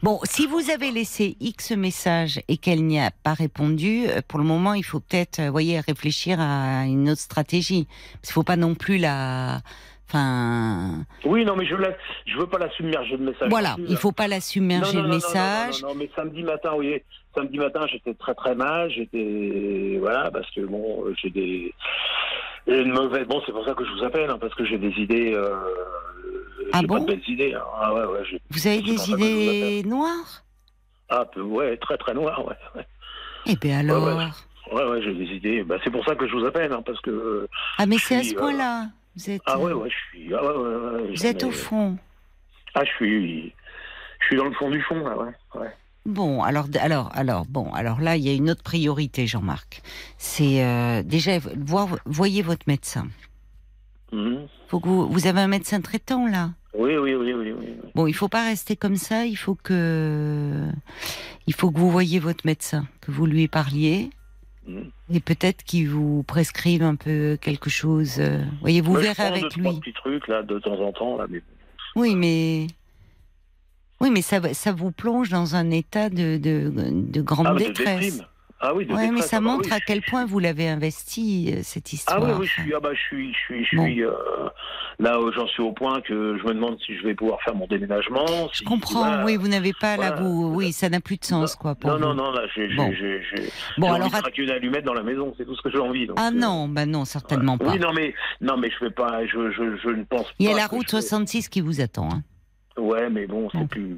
Bon, 0.03 0.19
si 0.25 0.47
vous 0.47 0.69
avez 0.69 0.91
laissé 0.91 1.37
X 1.39 1.71
message 1.71 2.41
et 2.49 2.57
qu'elle 2.57 2.83
n'y 2.85 2.99
a 2.99 3.09
pas 3.23 3.33
répondu, 3.33 4.03
euh, 4.07 4.19
pour 4.27 4.37
le 4.39 4.43
moment, 4.45 4.73
il 4.73 4.83
faut 4.83 4.99
peut-être, 4.99 5.39
euh, 5.39 5.49
voyez, 5.49 5.79
réfléchir 5.79 6.41
à 6.41 6.83
une 6.85 7.09
autre 7.09 7.21
stratégie. 7.21 7.87
Parce 8.15 8.27
qu'il 8.27 8.33
faut 8.33 8.43
pas 8.43 8.57
non 8.57 8.75
plus 8.75 8.97
la, 8.97 9.61
enfin, 10.09 11.05
Oui, 11.23 11.45
non, 11.45 11.55
mais 11.55 11.65
je 11.65 11.75
la, 11.75 11.91
je 12.25 12.37
veux 12.37 12.47
pas 12.47 12.57
la 12.57 12.69
submerger 12.71 13.15
de 13.17 13.23
messages. 13.23 13.49
voilà, 13.49 13.77
il 13.79 13.93
là. 13.93 13.97
faut 13.97 14.11
pas 14.11 14.27
la 14.27 14.41
submerger 14.41 14.97
Non, 14.97 15.03
non, 15.03 15.07
de 15.07 15.13
non, 15.13 15.19
non, 15.19 15.25
messages. 15.27 15.81
Non, 15.83 15.95
mais 15.95 16.09
samedi 16.17 16.43
matin, 16.43 16.71
oui, 16.75 17.01
samedi 17.35 17.57
matin, 17.57 17.85
j'étais 17.87 18.13
très 18.13 18.33
très 18.35 18.55
mal. 18.55 18.89
J'étais, 18.91 19.97
voilà, 19.99 20.29
parce 20.31 20.49
que 20.51 20.61
bon, 20.61 21.05
j'ai 21.21 21.29
des, 21.29 21.73
une 22.67 22.91
mauvaise. 22.93 23.27
Bon, 23.27 23.41
c'est 23.45 23.51
pour 23.51 23.65
ça 23.65 23.73
que 23.73 23.85
je 23.85 23.91
vous 23.91 24.03
appelle, 24.03 24.29
hein, 24.29 24.37
parce 24.39 24.53
que 24.55 24.65
j'ai 24.65 24.77
des 24.77 24.91
idées. 24.99 25.33
Euh, 25.33 25.55
Ah 26.73 26.81
bon 26.83 26.95
pas 26.95 26.99
de 27.01 27.05
belles 27.05 27.29
idées. 27.29 27.53
hein. 27.53 27.63
Ah 27.79 27.93
ouais, 27.93 28.05
ouais. 28.05 28.39
Vous 28.49 28.67
avez 28.67 28.81
des 28.81 28.95
vous 28.95 29.11
idées 29.11 29.83
noires? 29.87 30.43
Ah, 31.09 31.25
peu- 31.25 31.41
ouais, 31.41 31.75
très 31.77 31.97
très 31.97 32.13
noir, 32.13 32.45
ouais. 32.45 32.55
ouais. 32.75 32.85
Eh 33.45 33.55
bien 33.55 33.79
alors. 33.79 34.03
ouais. 34.17 34.25
Ouais, 34.71 35.01
j'ai 35.01 35.13
des 35.13 35.25
idées. 35.25 35.63
Bah, 35.63 35.75
c'est 35.83 35.89
pour 35.91 36.05
ça 36.05 36.15
que 36.15 36.25
je 36.27 36.33
vous 36.35 36.45
appelle, 36.45 36.71
hein, 36.71 36.81
parce 36.85 37.01
que. 37.01 37.47
Ah 37.77 37.85
mais 37.85 37.97
c'est 37.97 38.15
à 38.15 38.23
ce 38.23 38.33
euh, 38.35 38.37
point-là. 38.39 38.85
Vous 39.17 39.29
êtes, 39.29 39.41
Ah 39.45 39.59
ouais, 39.59 39.71
euh, 39.71 39.75
ouais, 39.75 39.89
je 39.89 39.95
suis. 40.17 40.33
Ah 40.33 40.41
ouais, 40.45 40.49
ouais, 40.55 40.75
ouais, 41.01 41.07
vous 41.09 41.25
êtes 41.25 41.43
au 41.43 41.51
fond. 41.51 41.97
Ah, 42.73 42.85
je 42.85 42.91
suis. 42.91 43.53
Je 44.21 44.25
suis 44.27 44.35
dans 44.37 44.45
le 44.45 44.53
fond 44.53 44.69
du 44.69 44.81
fond, 44.83 45.03
là, 45.03 45.17
ouais. 45.17 45.31
ouais. 45.55 45.67
Bon, 46.05 46.41
alors, 46.41 46.65
alors, 46.79 47.11
alors, 47.13 47.45
bon, 47.45 47.71
alors 47.73 48.01
là, 48.01 48.15
il 48.17 48.23
y 48.23 48.29
a 48.29 48.33
une 48.33 48.49
autre 48.49 48.63
priorité, 48.63 49.27
Jean-Marc. 49.27 49.81
C'est 50.17 50.63
euh, 50.65 51.03
déjà 51.03 51.37
voir, 51.57 51.89
voyez 52.05 52.41
votre 52.41 52.63
médecin. 52.67 53.07
Mhm. 54.11 54.47
Faut 54.67 54.79
que 54.79 54.87
vous, 54.87 55.07
vous 55.07 55.27
avez 55.27 55.41
un 55.41 55.47
médecin 55.47 55.79
traitant 55.79 56.27
là. 56.27 56.51
Oui, 56.73 56.95
oui, 56.95 57.13
oui, 57.15 57.33
oui. 57.33 57.53
Bon, 57.95 58.07
il 58.07 58.13
faut 58.13 58.29
pas 58.29 58.45
rester 58.45 58.75
comme 58.75 58.95
ça. 58.95 59.25
Il 59.25 59.35
faut 59.35 59.55
que, 59.55 60.67
il 61.45 61.53
faut 61.53 61.69
que 61.69 61.77
vous 61.77 61.91
voyez 61.91 62.19
votre 62.19 62.45
médecin, 62.45 62.87
que 63.01 63.11
vous 63.11 63.25
lui 63.25 63.47
parliez, 63.47 64.09
Mhm. 64.67 64.89
et 65.13 65.19
peut-être 65.19 65.63
qu'il 65.63 65.89
vous 65.89 66.23
prescrive 66.23 66.81
un 66.83 66.95
peu 66.95 67.37
quelque 67.41 67.69
chose. 67.69 68.15
euh, 68.19 68.43
voyez, 68.61 68.81
vous 68.81 68.91
Moi, 68.93 69.01
je 69.01 69.05
verrez 69.07 69.15
prends 69.15 69.29
deux, 69.31 69.39
avec 69.45 69.49
trois 69.51 69.71
lui. 69.71 69.79
petits 69.79 69.93
trucs, 69.93 70.27
là, 70.27 70.43
de 70.43 70.59
temps 70.59 70.79
en 70.79 70.91
temps, 70.93 71.17
là, 71.17 71.25
mais 71.29 71.41
Oui, 71.95 72.15
mais. 72.15 72.67
Oui, 74.01 74.09
mais 74.11 74.21
ça, 74.21 74.39
vous 74.71 74.91
plonge 74.91 75.29
dans 75.29 75.55
un 75.55 75.69
état 75.71 76.09
de, 76.09 76.37
de, 76.37 76.71
de 76.91 77.21
grande 77.21 77.47
Ah, 77.49 77.53
de 77.53 77.59
détresse. 77.59 77.99
déprime. 78.15 78.25
Ah 78.63 78.75
oui, 78.75 78.85
de 78.85 78.93
Ouais, 78.93 79.09
mais 79.09 79.21
ça 79.21 79.37
ah 79.37 79.39
bah 79.39 79.47
montre 79.53 79.69
oui, 79.71 79.75
à 79.75 79.79
quel 79.79 80.01
suis- 80.01 80.11
point 80.11 80.23
vous 80.23 80.37
l'avez 80.37 80.69
investi, 80.69 81.51
euh, 81.51 81.61
cette 81.63 81.93
histoire. 81.93 82.19
Ah 82.21 82.25
oui, 82.27 82.31
oui, 82.41 82.45
je 82.45 82.61
suis, 82.61 82.73
ah 82.75 82.79
bah, 82.79 82.89
je 82.93 82.99
suis, 82.99 83.33
je 83.33 83.39
suis, 83.39 83.65
je 83.65 83.75
Bon. 83.75 83.85
suis, 83.85 84.03
euh, 84.03 84.11
là, 84.99 85.17
euh, 85.17 85.31
j'en 85.35 85.47
suis 85.47 85.63
au 85.63 85.71
point 85.71 85.99
que 86.01 86.37
je 86.37 86.43
me 86.47 86.53
demande 86.53 86.77
si 86.85 86.95
je 86.95 87.01
vais 87.03 87.15
pouvoir 87.15 87.41
faire 87.41 87.55
mon 87.55 87.65
déménagement. 87.65 88.23
Je 88.53 88.63
comprends, 88.63 88.99
voilà. 89.07 89.25
oui, 89.25 89.35
vous 89.35 89.47
n'avez 89.47 89.73
pas 89.73 89.97
là, 89.97 90.11
vous, 90.11 90.53
oui, 90.53 90.73
ça 90.73 90.89
n'a 90.89 90.99
plus 90.99 91.17
de 91.17 91.25
sens, 91.25 91.55
quoi, 91.55 91.73
pour 91.73 91.89
Non, 91.89 91.95
vous. 91.97 92.01
non, 92.03 92.13
non, 92.13 92.31
là, 92.33 92.41
j'ai, 92.55 92.67
Bon. 92.75 92.91
j'ai, 92.91 93.19
Bon, 93.79 93.87
j'ai 93.87 93.93
alors, 93.95 94.01
envie 94.05 94.15
de 94.15 94.21
craquer 94.21 94.43
une 94.43 94.51
allumette 94.51 94.85
dans 94.85 94.93
la 94.93 95.01
maison, 95.03 95.33
c'est 95.39 95.45
tout 95.45 95.55
ce 95.55 95.61
que 95.63 95.71
j'ai 95.71 95.79
envie. 95.79 96.05
donc, 96.05 96.17
ah 96.19 96.27
euh, 96.27 96.31
non, 96.37 96.67
bah 96.67 96.85
non, 96.85 97.03
certainement 97.03 97.57
pas. 97.57 97.71
Oui, 97.71 97.79
non, 97.79 97.93
mais, 97.93 98.13
non, 98.41 98.57
mais 98.57 98.69
je 98.69 98.85
vais 98.85 98.91
pas, 98.91 99.25
je, 99.25 99.49
je, 99.53 99.75
je 99.83 99.89
ne 99.89 100.03
pense 100.03 100.25
pas. 100.27 100.33
Il 100.37 100.47
y 100.47 100.53
a 100.53 100.55
la 100.55 100.67
route 100.67 100.85
je 100.87 100.95
vais- 100.97 101.01
66 101.01 101.49
qui 101.49 101.61
vous 101.61 101.81
attend. 101.81 102.09
Hein. 102.13 102.21
Ouais, 102.77 103.09
mais 103.09 103.27
bon, 103.27 103.49
c'est 103.51 103.67
plus, 103.67 103.97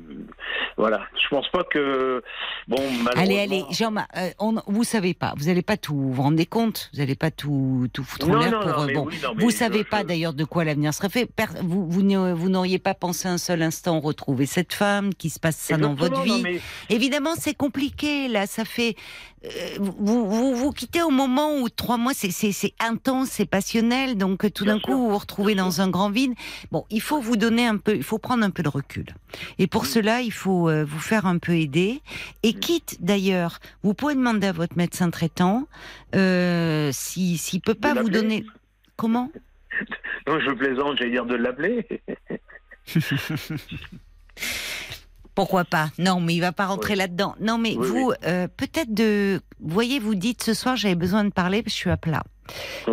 voilà. 0.78 1.02
Je 1.22 1.28
pense 1.30 1.48
pas 1.50 1.64
que, 1.64 2.22
bon, 2.68 2.78
malheureusement. 3.04 3.12
Allez, 3.22 3.40
allez, 3.40 3.64
Jean, 3.72 3.96
euh, 4.18 4.30
on, 4.40 4.56
vous 4.68 4.84
savez 4.84 5.14
pas, 5.14 5.34
vous 5.38 5.46
n'allez 5.46 5.62
pas 5.62 5.78
tout, 5.78 5.96
vous 5.96 6.14
vous 6.14 6.22
rendez 6.22 6.46
compte, 6.46 6.90
vous 6.94 7.00
n'allez 7.00 7.16
pas 7.16 7.32
tout, 7.32 7.88
tout 7.94 8.04
foutre 8.04 8.30
en 8.30 8.36
l'air 8.38 8.60
pour. 8.60 8.80
euh, 8.82 8.88
bon, 8.94 9.06
oui, 9.08 9.16
non, 9.24 9.34
mais 9.36 9.44
vous 9.44 9.52
savez 9.52 9.80
je- 9.80 9.84
pas 9.90 10.04
d'ailleurs 10.04 10.34
de 10.34 10.44
quoi 10.44 10.64
l'avenir 10.64 10.94
serait 10.94 11.10
fait. 11.10 11.30
Vous, 11.62 11.88
vous, 11.90 12.02
n'auriez 12.50 12.80
pas 12.80 12.94
pensé 12.94 13.28
un 13.28 13.38
seul 13.38 13.62
instant 13.62 14.00
retrouver 14.00 14.46
cette 14.46 14.74
femme, 14.74 15.14
qui 15.14 15.30
se 15.30 15.40
passe 15.40 15.58
ça 15.58 15.78
dans 15.78 15.94
votre 15.94 16.22
vie. 16.22 16.30
non, 16.32 16.40
mais- 16.40 16.62
Évidemment, 16.90 17.32
c'est 17.38 17.54
compliqué. 17.56 18.28
Là, 18.28 18.48
ça 18.48 18.66
fait. 18.66 18.96
euh, 19.46 19.50
vous, 19.80 20.26
vous 20.30 20.56
vous 20.56 20.72
quittez 20.72 21.02
au 21.02 21.10
moment 21.10 21.58
où 21.60 21.70
trois 21.70 21.98
mois, 21.98 22.14
c'est- 22.14 22.74
intense, 22.80 23.30
c'est 23.30 23.46
passionnel. 23.46 24.18
Donc, 24.18 24.46
euh, 24.46 24.50
tout 24.50 24.66
d'un 24.66 24.80
coup, 24.80 24.94
vous 24.94 25.10
vous 25.10 25.18
retrouvez 25.18 25.56
dans 25.56 25.82
un 25.82 25.90
grand 25.90 26.10
vide. 26.10 26.34
Bon, 26.72 26.86
il 26.90 27.02
faut 27.02 27.20
vous 27.20 27.36
donner 27.36 27.66
un 27.66 27.78
peu, 27.78 27.96
il 27.96 28.04
faut 28.04 28.18
prendre 28.20 28.44
un 28.44 28.50
peu 28.52 28.64
de 28.64 28.70
recul. 28.70 29.06
Et 29.60 29.68
pour 29.68 29.84
Mm. 29.84 29.88
cela, 29.88 30.22
il 30.22 30.32
faut 30.32 30.63
euh, 30.70 30.84
vous 30.84 31.00
faire 31.00 31.26
un 31.26 31.38
peu 31.38 31.54
aider. 31.54 32.02
Et 32.44 32.54
quitte 32.54 32.98
d'ailleurs, 33.00 33.60
vous 33.84 33.94
pouvez 33.94 34.16
demander 34.16 34.48
à 34.48 34.52
votre 34.52 34.78
médecin 34.78 35.10
traitant 35.10 35.68
euh, 36.16 36.90
si 36.92 37.38
s'il 37.38 37.62
peut 37.62 37.76
pas 37.76 37.94
vous 37.94 38.10
donner. 38.10 38.46
Comment? 38.96 39.32
Non, 40.26 40.40
je 40.40 40.52
plaisante, 40.52 40.98
j'allais 40.98 41.12
dire 41.12 41.26
de 41.26 41.36
l'appeler. 41.36 41.86
Pourquoi 45.36 45.66
pas? 45.66 45.90
Non, 45.98 46.22
mais 46.22 46.36
il 46.36 46.40
va 46.40 46.52
pas 46.52 46.68
rentrer 46.68 46.96
là-dedans. 46.96 47.36
Non, 47.40 47.58
mais 47.58 47.76
Oui, 47.76 47.88
vous, 47.88 48.14
euh, 48.26 48.48
peut-être 48.48 48.94
de, 48.94 49.42
vous 49.60 49.74
voyez, 49.74 50.00
vous 50.00 50.16
dites 50.16 50.44
ce 50.44 50.54
soir 50.54 50.76
j'avais 50.76 50.96
besoin 50.96 51.24
de 51.24 51.32
parler 51.32 51.64
parce 51.64 51.74
que 51.74 51.78
je 51.78 51.82
suis 51.82 51.90
à 51.90 51.98
plat. 51.98 52.24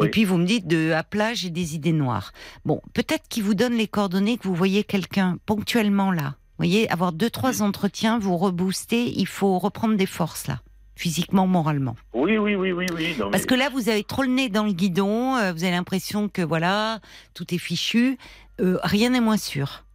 Et 0.02 0.08
puis 0.08 0.24
vous 0.24 0.38
me 0.38 0.46
dites 0.46 0.66
de 0.66 0.92
à 0.92 1.02
plat 1.02 1.34
j'ai 1.34 1.50
des 1.50 1.74
idées 1.74 1.92
noires. 1.92 2.32
Bon, 2.64 2.80
peut-être 2.94 3.28
qu'il 3.28 3.42
vous 3.42 3.54
donne 3.54 3.74
les 3.74 3.88
coordonnées 3.88 4.38
que 4.38 4.44
vous 4.44 4.54
voyez 4.54 4.84
quelqu'un 4.84 5.38
ponctuellement 5.44 6.12
là. 6.12 6.36
Vous 6.60 6.66
voyez, 6.66 6.90
avoir 6.92 7.12
deux 7.12 7.30
trois 7.30 7.62
entretiens, 7.62 8.18
vous 8.18 8.36
rebooster, 8.36 9.18
il 9.18 9.26
faut 9.26 9.58
reprendre 9.58 9.96
des 9.96 10.04
forces 10.04 10.46
là, 10.46 10.60
physiquement, 10.94 11.46
moralement. 11.46 11.96
Oui, 12.12 12.36
oui, 12.36 12.54
oui, 12.54 12.72
oui, 12.72 12.84
oui. 12.94 13.14
Non, 13.18 13.30
Parce 13.30 13.44
mais- 13.44 13.46
que 13.46 13.54
là, 13.54 13.70
vous 13.70 13.88
avez 13.88 14.04
trop 14.04 14.20
le 14.24 14.28
nez 14.28 14.50
dans 14.50 14.64
le 14.64 14.72
guidon, 14.72 15.36
euh, 15.36 15.54
vous 15.54 15.64
avez 15.64 15.72
l'impression 15.72 16.28
que 16.28 16.42
voilà, 16.42 17.00
tout 17.32 17.54
est 17.54 17.58
fichu. 17.58 18.18
Euh, 18.60 18.78
rien 18.82 19.08
n'est 19.08 19.22
moins 19.22 19.38
sûr. 19.38 19.86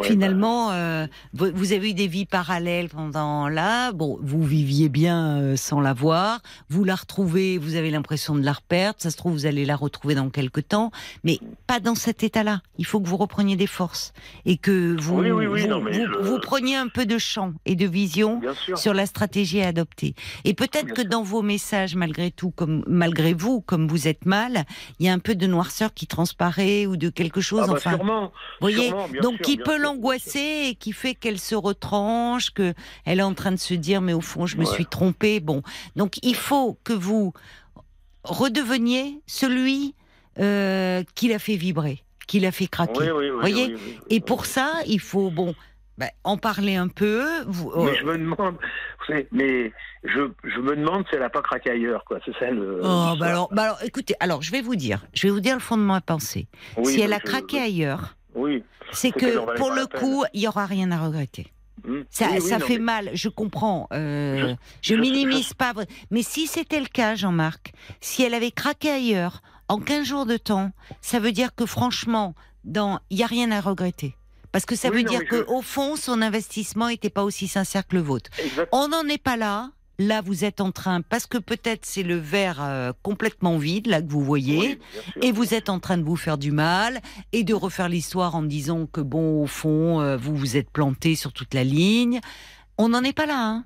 Ouais, 0.00 0.08
finalement, 0.08 0.72
euh, 0.72 1.06
vous, 1.32 1.72
avez 1.72 1.90
eu 1.90 1.94
des 1.94 2.08
vies 2.08 2.26
parallèles 2.26 2.88
pendant 2.88 3.48
là. 3.48 3.92
Bon, 3.92 4.18
vous 4.20 4.42
viviez 4.42 4.88
bien 4.88 5.38
euh, 5.38 5.56
sans 5.56 5.80
la 5.80 5.92
voir. 5.94 6.40
Vous 6.68 6.82
la 6.82 6.96
retrouvez, 6.96 7.56
vous 7.56 7.76
avez 7.76 7.90
l'impression 7.92 8.34
de 8.34 8.42
la 8.44 8.52
reperdre. 8.54 8.96
Ça 8.98 9.10
se 9.12 9.16
trouve, 9.16 9.32
vous 9.32 9.46
allez 9.46 9.64
la 9.64 9.76
retrouver 9.76 10.16
dans 10.16 10.28
quelques 10.28 10.66
temps, 10.66 10.90
mais 11.22 11.38
pas 11.68 11.78
dans 11.78 11.94
cet 11.94 12.24
état-là. 12.24 12.62
Il 12.78 12.84
faut 12.84 13.00
que 13.00 13.06
vous 13.08 13.16
repreniez 13.16 13.54
des 13.54 13.68
forces 13.68 14.12
et 14.44 14.56
que 14.56 14.96
vous 15.00 15.20
Oui, 15.20 15.30
oui, 15.30 15.46
oui, 15.46 15.62
vous, 15.62 15.68
non, 15.68 15.80
mais 15.80 15.92
vous- 15.92 16.12
je- 16.14 16.18
vous 16.18 16.40
preniez 16.40 16.74
un 16.74 16.88
peu 16.88 17.06
de 17.06 17.16
champ 17.16 17.52
et 17.64 17.76
de 17.76 17.86
vision 17.86 18.40
sur 18.74 18.92
la 18.92 19.06
stratégie 19.06 19.62
à 19.62 19.68
adopter. 19.68 20.14
Et 20.44 20.52
peut-être 20.54 20.94
que 20.94 21.02
sûr. 21.02 21.10
dans 21.10 21.22
vos 21.22 21.42
messages, 21.42 21.94
malgré 21.94 22.32
tout, 22.32 22.50
comme 22.50 22.82
malgré 22.88 23.34
vous, 23.34 23.60
comme 23.60 23.86
vous 23.86 24.08
êtes 24.08 24.26
mal, 24.26 24.64
il 24.98 25.06
y 25.06 25.08
a 25.08 25.12
un 25.12 25.20
peu 25.20 25.36
de 25.36 25.46
noirceur 25.46 25.94
qui 25.94 26.08
transparaît 26.08 26.86
ou 26.86 26.96
de 26.96 27.08
quelque 27.08 27.40
chose. 27.40 27.60
Ah 27.62 27.66
bah, 27.68 27.74
enfin, 27.76 27.90
sûrement. 27.94 28.22
vous 28.24 28.30
voyez, 28.60 28.88
sûrement, 28.88 29.06
donc 29.22 29.36
sûr, 29.36 29.44
qui 29.46 29.56
bien 29.56 29.64
peut 29.76 29.82
l'angoisser 29.82 30.68
et 30.70 30.74
qui 30.74 30.92
fait 30.92 31.14
qu'elle 31.14 31.38
se 31.38 31.54
retranche, 31.54 32.50
que 32.50 32.74
elle 33.04 33.18
est 33.20 33.22
en 33.22 33.34
train 33.34 33.52
de 33.52 33.56
se 33.58 33.74
dire 33.74 34.00
mais 34.00 34.12
au 34.12 34.20
fond 34.20 34.46
je 34.46 34.56
me 34.56 34.64
Ouais. 34.64 34.72
suis 34.74 34.86
trompée. 34.86 35.40
Bon, 35.40 35.62
donc 35.96 36.14
il 36.22 36.34
faut 36.36 36.78
que 36.84 36.92
vous 36.92 37.32
redeveniez 38.24 39.20
celui 39.26 39.94
euh, 40.38 41.02
qui 41.14 41.28
l'a 41.28 41.38
fait 41.38 41.56
vibrer, 41.56 42.02
qui 42.26 42.40
l'a 42.40 42.52
fait 42.52 42.66
craquer. 42.66 43.00
Oui, 43.00 43.10
oui, 43.10 43.30
oui, 43.30 43.40
Voyez 43.40 43.76
Et 44.10 44.20
pour 44.20 44.46
ça, 44.46 44.72
il 44.86 45.00
faut 45.00 45.30
bon 45.30 45.54
ben, 45.98 46.10
en 46.24 46.36
parler 46.36 46.76
un 46.76 46.88
peu. 46.88 47.24
Vous, 47.46 47.72
Mais 47.84 47.96
je 47.96 48.04
me 48.04 48.18
demande, 48.18 48.56
mais 49.32 49.72
je, 50.04 50.20
je 50.44 50.60
me 50.60 50.76
demande 50.76 51.04
si 51.08 51.14
elle 51.14 51.20
n'a 51.20 51.30
pas 51.30 51.40
craqué 51.40 51.70
ailleurs, 51.70 52.04
quoi. 52.04 52.18
C'est 52.26 52.36
ça 52.38 52.50
le. 52.50 52.80
Oh, 52.84 53.14
bah 53.18 53.26
alors, 53.28 53.48
bah 53.52 53.62
alors, 53.62 53.78
écoutez, 53.82 54.14
alors 54.20 54.42
je 54.42 54.52
vais 54.52 54.60
vous 54.60 54.76
dire, 54.76 55.06
je 55.14 55.26
vais 55.26 55.32
vous 55.32 55.40
dire 55.40 55.54
le 55.54 55.60
fond 55.60 55.78
de 55.78 55.82
ma 55.82 56.00
pensée. 56.02 56.48
Oui, 56.76 56.92
si 56.92 57.00
elle 57.00 57.14
a 57.14 57.18
je- 57.18 57.30
craqué 57.30 57.58
ailleurs, 57.60 58.16
Oui. 58.34 58.62
C'est 58.92 59.10
que 59.12 59.56
pour 59.56 59.70
le 59.72 59.86
coup, 59.86 60.24
il 60.34 60.40
y 60.42 60.48
aura 60.48 60.66
rien 60.66 60.90
à 60.90 60.98
regretter. 61.04 61.52
Hmm. 61.84 62.02
Ça, 62.10 62.28
Oui, 62.30 62.38
oui, 62.40 62.48
ça 62.48 62.58
non, 62.58 62.66
fait 62.66 62.78
mais- 62.78 62.84
mal, 62.84 63.10
je 63.14 63.28
comprends. 63.28 63.86
euh, 63.92 64.54
je, 64.80 64.94
je- 64.94 65.00
minimise 65.00 65.52
pas. 65.54 65.72
Mais 66.10 66.22
si 66.22 66.46
c'était 66.46 66.80
le 66.80 66.86
cas, 66.86 67.14
Jean-Marc, 67.14 67.72
si 68.00 68.22
elle 68.22 68.34
avait 68.34 68.50
craqué 68.50 68.90
ailleurs 68.90 69.42
en 69.68 69.78
15 69.78 70.06
jours 70.06 70.26
de 70.26 70.36
temps, 70.36 70.72
ça 71.00 71.18
veut 71.20 71.32
dire 71.32 71.54
que 71.54 71.66
franchement, 71.66 72.34
dans 72.64 72.98
il 73.10 73.18
y 73.18 73.22
a 73.22 73.26
rien 73.26 73.50
à 73.52 73.60
regretter. 73.60 74.16
Parce 74.52 74.64
que 74.64 74.74
ça 74.74 74.88
Oui, 74.88 74.96
veut 74.98 75.02
non, 75.02 75.10
dire 75.10 75.28
que 75.28 75.36
je- 75.38 75.42
au 75.52 75.60
fond, 75.60 75.96
son 75.96 76.22
investissement 76.22 76.88
n'était 76.88 77.10
pas 77.10 77.24
aussi 77.24 77.46
sincère 77.46 77.86
que 77.86 77.94
le 77.94 78.02
vôtre. 78.02 78.30
On 78.72 78.88
n'en 78.88 79.04
est 79.06 79.22
pas 79.22 79.36
là. 79.36 79.70
Là, 79.98 80.20
vous 80.20 80.44
êtes 80.44 80.60
en 80.60 80.72
train, 80.72 81.00
parce 81.00 81.26
que 81.26 81.38
peut-être 81.38 81.86
c'est 81.86 82.02
le 82.02 82.16
verre 82.16 82.58
euh, 82.60 82.92
complètement 83.02 83.56
vide, 83.56 83.86
là, 83.86 84.02
que 84.02 84.10
vous 84.10 84.22
voyez, 84.22 84.78
oui, 85.16 85.22
et 85.22 85.32
vous 85.32 85.54
êtes 85.54 85.70
en 85.70 85.80
train 85.80 85.96
de 85.96 86.04
vous 86.04 86.16
faire 86.16 86.36
du 86.36 86.50
mal, 86.50 87.00
et 87.32 87.44
de 87.44 87.54
refaire 87.54 87.88
l'histoire 87.88 88.34
en 88.34 88.42
disant 88.42 88.86
que, 88.86 89.00
bon, 89.00 89.42
au 89.42 89.46
fond, 89.46 90.00
euh, 90.00 90.16
vous 90.16 90.36
vous 90.36 90.56
êtes 90.56 90.70
planté 90.70 91.14
sur 91.14 91.32
toute 91.32 91.54
la 91.54 91.64
ligne. 91.64 92.20
On 92.78 92.90
n'en 92.90 93.02
est 93.02 93.14
pas 93.14 93.26
là, 93.26 93.42
hein. 93.42 93.64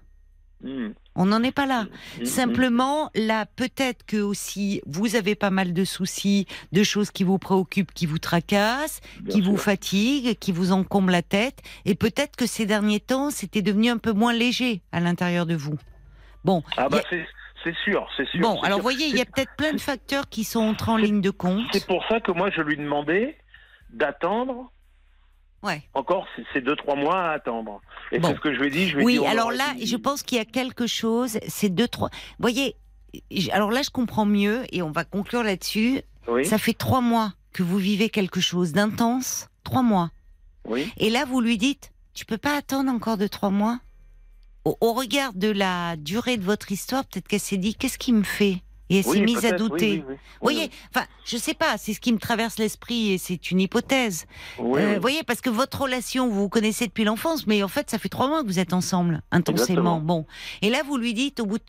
Hmm. 0.62 0.90
On 1.16 1.26
n'en 1.26 1.42
est 1.42 1.52
pas 1.52 1.66
là. 1.66 1.84
Hmm, 1.84 2.22
hmm. 2.22 2.26
Simplement, 2.26 3.10
là, 3.14 3.46
peut-être 3.46 4.04
que 4.06 4.18
aussi, 4.18 4.82
vous 4.86 5.16
avez 5.16 5.34
pas 5.34 5.50
mal 5.50 5.72
de 5.72 5.84
soucis, 5.84 6.46
de 6.72 6.82
choses 6.82 7.10
qui 7.10 7.24
vous 7.24 7.38
préoccupent, 7.38 7.92
qui 7.92 8.06
vous 8.06 8.18
tracassent, 8.18 9.00
Bien 9.20 9.34
qui 9.34 9.40
vous 9.40 9.56
fatiguent, 9.56 10.38
qui 10.38 10.52
vous 10.52 10.72
encombrent 10.72 11.10
la 11.10 11.22
tête. 11.22 11.60
Et 11.86 11.94
peut-être 11.94 12.36
que 12.36 12.46
ces 12.46 12.66
derniers 12.66 13.00
temps, 13.00 13.30
c'était 13.30 13.62
devenu 13.62 13.88
un 13.88 13.98
peu 13.98 14.12
moins 14.12 14.32
léger 14.32 14.82
à 14.92 15.00
l'intérieur 15.00 15.46
de 15.46 15.56
vous. 15.56 15.76
Bon, 16.45 16.62
Ah 16.76 16.88
bah 16.88 16.99
a- 16.99 17.03
c'est 17.11 17.26
c'est 17.64 17.74
sûr, 17.84 18.09
c'est 18.16 18.26
sûr. 18.28 18.41
bon, 18.41 18.59
c'est 18.61 18.66
alors 18.66 18.78
sûr. 18.78 18.82
voyez, 18.82 19.07
il 19.07 19.16
y 19.16 19.20
a 19.20 19.24
C'est- 19.24 19.32
peut-être 19.32 19.55
plein 19.57 19.72
de 19.72 19.80
facteurs 19.80 20.28
qui 20.28 20.45
sont 20.45 20.61
entrés 20.61 20.93
en 20.93 20.97
c'est- 20.97 21.03
ligne 21.03 21.20
de 21.20 21.30
compte. 21.30 21.64
C'est 21.72 21.86
pour 21.86 22.03
ça 22.09 22.20
que 22.20 22.32
moi 22.32 22.51
je 22.51 22.62
lui 22.62 22.76
demandais 22.76 23.36
d'attendre 23.91 24.70
Ouais. 25.62 25.82
encore 25.95 26.26
ces- 26.36 26.45
ces 26.55 26.61
deux 26.62 26.76
trois 26.76 26.97
mois 26.97 27.20
à 27.28 27.32
attendre. 27.32 27.80
Et 28.12 28.18
Bon. 28.18 28.28
c'est 28.28 28.34
ce 28.36 28.41
que 28.41 28.55
je 28.55 28.61
lui 28.61 28.68
ai 28.68 28.70
dit. 28.70 28.88
Je 28.88 28.97
lui 28.97 29.03
ai 29.03 29.05
Oui, 29.05 29.18
dit, 29.18 29.26
alors 29.26 29.51
là, 29.53 29.74
dit- 29.76 29.86
je 29.86 29.97
pense 29.97 30.22
qu'il 30.22 30.38
y 30.38 30.41
a 30.41 30.45
quelque 30.47 30.86
chose, 30.86 31.38
c'est 31.49 31.68
deux, 31.68 31.88
trois. 31.88 32.09
Voyez, 32.38 32.76
j- 33.30 33.51
alors 33.51 33.70
là, 33.70 33.82
je 33.82 33.91
comprends 33.91 34.24
mieux 34.26 34.62
et 34.72 34.80
on 34.82 34.91
va 34.91 35.05
conclure 35.05 35.43
là-dessus. 35.43 36.01
Oui, 36.28 36.45
Ça 36.47 36.59
fait 36.59 36.74
trois 36.74 37.01
mois 37.01 37.32
que 37.53 37.62
vous 37.62 37.78
vivez 37.78 38.09
quelque 38.09 38.41
chose 38.41 38.72
d'intense. 38.72 39.49
Trois 39.64 39.82
mois. 39.82 40.11
oui. 40.64 40.91
Et 40.99 41.11
là, 41.11 41.24
vous 41.26 41.41
lui 41.41 41.59
dites, 41.59 41.91
tu 42.14 42.24
peux 42.24 42.38
pas 42.38 42.57
attendre 42.57 42.91
encore 42.91 43.16
de 43.18 43.26
trois 43.26 43.51
mois? 43.51 43.78
Au, 44.80 44.86
au 44.88 44.92
regard 44.92 45.32
de 45.34 45.48
la 45.50 45.96
durée 45.96 46.36
de 46.36 46.44
votre 46.44 46.70
histoire, 46.72 47.04
peut-être 47.04 47.28
qu'elle 47.28 47.40
s'est 47.40 47.56
dit, 47.56 47.74
qu'est-ce 47.74 47.98
qui 47.98 48.12
me 48.12 48.22
fait? 48.22 48.62
Et 48.92 48.98
elle 48.98 49.04
s'est 49.04 49.10
Oui, 49.10 49.20
mise 49.22 49.44
à 49.44 49.50
oui, 49.50 49.56
douter. 49.56 49.90
oui, 49.92 50.04
oui. 50.08 50.14
Vous 50.14 50.18
voyez, 50.42 50.70
enfin, 50.92 51.06
je 51.24 51.36
sais 51.36 51.54
pas, 51.54 51.78
c'est 51.78 51.94
ce 51.94 52.00
qui 52.00 52.12
me 52.12 52.18
traverse 52.18 52.58
l'esprit 52.58 53.12
et 53.12 53.18
c'est 53.18 53.52
une 53.52 53.60
hypothèse. 53.60 54.26
Oui, 54.58 54.80
Euh, 54.80 54.88
oui. 54.88 54.94
Vous 54.96 55.00
voyez, 55.00 55.22
parce 55.22 55.40
que 55.40 55.48
votre 55.50 55.82
relation, 55.82 56.26
vous 56.28 56.40
vous 56.40 56.48
connaissez 56.48 56.88
depuis 56.88 57.04
l'enfance, 57.04 57.46
mais 57.46 57.62
en 57.62 57.68
fait, 57.68 57.88
ça 57.88 57.98
fait 58.00 58.08
trois 58.08 58.26
mois 58.26 58.42
que 58.42 58.48
vous 58.48 58.58
êtes 58.58 58.72
ensemble, 58.72 59.22
intensément. 59.30 59.62
Exactement. 59.64 60.00
Bon. 60.00 60.26
Et 60.62 60.70
là, 60.70 60.82
vous 60.84 60.96
lui 60.96 61.14
dites, 61.14 61.38
au 61.38 61.46
bout 61.46 61.58
de... 61.58 61.64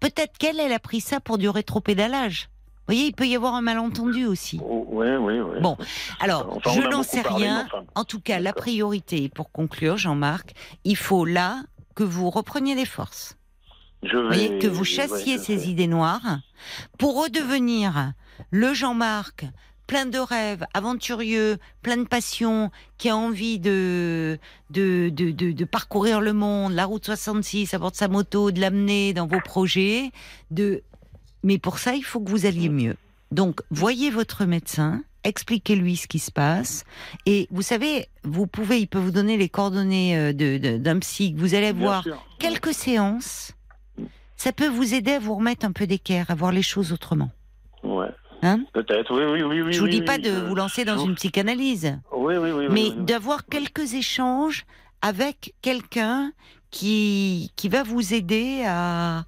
Peut-être 0.00 0.36
qu'elle, 0.36 0.58
elle 0.58 0.72
a 0.72 0.80
pris 0.80 1.00
ça 1.00 1.20
pour 1.20 1.38
du 1.38 1.48
rétropédalage. 1.48 2.48
Vous 2.86 2.92
voyez, 2.92 3.06
il 3.06 3.12
peut 3.14 3.26
y 3.28 3.36
avoir 3.36 3.54
un 3.54 3.62
malentendu 3.62 4.26
aussi. 4.26 4.60
Oh, 4.62 4.84
oui, 4.90 5.06
oui, 5.18 5.38
oui. 5.40 5.60
Bon, 5.62 5.76
alors, 6.20 6.56
Enfin, 6.56 6.72
je 6.72 6.86
n'en 6.88 7.02
sais 7.04 7.22
rien. 7.22 7.64
enfin, 7.66 7.84
En 7.94 8.04
tout 8.04 8.20
cas, 8.20 8.40
la 8.40 8.52
priorité, 8.52 9.28
pour 9.28 9.52
conclure, 9.52 9.96
Jean-Marc, 9.96 10.52
il 10.84 10.96
faut 10.96 11.24
là 11.24 11.62
que 11.94 12.02
vous 12.02 12.30
repreniez 12.30 12.74
des 12.74 12.84
forces. 12.84 13.36
je 14.02 14.16
vais, 14.16 14.26
voyez, 14.26 14.58
que 14.58 14.66
vous 14.66 14.84
chassiez 14.84 15.38
ces 15.38 15.68
idées 15.68 15.86
noires 15.86 16.40
pour 16.98 17.22
redevenir 17.22 18.12
le 18.50 18.74
Jean-Marc 18.74 19.46
plein 19.86 20.06
de 20.06 20.18
rêves, 20.18 20.64
aventurieux, 20.74 21.58
plein 21.82 21.96
de 21.96 22.06
passion, 22.06 22.70
qui 22.98 23.08
a 23.10 23.16
envie 23.16 23.58
de, 23.58 24.38
de, 24.70 25.10
de, 25.10 25.30
de, 25.30 25.52
de 25.52 25.64
parcourir 25.64 26.20
le 26.20 26.32
monde, 26.32 26.72
la 26.72 26.86
route 26.86 27.04
66, 27.04 27.74
à 27.74 27.78
bord 27.78 27.90
de 27.90 27.96
sa 27.96 28.08
moto, 28.08 28.50
de 28.50 28.60
l'amener 28.60 29.12
dans 29.12 29.26
vos 29.26 29.40
projets. 29.40 30.10
De... 30.50 30.82
Mais 31.42 31.58
pour 31.58 31.78
ça, 31.78 31.94
il 31.94 32.04
faut 32.04 32.20
que 32.20 32.30
vous 32.30 32.46
alliez 32.46 32.68
mieux. 32.68 32.96
Donc, 33.30 33.60
voyez 33.70 34.10
votre 34.10 34.44
médecin, 34.44 35.02
expliquez-lui 35.24 35.96
ce 35.96 36.06
qui 36.06 36.18
se 36.18 36.30
passe. 36.30 36.84
Et 37.26 37.48
vous 37.50 37.62
savez, 37.62 38.06
vous 38.22 38.46
pouvez, 38.46 38.78
il 38.80 38.86
peut 38.86 38.98
vous 38.98 39.10
donner 39.10 39.36
les 39.36 39.48
coordonnées 39.48 40.16
euh, 40.16 40.32
de- 40.32 40.76
d'un 40.78 40.98
psy 41.00 41.34
vous 41.36 41.54
allez 41.54 41.72
voir 41.72 42.02
sûr. 42.02 42.24
quelques 42.38 42.72
séances, 42.74 43.52
ça 44.36 44.52
peut 44.52 44.68
vous 44.68 44.94
aider 44.94 45.12
à 45.12 45.18
vous 45.18 45.34
remettre 45.34 45.64
un 45.66 45.72
peu 45.72 45.86
d'équerre, 45.86 46.30
à 46.30 46.34
voir 46.34 46.52
les 46.52 46.62
choses 46.62 46.92
autrement. 46.92 47.30
Ouais. 47.82 48.08
Hein? 48.42 48.64
Peut-être, 48.74 49.14
oui, 49.14 49.24
oui, 49.32 49.42
oui, 49.42 49.62
oui. 49.62 49.72
je 49.72 49.78
vous 49.78 49.84
oui, 49.86 49.90
dis 49.90 49.98
oui, 50.00 50.04
pas 50.04 50.18
de 50.18 50.30
vous 50.30 50.54
lancer 50.54 50.84
dans 50.84 50.98
une 50.98 51.14
psychanalyse, 51.14 51.98
Oui, 52.14 52.36
oui, 52.36 52.50
oui. 52.50 52.66
mais 52.70 52.90
d'avoir 53.04 53.46
quelques 53.46 53.94
échanges 53.94 54.66
avec 55.00 55.54
quelqu'un 55.62 56.32
qui, 56.70 57.52
qui 57.56 57.68
va 57.70 57.82
vous 57.84 58.12
aider 58.12 58.62
à, 58.66 59.24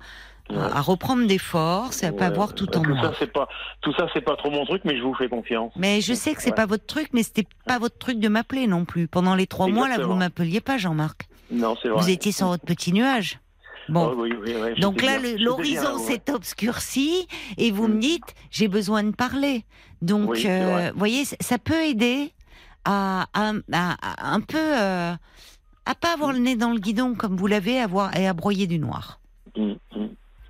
À 0.55 0.81
reprendre 0.81 1.27
des 1.27 1.39
forces 1.39 2.03
et 2.03 2.07
à 2.07 2.13
pas 2.13 2.29
Ouais, 2.29 2.35
voir 2.35 2.55
tout 2.55 2.69
ouais, 2.71 2.77
en 2.77 2.83
tout 2.83 2.95
ça, 2.95 3.03
noir. 3.03 3.15
c'est 3.19 3.33
pas, 3.33 3.49
tout 3.81 3.93
ça, 3.95 4.07
c'est 4.15 4.21
pas 4.21 4.37
trop 4.37 4.51
mon 4.51 4.65
truc, 4.65 4.83
mais 4.85 4.97
je 4.97 5.03
vous 5.03 5.15
fais 5.15 5.29
confiance. 5.29 5.73
Mais 5.77 6.01
je 6.01 6.15
sais 6.15 6.35
que 6.35 6.43
c'est 6.43 6.51
Ouais. 6.51 6.55
pas 6.57 6.67
votre 6.67 6.87
truc, 6.87 7.09
mais 7.13 7.25
c'était 7.25 7.47
pas 7.67 7.79
votre 7.81 7.99
truc 7.99 8.21
de 8.21 8.29
m'appeler 8.29 8.67
non 8.69 8.85
plus. 8.85 9.09
Pendant 9.09 9.35
les 9.35 9.49
trois 9.49 9.67
mois, 9.67 9.89
là, 9.89 9.99
vous 9.99 10.15
m'appeliez 10.15 10.61
pas, 10.61 10.79
Jean-Marc. 10.79 11.27
Non, 11.51 11.77
c'est 11.83 11.89
vrai. 11.89 12.01
Vous 12.01 12.11
étiez 12.11 12.31
sur 12.33 12.47
votre 12.47 12.65
petit 12.65 12.93
nuage. 12.93 13.41
Bon. 13.89 14.11
Oh, 14.13 14.21
oui, 14.21 14.33
oui, 14.41 14.53
oui, 14.55 14.69
j'étais 14.71 14.81
Donc 14.81 15.03
là, 15.03 15.19
l'horizon 15.39 15.95
ouais. 15.97 16.01
s'est 16.01 16.33
obscurci 16.33 17.27
et 17.57 17.71
vous 17.71 17.87
Mm. 17.89 17.95
me 17.95 18.01
dites, 18.01 18.35
j'ai 18.51 18.69
besoin 18.69 19.03
de 19.05 19.11
parler. 19.13 19.65
Donc, 20.03 20.37
c'est 20.37 20.49
euh, 20.51 20.91
vous 20.93 20.99
voyez, 20.99 21.25
ça 21.25 21.59
peut 21.59 21.85
aider 21.85 22.33
à, 22.85 23.27
à- 23.35 23.53
un 24.35 24.41
peu 24.41 24.59
euh, 24.59 25.13
à 25.87 25.95
pas 25.95 26.13
avoir 26.15 26.33
le 26.33 26.39
nez 26.39 26.57
dans 26.57 26.71
le 26.73 26.79
guidon 26.81 27.15
comme 27.15 27.37
vous 27.37 27.47
l'avez, 27.47 27.81
à 27.81 27.87
voir 27.87 28.17
et 28.17 28.27
à 28.27 28.33
broyer 28.33 28.67
du 28.67 28.79
noir. 28.81 29.21
Mm, 29.57 29.73
mm. 29.95 30.07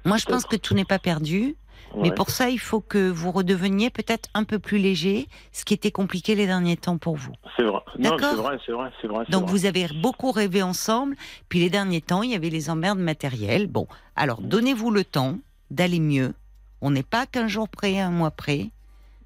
Moi, 0.07 0.17
je 0.17 0.25
pense 0.27 0.45
que 0.45 0.57
tout 0.57 0.75
n'est 0.75 0.85
pas 0.85 0.99
perdu, 0.99 1.57
mais 1.97 2.11
pour 2.13 2.31
ça, 2.31 2.51
il 2.51 2.59
faut 2.59 2.81
que 2.81 3.09
vous 3.11 3.31
redeveniez 3.33 3.91
peut-être 3.91 4.29
un 4.35 4.45
peu 4.45 4.59
plus 4.59 4.79
léger, 4.79 5.29
ce 5.53 5.65
qui 5.65 5.73
était 5.75 5.91
compliqué 5.91 6.35
les 6.35 6.47
derniers 6.47 6.77
temps 6.77 6.99
pour 6.99 7.17
vous. 7.17 7.33
C'est 7.57 7.63
vrai. 7.63 7.81
Non, 7.99 8.11
D'accord. 8.11 8.31
c'est 8.31 8.37
vrai, 8.43 8.59
c'est 8.67 8.73
vrai, 8.73 8.91
c'est 9.01 9.07
vrai. 9.09 9.25
Donc 9.31 9.43
vrai. 9.45 9.51
vous 9.53 9.67
avez 9.67 9.87
beaucoup 10.03 10.31
rêvé 10.31 10.63
ensemble, 10.63 11.17
puis 11.49 11.59
les 11.61 11.71
derniers 11.71 12.01
temps, 12.03 12.23
il 12.23 12.31
y 12.31 12.35
avait 12.35 12.51
les 12.51 12.69
emmerdes 12.71 12.99
matérielles. 12.99 13.67
Bon, 13.67 13.87
alors 14.15 14.41
Mm. 14.43 14.49
donnez-vous 14.49 14.91
le 14.91 15.05
temps 15.05 15.39
d'aller 15.71 16.01
mieux. 16.01 16.35
On 16.83 16.91
n'est 16.91 17.03
pas 17.03 17.27
qu'un 17.27 17.49
jour 17.49 17.69
près, 17.69 17.99
un 17.99 18.11
mois 18.11 18.31
près. 18.31 18.71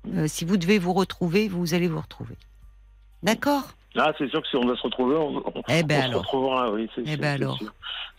Mm. 0.07 0.19
Euh, 0.19 0.29
si 0.29 0.45
vous 0.45 0.57
devez 0.57 0.79
vous 0.79 0.93
retrouver, 0.93 1.49
vous 1.49 1.75
allez 1.75 1.89
vous 1.89 2.01
retrouver. 2.01 2.37
D'accord? 3.23 3.75
Ah, 3.97 4.13
c'est 4.19 4.29
sûr 4.31 4.41
que 4.43 4.49
si 4.49 4.57
on 4.57 4.65
doit 4.65 4.77
se 4.77 4.83
retrouver, 4.83 5.17
on, 5.17 5.39
on- 5.39 5.63
Eh 5.69 5.83
ben 5.83 6.05
on 6.09 6.13
se 6.13 6.17
retrouvera, 6.19 6.71
oui, 6.71 6.89
c'est 6.95 7.03
Eh 7.05 7.11
sûr. 7.13 7.19
ben 7.19 7.39
sûr. 7.57 7.73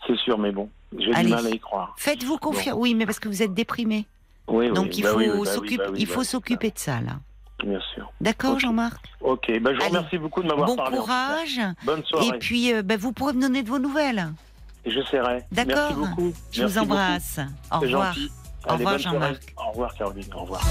C'est 0.06 0.16
sûr, 0.18 0.38
mais 0.38 0.52
bon, 0.52 0.68
j'ai 0.98 1.14
du 1.14 1.28
mal 1.28 1.46
à 1.46 1.50
y 1.50 1.58
croire. 1.58 1.94
Faites-vous 1.96 2.36
confiance. 2.38 2.76
Oui, 2.78 2.94
mais 2.94 3.06
parce 3.06 3.18
que 3.20 3.28
vous 3.28 3.42
êtes 3.42 3.54
déprimé. 3.54 4.04
Oui, 4.48 4.66
oui, 4.68 4.72
Donc 4.74 4.96
il 4.98 5.02
bah 5.02 5.10
faut 5.10 5.18
oui, 5.18 5.24
oui, 5.28 5.32
bah 5.34 5.38
oui, 5.42 5.46
s'occuper, 5.48 5.76
bah 5.78 5.90
bah 5.92 6.06
faut 6.06 6.20
oui, 6.20 6.26
s'occuper 6.26 6.70
de 6.70 6.78
ça 6.78 7.00
là. 7.00 7.12
bah, 7.12 7.64
Bien 7.64 7.80
sûr. 7.94 8.12
D'accord. 8.20 8.58
Jean-Marc? 8.58 9.02
Ok, 9.20 9.46
bah, 9.60 9.70
je 9.72 9.78
vous 9.78 9.82
Allez. 9.84 9.96
remercie 9.96 10.18
beaucoup 10.18 10.42
de 10.42 10.48
m'avoir 10.48 10.66
Bon 10.66 10.76
parlé. 10.76 10.96
cas. 10.96 11.02
courage. 11.02 11.60
Bonne 11.84 12.04
soirée. 12.04 12.26
Et 12.26 12.38
puis, 12.38 12.72
euh, 12.74 12.82
ben, 12.82 12.98
vous 12.98 13.12
pourrez 13.12 13.32
me 13.32 13.40
donner 13.40 13.62
de 13.62 13.68
vos 13.68 13.78
nouvelles. 13.78 14.32
J'essaierai. 14.84 15.44
D'accord. 15.52 15.74
Merci 15.76 15.94
beaucoup. 15.94 16.32
Je 16.50 16.60
Merci 16.62 16.74
vous 16.78 16.82
embrasse. 16.82 17.38
Au 17.70 17.74
beaucoup. 17.76 17.84
Revoir. 17.86 18.12
gentil. 18.14 18.30
Au 18.68 18.72
revoir. 18.74 18.98
Jean-Marc. 18.98 19.54
Au 19.56 19.70
revoir, 19.70 19.94
Caroline. 19.94 20.34
Au 20.34 20.40
revoir. 20.40 20.62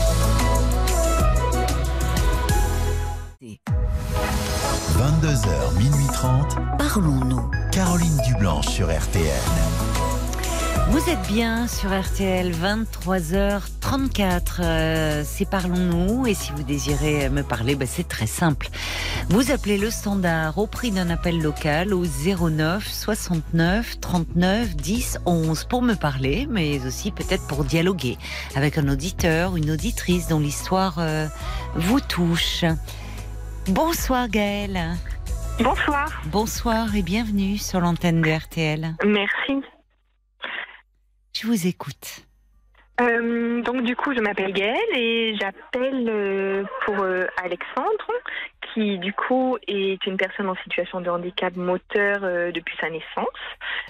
22h, 4.90 5.78
minuit 5.78 6.08
30. 6.12 6.58
Parlons-nous. 6.78 7.50
Caroline 7.72 8.18
Dublanche 8.26 8.68
sur 8.68 8.88
RTN. 8.88 9.22
Vous 10.90 11.10
êtes 11.10 11.22
bien 11.28 11.68
sur 11.68 11.90
RTL 11.98 12.52
23h34. 12.52 14.42
euh, 14.60 15.24
c'est 15.26 15.50
Parlons-nous. 15.50 16.28
Et 16.28 16.34
si 16.34 16.52
vous 16.52 16.64
désirez 16.64 17.30
me 17.30 17.44
parler, 17.44 17.76
bah, 17.76 17.86
c'est 17.88 18.08
très 18.08 18.28
simple. 18.28 18.70
Vous 19.30 19.52
appelez 19.52 19.78
le 19.78 19.90
standard 19.92 20.58
au 20.58 20.68
prix 20.68 20.92
d'un 20.92 21.10
appel 21.10 21.40
local 21.42 21.94
au 21.94 22.04
09 22.04 22.86
69 22.86 24.00
39 24.02 24.76
10 24.76 25.20
11 25.26 25.64
pour 25.66 25.82
me 25.84 25.94
parler, 25.94 26.48
mais 26.50 26.86
aussi 26.86 27.12
peut-être 27.12 27.46
pour 27.48 27.64
dialoguer 27.64 28.18
avec 28.56 28.78
un 28.78 28.90
auditeur, 28.90 29.56
une 29.56 29.72
auditrice 29.72 30.28
dont 30.28 30.40
l'histoire 30.40 30.96
euh, 30.98 31.28
vous 31.76 32.02
touche. 32.02 32.66
Bonsoir 33.68 34.28
Gaëlle. 34.30 34.80
Bonsoir, 35.60 36.22
Bonsoir 36.32 36.96
et 36.96 37.04
bienvenue 37.04 37.58
sur 37.58 37.80
l'antenne 37.80 38.22
de 38.22 38.30
RTL. 38.30 38.96
merci. 39.06 39.62
Je 41.34 41.48
vous 41.48 41.68
écoute. 41.68 42.26
Euh, 43.00 43.62
donc 43.62 43.84
du 43.84 43.96
coup, 43.96 44.14
je 44.14 44.20
m'appelle 44.20 44.54
Gaëlle 44.54 44.96
et 44.98 45.36
j'appelle 45.40 46.08
euh, 46.10 46.64
pour 46.86 47.00
euh, 47.00 47.26
Alexandre, 47.44 48.12
qui 48.74 48.98
du 49.00 49.14
coup 49.14 49.58
est 49.68 50.06
une 50.06 50.18
personne 50.18 50.50
en 50.50 50.56
situation 50.64 51.02
de 51.02 51.10
handicap 51.10 51.56
moteur 51.56 52.20
euh, 52.24 52.52
depuis 52.52 52.76
sa 52.80 52.90
naissance. 52.90 53.28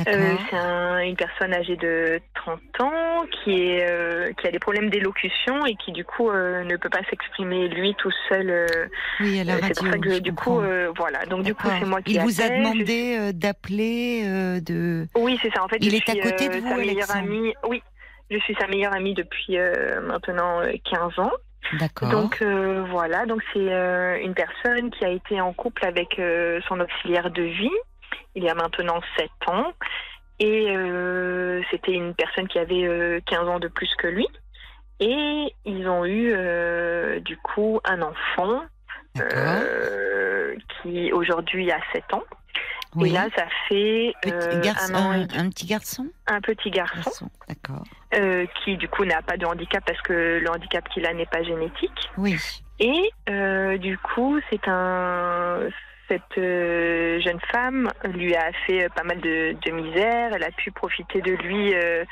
Euh, 0.08 0.34
c'est 0.50 0.56
un- 0.58 1.00
une 1.00 1.16
personne 1.16 1.54
âgée 1.54 1.76
de 1.76 2.20
30 2.36 2.60
ans 2.82 3.26
qui, 3.44 3.62
est, 3.70 3.88
euh, 3.90 4.32
qui 4.40 4.48
a 4.48 4.52
des 4.52 4.60
problèmes 4.60 4.90
d'élocution 4.90 5.66
et 5.66 5.76
qui 5.76 5.92
du 5.92 6.04
coup 6.06 6.32
ne 6.32 6.76
peut 6.78 6.90
pas 6.90 7.02
s'exprimer 7.10 7.68
lui 7.68 7.94
tout 7.96 8.12
seul. 8.30 8.66
Oui, 9.20 9.40
à 9.40 9.44
la 9.44 9.54
radio. 9.56 9.68
c'est 9.68 9.80
pour 9.84 9.92
ça 9.92 9.98
que 10.00 10.20
du 10.20 10.34
coup, 10.34 10.44
comprends. 10.56 10.94
voilà. 10.98 11.26
Donc 11.26 11.44
du 11.44 11.54
coup, 11.54 11.68
c'est 11.80 11.86
moi 11.86 12.02
qui 12.02 12.14
Il 12.14 12.22
vous 12.22 12.42
a. 12.42 12.46
Je 12.48 12.54
demandé 12.58 13.34
d'appeler, 13.34 14.62
de. 14.62 15.08
Oui, 15.16 15.38
c'est 15.42 15.52
ça. 15.54 15.64
En 15.64 15.68
fait, 15.68 15.78
Il 15.82 15.90
je 15.92 15.96
est 15.96 16.10
à 16.10 16.14
suis, 16.14 16.22
côté 16.22 16.50
de 16.50 16.58
vous, 16.60 16.68
sa 16.70 16.76
meilleure 16.78 17.12
amie. 17.16 17.54
Oui, 17.68 17.84
je 18.30 18.38
suis 18.40 18.56
sa 18.56 18.68
meilleure 18.68 18.94
amie 18.94 19.14
depuis 19.14 19.58
maintenant 20.04 20.62
euh, 20.62 20.72
15 20.90 21.20
ans. 21.20 21.32
Donc 22.10 22.42
euh, 22.42 22.84
voilà, 22.90 23.26
donc 23.26 23.42
c'est 23.54 23.74
euh, 23.74 24.20
une 24.22 24.34
personne 24.34 24.92
qui 24.92 25.06
a 25.06 25.10
été 25.10 25.40
en 25.40 25.54
couple 25.54 25.86
avec 25.86 26.20
euh, 26.20 26.60
son 26.68 26.80
auxiliaire 26.80 27.32
de 27.32 27.44
vie 27.44 27.70
il 28.36 28.44
y 28.44 28.50
a 28.50 28.56
maintenant 28.56 29.02
7 29.18 29.30
ans. 29.48 29.74
Et 30.40 30.74
c'était 31.70 31.92
une 31.92 32.16
personne 32.16 32.48
qui 32.48 32.58
avait 32.58 32.88
euh, 32.88 33.20
15 33.28 33.48
ans 33.48 33.60
de 33.60 33.68
plus 33.68 33.94
que 33.96 34.08
lui. 34.08 34.28
Et 35.00 35.54
ils 35.66 35.88
ont 35.88 36.06
eu 36.06 36.34
du 37.22 37.38
coup 37.38 37.80
un 37.84 38.02
enfant 38.02 38.64
qui 40.82 41.12
aujourd'hui 41.12 41.72
a 41.72 41.80
7 41.94 42.14
ans. 42.14 42.24
Oui. 42.96 43.10
Et 43.10 43.14
là, 43.14 43.28
ça 43.36 43.46
fait 43.68 44.14
euh, 44.28 44.62
garçon, 44.62 44.94
un 44.94 44.98
an 45.00 45.12
un, 45.12 45.22
et 45.22 45.26
demi 45.26 45.40
un 45.40 45.50
petit 45.50 45.66
garçon? 45.66 46.08
un 46.28 46.42
petit 46.42 46.70
garçon 46.72 46.96
Garçon. 47.04 47.30
D'accord. 47.48 47.84
euh, 48.16 48.46
qui 48.64 48.78
du 48.78 48.88
coup 48.88 49.06
n'a 49.06 49.22
pas 49.22 49.38
de 49.38 49.46
handicap 49.46 49.84
parce 49.86 50.02
que 50.02 50.40
le 50.40 50.50
handicap 50.50 50.88
qu'il 50.90 51.06
a 51.06 51.14
n'est 51.14 51.26
pas 51.26 51.44
génétique. 51.44 52.10
Oui. 52.18 52.38
Et 52.80 53.12
euh, 53.30 53.78
du 53.78 53.98
coup, 53.98 54.40
c'est 54.50 54.68
un 54.68 55.60
cette 56.10 56.38
euh, 56.38 57.22
jeune 57.22 57.40
femme 57.54 57.90
lui 58.04 58.36
a 58.36 58.52
fait 58.68 58.90
pas 58.94 59.04
mal 59.04 59.22
de, 59.22 59.56
de 59.66 59.72
misère. 59.72 60.34
Elle 60.34 60.44
a 60.44 60.52
pu 60.52 60.70
profiter 60.72 61.22
de 61.22 61.32
lui 61.32 61.74
euh, 61.74 62.04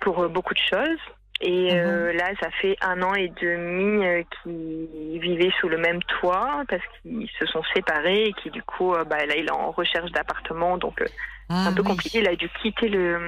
pour 0.00 0.20
euh, 0.22 0.28
beaucoup 0.28 0.54
de 0.54 0.60
choses. 0.70 1.00
Et 1.46 1.72
euh, 1.74 2.12
là, 2.14 2.30
ça 2.40 2.48
fait 2.62 2.74
un 2.80 3.02
an 3.02 3.12
et 3.14 3.30
demi 3.42 4.04
euh, 4.06 4.22
qu'ils 4.42 5.20
vivaient 5.20 5.52
sous 5.60 5.68
le 5.68 5.76
même 5.76 6.00
toit 6.20 6.62
parce 6.68 6.82
qu'ils 7.02 7.28
se 7.38 7.44
sont 7.46 7.62
séparés 7.74 8.24
et 8.28 8.32
qui 8.42 8.48
du 8.50 8.62
coup, 8.62 8.94
euh, 8.94 9.04
bah, 9.04 9.26
là, 9.26 9.36
il 9.36 9.44
est 9.44 9.52
en 9.52 9.70
recherche 9.70 10.10
d'appartement, 10.12 10.78
donc 10.78 11.02
Ah, 11.50 11.66
un 11.68 11.72
peu 11.74 11.82
oui. 11.82 11.88
compliqué. 11.88 12.20
Il 12.20 12.28
a 12.28 12.34
dû 12.34 12.48
quitter 12.62 12.88
le, 12.88 13.18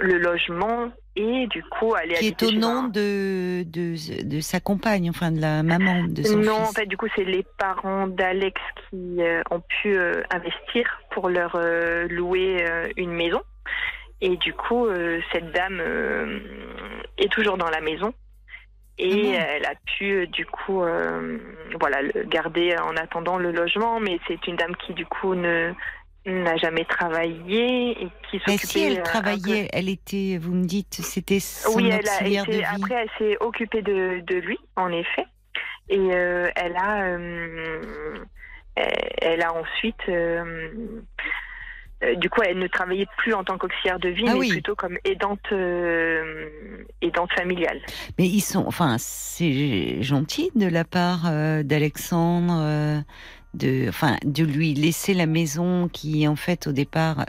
le 0.00 0.18
logement 0.18 0.90
et 1.14 1.46
du 1.48 1.62
coup 1.64 1.94
aller 1.94 2.14
Qui 2.14 2.26
est 2.26 2.28
habiter 2.42 2.46
au 2.46 2.50
chez 2.50 2.58
nom 2.58 2.84
un- 2.84 2.88
de, 2.88 3.62
de, 3.62 4.24
de 4.28 4.40
sa 4.40 4.58
compagne, 4.58 5.08
enfin 5.08 5.30
de 5.30 5.40
la 5.40 5.62
maman 5.62 6.04
de 6.08 6.22
son 6.24 6.38
Non, 6.38 6.56
en 6.62 6.72
fait, 6.72 6.86
du 6.86 6.96
coup, 6.96 7.06
c'est 7.14 7.24
les 7.24 7.44
parents 7.56 8.08
d'Alex 8.08 8.60
qui 8.88 9.18
ont 9.50 9.62
pu 9.80 9.96
investir 10.30 11.00
pour 11.12 11.28
leur 11.28 11.56
louer 12.08 12.64
une 12.96 13.12
maison. 13.12 13.40
Et 14.20 14.36
du 14.36 14.52
coup, 14.52 14.86
euh, 14.86 15.20
cette 15.32 15.50
dame 15.52 15.80
euh, 15.80 16.40
est 17.18 17.32
toujours 17.32 17.56
dans 17.56 17.70
la 17.70 17.80
maison. 17.80 18.12
Et 18.98 19.14
bon 19.14 19.32
elle 19.32 19.64
a 19.64 19.74
pu, 19.96 20.12
euh, 20.12 20.26
du 20.26 20.44
coup, 20.44 20.82
voilà, 21.80 22.02
le 22.02 22.24
garder 22.24 22.76
en 22.76 22.96
attendant 22.96 23.38
le 23.38 23.50
logement. 23.50 23.98
Mais 23.98 24.18
c'est 24.28 24.46
une 24.46 24.56
dame 24.56 24.76
qui, 24.76 24.92
du 24.92 25.06
coup, 25.06 25.34
ne 25.34 25.72
n'a 26.26 26.56
jamais 26.58 26.84
travaillé 26.84 27.92
et 27.92 28.08
qui 28.30 28.40
Mais 28.46 28.58
s'occupait 28.58 28.66
si 28.66 28.82
elle 28.82 29.02
travaillait, 29.02 29.68
elle 29.72 29.88
était, 29.88 30.38
vous 30.38 30.52
me 30.52 30.64
dites, 30.64 30.94
c'était 30.94 31.40
son 31.40 31.76
oui, 31.76 31.88
elle 31.88 32.06
a 32.06 32.12
auxiliaire 32.12 32.44
de 32.44 32.52
vie. 32.52 32.64
Après, 32.64 32.94
elle 32.94 33.10
s'est 33.18 33.36
occupée 33.40 33.80
de, 33.80 34.20
de 34.20 34.36
lui, 34.36 34.58
en 34.76 34.92
effet. 34.92 35.24
Et 35.88 35.98
euh, 35.98 36.50
elle 36.54 36.76
a, 36.76 37.04
euh, 37.04 37.80
elle 38.76 39.10
elle 39.22 39.42
a 39.42 39.52
ensuite, 39.54 40.08
euh, 40.08 41.02
euh, 42.02 42.14
du 42.16 42.30
coup, 42.30 42.40
elle 42.42 42.58
ne 42.58 42.66
travaillait 42.66 43.06
plus 43.18 43.34
en 43.34 43.44
tant 43.44 43.58
qu'auxiliaire 43.58 43.98
de 43.98 44.08
vie, 44.08 44.24
Ah 44.26 44.32
mais 44.32 44.38
oui. 44.40 44.48
plutôt 44.50 44.74
comme 44.74 44.96
aidante, 45.04 45.40
euh, 45.52 46.48
aidante 47.02 47.30
familiale. 47.32 47.80
Mais 48.18 48.26
ils 48.26 48.40
sont, 48.40 48.64
enfin, 48.66 48.96
c'est 48.98 50.02
gentil 50.02 50.50
de 50.54 50.66
la 50.66 50.84
part 50.84 51.26
euh, 51.26 51.62
d'Alexandre, 51.62 53.02
de, 53.54 53.88
enfin, 53.88 54.16
de 54.24 54.44
lui 54.44 54.74
laisser 54.74 55.12
la 55.14 55.26
maison 55.26 55.88
qui, 55.88 56.26
en 56.28 56.36
fait, 56.36 56.66
au 56.66 56.72
départ, 56.72 57.24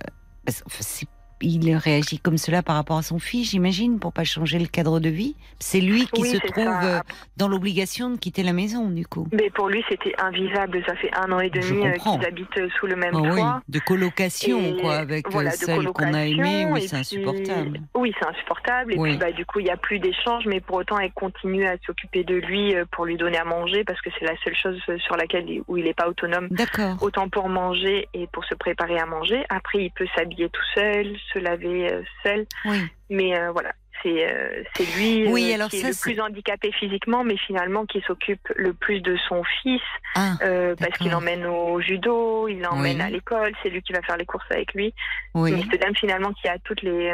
c'est- 0.48 1.08
il 1.42 1.76
réagit 1.76 2.20
comme 2.20 2.38
cela 2.38 2.62
par 2.64 2.76
rapport 2.76 2.98
à 2.98 3.02
son 3.04 3.20
fils, 3.20 3.52
j'imagine, 3.52 4.00
pour 4.00 4.14
pas 4.14 4.24
changer 4.24 4.60
le 4.60 4.68
cadre 4.68 5.00
de 5.00 5.10
vie. 5.10 5.36
C'est 5.60 5.82
lui 5.82 6.08
qui 6.08 6.22
Oui, 6.22 6.30
se 6.30 6.38
trouve 6.38 6.64
ça. 6.64 6.84
euh, 6.84 7.00
dans 7.38 7.48
l'obligation 7.48 8.10
de 8.12 8.18
quitter 8.18 8.44
la 8.44 8.54
maison, 8.54 8.90
du 8.90 9.06
coup. 9.06 9.28
Mais 9.32 9.50
pour 9.50 9.70
lui, 9.70 9.84
c'était 9.90 10.14
invivable. 10.22 10.84
Ça 10.88 10.96
fait 10.96 11.12
un 11.16 11.32
an 11.32 11.40
et 11.40 11.50
demi 11.50 11.86
euh, 11.88 11.92
qu'ils 11.94 12.26
habitent 12.26 12.70
sous 12.80 12.88
le 12.88 12.96
même 12.96 13.14
Ah 13.16 13.22
oui, 13.22 13.36
toit. 13.42 13.62
de 13.70 13.80
colocation, 13.80 14.60
Et 14.62 14.76
quoi, 14.82 14.96
avec 14.98 15.28
euh, 15.28 15.30
voilà, 15.32 15.52
celle 15.52 15.86
qu'on 15.90 16.14
a 16.14 16.26
aimée, 16.26 16.66
oui, 16.72 16.88
c'est 16.88 16.98
insupportable. 16.98 17.82
Oui, 17.96 18.14
c'est 18.20 18.28
insupportable. 18.28 18.94
Et 18.94 18.98
Oui. 18.98 19.10
puis, 19.12 19.18
bah, 19.18 19.32
du 19.32 19.46
coup, 19.46 19.60
il 19.60 19.66
n'y 19.66 19.72
a 19.72 19.78
plus 19.78 20.00
d'échange, 20.00 20.46
mais 20.48 20.60
pour 20.60 20.78
autant, 20.78 21.00
elle 21.00 21.12
continue 21.14 21.66
à 21.68 21.76
s'occuper 21.86 22.24
de 22.24 22.36
lui 22.36 22.76
euh, 22.76 22.86
pour 22.92 23.06
lui 23.06 23.18
donner 23.18 23.38
à 23.38 23.46
manger, 23.46 23.84
parce 23.84 24.02
que 24.02 24.10
c'est 24.20 24.26
la 24.26 24.36
seule 24.44 24.56
chose 24.56 24.80
euh, 24.90 24.98
sur 25.00 25.16
laquelle 25.16 25.50
il- 25.50 25.62
où 25.68 25.78
il 25.78 25.86
n'est 25.86 25.94
pas 25.94 26.08
autonome. 26.08 26.48
D'accord. 26.52 26.98
Autant 27.02 27.30
pour 27.30 27.50
manger 27.50 28.08
et 28.14 28.28
pour 28.28 28.46
se 28.46 28.56
préparer 28.56 28.98
à 29.00 29.06
manger. 29.06 29.44
Après, 29.50 29.84
il 29.86 29.92
peut 29.92 30.08
s'habiller 30.16 30.50
tout 30.50 30.62
seul, 30.76 31.16
se 31.34 31.40
laver 31.40 31.92
euh, 31.92 32.02
seul. 32.24 32.46
Oui. 32.66 32.78
Mais 33.10 33.38
euh, 33.38 33.52
voilà, 33.52 33.74
c'est 34.02 34.32
euh, 34.32 34.64
c'est 34.76 34.86
lui 34.98 35.28
Oui, 35.28 35.50
euh, 35.52 35.56
alors 35.56 35.70
qui 35.70 35.80
ça, 35.80 35.88
est 35.90 35.92
le 35.92 36.02
plus 36.14 36.20
handicapé 36.22 36.72
physiquement, 36.72 37.24
mais 37.24 37.38
finalement 37.38 37.86
qui 37.86 38.02
s'occupe 38.02 38.48
le 38.56 38.74
plus 38.74 39.02
de 39.02 39.16
son 39.28 39.44
fils, 39.62 39.82
Ah, 40.16 40.34
euh, 40.44 40.76
parce 40.80 40.98
qu'il 40.98 41.12
l'emmène 41.12 41.46
au 41.46 41.80
judo, 41.82 42.48
il 42.48 42.62
l'emmène 42.62 42.98
Oui. 42.98 43.02
à 43.04 43.10
l'école, 43.10 43.54
c'est 43.62 43.70
lui 43.70 43.82
qui 43.82 43.94
va 43.94 44.02
faire 44.02 44.18
les 44.18 44.26
courses 44.26 44.50
avec 44.50 44.74
lui. 44.74 44.94
oui. 45.36 45.52
Mais 45.52 45.64
cette 45.72 45.82
dame 45.82 45.96
finalement 45.96 46.32
qui 46.34 46.48
a 46.48 46.58
toutes 46.60 46.82
les 46.82 47.14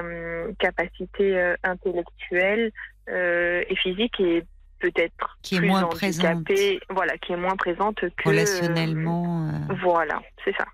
capacités 0.60 1.53
intellectuelles 1.64 2.72
et 3.10 3.76
physiques 3.81 4.19
et 4.19 4.44
peut-être 4.80 5.38
Qui 5.41 5.56
est 5.56 5.60
plus 5.60 5.69
moins 5.69 5.84
handicapée, 5.84 6.80
voilà, 6.89 7.18
qui 7.18 7.34
est 7.34 7.38
moins 7.38 7.56
présente 7.56 7.99
que 8.15 8.30
Relationnellement. 8.30 9.49
voilà, 9.81 10.22
c'est 10.45 10.56
ça. 10.56 10.65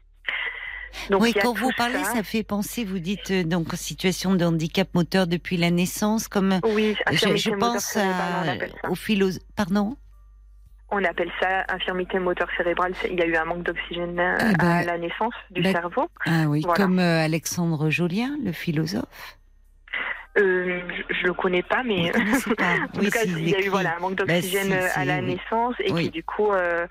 Donc, 1.10 1.22
oui, 1.22 1.34
quand 1.34 1.54
vous 1.54 1.72
parlez, 1.78 2.04
ça. 2.04 2.24
fait 2.24 2.44
penser, 2.44 2.84
vous 2.86 3.00
dites 3.00 3.32
euh, 3.32 3.44
donc 3.44 3.74
situation 3.74 4.36
de 4.36 4.46
handicap 4.46 4.88
moteur 4.94 5.28
depuis 5.28 5.58
la 5.58 5.72
naissance, 5.72 6.28
comme 6.28 6.60
Oui, 6.64 6.96
je, 7.12 7.50
pense 7.58 7.84
cérébrale, 7.84 8.44
on 8.44 8.48
à, 8.48 8.52
appelle 8.54 8.74
ça. 8.82 8.90
au 8.90 8.96
philo... 8.96 9.30
Pardon? 9.56 9.96
On 10.96 11.04
appelle 11.04 11.32
ça 11.42 11.64
infirmité 11.70 12.20
moteur 12.20 12.48
cérébrale. 12.56 12.94
Il 13.10 13.18
y 13.18 13.24
a 13.24 13.26
eu 13.26 13.36
un 13.36 13.46
manque 13.46 13.64
d'oxygène 13.64 14.20
euh, 14.20 14.38
Ah 14.40 14.52
bah, 14.60 14.74
à 14.76 14.84
la 14.84 14.98
naissance 15.00 15.34
du 15.50 15.62
bah, 15.64 15.72
cerveau. 15.72 16.08
Ah 16.26 16.44
oui, 16.48 16.62
Voilà. 16.64 16.78
comme 16.84 17.00
euh, 17.00 17.24
Alexandre 17.26 17.90
Jolien, 17.90 18.38
le 18.44 18.52
philosophe. 18.52 19.38
Euh, 20.38 20.82
je, 21.10 21.16
je 21.16 21.28
le 21.28 21.34
connais 21.34 21.62
pas, 21.62 21.84
mais 21.84 22.12
pas 22.12 22.20
en 22.20 23.00
Oui, 23.00 23.06
tout 23.06 23.12
cas, 23.12 23.24
il 23.24 23.50
y 23.50 23.56
a 23.56 23.60
eu 23.62 23.70
voilà 23.70 23.98
un 23.98 24.00
manque 24.00 24.16
Bah, 24.18 24.26
d'oxygène 24.26 24.66
si, 24.68 24.74
euh, 24.74 24.88
à 24.96 25.06
la 25.06 25.22
naissance 25.22 25.76
et 25.80 25.92
Oui. 25.92 26.06
qui 26.06 26.10
du 26.10 26.24
coup 26.24 26.52
euh, 26.52 26.88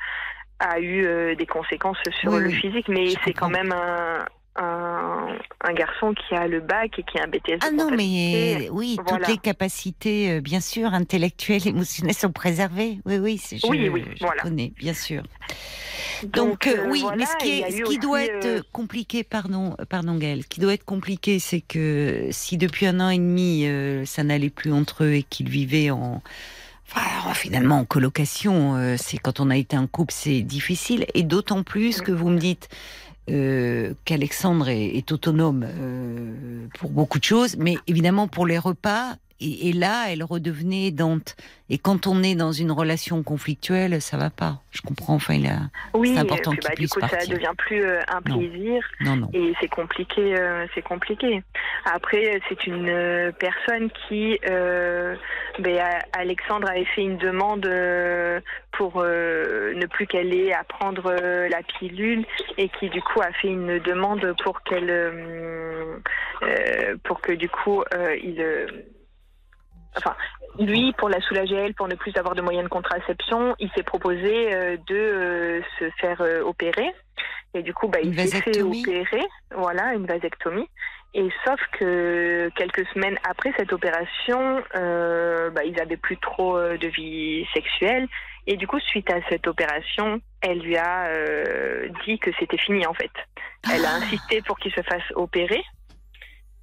a 0.62 0.78
eu 0.80 1.04
euh, 1.04 1.34
des 1.34 1.46
conséquences 1.46 1.98
sur 2.20 2.32
Oui, 2.32 2.42
le 2.42 2.50
physique. 2.50 2.88
Mais 2.88 3.12
c'est 3.24 3.32
quand 3.32 3.48
même 3.50 3.72
un, 3.72 4.24
un, 4.56 5.28
un 5.64 5.72
garçon 5.72 6.14
qui 6.14 6.34
a 6.34 6.46
le 6.46 6.60
bac 6.60 6.98
et 6.98 7.02
qui 7.02 7.18
a 7.18 7.24
un 7.24 7.28
BTS. 7.28 7.58
Ah 7.62 7.70
non, 7.70 7.90
mais 7.90 8.68
oui, 8.70 8.98
voilà. 9.06 9.26
toutes 9.26 9.28
les 9.34 9.38
capacités, 9.38 10.30
euh, 10.32 10.40
bien 10.40 10.60
sûr, 10.60 10.92
intellectuelles, 10.92 11.66
émotionnelles 11.66 12.14
sont 12.14 12.32
préservées. 12.32 12.98
Oui, 13.04 13.18
oui, 13.18 13.38
c'est, 13.38 13.58
je, 13.58 13.66
Oui, 13.66 13.88
oui, 13.88 14.04
je 14.14 14.24
voilà. 14.24 14.42
connais, 14.42 14.72
bien 14.76 14.94
sûr. 14.94 15.22
Donc, 16.24 16.66
euh, 16.66 16.76
euh, 16.76 16.88
oui, 16.90 17.00
voilà, 17.00 17.16
mais 17.16 17.26
ce 17.26 17.36
qui, 17.38 17.60
est, 17.60 17.70
ce 17.70 17.82
qui 17.82 17.98
doit 17.98 18.22
être 18.22 18.46
euh, 18.46 18.60
compliqué, 18.72 19.24
pardon, 19.24 19.76
pardon 19.88 20.16
Gaëlle, 20.16 20.42
ce 20.42 20.48
qui 20.48 20.60
doit 20.60 20.74
être 20.74 20.84
compliqué, 20.84 21.38
c'est 21.38 21.60
que 21.60 22.28
si 22.30 22.56
depuis 22.58 22.86
un 22.86 23.00
an 23.00 23.08
et 23.10 23.18
demi, 23.18 23.66
euh, 23.66 24.04
ça 24.04 24.22
n'allait 24.22 24.50
plus 24.50 24.72
entre 24.72 25.04
eux 25.04 25.14
et 25.14 25.22
qu'ils 25.24 25.48
vivaient 25.48 25.90
en, 25.90 26.22
Finalement, 27.34 27.78
en 27.80 27.84
colocation, 27.84 28.76
euh, 28.76 28.96
c'est 28.98 29.18
quand 29.18 29.40
on 29.40 29.50
a 29.50 29.56
été 29.56 29.76
un 29.76 29.86
couple, 29.86 30.12
c'est 30.14 30.42
difficile. 30.42 31.06
Et 31.14 31.22
d'autant 31.22 31.62
plus 31.62 32.00
que 32.00 32.12
vous 32.12 32.28
me 32.28 32.38
dites 32.38 32.68
euh, 33.30 33.94
qu'Alexandre 34.04 34.68
est, 34.68 34.96
est 34.96 35.12
autonome 35.12 35.64
euh, 35.66 36.66
pour 36.78 36.90
beaucoup 36.90 37.18
de 37.18 37.24
choses, 37.24 37.56
mais 37.56 37.76
évidemment 37.86 38.28
pour 38.28 38.46
les 38.46 38.58
repas, 38.58 39.16
et, 39.40 39.68
et 39.68 39.72
là, 39.72 40.06
elle 40.10 40.22
redevenait 40.24 40.90
Dante. 40.90 41.36
Et 41.70 41.78
quand 41.78 42.06
on 42.06 42.22
est 42.22 42.34
dans 42.34 42.52
une 42.52 42.70
relation 42.70 43.22
conflictuelle, 43.22 44.02
ça 44.02 44.18
va 44.18 44.28
pas. 44.28 44.60
Je 44.72 44.82
comprends. 44.82 45.14
Enfin, 45.14 45.34
il 45.34 45.46
a. 45.46 45.58
Oui, 45.94 46.12
c'est 46.14 46.20
important 46.20 46.50
qu'il 46.50 46.60
bah, 46.60 46.68
du 46.70 46.74
puisse 46.74 46.90
coup, 46.92 47.00
ça 47.00 47.08
partir. 47.08 47.34
devient 47.34 47.52
plus 47.56 47.82
euh, 47.82 47.98
un 48.08 48.20
Non. 48.28 48.38
plaisir. 48.38 48.84
Non, 49.00 49.16
non. 49.16 49.30
Et 49.32 49.54
c'est 49.60 49.68
compliqué, 49.68 50.36
euh, 50.38 50.66
c'est 50.74 50.82
compliqué. 50.82 51.42
Après, 51.86 52.40
c'est 52.48 52.66
une 52.66 52.88
euh, 52.90 53.32
personne 53.32 53.90
qui, 54.06 54.38
ben, 55.58 55.80
Alexandre 56.12 56.68
avait 56.68 56.84
fait 56.84 57.02
une 57.02 57.16
demande 57.16 57.66
pour 58.72 59.02
ne 59.02 59.86
plus 59.86 60.06
qu'elle 60.06 60.34
ait 60.34 60.52
à 60.52 60.64
prendre 60.64 61.12
la 61.12 61.62
pilule 61.62 62.24
et 62.58 62.68
qui 62.68 62.88
du 62.90 63.00
coup 63.02 63.20
a 63.20 63.32
fait 63.32 63.48
une 63.48 63.78
demande 63.78 64.34
pour 64.42 64.62
qu'elle, 64.62 66.00
pour 67.04 67.20
que 67.20 67.32
du 67.32 67.48
coup 67.48 67.82
il, 68.22 68.44
enfin 69.96 70.14
lui 70.58 70.92
pour 70.98 71.08
la 71.08 71.20
soulager 71.20 71.56
elle, 71.56 71.74
pour 71.74 71.88
ne 71.88 71.94
plus 71.94 72.16
avoir 72.16 72.34
de 72.34 72.42
moyens 72.42 72.64
de 72.64 72.68
contraception, 72.68 73.54
il 73.58 73.70
s'est 73.72 73.82
proposé 73.82 74.54
euh, 74.54 74.76
de 74.86 74.94
euh, 74.94 75.60
se 75.78 75.90
faire 76.00 76.20
euh, 76.20 76.42
opérer. 76.42 76.92
Et 77.54 77.62
du 77.62 77.74
coup, 77.74 77.88
bah, 77.88 77.98
il 78.02 78.18
s'est 78.18 78.40
fait 78.40 78.62
opérer, 78.62 79.26
voilà, 79.54 79.92
une 79.92 80.06
vasectomie. 80.06 80.68
Et 81.14 81.28
sauf 81.44 81.60
que 81.78 82.50
quelques 82.56 82.86
semaines 82.94 83.18
après 83.28 83.52
cette 83.58 83.72
opération, 83.74 84.62
euh, 84.74 85.50
bah, 85.50 85.62
ils 85.64 85.78
avaient 85.78 85.98
plus 85.98 86.16
trop 86.16 86.56
euh, 86.56 86.78
de 86.78 86.88
vie 86.88 87.46
sexuelle. 87.52 88.08
Et 88.46 88.56
du 88.56 88.66
coup, 88.66 88.80
suite 88.80 89.10
à 89.10 89.20
cette 89.28 89.46
opération, 89.46 90.20
elle 90.40 90.60
lui 90.60 90.76
a 90.76 91.08
euh, 91.08 91.88
dit 92.06 92.18
que 92.18 92.30
c'était 92.40 92.56
fini 92.56 92.86
en 92.86 92.94
fait. 92.94 93.12
Elle 93.72 93.84
a 93.84 93.96
insisté 93.96 94.40
pour 94.42 94.58
qu'il 94.58 94.72
se 94.72 94.82
fasse 94.82 95.04
opérer. 95.14 95.62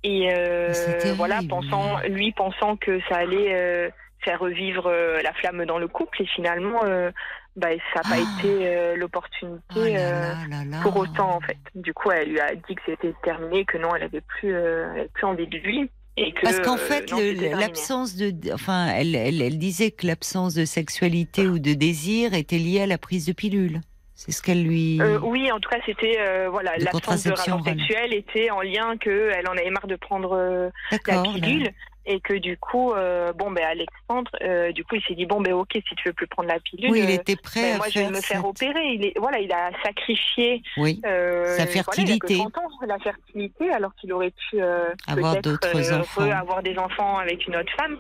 Et 0.04 0.30
euh, 0.34 0.72
voilà, 1.16 1.40
pensant, 1.48 2.00
lui 2.08 2.32
pensant 2.32 2.78
que 2.78 3.00
ça 3.10 3.18
allait 3.18 3.54
euh, 3.54 3.90
faire 4.24 4.40
revivre 4.40 4.88
euh, 4.88 5.22
la 5.22 5.34
flamme 5.34 5.66
dans 5.66 5.78
le 5.78 5.88
couple. 5.88 6.22
Et 6.22 6.26
finalement, 6.26 6.82
euh, 6.86 7.12
bah, 7.56 7.68
ça 7.94 8.02
n'a 8.02 8.16
pas 8.16 8.22
Ah. 8.24 8.40
été 8.40 8.68
euh, 8.68 8.96
l'opportunité 8.96 9.60
Oh 9.76 9.80
euh, 9.80 10.34
pour 10.82 10.96
autant 10.98 11.36
en 11.36 11.42
fait. 11.42 11.58
Du 11.76 11.94
coup, 11.94 12.12
elle 12.12 12.30
lui 12.30 12.40
a 12.40 12.56
dit 12.56 12.76
que 12.76 12.82
c'était 12.86 13.14
terminé, 13.24 13.66
que 13.66 13.78
non, 13.78 13.94
elle 13.96 14.04
avait 14.04 14.22
plus, 14.22 14.54
euh, 14.56 14.90
elle 14.94 15.00
avait 15.02 15.10
plus 15.14 15.26
envie 15.26 15.48
de 15.48 15.58
lui. 15.58 15.90
Et 16.18 16.34
que, 16.34 16.42
Parce 16.42 16.60
qu'en 16.60 16.76
fait, 16.78 17.12
l'absence 17.58 18.16
de, 18.16 18.54
enfin, 18.54 18.88
elle, 18.94 19.16
elle, 19.16 19.42
elle 19.42 19.58
disait 19.58 19.92
que 19.92 20.06
l'absence 20.06 20.54
de 20.54 20.66
sexualité 20.66 21.48
ou 21.48 21.60
de 21.60 21.74
désir 21.74 22.34
était 22.34 22.58
liée 22.58 22.82
à 22.82 22.88
la 22.88 22.98
prise 22.98 23.26
de 23.26 23.32
pilule. 23.32 23.80
C'est 24.20 24.34
ce 24.34 24.42
qu'elle 24.42 24.64
lui. 24.66 25.00
Euh, 25.02 25.18
oui, 25.22 25.50
en 25.50 25.62
tout 25.62 25.70
cas, 25.70 25.78
c'était 25.86 26.18
euh, 26.20 26.50
voilà, 26.50 26.76
l'absence 26.78 27.24
de 27.24 27.32
rapport 27.32 27.64
sexuel 27.64 28.14
était 28.14 28.52
en 28.52 28.60
lien 28.60 28.98
que 28.98 29.32
elle 29.34 29.48
en 29.48 29.54
avait 29.54 29.70
marre 29.70 29.88
de 29.88 29.96
prendre 29.96 30.34
euh, 30.36 30.70
la 31.08 31.16
là. 31.16 31.24
pilule 31.24 31.70
et 32.06 32.20
que 32.20 32.34
du 32.34 32.58
coup, 32.58 32.92
euh, 32.92 33.32
bon, 33.32 33.50
ben 33.52 33.64
Alexandre, 33.64 34.30
du 34.74 34.84
coup, 34.84 34.96
il 34.96 35.02
s'est 35.04 35.14
dit 35.16 35.26
bon, 35.26 35.40
ben 35.40 35.54
ok, 35.54 35.70
si 35.72 35.82
tu 35.96 36.10
veux 36.10 36.14
plus 36.14 36.28
prendre 36.28 36.50
la 36.50 36.60
pilule, 36.60 36.92
Oui, 36.92 37.00
il 37.02 37.10
était 37.12 37.38
prêt 37.38 37.62
ben, 37.62 37.74
à 37.76 37.78
moi 37.78 37.86
je 37.90 38.00
vais 38.00 38.10
me 38.10 38.16
faire 38.20 38.42
cette- 38.42 38.46
opérer. 38.46 38.88
Il 38.88 39.06
est, 39.06 39.14
voilà, 39.18 39.40
il 39.40 39.52
a 39.54 39.72
sacrifié 39.86 40.64
Oui. 40.76 41.00
Sa 41.02 41.10
voilà, 41.10 41.56
il 41.56 41.62
a 41.62 41.66
que 41.66 41.72
fertilité. 41.72 42.36
30 42.40 42.58
ans, 42.58 42.70
la 42.86 43.00
fertilité, 43.00 43.72
alors 43.72 43.96
qu'il 43.96 44.12
aurait 44.12 44.34
pu 44.50 44.60
Avoir 45.08 45.40
d'autres 45.42 45.94
enfants. 45.94 46.30
avoir 46.30 46.62
des 46.62 46.78
enfants 46.78 47.20
avec 47.20 47.48
une 47.48 47.56
autre 47.56 47.72
femme. 47.80 47.98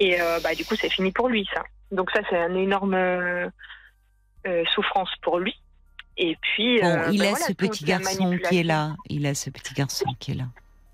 Et 0.00 0.16
bah, 0.42 0.56
du 0.56 0.64
coup, 0.64 0.74
c'est 0.74 0.90
fini 0.90 1.12
pour 1.12 1.28
lui, 1.28 1.48
ça. 1.54 1.62
Donc 1.92 2.10
ça, 2.10 2.22
c'est 2.28 2.36
une 2.36 2.56
énorme 2.56 2.96
souffrance 4.74 5.10
pour 5.22 5.38
lui. 5.38 5.54
Et 6.18 6.36
puis, 6.40 6.80
Bon, 6.80 6.86
euh, 6.86 7.08
il 7.12 7.18
ben 7.18 7.26
a 7.26 7.30
voilà, 7.30 7.44
ce 7.46 7.52
petit 7.52 7.84
garçon 7.84 8.38
qui 8.48 8.60
est 8.60 8.62
là. 8.62 8.94
Il 9.08 9.26
a 9.26 9.34
ce 9.34 9.50
petit 9.50 9.74
garçon 9.74 10.06
qui 10.18 10.32
est 10.32 10.34
là. 10.34 10.44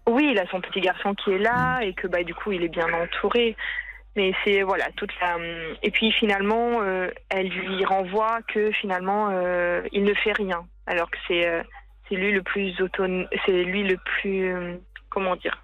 Oui, 0.09 0.31
il 0.33 0.39
a 0.39 0.47
son 0.49 0.61
petit 0.61 0.81
garçon 0.81 1.15
qui 1.15 1.31
est 1.31 1.39
là 1.39 1.79
Mm. 1.79 1.83
et 1.83 1.95
que 1.95 2.07
bah 2.09 2.25
du 2.25 2.35
coup 2.35 2.53
il 2.53 2.63
est 2.65 2.69
bien 2.69 2.93
entouré. 2.93 3.57
Mais 4.17 4.35
c'est 4.45 4.63
voilà 4.63 4.87
toute 4.97 5.13
la 5.21 5.37
hum, 5.37 5.43
et 5.83 5.91
puis 5.91 6.13
finalement 6.13 6.81
euh, 6.83 7.09
elle 7.31 7.49
lui 7.49 7.85
renvoie 7.85 8.41
que 8.49 8.71
finalement 8.73 9.29
euh, 9.31 9.81
il 9.93 10.05
ne 10.05 10.13
fait 10.13 10.33
rien 10.33 10.67
alors 10.87 11.11
que 11.11 11.17
c'est 11.27 11.49
euh, 11.49 11.63
c'est 12.09 12.17
lui 12.17 12.31
le 12.33 12.43
plus 12.43 12.79
autonome 12.83 13.27
c'est 13.47 13.65
lui 13.65 13.85
le 13.85 13.97
plus 13.97 14.55
comment 15.09 15.35
dire 15.37 15.57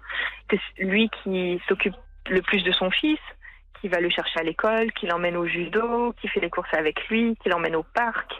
que 0.47 0.55
c'est 0.57 0.83
lui 0.83 1.11
qui 1.21 1.61
s'occupe 1.67 1.93
le 2.27 2.41
plus 2.41 2.63
de 2.63 2.71
son 2.71 2.89
fils 2.89 3.19
qui 3.81 3.87
va 3.87 3.99
le 3.99 4.09
chercher 4.09 4.39
à 4.39 4.43
l'école 4.43 4.91
qui 4.93 5.05
l'emmène 5.07 5.35
au 5.37 5.45
judo 5.47 6.13
qui 6.21 6.27
fait 6.27 6.39
les 6.39 6.49
courses 6.49 6.73
avec 6.73 7.07
lui 7.09 7.35
qui 7.41 7.49
l'emmène 7.49 7.75
au 7.75 7.83
parc. 7.83 8.31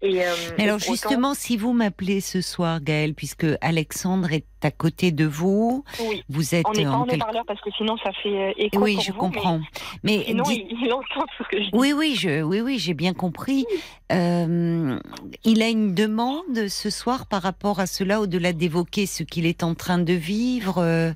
Et, 0.00 0.24
euh, 0.24 0.32
et 0.58 0.62
alors 0.62 0.76
autant- 0.76 0.92
justement, 0.92 1.34
si 1.34 1.56
vous 1.56 1.72
m'appelez 1.72 2.20
ce 2.20 2.40
soir, 2.40 2.80
Gaëlle, 2.80 3.14
puisque 3.14 3.46
Alexandre 3.60 4.32
est 4.32 4.46
à 4.64 4.70
côté 4.70 5.12
de 5.12 5.24
vous, 5.26 5.84
oui 6.00 6.22
vous 6.28 6.54
êtes 6.54 6.66
on 6.68 6.72
n'est 6.72 6.84
pas 6.84 6.90
en 6.90 7.00
en 7.00 7.04
quelque- 7.04 7.16
haut-parleur 7.22 7.44
parce 7.46 7.60
que 7.60 7.70
sinon 7.76 7.96
ça 7.98 8.10
fait 8.22 8.28
euh, 8.50 8.52
écho 8.56 8.80
Oui, 8.80 8.94
pour 8.94 9.02
je 9.04 9.12
vous, 9.12 9.18
mais- 9.28 9.34
comprends. 9.34 9.60
Mais, 10.02 10.24
Sinon, 10.26 10.42
dites- 10.44 10.66
il, 10.70 10.78
il 10.86 10.92
entend 10.92 11.20
tout 11.36 11.44
ce 11.44 11.48
que 11.48 11.58
je 11.58 11.64
dis. 11.64 11.70
Oui, 11.72 11.92
oui, 11.92 12.14
je, 12.18 12.42
oui, 12.42 12.60
oui, 12.60 12.78
j'ai 12.78 12.94
bien 12.94 13.12
compris. 13.14 13.66
Euh, 14.12 14.98
il 15.44 15.62
a 15.62 15.68
une 15.68 15.94
demande 15.94 16.68
ce 16.68 16.90
soir 16.90 17.26
par 17.26 17.42
rapport 17.42 17.78
à 17.80 17.86
cela, 17.86 18.20
au-delà 18.20 18.52
d'évoquer 18.52 19.06
ce 19.06 19.22
qu'il 19.22 19.44
est 19.46 19.62
en 19.62 19.74
train 19.74 19.98
de 19.98 20.12
vivre. 20.12 20.78
euh, 20.78 21.12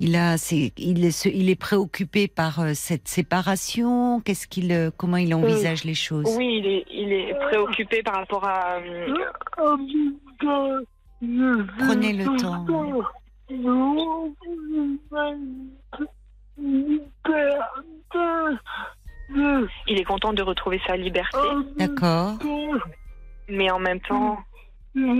il 0.00 0.14
a, 0.16 0.36
c'est, 0.38 0.72
il 0.78 1.04
est, 1.04 1.10
ce- 1.10 1.28
il 1.28 1.48
est 1.50 1.56
préoccupé 1.60 2.28
par 2.28 2.60
euh, 2.60 2.72
cette 2.74 3.08
séparation. 3.08 4.20
Qu'est-ce 4.20 4.46
qu'il, 4.46 4.70
euh, 4.72 4.90
comment 4.96 5.16
il 5.16 5.34
envisage 5.34 5.84
les 5.84 5.94
choses? 5.94 6.24
Oui, 6.36 6.60
il 6.62 6.66
est, 6.66 6.84
il 6.90 7.12
est 7.12 7.34
préoccupé 7.48 8.02
par 8.02 8.14
rapport 8.16 8.44
à. 8.46 8.78
Prenez 11.20 12.12
le 12.12 12.24
temps. 12.36 12.66
il 19.88 19.98
est 19.98 20.04
content 20.04 20.32
de 20.32 20.42
retrouver 20.42 20.80
sa 20.86 20.96
liberté, 20.96 21.38
D'accord. 21.76 22.34
mais 23.48 23.70
en 23.70 23.78
même 23.78 24.00
temps, 24.00 24.38
il 24.94 25.10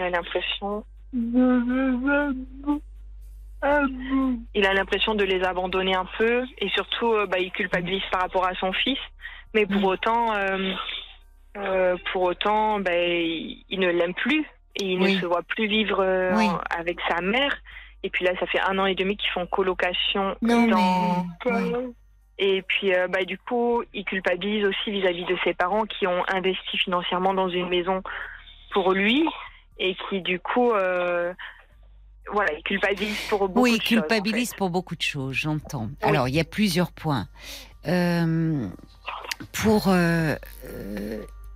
a 0.00 0.10
l'impression. 0.10 0.84
Il 4.54 4.66
a 4.66 4.74
l'impression 4.74 5.14
de 5.14 5.24
les 5.24 5.42
abandonner 5.44 5.94
un 5.94 6.06
peu 6.18 6.44
et 6.58 6.68
surtout, 6.70 7.12
euh, 7.12 7.26
bah, 7.26 7.38
il 7.38 7.52
culpabilise 7.52 8.02
par 8.10 8.22
rapport 8.22 8.46
à 8.46 8.54
son 8.54 8.72
fils. 8.72 8.98
Mais 9.54 9.66
pour 9.66 9.84
autant, 9.84 10.34
euh, 10.34 10.72
pour 12.12 12.22
autant, 12.22 12.78
bah, 12.80 12.94
il, 12.94 13.64
il 13.68 13.80
ne 13.80 13.88
l'aime 13.90 14.14
plus 14.14 14.44
et 14.76 14.84
il 14.84 15.00
Oui. 15.02 15.14
ne 15.16 15.20
se 15.20 15.26
voit 15.26 15.42
plus 15.42 15.66
vivre 15.66 16.00
euh, 16.00 16.36
Oui. 16.36 16.46
avec 16.70 16.98
sa 17.08 17.20
mère. 17.20 17.54
Et 18.04 18.10
puis 18.10 18.24
là, 18.24 18.32
ça 18.40 18.46
fait 18.46 18.60
un 18.60 18.78
an 18.78 18.86
et 18.86 18.94
demi 18.94 19.16
qu'ils 19.16 19.30
font 19.30 19.46
colocation 19.46 20.36
Non, 20.42 20.66
dans. 20.66 21.26
mais 21.46 21.52
ouais. 21.52 21.86
Et 22.38 22.62
puis, 22.62 22.92
euh, 22.94 23.06
bah, 23.08 23.24
du 23.24 23.38
coup, 23.38 23.82
il 23.94 24.04
culpabilise 24.04 24.64
aussi 24.64 24.90
vis-à-vis 24.90 25.24
de 25.26 25.36
ses 25.44 25.54
parents 25.54 25.84
qui 25.84 26.06
ont 26.06 26.24
investi 26.28 26.76
financièrement 26.78 27.34
dans 27.34 27.48
une 27.48 27.68
maison 27.68 28.02
pour 28.72 28.92
lui 28.92 29.24
et 29.78 29.94
qui, 30.08 30.20
du 30.22 30.40
coup, 30.40 30.72
euh, 30.72 31.32
voilà, 32.32 32.52
il 32.54 32.62
culpabilise 32.64 33.20
pour 33.28 33.48
beaucoup 33.48 33.60
Oui, 33.60 33.78
de 33.78 33.82
choses, 33.82 33.98
en 33.98 34.00
culpabilise 34.02 34.50
fait. 34.50 34.56
pour 34.56 34.70
beaucoup 34.70 34.96
de 34.96 35.02
choses, 35.02 35.34
j'entends. 35.34 35.88
Oui. 36.02 36.08
Alors, 36.08 36.26
il 36.28 36.34
y 36.34 36.40
a 36.40 36.44
plusieurs 36.44 36.90
points. 36.90 37.26
Euh, 37.86 38.66
pour, 39.52 39.84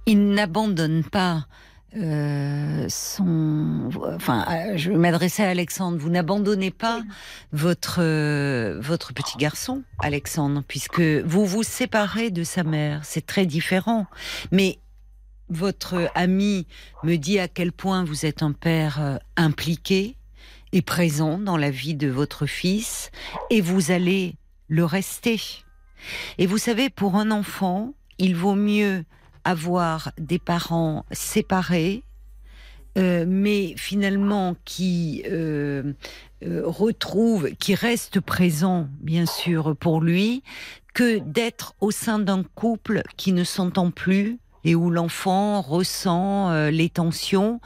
il 0.06 0.30
n'abandonne 0.30 1.04
pas 1.04 1.46
euh, 1.96 2.86
son. 2.88 3.90
Enfin, 4.14 4.44
euh, 4.50 4.76
je 4.76 4.90
m'adresser 4.90 5.42
à 5.42 5.50
Alexandre. 5.50 5.98
Vous 5.98 6.10
n'abandonnez 6.10 6.70
pas 6.70 7.02
votre 7.52 8.00
euh, 8.00 8.78
votre 8.80 9.12
petit 9.12 9.36
garçon, 9.38 9.82
Alexandre, 9.98 10.62
puisque 10.66 11.00
vous 11.00 11.44
vous 11.44 11.62
séparez 11.62 12.30
de 12.30 12.44
sa 12.44 12.64
mère. 12.64 13.04
C'est 13.04 13.24
très 13.24 13.46
différent, 13.46 14.06
mais 14.52 14.78
votre 15.48 16.10
ami 16.14 16.66
me 17.02 17.16
dit 17.16 17.38
à 17.38 17.48
quel 17.48 17.72
point 17.72 18.04
vous 18.04 18.26
êtes 18.26 18.42
un 18.42 18.52
père 18.52 19.20
impliqué 19.36 20.16
et 20.72 20.82
présent 20.82 21.38
dans 21.38 21.56
la 21.56 21.70
vie 21.70 21.94
de 21.94 22.08
votre 22.08 22.46
fils, 22.46 23.10
et 23.50 23.60
vous 23.60 23.90
allez 23.90 24.34
le 24.68 24.84
rester. 24.84 25.40
Et 26.38 26.46
vous 26.46 26.58
savez, 26.58 26.90
pour 26.90 27.14
un 27.14 27.30
enfant, 27.30 27.94
il 28.18 28.34
vaut 28.34 28.56
mieux 28.56 29.04
avoir 29.46 30.12
des 30.18 30.38
parents 30.38 31.04
séparés, 31.12 32.02
euh, 32.98 33.24
mais 33.28 33.74
finalement 33.76 34.56
qui 34.64 35.22
euh, 35.30 35.92
euh, 36.44 37.52
qui 37.58 37.74
restent 37.74 38.20
présents, 38.20 38.88
bien 39.00 39.26
sûr, 39.26 39.76
pour 39.76 40.00
lui, 40.00 40.42
que 40.94 41.18
d'être 41.18 41.74
au 41.80 41.90
sein 41.90 42.18
d'un 42.18 42.42
couple 42.42 43.02
qui 43.16 43.32
ne 43.32 43.44
s'entend 43.44 43.90
plus 43.90 44.38
et 44.64 44.74
où 44.74 44.90
l'enfant 44.90 45.60
ressent 45.60 46.50
euh, 46.50 46.70
les 46.70 46.88
tensions 46.88 47.60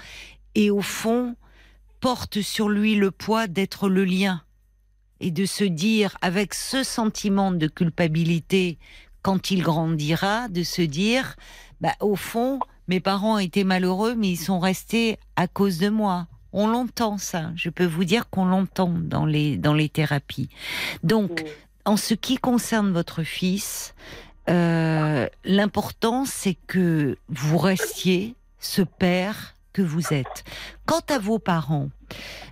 et 0.55 0.71
au 0.71 0.83
fond 0.83 1.37
porte 2.01 2.41
sur 2.41 2.69
lui 2.69 2.95
le 2.95 3.11
poids 3.11 3.47
d'être 3.47 3.89
le 3.89 4.05
lien 4.05 4.43
et 5.21 5.31
de 5.31 5.45
se 5.45 5.65
dire, 5.65 6.17
avec 6.23 6.55
ce 6.55 6.83
sentiment 6.83 7.53
de 7.53 7.67
culpabilité, 7.69 8.79
quand 9.23 9.51
il 9.51 9.63
grandira, 9.63 10.49
de 10.49 10.63
se 10.63 10.83
dire, 10.83 11.37
bah, 11.81 11.95
au 12.01 12.17
fond, 12.17 12.61
mes 12.89 13.01
parents 13.01 13.39
étaient 13.39 13.65
malheureux, 13.65 14.15
mais 14.15 14.31
ils 14.31 14.37
sont 14.37 14.59
restés 14.59 15.19
à 15.37 15.47
cause 15.47 15.79
de 15.79 15.89
moi. 15.89 16.27
On 16.53 16.67
l'entend 16.67 17.19
ça. 17.19 17.53
Je 17.55 17.71
peux 17.71 17.87
vous 17.87 18.05
dire 18.05 18.29
qu'on 18.29 18.45
l'entend 18.45 18.89
dans 18.89 19.25
les 19.25 19.57
dans 19.57 19.75
les 19.75 19.89
thérapies. 19.89 20.49
Donc, 21.05 21.45
en 21.85 21.97
ce 21.97 22.15
qui 22.15 22.37
concerne 22.37 22.91
votre 22.91 23.23
fils, 23.23 23.95
euh, 24.49 25.29
l'important 25.45 26.25
c'est 26.25 26.57
que 26.67 27.17
vous 27.29 27.59
restiez 27.59 28.35
ce 28.59 28.83
père 28.83 29.55
que 29.73 29.83
vous 29.83 30.13
êtes. 30.13 30.45
Quant 30.87 31.03
à 31.09 31.19
vos 31.19 31.39
parents, 31.39 31.91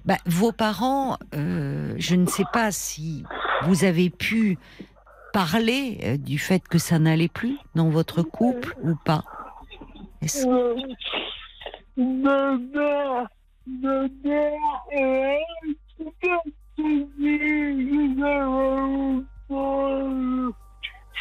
bah, 0.04 0.18
vos 0.26 0.52
parents, 0.52 1.18
euh, 1.34 1.94
je 1.98 2.14
ne 2.14 2.26
sais 2.26 2.44
pas 2.52 2.70
si 2.70 3.24
vous 3.64 3.84
avez 3.84 4.10
pu 4.10 4.58
parler 5.32 5.98
euh, 6.04 6.16
du 6.16 6.38
fait 6.38 6.66
que 6.66 6.78
ça 6.78 6.98
n'allait 6.98 7.28
plus 7.28 7.56
dans 7.74 7.88
votre 7.90 8.22
couple 8.22 8.74
ou 8.82 8.94
pas? 9.04 9.22
Est-ce- 10.22 10.46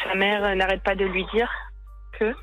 Sa 0.04 0.14
mère 0.14 0.44
euh, 0.44 0.54
n'arrête 0.54 0.82
pas 0.82 0.94
de 0.94 1.04
lui 1.04 1.24
dire 1.34 1.50
que? 2.18 2.34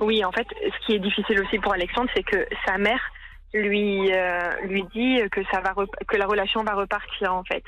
Oui, 0.00 0.24
en 0.24 0.32
fait, 0.32 0.46
ce 0.60 0.86
qui 0.86 0.94
est 0.94 0.98
difficile 0.98 1.40
aussi 1.42 1.58
pour 1.58 1.72
Alexandre, 1.72 2.10
c'est 2.14 2.22
que 2.22 2.46
sa 2.66 2.78
mère 2.78 3.00
lui 3.52 4.12
euh, 4.12 4.50
lui 4.64 4.84
dit 4.94 5.20
que 5.30 5.42
ça 5.50 5.60
va 5.60 5.74
que 6.06 6.16
la 6.16 6.26
relation 6.26 6.62
va 6.62 6.74
repartir 6.74 7.34
en 7.34 7.44
fait. 7.44 7.64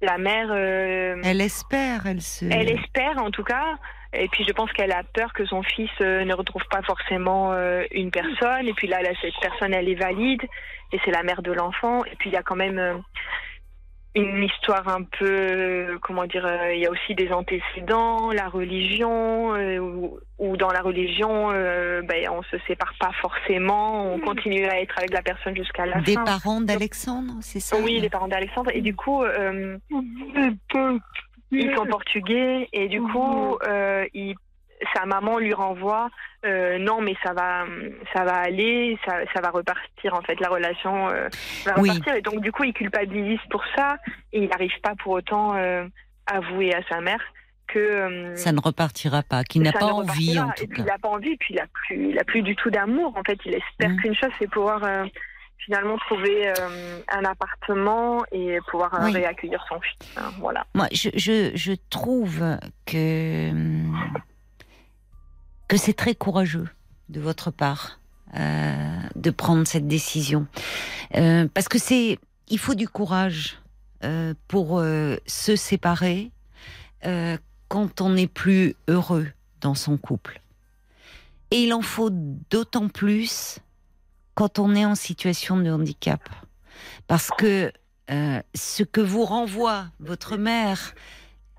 La 0.00 0.18
mère, 0.18 0.48
euh, 0.50 1.16
Elle 1.24 1.40
espère, 1.40 2.06
elle 2.06 2.20
se. 2.20 2.44
elle 2.44 2.70
espère 2.70 3.16
en 3.18 3.30
tout 3.30 3.44
cas, 3.44 3.76
et 4.12 4.28
puis 4.28 4.44
je 4.44 4.52
pense 4.52 4.72
qu'elle 4.72 4.92
a 4.92 5.02
peur 5.02 5.32
que 5.32 5.44
son 5.44 5.62
fils 5.62 5.90
euh, 6.00 6.24
ne 6.24 6.34
retrouve 6.34 6.62
pas 6.70 6.82
forcément 6.82 7.52
euh, 7.52 7.84
une 7.90 8.10
personne, 8.10 8.66
et 8.66 8.72
puis 8.74 8.86
là, 8.86 9.02
là, 9.02 9.10
cette 9.20 9.34
personne 9.40 9.74
elle 9.74 9.88
est 9.88 9.94
valide, 9.94 10.42
et 10.92 11.00
c'est 11.04 11.10
la 11.10 11.22
mère 11.22 11.42
de 11.42 11.52
l'enfant, 11.52 12.04
et 12.04 12.14
puis 12.18 12.30
il 12.30 12.32
y 12.32 12.36
a 12.36 12.42
quand 12.42 12.56
même 12.56 12.78
euh, 12.78 12.94
une 14.16 14.44
histoire 14.44 14.86
un 14.88 15.02
peu, 15.02 15.26
euh, 15.28 15.98
comment 16.00 16.24
dire, 16.26 16.46
euh, 16.46 16.72
il 16.72 16.80
y 16.80 16.86
a 16.86 16.90
aussi 16.90 17.14
des 17.16 17.32
antécédents, 17.32 18.30
la 18.30 18.48
religion, 18.48 19.54
euh, 19.54 19.78
où, 19.78 20.18
où 20.38 20.56
dans 20.56 20.70
la 20.70 20.80
religion, 20.82 21.50
euh, 21.52 22.00
ben, 22.02 22.28
on 22.30 22.42
se 22.44 22.56
sépare 22.68 22.94
pas 23.00 23.10
forcément, 23.20 24.12
on 24.14 24.20
continue 24.20 24.66
à 24.66 24.80
être 24.80 24.96
avec 24.98 25.12
la 25.12 25.22
personne 25.22 25.56
jusqu'à 25.56 25.84
la 25.86 26.00
Des 26.00 26.14
fin. 26.14 26.24
parents 26.24 26.60
d'Alexandre, 26.60 27.32
c'est 27.40 27.58
ça? 27.60 27.76
Oui, 27.82 27.98
les 28.00 28.08
parents 28.08 28.28
d'Alexandre. 28.28 28.70
Et 28.72 28.82
du 28.82 28.94
coup, 28.94 29.22
euh, 29.24 29.78
ils 31.50 31.74
sont 31.76 31.86
portugais. 31.86 32.68
Et 32.72 32.88
du 32.88 33.00
coup, 33.02 33.56
euh, 33.66 34.04
il- 34.14 34.36
sa 34.94 35.06
maman 35.06 35.38
lui 35.38 35.52
renvoie 35.54 36.08
euh, 36.44 36.76
non, 36.78 37.00
mais 37.00 37.14
ça 37.24 37.32
va, 37.32 37.64
ça 38.12 38.22
va 38.24 38.34
aller, 38.36 38.98
ça, 39.06 39.14
ça 39.34 39.40
va 39.40 39.48
repartir. 39.50 40.12
En 40.12 40.20
fait, 40.20 40.38
la 40.40 40.48
relation 40.48 41.08
euh, 41.08 41.28
va 41.64 41.74
Oui. 41.78 41.88
repartir. 41.90 42.14
Et 42.16 42.20
donc, 42.22 42.40
du 42.42 42.52
coup, 42.52 42.64
il 42.64 42.74
culpabilise 42.74 43.40
pour 43.50 43.64
ça. 43.74 43.96
Et 44.32 44.42
il 44.42 44.48
n'arrive 44.50 44.78
pas 44.82 44.94
pour 45.02 45.12
autant 45.14 45.56
euh, 45.56 45.86
avouer 46.26 46.74
à 46.74 46.82
sa 46.90 47.00
mère 47.00 47.22
que 47.66 47.78
euh, 47.78 48.36
Ça 48.36 48.52
ne 48.52 48.60
repartira 48.60 49.22
pas, 49.22 49.42
qu'il 49.42 49.62
n'a 49.62 49.72
pas 49.72 49.86
envie 49.86 50.38
en 50.38 50.50
Et 50.50 50.54
tout 50.54 50.66
puis 50.66 50.76
cas. 50.76 50.82
il 50.82 50.86
n'a 50.86 50.98
pas 50.98 51.08
envie, 51.08 51.34
puis 51.38 51.54
il 51.54 51.56
n'a 51.56 51.66
plus, 51.72 52.10
il 52.10 52.18
a 52.18 52.24
plus 52.24 52.42
du 52.42 52.54
tout 52.56 52.68
d'amour. 52.70 53.16
En 53.16 53.22
fait, 53.24 53.38
il 53.46 53.54
espère 53.54 53.88
Mm. 53.90 53.96
qu'une 54.02 54.14
chose, 54.14 54.30
c'est 54.38 54.50
pouvoir 54.50 54.82
finalement 55.64 55.96
trouver 55.96 56.46
euh, 56.48 57.00
un 57.08 57.24
appartement 57.24 58.22
et 58.32 58.58
pouvoir 58.70 58.92
euh, 58.96 59.04
Oui. 59.06 59.12
réaccueillir 59.12 59.64
son 59.66 59.80
fils. 59.80 59.96
hein, 60.16 60.30
voilà. 60.38 60.66
Moi, 60.74 60.88
je, 60.92 61.08
je, 61.14 61.52
je 61.54 61.72
trouve 61.88 62.42
que, 62.84 63.50
hum, 63.50 63.96
que 65.68 65.76
c'est 65.76 65.94
très 65.94 66.14
courageux 66.14 66.68
de 67.08 67.20
votre 67.20 67.50
part 67.50 68.00
euh, 68.36 69.00
de 69.14 69.30
prendre 69.30 69.66
cette 69.66 69.86
décision. 69.86 70.46
Euh, 71.14 71.46
parce 71.52 71.68
que 71.68 71.78
c'est. 71.78 72.18
Il 72.48 72.58
faut 72.58 72.74
du 72.74 72.88
courage 72.88 73.58
euh, 74.02 74.34
pour 74.48 74.82
se 75.26 75.56
séparer 75.56 76.30
quand 77.68 78.00
on 78.00 78.10
n'est 78.10 78.26
plus 78.26 78.74
heureux 78.88 79.26
dans 79.60 79.74
son 79.74 79.96
couple. 79.98 80.40
Et 81.50 81.64
il 81.64 81.72
en 81.74 81.82
faut 81.82 82.10
d'autant 82.10 82.88
plus 82.88 83.58
quand 84.34 84.58
on 84.58 84.74
est 84.74 84.84
en 84.86 84.94
situation 84.94 85.58
de 85.58 85.70
handicap. 85.70 86.20
Parce 87.06 87.30
que 87.30 87.72
ce 88.08 88.82
que 88.82 89.00
vous 89.00 89.24
renvoie 89.24 89.86
votre 90.00 90.36
mère, 90.36 90.94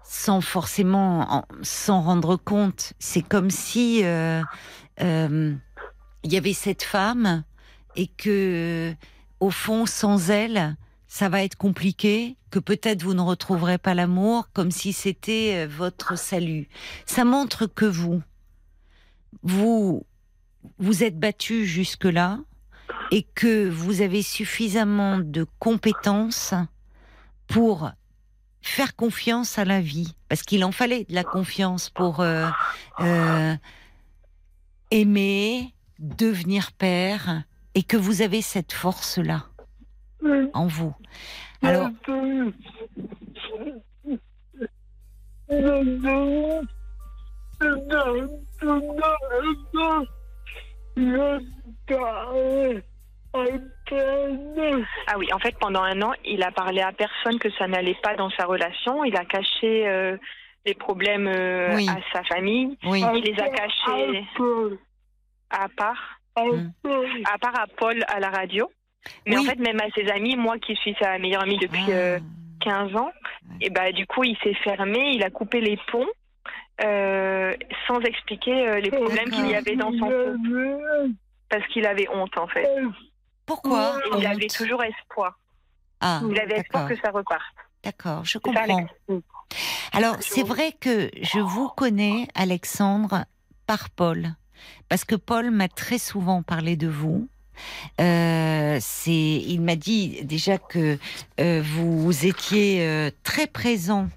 sans 0.07 0.39
forcément 0.41 1.37
en- 1.39 1.45
s'en 1.63 2.01
rendre 2.01 2.35
compte, 2.37 2.93
c'est 2.99 3.23
comme 3.23 3.49
si 3.49 4.03
euh, 4.03 4.41
euh, 5.01 5.53
il 6.23 6.31
y 6.33 6.37
avait 6.37 6.53
cette 6.53 6.83
femme 6.83 7.43
et 7.95 8.07
que, 8.07 8.93
au 9.39 9.49
fond, 9.49 9.85
sans 9.85 10.29
elle, 10.29 10.77
ça 11.07 11.27
va 11.29 11.43
être 11.43 11.55
compliqué, 11.55 12.37
que 12.51 12.59
peut-être 12.59 13.03
vous 13.03 13.13
ne 13.13 13.21
retrouverez 13.21 13.77
pas 13.77 13.93
l'amour, 13.93 14.49
comme 14.53 14.71
si 14.71 14.93
c'était 14.93 15.65
euh, 15.65 15.67
votre 15.67 16.17
salut. 16.17 16.67
Ça 17.05 17.25
montre 17.25 17.65
que 17.65 17.85
vous, 17.85 18.21
vous, 19.43 20.05
vous 20.77 21.03
êtes 21.03 21.17
battu 21.19 21.65
jusque-là 21.65 22.39
et 23.11 23.23
que 23.23 23.67
vous 23.67 24.01
avez 24.01 24.21
suffisamment 24.21 25.17
de 25.19 25.45
compétences 25.59 26.53
pour 27.47 27.91
faire 28.65 28.95
confiance 28.95 29.59
à 29.59 29.63
la 29.63 29.79
vie, 29.79 30.15
parce 30.27 30.41
qu'il 30.41 30.63
en 30.65 30.71
fallait 30.71 31.05
de 31.07 31.13
la 31.13 31.23
confiance 31.23 31.89
pour 31.91 32.19
euh, 32.19 32.47
euh, 32.99 33.55
aimer, 34.89 35.73
devenir 35.99 36.71
père, 36.71 37.43
et 37.75 37.83
que 37.83 37.95
vous 37.95 38.23
avez 38.23 38.41
cette 38.41 38.73
force-là 38.73 39.45
en 40.53 40.65
vous. 40.65 40.95
Alors, 41.61 41.89
Ah 55.07 55.17
oui, 55.17 55.27
en 55.33 55.39
fait, 55.39 55.55
pendant 55.59 55.83
un 55.83 56.01
an, 56.01 56.13
il 56.25 56.41
a 56.43 56.51
parlé 56.51 56.81
à 56.81 56.91
personne 56.91 57.37
que 57.39 57.49
ça 57.51 57.67
n'allait 57.67 57.97
pas 58.01 58.15
dans 58.15 58.29
sa 58.31 58.45
relation. 58.45 59.03
Il 59.03 59.15
a 59.15 59.25
caché 59.25 59.87
euh, 59.87 60.17
les 60.65 60.73
problèmes 60.73 61.27
euh, 61.27 61.75
Oui. 61.75 61.87
à 61.89 61.97
sa 62.11 62.23
famille. 62.23 62.77
oui, 62.85 63.03
Il 63.15 63.23
les 63.23 63.39
a 63.39 63.49
cachés 63.49 64.23
à 65.49 65.67
part, 65.69 66.19
Mm. 66.37 66.71
à 67.33 67.37
part 67.37 67.57
à 67.59 67.65
Paul 67.77 68.03
à 68.09 68.19
la 68.19 68.29
radio. 68.29 68.69
Mais 69.25 69.37
Oui. 69.37 69.43
en 69.45 69.49
fait, 69.49 69.59
même 69.59 69.79
à 69.79 69.89
ses 69.95 70.09
amis, 70.09 70.35
moi 70.35 70.57
qui 70.59 70.75
suis 70.75 70.95
sa 70.99 71.17
meilleure 71.17 71.43
amie 71.43 71.57
depuis 71.59 71.85
euh, 71.91 72.17
Ah. 72.19 72.23
15 72.59 72.95
ans, 72.95 73.11
et 73.61 73.69
bah 73.69 73.91
du 73.91 74.05
coup, 74.07 74.23
il 74.23 74.35
s'est 74.43 74.55
fermé, 74.55 75.11
il 75.13 75.23
a 75.23 75.29
coupé 75.29 75.61
les 75.61 75.77
ponts 75.91 76.07
euh, 76.83 77.53
sans 77.87 77.99
expliquer 78.01 78.67
euh, 78.67 78.79
les 78.79 78.89
problèmes 78.91 79.29
qu'il 79.29 79.47
y 79.47 79.55
avait 79.55 79.75
dans 79.77 79.91
son 79.93 80.09
couple. 80.09 81.09
Parce 81.49 81.65
qu'il 81.67 81.85
avait 81.85 82.09
honte, 82.09 82.37
en 82.37 82.47
fait. 82.47 82.67
Pourquoi 83.45 83.99
il 84.07 84.15
honte 84.15 84.25
avait 84.25 84.47
toujours 84.47 84.83
espoir. 84.83 85.39
Ah, 86.01 86.21
Il 86.29 86.39
avait 86.39 86.59
espoir 86.59 86.87
que 86.87 86.95
ça 86.97 87.11
reparte. 87.11 87.43
d'accord, 87.83 88.25
je 88.25 88.37
comprends. 88.37 88.87
Mm. 89.07 89.19
Alors, 89.93 90.17
c'est 90.19 90.43
vrai 90.43 90.73
que 90.73 91.09
je 91.21 91.39
vous 91.39 91.69
connais, 91.69 92.27
Alexandre, 92.35 93.25
par 93.65 93.89
Paul. 93.89 94.35
Parce 94.89 95.05
que 95.05 95.15
Paul 95.15 95.51
m'a 95.51 95.67
très 95.67 95.97
souvent 95.97 96.43
parlé 96.43 96.75
de 96.75 96.87
vous. 96.87 97.29
Euh, 98.01 98.79
il 99.07 99.61
m'a 99.61 99.75
dit 99.75 100.23
déjà 100.23 100.57
que 100.57 100.97
euh, 101.39 101.63
vous 101.63 102.25
étiez 102.25 102.81
euh, 102.81 103.09
très 103.23 103.47
présent 103.47 104.09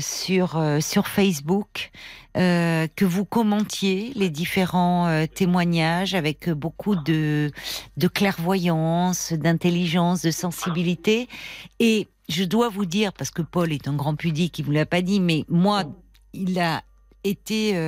sur 0.00 0.60
sur 0.80 1.06
Facebook, 1.06 1.92
que 2.34 3.04
vous 3.04 3.24
commentiez 3.24 4.10
les 4.16 4.28
différents 4.28 5.24
témoignages 5.32 6.16
avec 6.16 6.50
beaucoup 6.50 6.96
de 6.96 7.52
clairvoyance, 8.12 9.32
d'intelligence, 9.32 10.22
de 10.22 10.32
sensibilité. 10.32 11.28
Et 11.78 12.08
je 12.28 12.42
dois 12.42 12.68
vous 12.68 12.84
dire, 12.84 13.12
parce 13.12 13.30
que 13.30 13.42
Paul 13.42 13.72
est 13.72 13.86
un 13.86 13.94
grand 13.94 14.16
pudique, 14.16 14.58
il 14.58 14.64
vous 14.64 14.72
l'a 14.72 14.86
pas 14.86 15.02
dit, 15.02 15.20
mais 15.20 15.44
moi, 15.48 15.84
il 16.32 16.58
a 16.58 16.82
été 17.22 17.78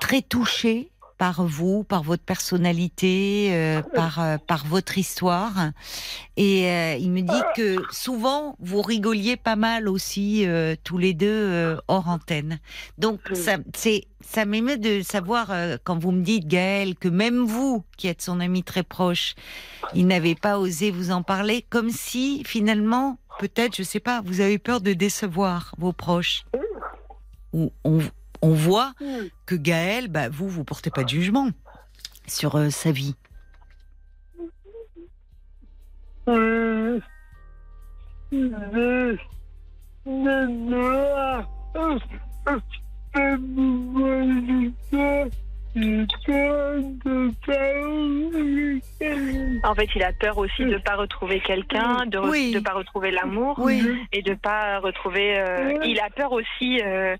très 0.00 0.22
touché 0.22 0.92
par 1.18 1.44
vous, 1.44 1.84
par 1.84 2.02
votre 2.02 2.22
personnalité, 2.22 3.48
euh, 3.52 3.82
par 3.82 4.20
euh, 4.20 4.36
par 4.38 4.66
votre 4.66 4.98
histoire. 4.98 5.70
Et 6.36 6.68
euh, 6.70 6.96
il 6.98 7.10
me 7.10 7.22
dit 7.22 7.42
que 7.56 7.76
souvent 7.90 8.56
vous 8.60 8.82
rigoliez 8.82 9.36
pas 9.36 9.56
mal 9.56 9.88
aussi 9.88 10.46
euh, 10.46 10.76
tous 10.84 10.98
les 10.98 11.14
deux 11.14 11.26
euh, 11.26 11.76
hors 11.88 12.08
antenne. 12.08 12.58
Donc 12.98 13.20
ça 13.32 13.56
c'est 13.74 14.04
ça 14.20 14.44
m'émeut 14.44 14.78
de 14.78 15.02
savoir 15.02 15.50
euh, 15.50 15.76
quand 15.82 15.98
vous 15.98 16.12
me 16.12 16.22
dites 16.22 16.46
Gaël 16.46 16.94
que 16.96 17.08
même 17.08 17.44
vous 17.44 17.84
qui 17.96 18.08
êtes 18.08 18.22
son 18.22 18.40
ami 18.40 18.62
très 18.62 18.82
proche, 18.82 19.34
il 19.94 20.06
n'avait 20.06 20.34
pas 20.34 20.58
osé 20.58 20.90
vous 20.90 21.10
en 21.10 21.22
parler 21.22 21.64
comme 21.70 21.90
si 21.90 22.42
finalement 22.44 23.18
peut-être 23.38 23.76
je 23.76 23.82
sais 23.82 24.00
pas, 24.00 24.20
vous 24.22 24.40
avez 24.40 24.58
peur 24.58 24.80
de 24.80 24.92
décevoir 24.92 25.74
vos 25.78 25.92
proches. 25.92 26.44
Ou 27.52 27.72
on 27.84 28.00
on 28.42 28.52
voit 28.52 28.92
que 29.46 29.54
Gaël, 29.54 30.08
bah, 30.08 30.28
vous, 30.28 30.48
vous 30.48 30.64
portez 30.64 30.90
pas 30.90 31.04
de 31.04 31.08
jugement 31.08 31.48
sur 32.26 32.56
euh, 32.56 32.70
sa 32.70 32.90
vie. 32.92 33.14
En 49.64 49.74
fait, 49.74 49.88
il 49.94 50.02
a 50.02 50.12
peur 50.12 50.38
aussi 50.38 50.62
de 50.64 50.70
ne 50.74 50.78
pas 50.78 50.96
retrouver 50.96 51.40
quelqu'un, 51.40 52.06
de 52.06 52.18
ne 52.18 52.28
Oui. 52.28 52.60
pas 52.64 52.72
retrouver 52.72 53.10
l'amour 53.10 53.56
Oui. 53.58 53.82
et 54.12 54.22
de 54.22 54.34
pas 54.34 54.78
retrouver. 54.78 55.38
euh, 55.38 55.78
Il 55.84 55.98
a 56.00 56.08
peur 56.10 56.32
aussi 56.32 56.80
euh, 56.82 57.16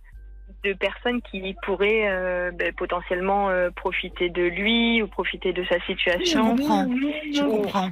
de 0.65 0.73
personnes 0.73 1.21
qui 1.23 1.55
pourraient 1.63 2.09
euh, 2.09 2.51
ben, 2.53 2.73
potentiellement 2.73 3.51
euh, 3.51 3.71
profiter 3.71 4.29
de 4.29 4.43
lui 4.43 5.03
ou 5.03 5.07
profiter 5.07 5.53
de 5.53 5.65
sa 5.65 5.79
Je 5.79 5.85
situation. 5.85 6.57
comprends. 6.57 6.87
Je 7.33 7.43
comprends. 7.43 7.91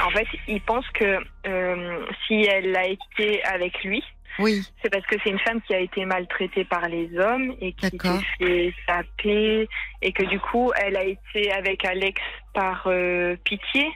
En 0.00 0.10
fait, 0.10 0.26
il 0.48 0.60
pense 0.62 0.88
que 0.90 1.18
euh, 1.46 2.06
si 2.26 2.42
elle 2.44 2.74
a 2.76 2.86
été 2.86 3.44
avec 3.44 3.84
lui, 3.84 4.02
Oui, 4.38 4.66
c'est 4.82 4.90
parce 4.90 5.06
que 5.06 5.16
c'est 5.22 5.30
une 5.30 5.38
femme 5.40 5.60
qui 5.62 5.74
a 5.74 5.78
été 5.78 6.04
maltraitée 6.04 6.64
par 6.64 6.88
les 6.88 7.10
hommes 7.18 7.54
et 7.60 7.72
qui 7.72 7.86
s'est 7.88 8.20
fait 8.38 8.74
taper 8.86 9.68
et 10.00 10.12
que 10.12 10.24
du 10.24 10.40
coup 10.40 10.72
elle 10.76 10.96
a 10.96 11.04
été 11.04 11.52
avec 11.52 11.84
Alex 11.84 12.20
par 12.54 12.84
euh, 12.86 13.36
pitié 13.44 13.90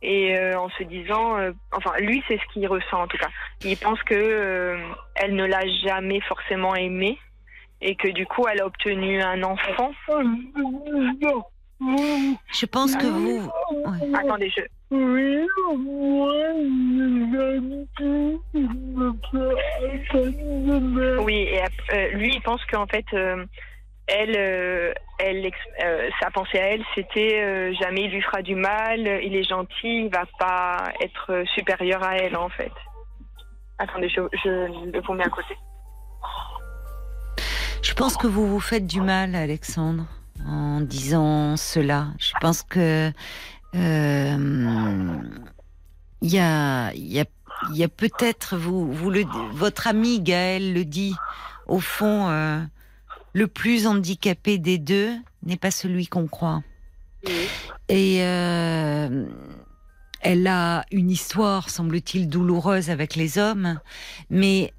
et 0.00 0.38
euh, 0.38 0.58
en 0.58 0.68
se 0.70 0.84
disant 0.84 1.38
euh, 1.38 1.52
enfin 1.72 1.92
lui 1.98 2.22
c'est 2.28 2.38
ce 2.38 2.52
qu'il 2.52 2.68
ressent 2.68 3.02
en 3.02 3.08
tout 3.08 3.18
cas 3.18 3.30
il 3.64 3.76
pense 3.76 4.00
que 4.04 4.78
elle 5.16 5.34
ne 5.34 5.44
l'a 5.44 5.66
jamais 5.84 6.20
forcément 6.20 6.76
aimé 6.76 7.18
et 7.80 7.96
que 7.96 8.08
du 8.08 8.26
coup 8.26 8.46
elle 8.48 8.60
a 8.60 8.66
obtenu 8.66 9.20
un 9.20 9.42
enfant 9.42 9.92
je 11.80 12.66
pense 12.66 12.94
que 12.96 13.06
vous. 13.06 13.50
ouais. 13.86 14.18
attendez 14.18 14.52
je 14.56 14.62
Oui, 14.90 15.46
et 21.34 21.62
euh, 21.92 22.08
lui, 22.12 22.34
il 22.34 22.40
pense 22.42 22.64
qu'en 22.66 22.86
fait, 22.86 23.04
euh, 23.12 23.44
elle, 24.06 24.34
euh, 24.36 24.94
elle, 25.18 25.50
euh, 25.84 26.08
sa 26.20 26.30
pensée 26.30 26.58
à 26.58 26.72
elle, 26.72 26.82
c'était 26.94 27.42
euh, 27.42 27.74
jamais 27.74 28.04
il 28.04 28.12
lui 28.12 28.22
fera 28.22 28.40
du 28.40 28.54
mal, 28.54 29.00
il 29.22 29.36
est 29.36 29.46
gentil, 29.46 30.04
il 30.04 30.08
va 30.08 30.24
pas 30.38 30.84
être 31.02 31.44
supérieur 31.54 32.02
à 32.02 32.16
elle, 32.16 32.36
en 32.36 32.48
fait. 32.48 32.72
Attendez, 33.78 34.08
je, 34.08 34.22
je 34.42 34.90
le 34.90 35.00
vous 35.02 35.12
mets 35.12 35.24
à 35.24 35.28
côté. 35.28 35.54
Je 37.82 37.92
pense 37.92 38.16
que 38.16 38.26
vous 38.26 38.46
vous 38.46 38.60
faites 38.60 38.86
du 38.86 39.02
mal, 39.02 39.34
Alexandre, 39.34 40.06
en 40.46 40.80
disant 40.80 41.56
cela. 41.56 42.06
Je 42.18 42.32
pense 42.40 42.62
que 42.62 43.12
il 43.74 43.80
y 46.22 46.38
a, 46.38 46.92
il 46.94 47.12
y 47.12 47.20
a, 47.20 47.24
y 47.72 47.84
a 47.84 47.88
peut-être 47.88 48.56
vous, 48.56 48.92
vous 48.92 49.10
le, 49.10 49.24
votre 49.52 49.86
ami 49.86 50.20
Gaël 50.20 50.72
le 50.72 50.84
dit. 50.84 51.14
Au 51.66 51.80
fond, 51.80 52.28
euh, 52.28 52.60
le 53.34 53.46
plus 53.46 53.86
handicapé 53.86 54.58
des 54.58 54.78
deux 54.78 55.12
n'est 55.42 55.56
pas 55.56 55.70
celui 55.70 56.06
qu'on 56.06 56.26
croit. 56.26 56.62
Et 57.88 58.22
euh, 58.22 59.26
elle 60.20 60.46
a 60.46 60.84
une 60.90 61.10
histoire, 61.10 61.68
semble-t-il, 61.68 62.28
douloureuse 62.28 62.90
avec 62.90 63.16
les 63.16 63.38
hommes, 63.38 63.80
mais 64.30 64.72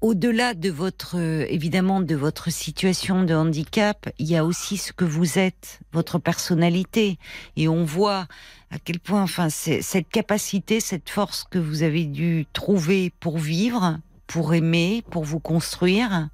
au-delà 0.00 0.54
de 0.54 0.70
votre, 0.70 1.16
euh, 1.16 1.46
évidemment, 1.48 2.00
de 2.00 2.14
votre 2.14 2.50
situation 2.50 3.24
de 3.24 3.34
handicap, 3.34 4.08
il 4.18 4.26
y 4.26 4.36
a 4.36 4.44
aussi 4.44 4.76
ce 4.76 4.92
que 4.92 5.04
vous 5.04 5.38
êtes, 5.38 5.80
votre 5.92 6.18
personnalité. 6.18 7.18
Et 7.56 7.68
on 7.68 7.84
voit 7.84 8.26
à 8.70 8.78
quel 8.78 9.00
point, 9.00 9.22
enfin, 9.22 9.48
cette 9.48 10.08
capacité, 10.08 10.80
cette 10.80 11.08
force 11.08 11.44
que 11.50 11.58
vous 11.58 11.82
avez 11.82 12.04
dû 12.04 12.46
trouver 12.52 13.12
pour 13.20 13.38
vivre, 13.38 13.98
pour 14.26 14.54
aimer, 14.54 15.02
pour 15.10 15.24
vous 15.24 15.40
construire. 15.40 16.28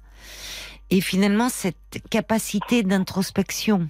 Et 0.89 1.01
finalement, 1.01 1.49
cette 1.49 2.01
capacité 2.09 2.83
d'introspection 2.83 3.87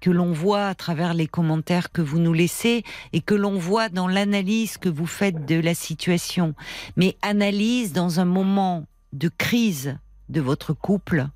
que 0.00 0.10
l'on 0.10 0.32
voit 0.32 0.66
à 0.66 0.74
travers 0.74 1.14
les 1.14 1.28
commentaires 1.28 1.92
que 1.92 2.02
vous 2.02 2.18
nous 2.18 2.32
laissez 2.32 2.82
et 3.12 3.20
que 3.20 3.34
l'on 3.34 3.56
voit 3.56 3.88
dans 3.88 4.08
l'analyse 4.08 4.76
que 4.76 4.88
vous 4.88 5.06
faites 5.06 5.46
de 5.46 5.60
la 5.60 5.74
situation. 5.74 6.54
Mais 6.96 7.16
analyse 7.22 7.92
dans 7.92 8.18
un 8.18 8.24
moment 8.24 8.86
de 9.12 9.28
crise 9.28 9.98
de 10.28 10.40
votre 10.40 10.72
couple 10.72 11.26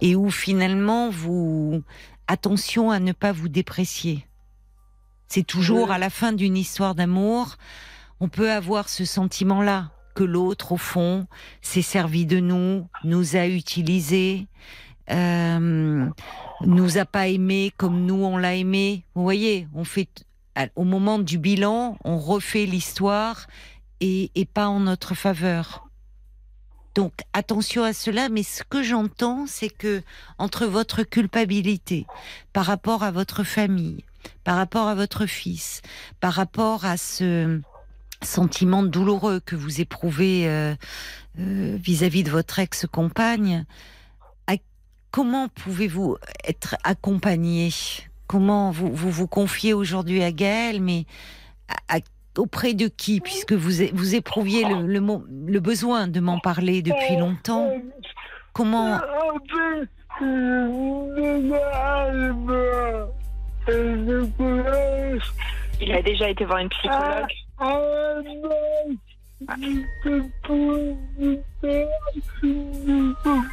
et 0.00 0.16
où 0.16 0.30
finalement 0.30 1.10
vous 1.10 1.82
attention 2.26 2.90
à 2.90 3.00
ne 3.00 3.12
pas 3.12 3.32
vous 3.32 3.48
déprécier. 3.48 4.26
C'est 5.28 5.46
toujours 5.46 5.90
à 5.90 5.98
la 5.98 6.10
fin 6.10 6.32
d'une 6.32 6.56
histoire 6.56 6.94
d'amour, 6.94 7.56
on 8.20 8.28
peut 8.28 8.50
avoir 8.50 8.88
ce 8.88 9.04
sentiment-là 9.04 9.90
que 10.14 10.24
l'autre 10.24 10.72
au 10.72 10.76
fond 10.76 11.26
s'est 11.60 11.82
servi 11.82 12.26
de 12.26 12.40
nous, 12.40 12.88
nous 13.04 13.36
a 13.36 13.46
utilisés, 13.46 14.46
euh, 15.10 16.06
nous 16.62 16.98
a 16.98 17.04
pas 17.04 17.28
aimé 17.28 17.72
comme 17.76 18.04
nous 18.04 18.24
on 18.24 18.36
l'a 18.36 18.54
aimé. 18.54 19.04
Vous 19.14 19.22
voyez, 19.22 19.68
on 19.74 19.84
fait 19.84 20.08
au 20.74 20.84
moment 20.84 21.18
du 21.18 21.38
bilan, 21.38 21.96
on 22.04 22.18
refait 22.18 22.66
l'histoire 22.66 23.46
et, 24.00 24.32
et 24.34 24.44
pas 24.44 24.68
en 24.68 24.80
notre 24.80 25.14
faveur. 25.14 25.87
Donc 26.98 27.12
attention 27.32 27.84
à 27.84 27.92
cela, 27.92 28.28
mais 28.28 28.42
ce 28.42 28.64
que 28.64 28.82
j'entends, 28.82 29.46
c'est 29.46 29.68
que 29.68 30.02
entre 30.36 30.66
votre 30.66 31.04
culpabilité 31.04 32.06
par 32.52 32.64
rapport 32.66 33.04
à 33.04 33.12
votre 33.12 33.44
famille, 33.44 34.02
par 34.42 34.56
rapport 34.56 34.88
à 34.88 34.96
votre 34.96 35.24
fils, 35.26 35.80
par 36.18 36.32
rapport 36.32 36.84
à 36.84 36.96
ce 36.96 37.60
sentiment 38.20 38.82
douloureux 38.82 39.38
que 39.38 39.54
vous 39.54 39.80
éprouvez 39.80 40.48
euh, 40.48 40.74
euh, 41.38 41.78
vis-à-vis 41.80 42.24
de 42.24 42.32
votre 42.32 42.58
ex-compagne, 42.58 43.64
comment 45.12 45.46
pouvez-vous 45.46 46.16
être 46.42 46.74
accompagné? 46.82 47.70
Comment 48.26 48.72
vous, 48.72 48.92
vous 48.92 49.12
vous 49.12 49.28
confiez 49.28 49.72
aujourd'hui 49.72 50.20
à 50.24 50.32
Gaël, 50.32 50.82
mais 50.82 51.06
à- 51.68 51.98
à- 51.98 52.00
auprès 52.38 52.74
de 52.74 52.88
qui 52.88 53.20
Puisque 53.20 53.52
vous, 53.52 53.84
vous 53.92 54.14
éprouviez 54.14 54.64
le, 54.64 54.86
le, 54.86 55.00
mo- 55.00 55.24
le 55.28 55.60
besoin 55.60 56.08
de 56.08 56.20
m'en 56.20 56.38
parler 56.38 56.80
depuis 56.82 57.16
longtemps? 57.16 57.70
Comment 58.52 58.98
Il 65.80 65.92
a 65.92 66.02
déjà 66.02 66.28
été 66.28 66.44
voir 66.44 66.58
une 66.58 66.68
psychologue. 66.70 67.32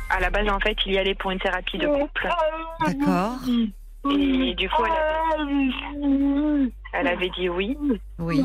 À 0.09 0.19
la 0.19 0.29
base, 0.29 0.47
en 0.49 0.59
fait, 0.59 0.77
il 0.85 0.93
y 0.93 0.97
allait 0.97 1.15
pour 1.15 1.31
une 1.31 1.39
thérapie 1.39 1.77
de 1.77 1.87
couple. 1.87 2.29
D'accord 2.85 3.37
Et 4.11 4.53
du 4.55 4.69
coup, 4.69 4.83
elle 4.85 6.71
elle 6.99 7.07
avait 7.07 7.30
dit 7.38 7.49
oui. 7.49 7.77
Oui. 8.19 8.43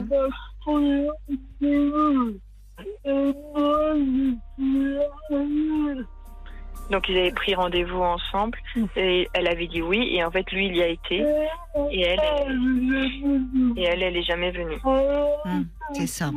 Donc, 6.90 7.08
ils 7.08 7.18
avaient 7.18 7.30
pris 7.30 7.54
rendez-vous 7.54 8.02
ensemble. 8.02 8.58
Et 8.96 9.28
elle 9.32 9.46
avait 9.46 9.68
dit 9.68 9.82
oui. 9.82 10.14
Et 10.14 10.24
en 10.24 10.30
fait, 10.30 10.50
lui, 10.50 10.66
il 10.66 10.76
y 10.76 10.82
a 10.82 10.88
été. 10.88 11.24
Et 11.92 12.00
elle, 12.00 12.20
et 13.76 13.82
elle, 13.82 14.02
elle 14.02 14.16
est 14.16 14.22
jamais 14.22 14.50
venue. 14.50 14.78
Hmm, 15.44 15.62
c'est 15.92 16.06
ça. 16.08 16.30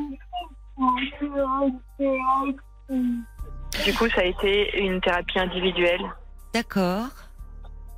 Du 3.85 3.93
coup, 3.95 4.07
ça 4.09 4.21
a 4.21 4.25
été 4.25 4.79
une 4.79 5.01
thérapie 5.01 5.39
individuelle. 5.39 6.01
D'accord. 6.53 7.07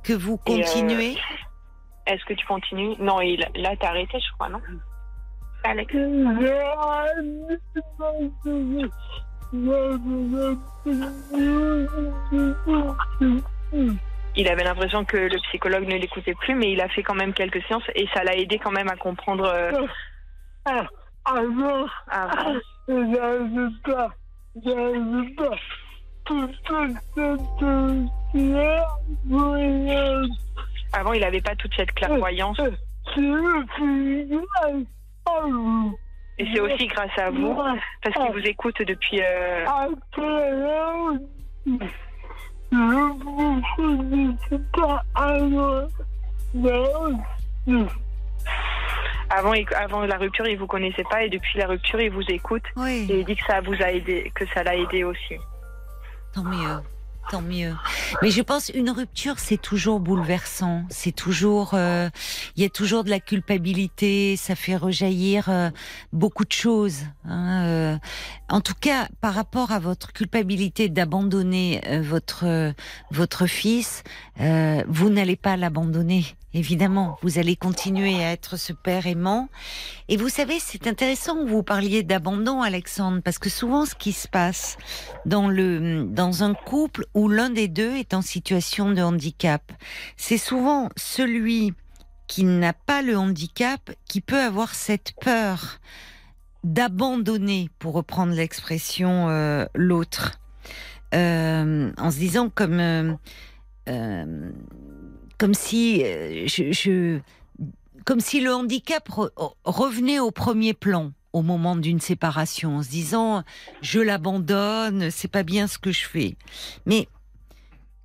que 0.02 0.14
vous 0.14 0.38
Et, 0.46 0.52
euh, 0.52 0.64
continuez 0.64 1.16
Est-ce 2.06 2.24
que 2.24 2.34
tu 2.34 2.46
continues? 2.46 2.94
Non, 2.98 3.20
il, 3.20 3.44
là, 3.56 3.74
t'as 3.78 3.88
arrêté, 3.88 4.18
je 4.20 4.32
crois, 4.34 4.48
non? 4.48 4.60
Alex 5.64 5.92
Il 14.38 14.48
avait 14.48 14.64
l'impression 14.64 15.04
que 15.04 15.16
le 15.16 15.38
psychologue 15.48 15.86
ne 15.86 15.96
l'écoutait 15.96 16.34
plus, 16.34 16.54
mais 16.54 16.72
il 16.72 16.80
a 16.80 16.88
fait 16.88 17.02
quand 17.02 17.14
même 17.14 17.32
quelques 17.32 17.62
séances 17.66 17.88
et 17.94 18.06
ça 18.14 18.22
l'a 18.22 18.36
aidé 18.36 18.58
quand 18.58 18.70
même 18.70 18.88
à 18.88 18.96
comprendre. 18.96 19.44
euh, 19.46 19.84
avant. 22.10 22.46
Avant, 30.92 31.12
il 31.12 31.20
n'avait 31.20 31.40
pas 31.40 31.54
toute 31.56 31.74
cette 31.76 31.92
clairvoyance. 31.92 32.58
Et 36.38 36.46
c'est 36.52 36.60
aussi 36.60 36.86
grâce 36.86 37.18
à 37.18 37.30
vous, 37.30 37.54
parce 38.02 38.14
qu'il 38.14 38.32
vous 38.32 38.46
écoute 38.46 38.76
depuis. 38.82 39.20
euh, 39.22 39.64
Avant, 49.30 49.52
avant 49.76 50.02
la 50.06 50.16
rupture, 50.18 50.46
il 50.46 50.56
vous 50.56 50.66
connaissait 50.68 51.02
pas 51.10 51.24
et 51.24 51.28
depuis 51.28 51.58
la 51.58 51.66
rupture, 51.66 52.00
il 52.00 52.10
vous 52.10 52.22
écoute 52.28 52.62
Oui. 52.76 53.06
et 53.10 53.20
il 53.20 53.24
dit 53.24 53.34
que 53.36 53.44
ça 53.46 53.60
vous 53.60 53.74
a 53.82 53.90
aidé, 53.90 54.30
que 54.34 54.46
ça 54.54 54.62
l'a 54.62 54.76
aidé 54.76 55.02
aussi. 55.04 55.34
Tant 56.32 56.44
mieux, 56.44 56.78
tant 57.30 57.42
mieux. 57.42 57.74
Mais 58.22 58.30
je 58.30 58.42
pense 58.42 58.68
une 58.70 58.90
rupture, 58.90 59.38
c'est 59.38 59.60
toujours 59.60 60.00
bouleversant. 60.00 60.84
C'est 60.90 61.14
toujours, 61.14 61.72
euh, 61.74 62.08
il 62.56 62.62
y 62.62 62.66
a 62.66 62.68
toujours 62.68 63.04
de 63.04 63.10
la 63.10 63.20
culpabilité. 63.20 64.36
Ça 64.36 64.54
fait 64.54 64.76
rejaillir 64.76 65.48
euh, 65.48 65.70
beaucoup 66.12 66.44
de 66.44 66.52
choses. 66.52 67.00
hein, 67.24 67.64
euh. 67.66 67.98
En 68.48 68.60
tout 68.60 68.74
cas, 68.80 69.08
par 69.20 69.34
rapport 69.34 69.72
à 69.72 69.78
votre 69.78 70.12
culpabilité 70.12 70.88
d'abandonner 70.88 71.80
euh, 71.88 72.00
votre 72.02 72.72
votre 73.10 73.46
fils, 73.46 74.02
vous 74.38 75.10
n'allez 75.10 75.36
pas 75.36 75.56
l'abandonner. 75.56 76.24
Évidemment, 76.56 77.18
vous 77.20 77.38
allez 77.38 77.54
continuer 77.54 78.24
à 78.24 78.32
être 78.32 78.56
ce 78.56 78.72
père 78.72 79.06
aimant. 79.06 79.50
Et 80.08 80.16
vous 80.16 80.30
savez, 80.30 80.58
c'est 80.58 80.86
intéressant 80.86 81.44
vous 81.44 81.62
parliez 81.62 82.02
d'abandon, 82.02 82.62
Alexandre, 82.62 83.20
parce 83.22 83.38
que 83.38 83.50
souvent, 83.50 83.84
ce 83.84 83.94
qui 83.94 84.12
se 84.12 84.26
passe 84.26 84.78
dans 85.26 85.48
le 85.48 86.04
dans 86.04 86.44
un 86.44 86.54
couple 86.54 87.04
où 87.12 87.28
l'un 87.28 87.50
des 87.50 87.68
deux 87.68 87.94
est 87.96 88.14
en 88.14 88.22
situation 88.22 88.90
de 88.90 89.02
handicap, 89.02 89.70
c'est 90.16 90.38
souvent 90.38 90.88
celui 90.96 91.74
qui 92.26 92.44
n'a 92.44 92.72
pas 92.72 93.02
le 93.02 93.18
handicap 93.18 93.92
qui 94.08 94.22
peut 94.22 94.40
avoir 94.40 94.74
cette 94.74 95.12
peur 95.20 95.78
d'abandonner, 96.64 97.68
pour 97.78 97.92
reprendre 97.92 98.32
l'expression, 98.32 99.28
euh, 99.28 99.66
l'autre, 99.74 100.40
Euh, 101.14 101.92
en 101.96 102.10
se 102.10 102.18
disant 102.18 102.50
comme 102.50 102.80
euh, 103.88 104.52
comme 105.38 105.54
si 105.54 106.02
euh, 106.04 107.18
comme 108.04 108.20
si 108.20 108.40
le 108.40 108.54
handicap 108.54 109.08
re- 109.08 109.30
revenait 109.64 110.18
au 110.18 110.30
premier 110.30 110.74
plan 110.74 111.12
au 111.32 111.42
moment 111.42 111.76
d'une 111.76 112.00
séparation, 112.00 112.76
en 112.76 112.82
se 112.82 112.88
disant 112.88 113.44
je 113.82 114.00
l'abandonne, 114.00 115.10
c'est 115.10 115.28
pas 115.28 115.42
bien 115.42 115.66
ce 115.66 115.78
que 115.78 115.92
je 115.92 116.06
fais. 116.06 116.36
Mais 116.86 117.08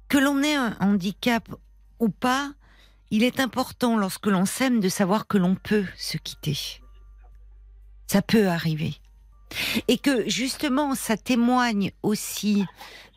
que 0.09 0.17
l'on 0.17 0.43
ait 0.43 0.55
un 0.55 0.75
handicap 0.81 1.47
ou 1.99 2.09
pas, 2.09 2.51
il 3.11 3.23
est 3.23 3.39
important 3.39 3.97
lorsque 3.97 4.27
l'on 4.27 4.45
s'aime 4.45 4.79
de 4.79 4.89
savoir 4.89 5.27
que 5.27 5.37
l'on 5.37 5.55
peut 5.55 5.85
se 5.97 6.17
quitter. 6.17 6.57
Ça 8.07 8.21
peut 8.21 8.47
arriver. 8.47 8.95
Et 9.87 9.97
que 9.97 10.29
justement, 10.29 10.95
ça 10.95 11.17
témoigne 11.17 11.91
aussi 12.03 12.65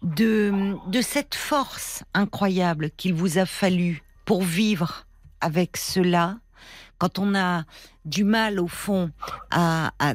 de, 0.05 1.01
cette 1.03 1.35
force 1.35 2.05
incroyable 2.13 2.91
qu'il 2.91 3.15
vous 3.15 3.39
a 3.39 3.47
fallu 3.47 4.03
pour 4.25 4.43
vivre 4.43 5.07
avec 5.41 5.77
cela, 5.77 6.39
quand 6.99 7.19
on 7.19 7.35
a 7.35 7.65
du 8.05 8.25
mal 8.25 8.61
au 8.61 8.69
fond 8.69 9.11
à, 9.51 9.93
à, 9.99 10.15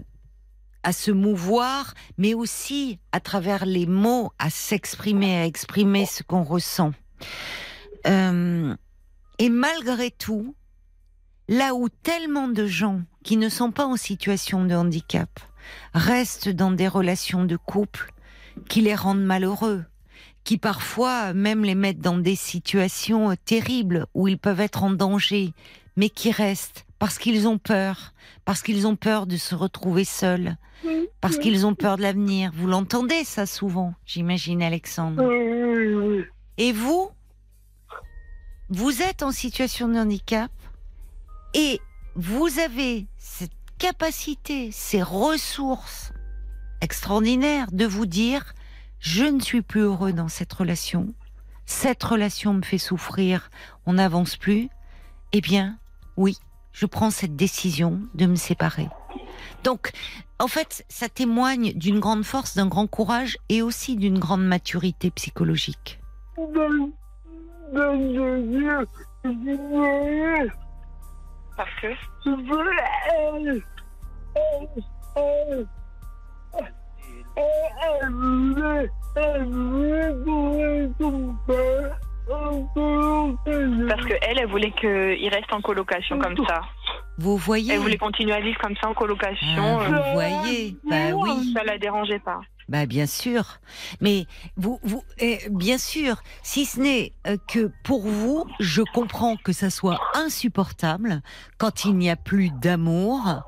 à 0.84 0.94
se 0.94 1.11
mouvoir, 1.11 1.94
mais 2.18 2.34
aussi 2.34 2.99
à 3.11 3.20
travers 3.20 3.66
les 3.66 3.86
mots, 3.86 4.32
à 4.40 4.49
s'exprimer, 4.49 5.38
à 5.38 5.45
exprimer 5.45 6.06
ce 6.06 6.24
qu'on 6.24 6.44
ressent. 6.44 6.91
Euh, 8.07 8.76
et 9.40 9.49
malgré 9.49 10.11
tout, 10.11 10.56
là 11.48 11.74
où 11.74 11.90
tellement 11.90 12.48
de 12.48 12.66
gens 12.66 13.02
qui 13.24 13.38
ne 13.38 13.49
sont 13.49 13.72
pas 13.72 13.86
en 13.86 13.98
situation 13.98 14.66
de 14.66 14.76
handicap 14.76 15.40
restent 15.94 16.49
dans 16.49 16.72
des 16.72 16.88
relations 16.88 17.45
de 17.45 17.57
couple 17.57 18.11
qui 18.68 18.81
les 18.81 18.95
rendent 18.95 19.23
malheureux, 19.23 19.84
qui 20.44 20.57
parfois 20.57 21.34
même 21.34 21.64
les 21.64 21.76
mettent 21.76 22.02
dans 22.02 22.18
des 22.18 22.36
situations 22.36 23.31
euh, 23.31 23.36
terribles 23.45 24.07
où 24.14 24.27
ils 24.27 24.38
peuvent 24.38 24.60
être 24.60 24.84
en 24.84 24.90
danger, 24.90 25.53
mais 25.95 26.10
qui 26.10 26.31
restent 26.31 26.86
parce 26.98 27.18
qu'ils 27.18 27.48
ont 27.48 27.57
peur, 27.57 28.14
parce 28.45 28.61
qu'ils 28.61 28.88
ont 28.88 28.95
peur 28.95 29.26
de 29.26 29.38
se 29.38 29.56
retrouver 29.56 30.03
seuls, 30.03 30.57
parce 31.22 31.38
qu'ils 31.38 31.65
ont 31.65 31.76
peur 31.76 31.98
de 31.98 32.02
l'avenir. 32.02 32.52
Vous 32.53 32.68
l'entendez 32.68 33.23
ça 33.23 33.45
souvent, 33.45 33.94
j'imagine 34.06 34.61
Alexandre. 34.61 35.23
Et 36.57 36.72
vous, 36.73 37.10
vous 38.69 39.02
êtes 39.02 39.23
en 39.23 39.31
situation 39.31 39.88
de 39.88 39.98
handicap 39.98 40.52
et 41.53 41.80
vous 42.15 42.60
avez 42.60 43.07
cette 43.18 43.52
capacité, 43.77 44.72
ces 44.72 45.02
ressources 45.02 46.11
extraordinaires 46.81 47.72
de 47.72 47.85
vous 47.85 48.06
dire 48.06 48.53
je 48.99 49.23
ne 49.23 49.39
suis 49.39 49.61
plus 49.61 49.81
heureux 49.81 50.11
dans 50.14 50.27
cette 50.27 50.51
relation, 50.51 51.14
cette 51.65 52.03
relation 52.03 52.53
me 52.53 52.64
fait 52.64 52.77
souffrir, 52.77 53.49
on 53.85 53.93
n'avance 53.93 54.35
plus. 54.35 54.69
Eh 55.31 55.39
bien, 55.39 55.77
oui, 56.18 56.38
je 56.73 56.85
prends 56.85 57.11
cette 57.11 57.35
décision 57.35 58.01
de 58.15 58.26
me 58.26 58.35
séparer. 58.35 58.89
Donc, 59.64 59.91
en 60.39 60.47
fait, 60.47 60.84
ça 60.89 61.10
témoigne 61.10 61.73
d'une 61.73 61.99
grande 61.99 62.23
force, 62.23 62.56
d'un 62.56 62.68
grand 62.68 62.88
courage 62.88 63.38
et 63.49 63.61
aussi 63.61 63.95
d'une 63.95 64.18
grande 64.18 64.45
maturité 64.45 65.11
psychologique. 65.11 65.99
Parce 71.56 71.69
que 71.81 71.88
Parce 83.88 84.05
que 84.05 84.13
elle, 84.21 84.39
elle 84.39 84.47
voulait 84.47 84.71
qu'il 84.71 85.30
reste 85.30 85.51
en 85.51 85.61
colocation 85.61 86.19
comme 86.19 86.38
ça. 86.45 86.61
Vous 87.17 87.38
voyez 87.38 87.73
Elle 87.73 87.80
voulait 87.80 87.97
continuer 87.97 88.34
à 88.34 88.39
vivre 88.39 88.59
comme 88.61 88.76
ça 88.81 88.89
en 88.89 88.93
colocation. 88.93 89.80
Ah, 89.80 89.84
euh, 89.84 89.88
Vous 89.88 90.13
voyez 90.13 90.76
Bah 90.89 91.15
oui. 91.15 91.53
Ça 91.53 91.63
la 91.63 91.77
dérangeait 91.77 92.19
pas. 92.19 92.39
Bah 92.69 92.85
bien 92.85 93.07
sûr, 93.07 93.59
mais 93.99 94.27
vous, 94.55 94.79
vous, 94.83 95.03
eh, 95.17 95.39
bien 95.49 95.79
sûr, 95.79 96.21
si 96.43 96.67
ce 96.67 96.79
n'est 96.79 97.13
euh, 97.25 97.35
que 97.47 97.71
pour 97.83 98.07
vous, 98.07 98.45
je 98.59 98.83
comprends 98.93 99.37
que 99.37 99.53
ça 99.53 99.71
soit 99.71 99.99
insupportable 100.13 101.23
quand 101.57 101.85
il 101.85 101.95
n'y 101.97 102.11
a 102.11 102.15
plus 102.15 102.51
d'amour 102.51 103.41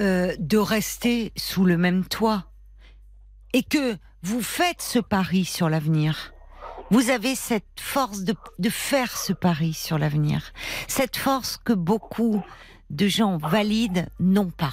euh, 0.00 0.34
de 0.38 0.56
rester 0.56 1.32
sous 1.36 1.66
le 1.66 1.76
même 1.76 2.06
toit 2.06 2.46
et 3.52 3.62
que 3.62 3.98
vous 4.22 4.40
faites 4.40 4.80
ce 4.80 5.00
pari 5.00 5.44
sur 5.44 5.68
l'avenir. 5.68 6.32
Vous 6.90 7.10
avez 7.10 7.34
cette 7.34 7.78
force 7.78 8.22
de, 8.22 8.34
de 8.58 8.70
faire 8.70 9.18
ce 9.18 9.34
pari 9.34 9.74
sur 9.74 9.98
l'avenir, 9.98 10.54
cette 10.88 11.18
force 11.18 11.58
que 11.62 11.74
beaucoup 11.74 12.42
de 12.88 13.06
gens 13.06 13.36
valides 13.36 14.08
n'ont 14.18 14.50
pas. 14.50 14.72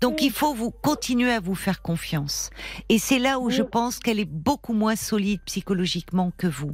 Donc 0.00 0.22
il 0.22 0.32
faut 0.32 0.54
vous 0.54 0.70
continuer 0.70 1.32
à 1.32 1.40
vous 1.40 1.54
faire 1.54 1.82
confiance. 1.82 2.50
Et 2.88 2.98
c'est 2.98 3.18
là 3.18 3.38
où 3.38 3.48
je 3.50 3.62
pense 3.62 3.98
qu'elle 4.00 4.18
est 4.18 4.24
beaucoup 4.24 4.72
moins 4.72 4.96
solide 4.96 5.40
psychologiquement 5.46 6.32
que 6.36 6.48
vous. 6.48 6.72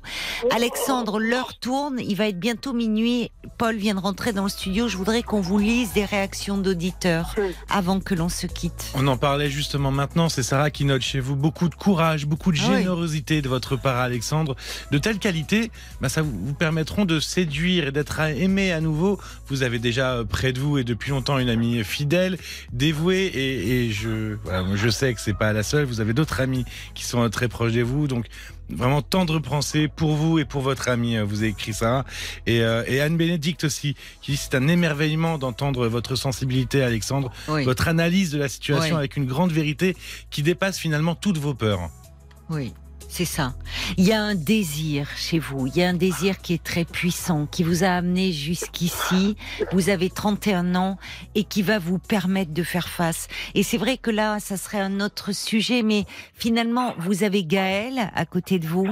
Alexandre, 0.51 1.21
l'heure 1.21 1.59
tourne, 1.59 1.99
il 2.01 2.17
va 2.17 2.29
être 2.29 2.39
bientôt 2.39 2.73
minuit. 2.73 3.31
Paul 3.59 3.77
vient 3.77 3.95
de 3.95 4.01
rentrer 4.01 4.33
dans 4.33 4.45
le 4.45 4.49
studio. 4.49 4.89
Je 4.89 4.97
voudrais 4.97 5.23
qu'on 5.23 5.41
vous 5.41 5.59
lise 5.59 5.93
des 5.93 6.05
réactions 6.05 6.57
d'auditeurs 6.57 7.35
avant 7.69 8.01
que 8.01 8.15
l'on 8.15 8.31
se 8.31 8.47
quitte. 8.47 8.93
On 8.95 9.07
en 9.07 9.17
parlait 9.19 9.51
justement 9.51 9.91
maintenant, 9.91 10.29
c'est 10.29 10.43
Sarah 10.43 10.71
qui 10.71 10.85
note 10.85 11.03
chez 11.03 11.21
vous 11.21 11.37
beaucoup 11.37 11.69
de 11.69 11.75
courage, 11.75 12.27
beaucoup 12.27 12.53
de 12.53 12.59
oui. 12.59 12.65
générosité 12.65 13.43
de 13.43 13.49
votre 13.49 13.77
part, 13.77 13.99
Alexandre. 13.99 14.57
De 14.91 14.99
telles 14.99 15.19
qualités, 15.19 15.71
bah, 16.01 16.09
ça 16.09 16.23
vous 16.23 16.33
vous 16.43 16.55
permettront 16.55 17.05
de 17.05 17.21
séduire 17.21 17.89
et 17.89 17.93
d'être 17.93 18.21
aimé 18.21 18.73
à 18.73 18.81
nouveau. 18.81 19.19
Vous 19.49 19.63
avez 19.63 19.79
déjà 19.79 20.13
euh, 20.13 20.25
près 20.25 20.53
de 20.53 20.61
vous 20.61 20.79
et 20.79 20.85
depuis 20.85 21.11
longtemps 21.11 21.39
une 21.39 21.51
amie 21.51 21.85
fidèle, 21.85 22.39
dévouée 22.79 23.27
et, 23.27 23.87
et 23.87 23.91
je, 23.93 24.37
voilà, 24.45 24.65
je 24.75 24.89
sais 24.89 25.13
que 25.13 25.21
c'est 25.21 25.37
pas 25.37 25.53
la 25.53 25.63
seule. 25.63 25.85
Vous 25.85 26.01
avez 26.01 26.15
d'autres 26.15 26.41
amis 26.41 26.65
qui 26.95 27.05
sont 27.05 27.29
très 27.29 27.49
proches 27.49 27.73
de 27.73 27.83
vous, 27.83 28.09
donc 28.09 28.27
vraiment 28.71 29.03
tendre 29.03 29.39
pensée 29.41 29.89
pour 29.89 30.15
vous 30.15 30.39
et 30.39 30.45
pour 30.45 30.63
votre 30.63 30.89
ami. 30.89 31.17
euh, 31.17 31.25
Vous 31.25 31.39
avez 31.39 31.49
écrit 31.49 31.75
ça. 31.75 32.05
Et, 32.47 32.63
euh, 32.63 32.85
et 32.87 33.01
Anne 33.01 33.17
Bénédicte 33.17 33.65
aussi, 33.65 33.95
qui 34.23 34.33
dit 34.33 34.37
c'est 34.39 34.55
un 34.55 34.69
émerveillement 34.69 35.39
d'entendre 35.39 35.89
votre 35.89 36.17
sensibilité, 36.17 36.83
Alexandre, 36.83 37.31
Oui. 37.49 37.65
votre 37.65 37.89
analyse 37.89 38.31
de 38.31 38.39
la 38.39 38.49
situation 38.49 38.95
Oui. 38.95 38.99
avec 38.99 39.17
une 39.17 39.27
grande 39.27 39.53
vérité 39.53 39.97
qui 40.31 40.43
dépasse 40.43 40.79
finalement 40.79 41.15
toutes 41.15 41.39
vos 41.39 41.55
peurs. 41.55 41.91
Oui, 42.51 42.73
c'est 43.09 43.25
ça. 43.25 43.55
Il 43.97 44.07
y 44.07 44.13
a 44.13 44.23
un 44.23 44.35
désir 44.35 45.09
chez 45.17 45.39
vous, 45.39 45.67
il 45.67 45.77
y 45.77 45.83
a 45.83 45.89
un 45.89 45.95
désir 45.95 46.41
qui 46.41 46.55
est 46.55 46.63
très 46.63 46.85
puissant, 46.85 47.47
qui 47.47 47.63
vous 47.63 47.83
a 47.83 47.89
amené 47.89 48.33
jusqu'ici. 48.33 49.37
Vous 49.73 49.89
avez 49.89 50.11
31 50.11 50.75
ans 50.75 50.99
et 51.35 51.45
qui 51.45 51.63
va 51.63 51.79
vous 51.79 51.99
permettre 51.99 52.53
de 52.53 52.63
faire 52.63 52.89
face. 52.89 53.29
Et 53.55 53.63
c'est 53.63 53.79
vrai 53.79 53.97
que 53.97 54.11
là, 54.11 54.39
ça 54.41 54.57
serait 54.57 54.81
un 54.81 55.01
autre 55.01 55.33
sujet, 55.33 55.83
mais 55.83 56.05
finalement, 56.35 56.95
vous 56.99 57.25
avez 57.25 57.45
Gaël 57.45 58.11
à 58.15 58.27
côté 58.27 58.59
de 58.59 58.67
vous. 58.67 58.89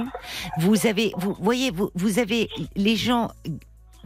Vous 0.59 0.87
avez, 0.87 1.13
vous 1.17 1.35
voyez, 1.39 1.71
vous, 1.71 1.91
vous 1.95 2.19
avez 2.19 2.49
les 2.75 2.95
gens. 2.95 3.31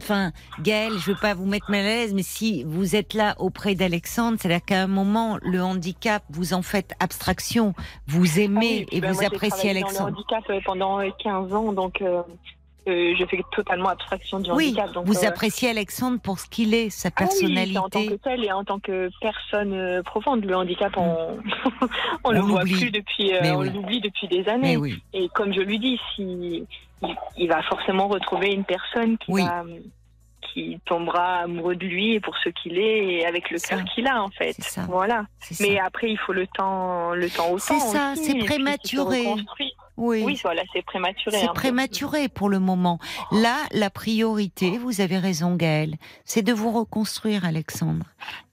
Enfin, 0.02 0.32
Gaël, 0.60 0.92
je 0.98 1.12
veux 1.12 1.16
pas 1.20 1.32
vous 1.34 1.46
mettre 1.46 1.70
mal 1.70 1.80
à 1.80 1.82
l'aise, 1.84 2.12
mais 2.12 2.22
si 2.24 2.64
vous 2.64 2.96
êtes 2.96 3.14
là 3.14 3.36
auprès 3.38 3.74
d'Alexandre, 3.76 4.36
c'est-à-dire 4.40 4.64
qu'à 4.64 4.82
un 4.82 4.86
moment, 4.88 5.38
le 5.42 5.62
handicap, 5.62 6.24
vous 6.30 6.54
en 6.54 6.62
faites 6.62 6.92
abstraction, 6.98 7.72
vous 8.08 8.40
aimez 8.40 8.80
Oui, 8.80 8.86
et 8.90 9.00
ben, 9.00 9.12
vous 9.12 9.24
appréciez 9.24 9.70
travaillé 9.70 9.80
Dans 9.80 9.86
Alexandre. 9.86 10.08
le 10.10 10.14
handicap 10.16 10.44
euh, 10.50 10.60
pendant 10.64 11.00
euh, 11.00 11.08
15 11.22 11.54
ans, 11.54 11.72
donc 11.72 12.02
euh, 12.02 12.22
euh, 12.88 13.14
je 13.16 13.24
fais 13.26 13.40
totalement 13.52 13.90
abstraction 13.90 14.40
du 14.40 14.50
Oui, 14.50 14.68
handicap. 14.70 14.92
Donc, 14.92 15.06
vous 15.06 15.24
euh, 15.24 15.28
appréciez 15.28 15.70
Alexandre 15.70 16.18
pour 16.20 16.40
ce 16.40 16.48
qu'il 16.48 16.74
est, 16.74 16.90
sa 16.90 17.10
ah 17.10 17.12
oui, 17.20 17.26
personnalité. 17.28 17.78
en 17.78 17.88
tant 17.88 18.04
que 18.06 18.14
tel 18.14 18.44
et 18.44 18.52
en 18.52 18.64
tant 18.64 18.78
que 18.80 19.08
personne 19.20 19.72
euh, 19.72 20.02
profonde. 20.02 20.44
Le 20.44 20.56
handicap, 20.56 20.92
on, 20.96 21.38
on, 22.24 22.32
le 22.32 22.40
On 22.40 22.46
voit 22.46 22.60
l'oublie. 22.64 22.74
plus 22.80 22.90
depuis, 22.90 23.32
euh, 23.34 23.54
on 23.54 23.62
l'oublie 23.62 24.00
depuis 24.00 24.26
des 24.26 24.48
années. 24.48 24.76
Et 25.12 25.28
comme 25.28 25.54
je 25.54 25.60
lui 25.60 25.78
dis, 25.78 25.96
si, 26.16 26.64
il, 27.02 27.14
il 27.36 27.48
va 27.48 27.62
forcément 27.64 28.08
retrouver 28.08 28.52
une 28.52 28.64
personne 28.64 29.18
qui, 29.18 29.30
Oui. 29.32 29.44
va- 29.44 29.64
qui 30.52 30.78
tombera 30.84 31.38
amoureux 31.44 31.76
de 31.76 31.86
lui 31.86 32.14
et 32.14 32.20
pour 32.20 32.34
ce 32.44 32.48
qu'il 32.50 32.76
est 32.78 33.06
et 33.14 33.26
avec 33.26 33.50
le 33.50 33.58
cœur 33.58 33.82
qu'il 33.94 34.06
a 34.06 34.22
en 34.22 34.28
fait. 34.28 34.52
Ça. 34.60 34.82
Voilà. 34.88 35.24
Mais 35.60 35.76
ça. 35.76 35.84
après, 35.86 36.10
il 36.10 36.18
faut 36.18 36.32
le 36.32 36.46
temps, 36.48 37.12
le 37.12 37.30
temps 37.30 37.50
au 37.50 37.58
C'est 37.58 37.78
ça, 37.78 38.14
c'est 38.16 38.38
prématuré. 38.38 39.24
Oui, 39.98 40.22
Oui, 40.24 40.40
voilà, 40.42 40.62
c'est 40.72 40.82
prématuré. 40.84 41.36
c'est 41.38 41.46
peu. 41.48 41.52
prématuré 41.52 42.28
pour 42.28 42.48
le 42.48 42.58
moment. 42.58 42.98
Là, 43.30 43.56
la 43.72 43.88
priorité, 43.90 44.78
vous 44.78 45.00
avez 45.00 45.18
raison 45.18 45.54
Gaël, 45.54 45.94
c'est 46.24 46.42
de 46.42 46.52
vous 46.52 46.72
reconstruire 46.72 47.44
Alexandre 47.44 48.06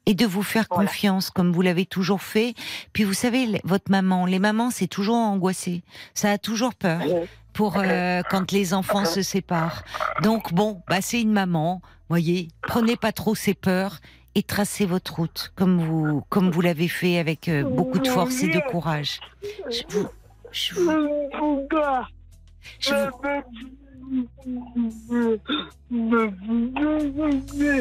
et 0.06 0.14
de 0.14 0.26
vous 0.26 0.44
faire 0.44 0.66
Voilà. 0.70 0.86
confiance 0.90 1.30
comme 1.32 1.52
vous 1.52 1.62
l'avez 1.62 1.86
toujours 1.86 2.22
fait. 2.22 2.54
Puis 2.94 3.04
vous 3.04 3.14
savez, 3.14 3.62
votre 3.64 3.90
maman, 3.90 4.26
les 4.26 4.40
mamans, 4.40 4.70
c'est 4.70 4.88
toujours 4.88 5.16
angoissé. 5.16 5.82
Ça 6.14 6.30
a 6.32 6.38
toujours 6.38 6.76
peur. 6.76 7.00
Ouais. 7.06 7.28
Pour 7.60 7.76
euh, 7.78 8.22
quand 8.30 8.54
les 8.54 8.74
enfants 8.74 9.04
se 9.04 9.22
séparent. 9.22 9.84
Donc 10.24 10.54
bon, 10.54 10.82
bah 10.88 11.02
c'est 11.02 11.20
une 11.22 11.34
maman, 11.34 11.82
voyez, 12.08 12.48
prenez 12.62 12.96
pas 12.96 13.12
trop 13.12 13.36
ses 13.36 13.54
peurs 13.54 13.98
et 14.34 14.44
tracez 14.44 14.86
votre 14.86 15.16
route 15.16 15.52
comme 15.58 15.78
vous 15.82 16.24
comme 16.30 16.52
vous 16.52 16.62
l'avez 16.62 16.88
fait 16.88 17.20
avec 17.20 17.50
euh, 17.50 17.64
beaucoup 17.64 18.00
de 18.00 18.08
force 18.08 18.42
et 18.44 18.48
de 18.48 18.62
courage. 18.62 19.20
Je 19.70 19.82
vous, 19.90 20.08
je 20.54 20.74
vous, 20.76 20.90
je 22.80 22.94
vous- 22.96 23.04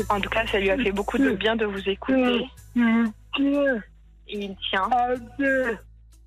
En 0.08 0.20
tout 0.20 0.28
cas, 0.28 0.44
ça 0.48 0.58
lui 0.58 0.70
a 0.70 0.76
fait 0.76 0.90
beaucoup 0.90 1.18
de 1.18 1.30
bien 1.30 1.54
de 1.54 1.66
vous 1.66 1.88
écouter. 1.88 2.46
Il 4.26 4.56
tient 4.70 4.88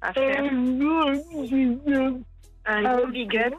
à 0.02 0.14
faire 0.14 0.44
un 2.66 2.98
gros 2.98 3.08
big 3.08 3.38
up. 3.38 3.54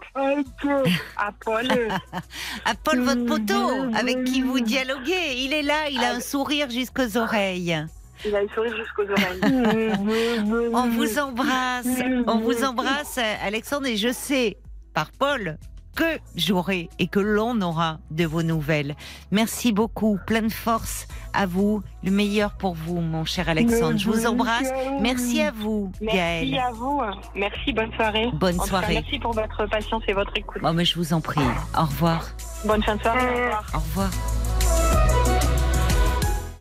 à 1.16 1.32
Paul. 1.44 1.66
à 2.64 2.74
Paul 2.82 3.00
votre 3.00 3.26
poteau 3.26 3.94
avec 3.94 4.24
qui 4.24 4.42
vous 4.42 4.60
dialoguez, 4.60 5.36
il 5.36 5.52
est 5.52 5.62
là, 5.62 5.88
il 5.90 6.00
a 6.00 6.14
un 6.14 6.20
sourire 6.20 6.70
jusqu'aux 6.70 7.16
oreilles. 7.16 7.84
Il 8.24 8.36
a 8.36 8.42
le 8.42 8.48
sourire 8.48 8.76
jusqu'aux 8.76 9.10
oreilles. 9.10 9.40
On 10.72 10.88
vous 10.88 11.18
embrasse, 11.18 11.88
on 12.26 12.38
vous 12.38 12.64
embrasse, 12.64 13.18
Alexandre, 13.42 13.86
et 13.86 13.96
je 13.96 14.12
sais 14.12 14.58
par 14.94 15.10
Paul 15.10 15.58
que 15.94 16.18
j'aurai 16.36 16.88
et 16.98 17.06
que 17.06 17.20
l'on 17.20 17.60
aura 17.60 17.98
de 18.10 18.24
vos 18.24 18.42
nouvelles. 18.42 18.96
Merci 19.30 19.72
beaucoup, 19.72 20.18
pleine 20.26 20.50
force 20.50 21.06
à 21.34 21.46
vous, 21.46 21.82
le 22.04 22.10
meilleur 22.10 22.52
pour 22.52 22.74
vous, 22.74 23.00
mon 23.00 23.24
cher 23.24 23.48
Alexandre. 23.48 23.98
Je 23.98 24.08
vous 24.10 24.26
embrasse. 24.26 24.70
Merci 25.00 25.40
à 25.40 25.50
vous, 25.50 25.90
Merci 26.00 26.16
Gaëlle. 26.16 26.58
à 26.58 26.70
vous. 26.72 27.00
Merci, 27.34 27.72
bonne 27.72 27.92
soirée. 27.94 28.28
Bonne 28.34 28.54
En 28.54 28.58
tout 28.58 28.64
cas, 28.64 28.68
soirée. 28.80 28.94
merci 28.94 29.18
pour 29.18 29.32
votre 29.32 29.66
patience 29.66 30.02
et 30.08 30.12
votre 30.12 30.32
écoute. 30.36 30.62
Mais 30.74 30.84
je 30.84 30.96
vous 30.98 31.12
en 31.12 31.20
prie. 31.20 31.40
Au 31.78 31.82
revoir. 31.84 32.26
Bonne 32.64 32.82
fin 32.82 32.96
de 32.96 33.02
soirée. 33.02 33.20
Au 33.20 33.28
revoir. 33.28 33.64
Au 33.74 33.78
revoir. 33.78 34.10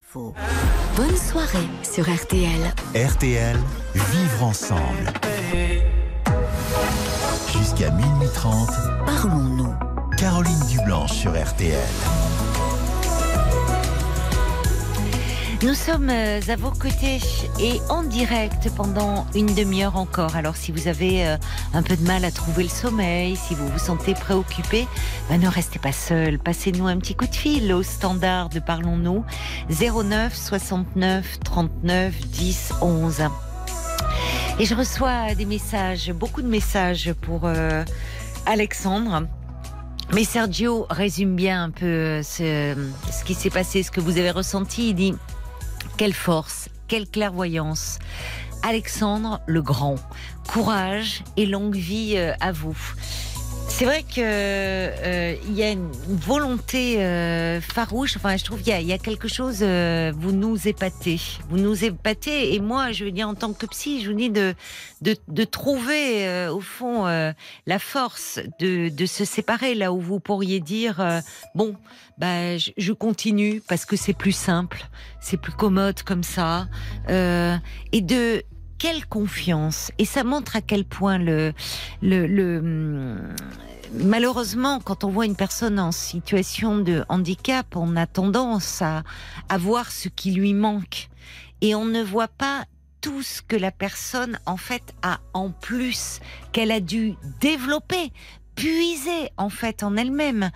Faux. 0.03 0.33
Bonne 0.97 1.15
soirée 1.15 1.67
sur 1.83 2.03
RTL. 2.03 2.73
RTL, 2.95 3.57
vivre 3.95 4.43
ensemble. 4.43 5.13
Jusqu'à 7.57 7.91
minuit 7.91 8.29
30, 8.33 8.69
Parlons-nous. 9.05 9.73
Caroline 10.17 10.59
Dublanche 10.69 11.11
sur 11.11 11.31
RTL. 11.31 11.77
Nous 15.63 15.73
sommes 15.73 16.09
euh, 16.09 16.39
à 16.47 16.55
vos 16.55 16.71
côtés 16.71 17.19
et 17.59 17.79
en 17.89 18.03
direct 18.03 18.69
pendant 18.75 19.27
une 19.35 19.53
demi-heure 19.53 19.95
encore. 19.95 20.35
Alors 20.35 20.55
si 20.55 20.71
vous 20.71 20.87
avez 20.87 21.27
euh, 21.27 21.37
un 21.73 21.83
peu 21.83 21.95
de 21.95 22.03
mal 22.03 22.25
à 22.25 22.31
trouver 22.31 22.63
le 22.63 22.69
sommeil, 22.69 23.35
si 23.35 23.53
vous 23.53 23.67
vous 23.67 23.79
sentez 23.79 24.13
préoccupé, 24.13 24.87
ben, 25.29 25.39
ne 25.39 25.47
restez 25.47 25.77
pas 25.77 25.91
seul. 25.91 26.39
Passez-nous 26.39 26.87
un 26.87 26.97
petit 26.97 27.15
coup 27.15 27.27
de 27.27 27.35
fil 27.35 27.73
au 27.73 27.83
standard 27.83 28.49
de 28.49 28.59
Parlons-nous 28.59 29.23
09 29.69 30.35
69 30.35 31.39
39 31.43 32.27
10 32.27 32.73
11. 32.81 33.21
Et 34.61 34.65
je 34.65 34.75
reçois 34.75 35.33
des 35.33 35.45
messages, 35.45 36.11
beaucoup 36.11 36.43
de 36.43 36.47
messages 36.47 37.13
pour 37.13 37.45
euh, 37.45 37.83
Alexandre. 38.45 39.27
Mais 40.13 40.23
Sergio 40.23 40.85
résume 40.91 41.35
bien 41.35 41.63
un 41.63 41.69
peu 41.71 41.87
euh, 41.87 42.21
ce, 42.21 43.23
qui 43.25 43.33
s'est 43.33 43.49
passé, 43.49 43.81
ce 43.81 43.89
que 43.89 43.99
vous 43.99 44.19
avez 44.19 44.29
ressenti. 44.29 44.89
Il 44.89 44.93
dit 44.93 45.15
quelle 45.97 46.13
force, 46.13 46.69
quelle 46.87 47.09
clairvoyance. 47.09 47.97
Alexandre 48.61 49.41
le 49.47 49.63
Grand, 49.63 49.95
courage 50.47 51.23
et 51.37 51.47
longue 51.47 51.75
vie 51.75 52.13
euh, 52.15 52.33
à 52.39 52.51
vous. 52.51 52.77
C'est 53.73 53.85
vrai 53.85 54.03
que 54.03 54.19
euh, 54.19 55.35
y 55.53 55.63
a 55.63 55.71
une 55.71 55.89
volonté 56.07 57.03
euh, 57.03 57.59
farouche. 57.61 58.15
Enfin, 58.15 58.37
je 58.37 58.43
trouve 58.43 58.61
qu'il 58.61 58.79
y, 58.79 58.83
y 58.85 58.93
a 58.93 58.97
quelque 58.99 59.27
chose. 59.27 59.59
euh, 59.61 60.11
vous 60.15 60.31
nous 60.31 60.67
épatez, 60.67 61.19
vous 61.49 61.57
nous 61.57 61.83
épatez. 61.83 62.53
Et 62.53 62.59
moi, 62.59 62.91
je 62.91 63.05
veux 63.05 63.11
dire 63.11 63.27
en 63.27 63.33
tant 63.33 63.53
que 63.53 63.65
psy, 63.65 64.03
je 64.03 64.11
vous 64.11 64.15
dis 64.15 64.29
de 64.29 64.53
de, 65.01 65.15
de 65.29 65.43
trouver 65.45 66.27
euh, 66.27 66.53
au 66.53 66.59
fond 66.61 67.07
euh, 67.07 67.31
la 67.65 67.79
force 67.79 68.39
de, 68.59 68.89
de 68.89 69.05
se 69.07 69.25
séparer 69.25 69.73
là 69.73 69.91
où 69.91 69.99
vous 69.99 70.19
pourriez 70.19 70.59
dire 70.59 70.99
euh, 70.99 71.19
bon, 71.55 71.75
bah 72.19 72.57
je, 72.59 72.69
je 72.77 72.93
continue 72.93 73.63
parce 73.67 73.85
que 73.85 73.95
c'est 73.95 74.13
plus 74.13 74.31
simple, 74.31 74.85
c'est 75.21 75.37
plus 75.37 75.53
commode 75.53 76.03
comme 76.03 76.23
ça, 76.23 76.67
et 77.09 78.01
de 78.01 78.43
quelle 78.81 79.05
confiance 79.05 79.91
et 79.99 80.05
ça 80.05 80.23
montre 80.23 80.55
à 80.55 80.61
quel 80.61 80.85
point 80.85 81.19
le 81.19 81.53
hum, 82.01 83.19
malheureusement 83.93 84.79
quand 84.79 85.03
on 85.03 85.09
voit 85.09 85.27
une 85.27 85.35
personne 85.35 85.79
en 85.79 85.91
situation 85.91 86.79
de 86.79 87.05
handicap 87.07 87.75
on 87.75 87.95
a 87.95 88.07
tendance 88.07 88.81
à, 88.81 89.03
à 89.49 89.57
voir 89.59 89.91
ce 89.91 90.09
qui 90.09 90.31
lui 90.31 90.55
manque 90.55 91.09
et 91.61 91.75
on 91.75 91.85
ne 91.85 92.01
voit 92.01 92.27
pas 92.27 92.65
tout 93.01 93.21
ce 93.21 93.43
que 93.43 93.55
la 93.55 93.71
personne 93.71 94.39
en 94.47 94.57
fait 94.57 94.95
a 95.03 95.19
en 95.35 95.51
plus 95.51 96.19
qu'elle 96.51 96.71
a 96.71 96.79
dû 96.79 97.13
développer 97.39 98.11
puiser 98.55 99.29
en 99.37 99.49
fait 99.49 99.83
en 99.83 99.95
elle-même 99.95 100.49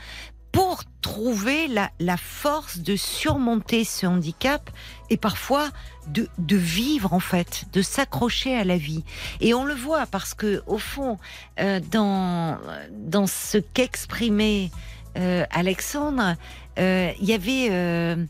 pour 0.56 0.84
trouver 1.02 1.68
la, 1.68 1.92
la 2.00 2.16
force 2.16 2.80
de 2.80 2.96
surmonter 2.96 3.84
ce 3.84 4.06
handicap 4.06 4.70
et 5.10 5.18
parfois 5.18 5.70
de, 6.08 6.30
de 6.38 6.56
vivre 6.56 7.12
en 7.14 7.20
fait, 7.20 7.66
de 7.74 7.82
s'accrocher 7.82 8.56
à 8.56 8.64
la 8.64 8.78
vie. 8.78 9.04
Et 9.42 9.54
on 9.54 9.66
le 9.66 9.74
voit 9.74 10.06
parce 10.06 10.34
que 10.34 10.64
au 10.66 10.78
fond, 10.78 11.20
euh, 11.60 11.82
dans 11.92 12.58
dans 12.92 13.28
ce 13.28 13.58
qu'exprimait 13.58 14.72
euh, 15.18 15.46
Alexandre, 15.52 16.36
euh, 16.80 17.12
il 17.20 17.26
y 17.28 17.34
avait 17.34 17.68
euh, 17.72 18.26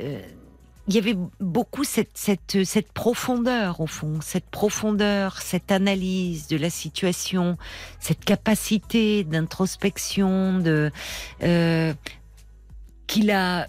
euh, 0.00 0.22
il 0.88 0.94
y 0.94 0.98
avait 0.98 1.16
beaucoup 1.40 1.84
cette, 1.84 2.16
cette, 2.16 2.64
cette 2.64 2.92
profondeur 2.92 3.80
au 3.80 3.86
fond, 3.86 4.20
cette 4.20 4.48
profondeur, 4.48 5.40
cette 5.40 5.72
analyse 5.72 6.46
de 6.46 6.56
la 6.56 6.70
situation, 6.70 7.58
cette 7.98 8.24
capacité 8.24 9.24
d'introspection, 9.24 10.58
de 10.58 10.92
euh, 11.42 11.92
qu'il 13.06 13.30
a 13.30 13.66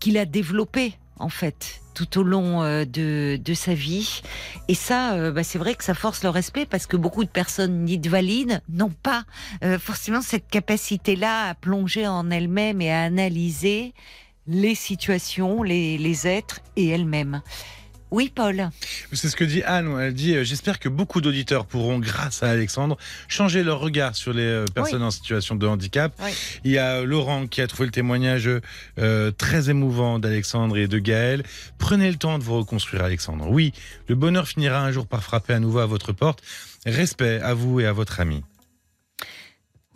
qu'il 0.00 0.18
a 0.18 0.24
développé 0.24 0.94
en 1.18 1.28
fait 1.28 1.80
tout 1.94 2.18
au 2.18 2.22
long 2.22 2.62
euh, 2.62 2.84
de, 2.84 3.40
de 3.42 3.54
sa 3.54 3.72
vie. 3.72 4.20
Et 4.68 4.74
ça, 4.74 5.14
euh, 5.14 5.32
bah, 5.32 5.42
c'est 5.42 5.58
vrai 5.58 5.74
que 5.74 5.82
ça 5.82 5.94
force 5.94 6.22
le 6.22 6.28
respect 6.28 6.66
parce 6.66 6.86
que 6.86 6.96
beaucoup 6.96 7.24
de 7.24 7.30
personnes 7.30 7.86
dites 7.86 8.06
valides 8.06 8.60
n'ont 8.68 8.90
pas 8.90 9.24
euh, 9.64 9.78
forcément 9.78 10.20
cette 10.20 10.46
capacité-là 10.48 11.48
à 11.48 11.54
plonger 11.54 12.06
en 12.06 12.30
elles-mêmes 12.30 12.82
et 12.82 12.92
à 12.92 13.02
analyser 13.02 13.94
les 14.48 14.74
situations, 14.74 15.62
les, 15.62 15.98
les 15.98 16.26
êtres 16.26 16.60
et 16.76 16.88
elles-mêmes. 16.88 17.42
Oui, 18.12 18.30
Paul. 18.32 18.70
C'est 19.12 19.28
ce 19.28 19.34
que 19.34 19.44
dit 19.44 19.64
Anne. 19.64 19.98
Elle 20.00 20.14
dit 20.14 20.36
euh, 20.36 20.44
J'espère 20.44 20.78
que 20.78 20.88
beaucoup 20.88 21.20
d'auditeurs 21.20 21.66
pourront, 21.66 21.98
grâce 21.98 22.42
à 22.44 22.50
Alexandre, 22.50 22.96
changer 23.26 23.64
leur 23.64 23.80
regard 23.80 24.14
sur 24.14 24.32
les 24.32 24.42
euh, 24.42 24.64
personnes 24.72 25.02
en 25.02 25.10
situation 25.10 25.56
de 25.56 25.66
handicap. 25.66 26.12
Oui. 26.22 26.30
Il 26.64 26.70
y 26.70 26.78
a 26.78 27.02
Laurent 27.02 27.48
qui 27.48 27.60
a 27.60 27.66
trouvé 27.66 27.86
le 27.86 27.92
témoignage 27.92 28.48
euh, 28.98 29.30
très 29.32 29.70
émouvant 29.70 30.20
d'Alexandre 30.20 30.78
et 30.78 30.86
de 30.86 30.98
Gaël. 30.98 31.42
Prenez 31.78 32.08
le 32.08 32.16
temps 32.16 32.38
de 32.38 32.44
vous 32.44 32.58
reconstruire, 32.58 33.02
Alexandre. 33.02 33.46
Oui, 33.50 33.72
le 34.08 34.14
bonheur 34.14 34.46
finira 34.46 34.80
un 34.80 34.92
jour 34.92 35.08
par 35.08 35.22
frapper 35.22 35.54
à 35.54 35.58
nouveau 35.58 35.80
à 35.80 35.86
votre 35.86 36.12
porte. 36.12 36.42
Respect 36.86 37.40
à 37.40 37.54
vous 37.54 37.80
et 37.80 37.86
à 37.86 37.92
votre 37.92 38.20
ami. 38.20 38.44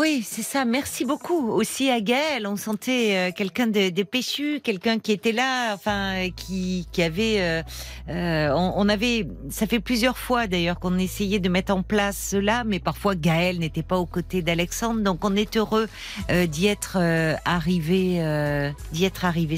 Oui, 0.00 0.24
c'est 0.26 0.40
ça. 0.40 0.64
Merci 0.64 1.04
beaucoup 1.04 1.50
aussi 1.50 1.90
à 1.90 2.00
Gaël. 2.00 2.46
On 2.46 2.56
sentait 2.56 3.16
euh, 3.16 3.32
quelqu'un 3.36 3.66
de, 3.66 3.90
de 3.90 4.58
quelqu'un 4.62 4.98
qui 4.98 5.12
était 5.12 5.32
là, 5.32 5.74
enfin, 5.74 6.30
qui, 6.34 6.88
qui 6.90 7.02
avait. 7.02 7.36
euh, 7.40 7.62
euh, 8.08 8.48
on, 8.56 8.88
avait. 8.88 9.26
Ça 9.50 9.66
fait 9.66 9.78
plusieurs 9.78 10.16
fois 10.16 10.46
d'ailleurs 10.46 10.80
qu'on 10.80 10.96
essayait 10.96 11.38
de 11.38 11.50
mettre 11.50 11.74
en 11.74 11.82
place 11.82 12.16
cela, 12.30 12.64
mais 12.64 12.80
parfois 12.80 13.14
Gaël 13.14 13.58
n'était 13.58 13.82
pas 13.82 13.98
aux 13.98 14.06
côtés 14.06 14.40
d'Alexandre. 14.40 15.02
Donc 15.02 15.22
on 15.22 15.36
est 15.36 15.58
heureux 15.58 15.86
d'y 16.30 16.66
être 16.66 16.96
arrivé, 17.44 18.22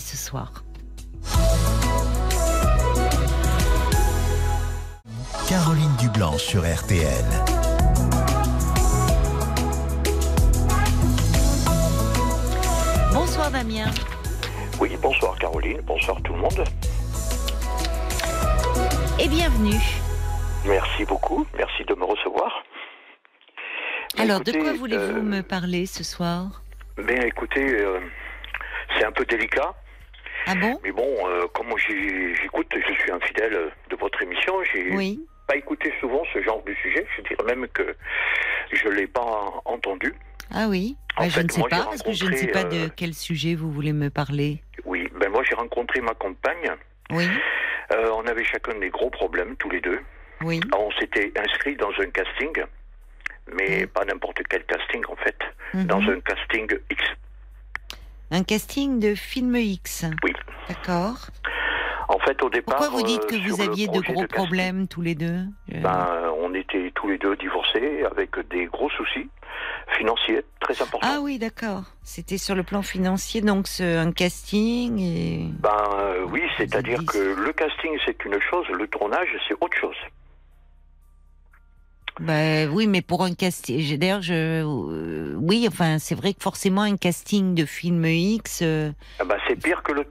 ce 0.01 0.17
soir. 0.17 0.65
Caroline 5.49 5.95
Dublanche 6.01 6.43
sur 6.43 6.63
RTL. 6.63 7.62
Bonsoir 13.43 13.65
Damien. 13.65 13.91
Oui, 14.81 14.97
bonsoir 15.03 15.37
Caroline, 15.37 15.81
bonsoir 15.81 16.17
tout 16.23 16.33
le 16.33 16.39
monde. 16.39 16.63
Et 19.19 19.27
bienvenue. 19.27 19.81
Merci 20.65 21.05
beaucoup, 21.05 21.45
merci 21.57 21.85
de 21.85 21.93
me 21.97 22.05
recevoir. 22.05 22.63
Alors, 24.17 24.43
Écoutez, 24.43 24.53
de 24.53 24.59
quoi 24.63 24.73
voulez-vous 24.75 25.19
euh, 25.19 25.23
me 25.23 25.43
parler 25.43 25.87
ce 25.87 26.05
soir? 26.05 26.63
Ben 26.99 27.21
écoutez, 27.25 27.81
euh, 27.81 27.99
c'est 28.97 29.05
un 29.05 29.11
peu 29.11 29.25
délicat, 29.25 29.75
Ah 30.47 30.55
bon? 30.55 30.79
Mais 30.85 30.93
bon, 30.93 31.09
euh, 31.27 31.49
comme 31.53 31.67
j'écoute, 31.79 32.73
je 32.73 32.95
suis 32.95 33.11
un 33.11 33.19
fidèle 33.19 33.73
de 33.91 33.97
votre 33.97 34.23
émission, 34.23 34.55
j'ai 34.73 34.95
Oui. 34.95 35.19
pas 35.49 35.57
écouté 35.57 35.93
souvent 35.99 36.23
ce 36.33 36.41
genre 36.45 36.63
de 36.63 36.73
sujet, 36.75 37.05
je 37.17 37.23
dirais 37.23 37.57
même 37.57 37.67
que 37.75 37.97
je 38.71 38.89
l'ai 38.89 39.09
pas 39.09 39.51
entendu. 39.65 40.15
Ah 40.55 40.67
oui. 40.69 40.97
Bah, 41.17 41.25
je 41.25 41.31
fait, 41.31 41.43
ne 41.45 41.49
sais 41.51 41.61
moi, 41.61 41.69
pas, 41.69 41.85
parce 41.85 42.03
que 42.03 42.13
je 42.13 42.25
ne 42.27 42.35
sais 42.37 42.47
pas 42.49 42.65
de 42.65 42.87
euh, 42.87 42.89
quel 42.95 43.15
sujet 43.15 43.55
vous 43.55 43.71
voulez 43.71 43.93
me 43.93 44.09
parler. 44.11 44.63
Oui, 44.85 45.09
ben 45.21 45.31
moi 45.31 45.43
j'ai 45.49 45.55
rencontré 45.55 46.01
ma 46.01 46.15
compagne, 46.15 46.71
Oui, 47.11 47.27
Euh, 47.93 48.11
on 48.17 48.27
avait 48.27 48.45
chacun 48.45 48.79
des 48.79 48.89
gros 48.91 49.11
problèmes 49.11 49.57
tous 49.57 49.69
les 49.71 49.81
deux. 49.81 50.01
oui. 50.43 50.61
On 50.75 50.91
s'était 50.99 51.33
inscrit 51.39 51.77
dans 51.77 51.91
un 52.01 52.07
casting, 52.11 52.53
mais 53.55 53.87
pas 53.87 54.05
n'importe 54.05 54.39
quel 54.49 54.65
casting 54.65 55.03
en 55.09 55.17
fait, 55.17 55.37
Mhm. 55.75 55.85
dans 55.87 56.01
un 56.01 56.21
casting 56.21 56.67
X. 56.91 57.03
Un 58.31 58.45
casting 58.45 58.99
de 58.99 59.15
film 59.15 59.55
X. 59.57 60.07
Oui. 60.25 60.33
D'accord. 60.69 61.27
En 62.09 62.19
fait, 62.21 62.43
au 62.43 62.51
départ. 62.51 62.77
Pourquoi 62.77 62.89
vous 62.99 63.03
dites 63.07 63.23
euh, 63.25 63.27
que 63.29 63.49
vous 63.49 63.61
aviez 63.61 63.87
de 63.89 64.01
gros 64.01 64.27
problèmes 64.27 64.89
tous 64.89 65.03
les 65.03 65.15
deux 65.15 65.45
Euh, 65.75 65.81
ben, 65.81 66.32
tous 67.03 67.09
les 67.09 67.19
deux 67.19 67.37
divorcés 67.37 68.05
avec 68.11 68.31
des 68.49 68.67
gros 68.67 68.89
soucis 68.91 69.29
financiers 69.99 70.43
très 70.61 70.81
importants. 70.81 71.01
Ah 71.11 71.19
oui, 71.21 71.39
d'accord. 71.39 71.83
C'était 72.05 72.39
sur 72.39 72.55
le 72.55 72.63
plan 72.63 72.83
financier, 72.83 73.41
donc 73.41 73.67
ce- 73.67 73.99
un 73.99 74.13
casting 74.13 74.99
et... 75.01 75.49
Ben 75.61 75.71
euh, 75.99 76.25
oui, 76.31 76.43
c'est-à-dire 76.57 77.05
que 77.05 77.19
le 77.19 77.53
casting 77.53 77.91
c'est 78.07 78.25
une 78.25 78.41
chose, 78.41 78.67
le 78.69 78.87
tournage 78.87 79.29
c'est 79.49 79.55
autre 79.61 79.77
chose. 79.79 79.97
Bah, 82.21 82.67
oui, 82.71 82.87
mais 82.87 83.01
pour 83.01 83.25
un 83.25 83.35
casting... 83.35 83.99
D'ailleurs, 83.99 84.21
je... 84.21 84.35
euh, 84.63 85.35
oui, 85.41 85.67
enfin, 85.67 85.99
c'est 85.99 86.15
vrai 86.15 86.35
que 86.35 86.43
forcément, 86.43 86.83
un 86.83 86.97
casting 86.99 87.55
de 87.55 87.65
film 87.65 88.05
X... 88.05 88.61
euh, 88.63 88.93
Ah 89.19 89.25
ben, 89.25 89.39
c'est 89.49 89.57
pire 89.57 89.83
que 89.83 89.93
le 89.93 90.05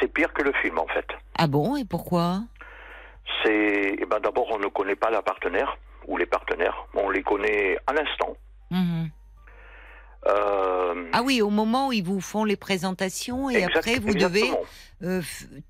c'est 0.00 0.12
pire 0.12 0.32
que 0.32 0.42
le 0.42 0.52
film 0.62 0.78
en 0.78 0.86
fait. 0.86 1.06
Ah 1.36 1.48
bon, 1.48 1.76
et 1.76 1.84
pourquoi? 1.84 2.40
C'est 3.42 3.96
eh 3.98 4.06
ben 4.06 4.20
d'abord 4.20 4.46
on 4.50 4.58
ne 4.58 4.68
connaît 4.68 4.96
pas 4.96 5.10
la 5.10 5.22
partenaire 5.22 5.76
ou 6.06 6.16
les 6.16 6.26
partenaires, 6.26 6.86
on 6.94 7.10
les 7.10 7.22
connaît 7.22 7.78
à 7.86 7.92
l'instant. 7.92 8.36
Mhm. 8.70 9.10
Euh, 10.26 11.08
Ah 11.14 11.22
oui, 11.22 11.40
au 11.40 11.48
moment 11.48 11.88
où 11.88 11.92
ils 11.92 12.04
vous 12.04 12.20
font 12.20 12.44
les 12.44 12.56
présentations 12.56 13.48
et 13.50 13.54
exact- 13.56 13.76
après 13.78 13.98
vous 13.98 14.12
devez 14.14 14.50
euh, 15.02 15.22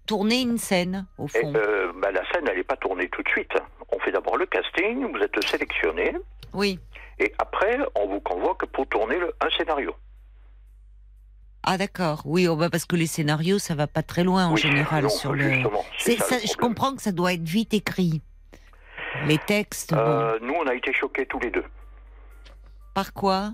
tourner 0.06 0.40
une 0.40 0.58
scène 0.58 1.06
au 1.18 1.26
Et, 1.26 1.40
fond. 1.40 1.52
euh, 1.54 1.92
ben, 2.02 2.10
la 2.10 2.22
scène, 2.32 2.44
elle 2.50 2.56
n'est 2.56 2.64
pas 2.64 2.76
tournée 2.76 3.08
tout 3.10 3.22
de 3.22 3.28
suite. 3.28 3.52
On 3.92 3.98
fait 4.00 4.10
d'abord 4.10 4.36
le 4.36 4.46
casting, 4.46 5.06
vous 5.12 5.18
êtes 5.22 5.44
sélectionné, 5.48 6.16
Oui. 6.52 6.80
et 7.20 7.32
après, 7.38 7.78
on 7.94 8.08
vous 8.08 8.20
convoque 8.20 8.66
pour 8.66 8.88
tourner 8.88 9.18
le- 9.18 9.32
un 9.40 9.50
scénario. 9.56 9.94
Ah 11.62 11.76
d'accord. 11.78 12.22
Oui, 12.24 12.48
oh, 12.48 12.56
bah, 12.56 12.70
parce 12.70 12.86
que 12.86 12.96
les 12.96 13.06
scénarios, 13.06 13.58
ça 13.58 13.74
va 13.74 13.86
pas 13.86 14.02
très 14.02 14.24
loin 14.24 14.46
en 14.46 14.54
Oui, 14.54 14.60
général 14.60 15.04
non, 15.04 15.08
sur 15.10 15.32
le. 15.34 15.62
ça, 15.98 16.38
je 16.38 16.56
comprends 16.56 16.96
que 16.96 17.02
ça 17.02 17.12
doit 17.12 17.34
être 17.34 17.42
vite 17.46 17.74
écrit. 17.74 18.22
Les 19.26 19.38
textes. 19.38 19.92
Euh, 19.92 20.38
nous, 20.42 20.54
on 20.54 20.66
a 20.66 20.74
été 20.74 20.92
choqués 20.92 21.26
tous 21.26 21.40
les 21.40 21.50
deux. 21.50 21.64
par 22.94 23.12
quoi? 23.12 23.52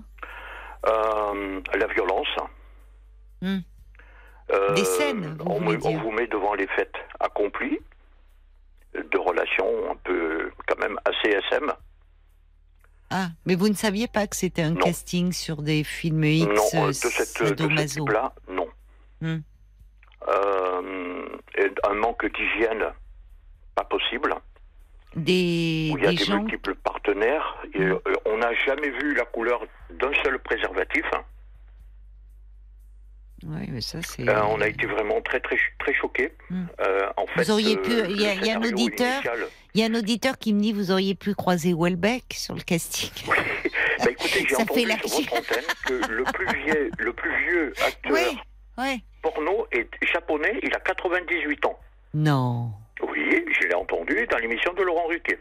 Euh, 0.85 1.61
la 1.73 1.87
violence. 1.87 2.27
Hmm. 3.41 3.59
Euh, 4.51 4.73
Des 4.73 4.85
scènes, 4.85 5.37
vous 5.39 5.45
on, 5.51 5.59
me- 5.59 5.75
vous 5.77 6.11
met 6.11 6.27
devant 6.27 6.53
les 6.53 6.67
faits 6.67 6.93
accomplis 7.19 7.79
de 8.93 9.17
relations 9.17 9.91
un 9.91 9.95
peu, 9.97 10.51
quand 10.67 10.77
même, 10.79 10.97
assez 11.05 11.29
SM. 11.51 11.71
Ah, 13.09 13.27
mais 13.45 13.55
vous 13.55 13.67
ne 13.69 13.73
saviez 13.73 14.07
pas 14.07 14.25
que 14.27 14.35
c'était 14.35 14.61
un 14.63 14.71
Non. 14.71 14.81
casting 14.81 15.31
sur 15.33 15.61
des 15.61 15.83
films 15.83 16.23
X 16.23 16.47
non, 16.73 16.83
euh, 16.83 16.87
de, 16.87 16.91
cette, 16.93 17.41
de 17.41 17.77
ce 17.77 17.93
type-là, 17.95 18.33
non. 18.49 18.67
Hmm. 19.21 19.37
Euh, 20.27 21.27
et 21.57 21.71
un 21.89 21.93
manque 21.93 22.25
d'hygiène, 22.33 22.85
pas 23.75 23.83
possible. 23.85 24.33
Des, 25.17 25.89
où 25.93 25.97
il 25.97 26.03
y 26.03 26.07
a 26.07 26.13
des 26.13 26.33
multiples 26.33 26.75
partenaires. 26.75 27.57
Et, 27.73 27.79
Mm. 27.79 27.91
euh, 28.07 28.13
on 28.25 28.37
n'a 28.37 28.53
jamais 28.65 28.89
vu 28.89 29.13
la 29.15 29.25
couleur 29.25 29.61
d'un 29.89 30.11
seul 30.23 30.39
préservatif. 30.39 31.03
Oui, 33.45 33.67
mais 33.69 33.81
ça 33.81 33.99
c'est. 34.01 34.27
Euh, 34.27 34.43
on 34.45 34.61
a 34.61 34.67
été 34.67 34.87
vraiment 34.87 35.21
très 35.21 35.39
très 35.39 35.57
très 35.79 35.93
choqués. 35.93 36.33
Mm. 36.49 36.63
Euh, 36.81 37.09
en 37.17 37.27
fait, 37.27 37.49
auriez 37.51 37.77
pu- 37.77 37.91
il 38.09 38.19
y 38.21 38.25
a- 38.25 38.33
il 38.33 38.45
y 38.45 38.49
a 38.51 38.57
un 38.57 38.63
auditeur 38.63 39.21
Il 39.75 39.81
y 39.81 39.83
a 39.83 39.87
un 39.87 39.93
auditeur 39.95 40.39
qui 40.39 40.53
me 40.55 40.59
dit 40.61 40.73
vous 40.73 40.89
auriez 40.91 41.13
pu 41.13 41.35
croiser 41.35 41.73
Welbeck 41.77 42.33
sur 42.33 42.55
le 42.55 42.61
casting. 42.61 43.11
Bah, 43.99 44.11
écoutez, 44.11 44.45
j'ai 44.47 44.55
entendu 44.55 44.79
fait 44.81 44.85
la- 44.85 44.97
sur 44.99 45.09
votre 45.21 45.33
antenne 45.39 45.63
que 45.87 45.93
le 46.11 46.23
plus 46.25 46.45
vieux, 46.65 46.91
le 46.99 47.13
plus 47.13 47.35
vieux 47.45 47.73
acteur 47.83 48.11
Oui, 48.11 48.37
oui. 48.77 49.03
porno 49.23 49.65
est 49.71 49.89
japonais. 50.13 50.59
Il 50.61 50.71
a 50.75 50.79
98 50.79 51.65
ans. 51.65 51.79
Non. 52.13 52.71
Oui, 53.01 53.45
je 53.59 53.67
l'ai 53.67 53.75
entendu 53.75 54.27
dans 54.29 54.37
l'émission 54.37 54.73
de 54.73 54.81
Laurent 54.83 55.07
Ruquier. 55.07 55.37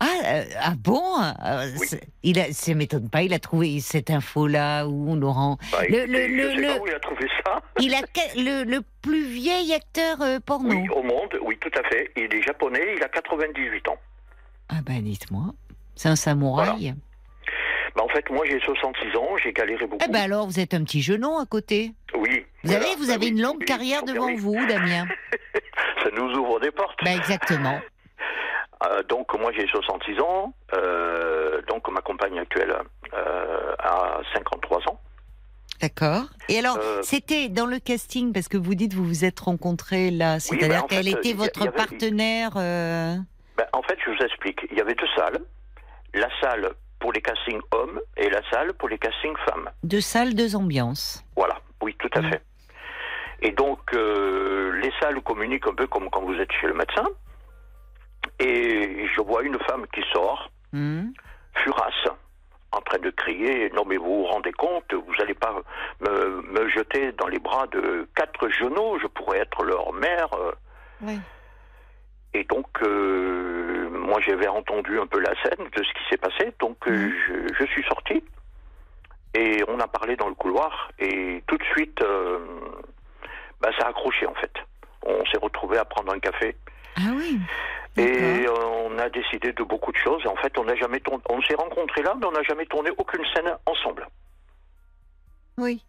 Ah, 0.00 0.06
euh, 0.26 0.44
ah 0.62 0.74
bon 0.78 1.02
Euh, 1.44 1.66
Oui. 1.80 1.98
Il 2.22 2.38
a, 2.38 2.52
ça 2.52 2.72
m'étonne 2.74 3.10
pas. 3.10 3.22
Il 3.22 3.34
a 3.34 3.38
trouvé 3.40 3.80
cette 3.80 4.10
info 4.10 4.46
là 4.46 4.86
où 4.86 5.16
Laurent. 5.16 5.58
Bah, 5.72 5.78
Le- 5.88 6.06
le- 6.06 6.28
je 6.28 6.34
le- 6.34 6.48
sais 6.50 6.54
le- 6.56 6.66
pas 6.68 6.78
où 6.80 6.86
il 6.86 6.94
a 6.94 7.00
trouvé 7.00 7.26
ça. 7.44 7.60
Il 7.80 7.94
a 7.94 8.00
le 8.36 8.80
plus 9.02 9.24
vieil 9.26 9.72
acteur 9.74 10.20
euh, 10.22 10.38
porno? 10.44 10.70
Oui, 10.70 10.88
au 10.90 11.02
monde, 11.02 11.36
oui, 11.42 11.58
tout 11.60 11.70
à 11.76 11.82
fait. 11.88 12.12
Il 12.16 12.32
est 12.32 12.42
japonais, 12.42 12.94
il 12.96 13.02
a 13.02 13.08
98 13.08 13.88
ans. 13.88 13.98
Ah 14.68 14.80
ben 14.84 15.02
dites-moi. 15.02 15.46
C'est 15.96 16.08
un 16.08 16.16
samouraï. 16.16 16.94
Bah, 17.96 18.04
en 18.04 18.08
fait, 18.08 18.28
moi, 18.30 18.44
j'ai 18.48 18.60
66 18.60 19.16
ans, 19.16 19.36
j'ai 19.42 19.52
galéré 19.52 19.84
beaucoup. 19.86 20.04
Eh 20.08 20.12
ben 20.12 20.20
alors 20.22 20.46
vous 20.46 20.60
êtes 20.60 20.74
un 20.74 20.84
petit 20.84 21.02
genou 21.02 21.38
à 21.38 21.46
côté. 21.46 21.92
Oui. 22.14 22.44
Vous 22.64 22.70
voilà. 22.70 22.86
avez, 22.86 22.96
vous 22.96 23.06
Bah 23.06 23.14
avez 23.14 23.26
oui, 23.26 23.32
une 23.32 23.42
longue 23.42 23.56
oui, 23.60 23.64
carrière 23.66 24.00
oui, 24.06 24.12
devant 24.12 24.26
oui. 24.26 24.36
vous, 24.36 24.66
Damien. 24.66 25.06
Ça 26.02 26.10
nous 26.12 26.30
ouvre 26.38 26.60
des 26.60 26.70
portes. 26.70 26.98
Ben 27.04 27.16
exactement. 27.16 27.80
Euh, 28.86 29.02
donc, 29.04 29.36
moi, 29.38 29.50
j'ai 29.56 29.66
66 29.66 30.20
ans. 30.20 30.52
euh, 30.74 31.60
donc, 31.68 31.88
ma 31.90 32.00
compagne 32.00 32.38
actuelle 32.38 32.74
euh, 33.14 33.74
a 33.78 34.20
53 34.34 34.78
ans. 34.88 35.00
D'accord. 35.80 36.24
Et 36.48 36.58
alors, 36.58 36.78
Euh, 36.80 37.02
c'était 37.02 37.48
dans 37.48 37.66
le 37.66 37.78
casting, 37.78 38.32
parce 38.32 38.48
que 38.48 38.56
vous 38.56 38.74
dites 38.74 38.94
vous 38.94 39.04
vous 39.04 39.24
êtes 39.24 39.38
rencontrés 39.40 40.10
là, 40.10 40.40
c'est-à-dire 40.40 40.68
ben, 40.68 40.80
en 40.82 40.86
qu'elle 40.86 41.08
était 41.08 41.32
votre 41.34 41.62
avait- 41.62 41.70
partenaire. 41.70 42.50
Ben, 42.54 43.66
en 43.72 43.82
fait, 43.82 43.96
je 44.04 44.10
vous 44.10 44.24
explique. 44.24 44.60
Il 44.70 44.78
y 44.78 44.80
avait 44.80 44.94
deux 44.94 45.06
salles. 45.16 45.38
La 46.14 46.28
salle 46.40 46.70
pour 47.00 47.12
les 47.12 47.20
castings 47.20 47.60
hommes 47.72 48.00
et 48.16 48.28
la 48.30 48.40
salle 48.50 48.72
pour 48.74 48.88
les 48.88 48.98
castings 48.98 49.36
femmes. 49.48 49.70
Deux 49.84 50.00
salles, 50.00 50.34
deux 50.34 50.56
ambiances. 50.56 51.24
Voilà. 51.36 51.58
Oui, 51.82 51.94
tout 51.98 52.08
à 52.14 52.20
Mm. 52.22 52.30
fait. 52.30 52.42
Et 53.40 53.52
donc, 53.52 53.78
euh, 53.94 54.72
les 54.80 54.92
salles 55.00 55.20
communiquent 55.22 55.66
un 55.68 55.74
peu 55.74 55.86
comme 55.86 56.10
quand 56.10 56.22
vous 56.22 56.34
êtes 56.34 56.52
chez 56.52 56.66
le 56.66 56.74
médecin. 56.74 57.06
Et 58.40 59.06
je 59.14 59.20
vois 59.20 59.42
une 59.42 59.58
femme 59.60 59.86
qui 59.94 60.02
sort, 60.12 60.50
Hmm. 60.72 61.12
furasse, 61.64 62.08
en 62.72 62.80
train 62.82 62.98
de 62.98 63.08
crier 63.10 63.70
Non, 63.70 63.84
mais 63.86 63.96
vous 63.96 64.18
vous 64.18 64.24
rendez 64.26 64.52
compte, 64.52 64.92
vous 64.92 65.14
n'allez 65.18 65.32
pas 65.34 65.54
me, 66.00 66.42
me 66.42 66.68
jeter 66.68 67.12
dans 67.12 67.26
les 67.26 67.38
bras 67.38 67.66
de 67.68 68.06
quatre 68.14 68.48
genoux, 68.50 68.98
je 69.00 69.06
pourrais 69.06 69.38
être 69.38 69.62
leur 69.64 69.92
mère. 69.94 70.28
Oui. 71.00 71.18
Et 72.34 72.44
donc, 72.44 72.66
euh, 72.82 73.88
moi, 73.90 74.20
j'avais 74.20 74.48
entendu 74.48 75.00
un 75.00 75.06
peu 75.06 75.20
la 75.20 75.32
scène 75.42 75.64
de 75.74 75.82
ce 75.82 75.92
qui 75.94 76.08
s'est 76.10 76.18
passé, 76.18 76.52
donc 76.60 76.76
euh, 76.86 77.10
je, 77.26 77.54
je 77.54 77.64
suis 77.70 77.82
sorti 77.84 78.22
et 79.34 79.62
on 79.68 79.78
a 79.80 79.86
parlé 79.88 80.16
dans 80.16 80.28
le 80.28 80.34
couloir 80.34 80.90
et 80.98 81.42
tout 81.46 81.56
de 81.56 81.64
suite, 81.64 82.00
euh, 82.02 82.38
bah, 83.60 83.70
ça 83.78 83.86
a 83.86 83.88
accroché 83.90 84.26
en 84.26 84.34
fait. 84.34 84.52
On 85.06 85.24
s'est 85.26 85.38
retrouvé 85.38 85.78
à 85.78 85.84
prendre 85.84 86.12
un 86.12 86.18
café 86.18 86.56
Ah 86.96 87.10
oui. 87.16 87.38
et 87.96 88.46
euh, 88.46 88.66
on 88.84 88.98
a 88.98 89.08
décidé 89.08 89.52
de 89.52 89.62
beaucoup 89.62 89.92
de 89.92 89.96
choses. 89.96 90.26
En 90.26 90.36
fait, 90.36 90.56
on 90.58 90.64
n'a 90.64 90.74
jamais 90.76 91.00
tourné, 91.00 91.22
on 91.30 91.40
s'est 91.42 91.54
rencontrés 91.54 92.02
là, 92.02 92.14
mais 92.18 92.26
on 92.26 92.32
n'a 92.32 92.42
jamais 92.42 92.66
tourné 92.66 92.90
aucune 92.98 93.24
scène 93.34 93.52
ensemble. 93.66 94.06
Oui. 95.56 95.82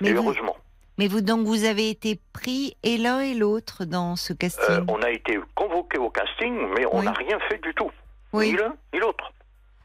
et 0.00 0.04
Mais 0.04 0.12
vous, 0.12 0.22
heureusement, 0.24 0.56
mais 0.98 1.08
vous, 1.08 1.20
donc, 1.20 1.46
vous 1.46 1.64
avez 1.64 1.90
été 1.90 2.18
pris 2.32 2.76
et 2.82 2.96
l'un 2.98 3.20
et 3.20 3.34
l'autre 3.34 3.84
dans 3.84 4.16
ce 4.16 4.32
casting. 4.32 4.64
Euh, 4.70 4.84
on 4.88 5.00
a 5.02 5.10
été 5.10 5.38
convoqués 5.54 5.98
au 5.98 6.10
casting, 6.10 6.54
mais 6.76 6.86
on 6.90 7.00
Oui. 7.00 7.04
n'a 7.04 7.12
rien 7.12 7.38
fait 7.48 7.58
du 7.62 7.72
tout, 7.74 7.90
Oui. 8.32 8.50
ni 8.52 8.56
l'un 8.56 8.74
ni 8.92 9.00
l'autre. 9.00 9.32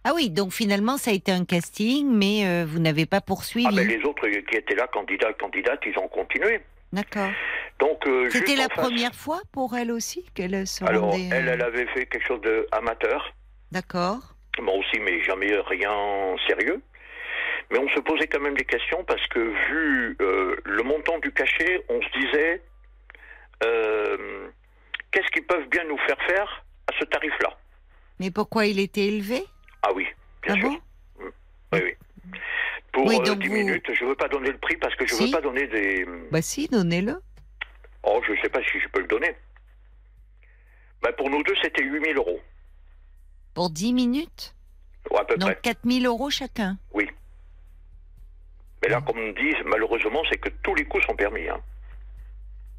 Ah 0.03 0.13
oui, 0.15 0.29
donc 0.31 0.51
finalement, 0.51 0.97
ça 0.97 1.11
a 1.11 1.13
été 1.13 1.31
un 1.31 1.45
casting, 1.45 2.09
mais 2.11 2.45
euh, 2.47 2.65
vous 2.67 2.79
n'avez 2.79 3.05
pas 3.05 3.21
poursuivi. 3.21 3.67
Ah, 3.69 3.71
mais 3.75 3.83
les 3.85 4.03
autres 4.03 4.27
qui 4.27 4.57
étaient 4.57 4.75
là, 4.75 4.87
candidats, 4.87 5.31
candidates, 5.33 5.79
ils 5.85 5.97
ont 5.99 6.07
continué. 6.07 6.59
D'accord. 6.91 7.29
Donc, 7.79 8.05
euh, 8.07 8.27
C'était 8.31 8.55
la 8.55 8.67
face- 8.67 8.83
première 8.85 9.13
fois 9.13 9.39
pour 9.51 9.75
elle 9.77 9.91
aussi 9.91 10.25
qu'elle 10.33 10.65
se 10.67 10.83
Alors, 10.83 11.11
rendait. 11.11 11.29
elle, 11.31 11.47
euh, 11.49 11.53
elle 11.53 11.61
avait 11.61 11.85
fait 11.87 12.05
quelque 12.07 12.25
chose 12.27 12.41
d'amateur, 12.41 13.33
D'accord. 13.71 14.19
moi 14.61 14.73
aussi, 14.73 14.99
mais 14.99 15.21
jamais 15.23 15.55
rien 15.67 16.35
sérieux. 16.47 16.81
Mais 17.71 17.77
on 17.79 17.87
se 17.89 17.99
posait 18.01 18.27
quand 18.27 18.41
même 18.41 18.57
des 18.57 18.65
questions 18.65 19.03
parce 19.05 19.25
que 19.27 19.39
vu 19.39 20.17
euh, 20.19 20.55
le 20.65 20.83
montant 20.83 21.19
du 21.19 21.31
cachet, 21.31 21.85
on 21.89 22.01
se 22.01 22.19
disait 22.19 22.61
euh, 23.63 24.47
qu'est-ce 25.11 25.29
qu'ils 25.31 25.45
peuvent 25.45 25.69
bien 25.69 25.83
nous 25.85 25.97
faire 25.99 26.17
faire 26.27 26.65
à 26.91 26.99
ce 26.99 27.05
tarif-là? 27.05 27.55
Mais 28.19 28.31
pourquoi 28.31 28.65
il 28.65 28.79
était 28.79 29.05
élevé? 29.05 29.41
Ah 29.83 29.89
oui, 29.95 30.05
bien 30.43 30.55
Ah 30.55 30.59
sûr. 30.59 30.69
bon 30.69 30.79
Oui, 31.73 31.79
oui. 31.83 31.95
Pour 32.91 33.05
Oui, 33.07 33.17
euh, 33.19 33.23
donc 33.23 33.39
10 33.39 33.47
vous- 33.47 33.53
minutes, 33.55 33.85
je 33.93 34.03
ne 34.03 34.09
veux 34.09 34.15
pas 34.15 34.27
donner 34.27 34.51
le 34.51 34.57
prix 34.57 34.75
parce 34.77 34.93
que 34.95 35.05
je 35.07 35.13
ne 35.13 35.17
Si. 35.19 35.25
veux 35.25 35.31
pas 35.31 35.41
donner 35.41 35.67
des. 35.67 36.05
Bah 36.31 36.41
si, 36.41 36.67
donnez-le. 36.67 37.21
Oh, 38.03 38.21
je 38.27 38.33
ne 38.33 38.37
sais 38.37 38.49
pas 38.49 38.61
si 38.63 38.79
je 38.79 38.87
peux 38.89 39.01
le 39.01 39.07
donner. 39.07 39.35
Ben, 41.01 41.11
pour 41.17 41.29
nous 41.29 41.41
deux, 41.43 41.55
c'était 41.61 41.83
8000 41.83 42.17
euros. 42.17 42.39
Pour 43.53 43.69
10 43.69 43.93
minutes 43.93 44.55
Ouais, 45.09 45.19
à 45.19 45.25
peu 45.25 45.35
près. 45.37 45.53
Donc 45.53 45.61
4000 45.61 46.05
euros 46.05 46.29
chacun. 46.29 46.77
Oui. 46.93 47.09
Mais 48.83 48.89
là, 48.89 49.01
comme 49.01 49.17
on 49.19 49.31
dit, 49.31 49.53
malheureusement, 49.65 50.21
c'est 50.29 50.37
que 50.37 50.49
tous 50.63 50.75
les 50.75 50.85
coups 50.85 51.05
sont 51.05 51.15
permis. 51.15 51.47
hein. 51.47 51.59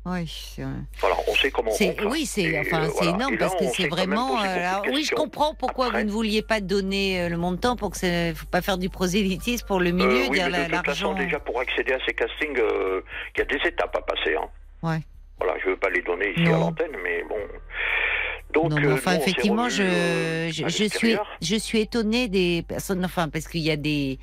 Oui. 0.04 0.52
c'est 0.56 0.62
vrai. 0.62 0.72
Voilà, 1.00 1.16
on 1.28 1.34
sait 1.34 1.50
comment 1.52 1.70
on 1.70 1.84
hein. 1.84 1.94
oui, 2.10 2.26
c'est 2.26 2.58
enfin, 2.58 2.82
euh, 2.82 2.86
c'est 2.88 3.04
voilà. 3.04 3.10
énorme 3.12 3.32
là, 3.34 3.38
parce 3.38 3.54
que 3.56 3.64
c'est 3.76 3.86
vraiment. 3.88 4.40
euh, 4.42 4.44
alors, 4.44 4.84
oui, 4.92 5.04
je 5.08 5.14
comprends 5.14 5.54
pourquoi 5.54 5.86
Après- 5.86 6.00
vous 6.02 6.06
ne 6.08 6.12
vouliez 6.12 6.42
pas 6.42 6.60
donner 6.60 7.22
euh, 7.22 7.28
le 7.28 7.36
montant 7.36 7.76
pour 7.76 7.90
que 7.90 7.96
ça, 7.98 8.34
faut 8.34 8.46
pas 8.46 8.62
faire 8.62 8.78
du 8.78 8.88
prosélytisme 8.88 9.64
pour 9.66 9.78
le 9.78 9.92
milieu, 9.92 10.24
Euh, 10.24 10.28
oui, 10.28 10.38
dire 10.38 10.46
mais 10.50 10.50
la- 10.50 10.68
de 10.68 10.74
toute 10.76 10.86
façon, 10.86 11.10
l'argent. 11.12 11.24
déjà, 11.24 11.38
pour 11.38 11.60
accéder 11.60 11.92
à 11.92 11.98
ces 12.04 12.14
castings, 12.14 12.58
euh, 12.58 13.00
il 13.36 13.38
y 13.38 13.42
a 13.42 13.44
des 13.44 13.60
étapes 13.68 13.94
à 13.96 14.00
passer. 14.02 14.34
Hein. 14.34 14.48
Ouais. 14.82 15.00
Voilà, 15.38 15.54
je 15.60 15.66
ne 15.66 15.70
veux 15.74 15.78
pas 15.78 15.90
les 15.90 16.02
donner 16.02 16.30
ici 16.32 16.42
Non. 16.42 16.54
à 16.54 16.58
l'antenne, 16.58 16.96
mais 17.04 17.22
bon. 17.28 17.36
Donc, 18.52 18.70
non, 18.70 18.76
mais 18.80 18.86
euh, 18.88 18.94
enfin, 18.94 19.14
nous, 19.14 19.20
effectivement, 19.22 19.68
je, 19.68 19.82
euh, 19.82 20.50
je, 20.50 20.84
suis, 20.88 21.16
je 21.40 21.56
suis 21.56 21.80
étonnée 21.80 22.28
des 22.28 22.62
personnes, 22.66 23.04
enfin, 23.04 23.28
parce 23.28 23.48
qu'il 23.48 23.62
y 23.62 23.70
a 23.70 23.76
des, 23.76 24.18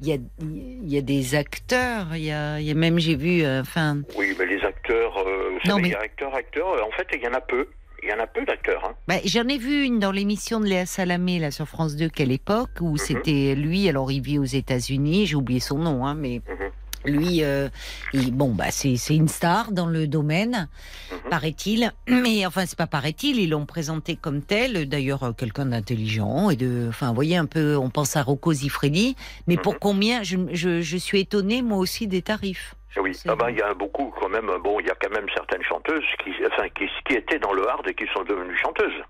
il 0.00 0.08
y 0.08 0.12
a, 0.12 0.16
il 0.40 0.88
y 0.92 0.96
a 0.96 1.00
des 1.00 1.34
acteurs, 1.34 2.14
il 2.14 2.24
y 2.24 2.30
a, 2.30 2.60
il 2.60 2.66
y 2.66 2.70
a 2.70 2.74
même, 2.74 2.98
j'ai 3.00 3.16
vu, 3.16 3.42
euh, 3.42 3.62
enfin, 3.62 3.98
Oui, 4.16 4.34
mais 4.38 4.46
les 4.46 4.53
acteurs, 4.84 5.16
euh, 5.18 5.50
Non, 5.66 5.76
savez, 5.76 5.82
mais- 5.82 5.88
il 5.88 5.92
y 5.92 5.94
a 5.94 6.00
acteurs, 6.00 6.34
acteurs, 6.34 6.68
euh, 6.68 6.82
en 6.82 6.90
fait, 6.92 7.06
il 7.14 7.22
y 7.22 7.28
en 7.28 7.34
a 7.34 7.40
peu. 7.40 7.66
Il 8.02 8.10
y 8.10 8.12
en 8.12 8.18
a 8.22 8.26
peu 8.26 8.44
d'acteurs. 8.44 8.84
Hein. 8.84 8.94
bah, 9.08 9.14
j'en 9.24 9.48
ai 9.48 9.56
vu 9.56 9.82
une 9.84 9.98
dans 9.98 10.10
l'émission 10.12 10.60
de 10.60 10.66
Léa 10.66 10.84
Salamé, 10.84 11.38
là, 11.38 11.50
sur 11.50 11.66
France 11.66 11.96
2, 11.96 12.10
quelle 12.10 12.32
époque, 12.32 12.68
où 12.80 12.92
Mhm. 12.92 12.98
c'était 12.98 13.54
lui, 13.54 13.88
alors 13.88 14.12
il 14.12 14.20
vit 14.20 14.38
aux 14.38 14.44
États-Unis, 14.44 15.24
j'ai 15.26 15.36
oublié 15.36 15.58
son 15.60 15.78
nom, 15.78 16.04
hein, 16.04 16.14
mais 16.14 16.42
Mhm. 16.46 17.12
lui, 17.14 17.42
euh, 17.42 17.70
il- 18.12 18.32
bon, 18.34 18.50
bah, 18.52 18.66
c'est, 18.70 18.96
une 19.16 19.28
star 19.28 19.72
dans 19.72 19.86
le 19.86 20.06
domaine, 20.06 20.68
Mhm. 21.12 21.30
paraît-il, 21.30 21.92
mais 22.08 22.44
enfin, 22.44 22.66
c'est 22.66 22.76
pas 22.76 22.86
paraît-il, 22.86 23.40
ils 23.40 23.48
l'ont 23.48 23.64
présenté 23.64 24.16
comme 24.16 24.42
tel, 24.42 24.86
d'ailleurs, 24.86 25.22
euh, 25.22 25.32
quelqu'un 25.32 25.64
d'intelligent 25.64 26.50
et 26.50 26.56
de, 26.56 26.86
enfin, 26.90 27.08
vous 27.08 27.14
voyez, 27.14 27.38
un 27.38 27.46
peu, 27.46 27.74
on 27.78 27.88
pense 27.88 28.16
à 28.16 28.22
Rocco 28.22 28.52
Zifredi, 28.52 29.16
mais 29.46 29.56
pour 29.56 29.78
combien, 29.78 30.22
je, 30.22 30.36
je, 30.52 30.82
je 30.82 30.96
suis 30.98 31.20
étonnée, 31.20 31.62
moi 31.62 31.78
aussi, 31.78 32.06
des 32.06 32.20
tarifs. 32.20 32.74
Oui, 32.96 33.14
C'est 33.14 33.28
ah 33.28 33.36
ben, 33.36 33.50
il 33.50 33.56
y 33.58 33.62
a 33.62 33.74
beaucoup 33.74 34.12
quand 34.20 34.28
même. 34.28 34.50
Bon, 34.62 34.78
il 34.80 34.86
y 34.86 34.90
a 34.90 34.94
quand 34.94 35.10
même 35.10 35.26
certaines 35.34 35.62
chanteuses 35.62 36.04
qui, 36.22 36.30
enfin, 36.46 36.68
qui, 36.70 36.88
qui 37.06 37.14
étaient 37.14 37.38
dans 37.38 37.52
le 37.52 37.68
hard 37.68 37.86
et 37.88 37.94
qui 37.94 38.06
sont 38.14 38.22
devenues 38.24 38.56
chanteuses. 38.56 39.02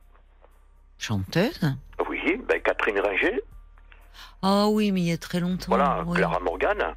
Chanteuse 0.98 1.60
Oui, 2.08 2.40
ben, 2.48 2.60
Catherine 2.62 2.98
Ringer, 3.00 3.40
Ah 4.42 4.68
oui, 4.68 4.92
mais 4.92 5.00
il 5.00 5.08
y 5.08 5.12
a 5.12 5.18
très 5.18 5.40
longtemps. 5.40 5.66
voilà, 5.68 6.02
oui. 6.06 6.16
Clara 6.16 6.40
Morgan. 6.40 6.94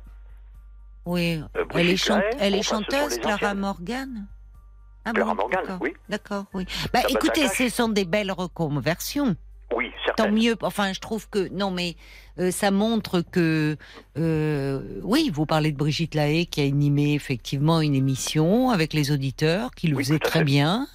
Oui. 1.05 1.41
Euh, 1.55 1.65
elle 1.73 1.89
est, 1.89 2.09
elle 2.39 2.63
chanteuse, 2.63 3.17
Clara. 3.19 3.53
Morgan? 3.53 4.27
Ah 5.05 5.13
Clara 5.13 5.33
bon, 5.33 5.43
Morgan, 5.43 5.77
oui. 5.81 5.93
D'accord, 6.09 6.45
oui. 6.53 6.65
Bah, 6.93 6.99
écoutez, 7.07 7.47
ce 7.47 7.69
sont 7.69 7.87
des 7.89 8.03
belles 8.05 8.31
reconversions. 8.31 9.35
Tant 10.15 10.31
mieux. 10.31 10.55
Enfin, 10.61 10.93
je 10.93 10.99
trouve 10.99 11.29
que 11.29 11.49
non, 11.49 11.71
mais 11.71 11.95
euh, 12.39 12.51
ça 12.51 12.71
montre 12.71 13.21
que 13.21 13.75
euh, 14.17 14.81
oui, 15.03 15.29
vous 15.33 15.45
parlez 15.45 15.71
de 15.71 15.77
Brigitte 15.77 16.15
Lahaye 16.15 16.47
qui 16.47 16.61
a 16.61 16.63
animé 16.65 17.13
effectivement 17.13 17.81
une 17.81 17.95
émission 17.95 18.69
avec 18.69 18.93
les 18.93 19.11
auditeurs, 19.11 19.71
qui 19.75 19.87
le 19.87 19.95
Oui, 19.97 20.03
faisait 20.05 20.19
très 20.19 20.39
fait. 20.39 20.45
bien. 20.45 20.87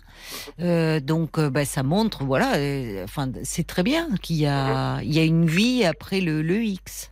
Euh, 0.61 1.01
donc, 1.01 1.39
bah, 1.39 1.65
ça 1.65 1.83
montre, 1.83 2.25
voilà. 2.25 2.53
enfin, 3.05 3.29
c'est 3.43 3.67
très 3.67 3.83
bien 3.83 4.09
qu'il 4.23 4.37
y 4.37 4.47
a, 4.47 5.01
il 5.03 5.13
y 5.13 5.19
a 5.19 5.25
une 5.25 5.47
vie 5.47 5.85
après 5.85 6.21
le, 6.21 6.43
le 6.43 6.63
X. 6.63 7.11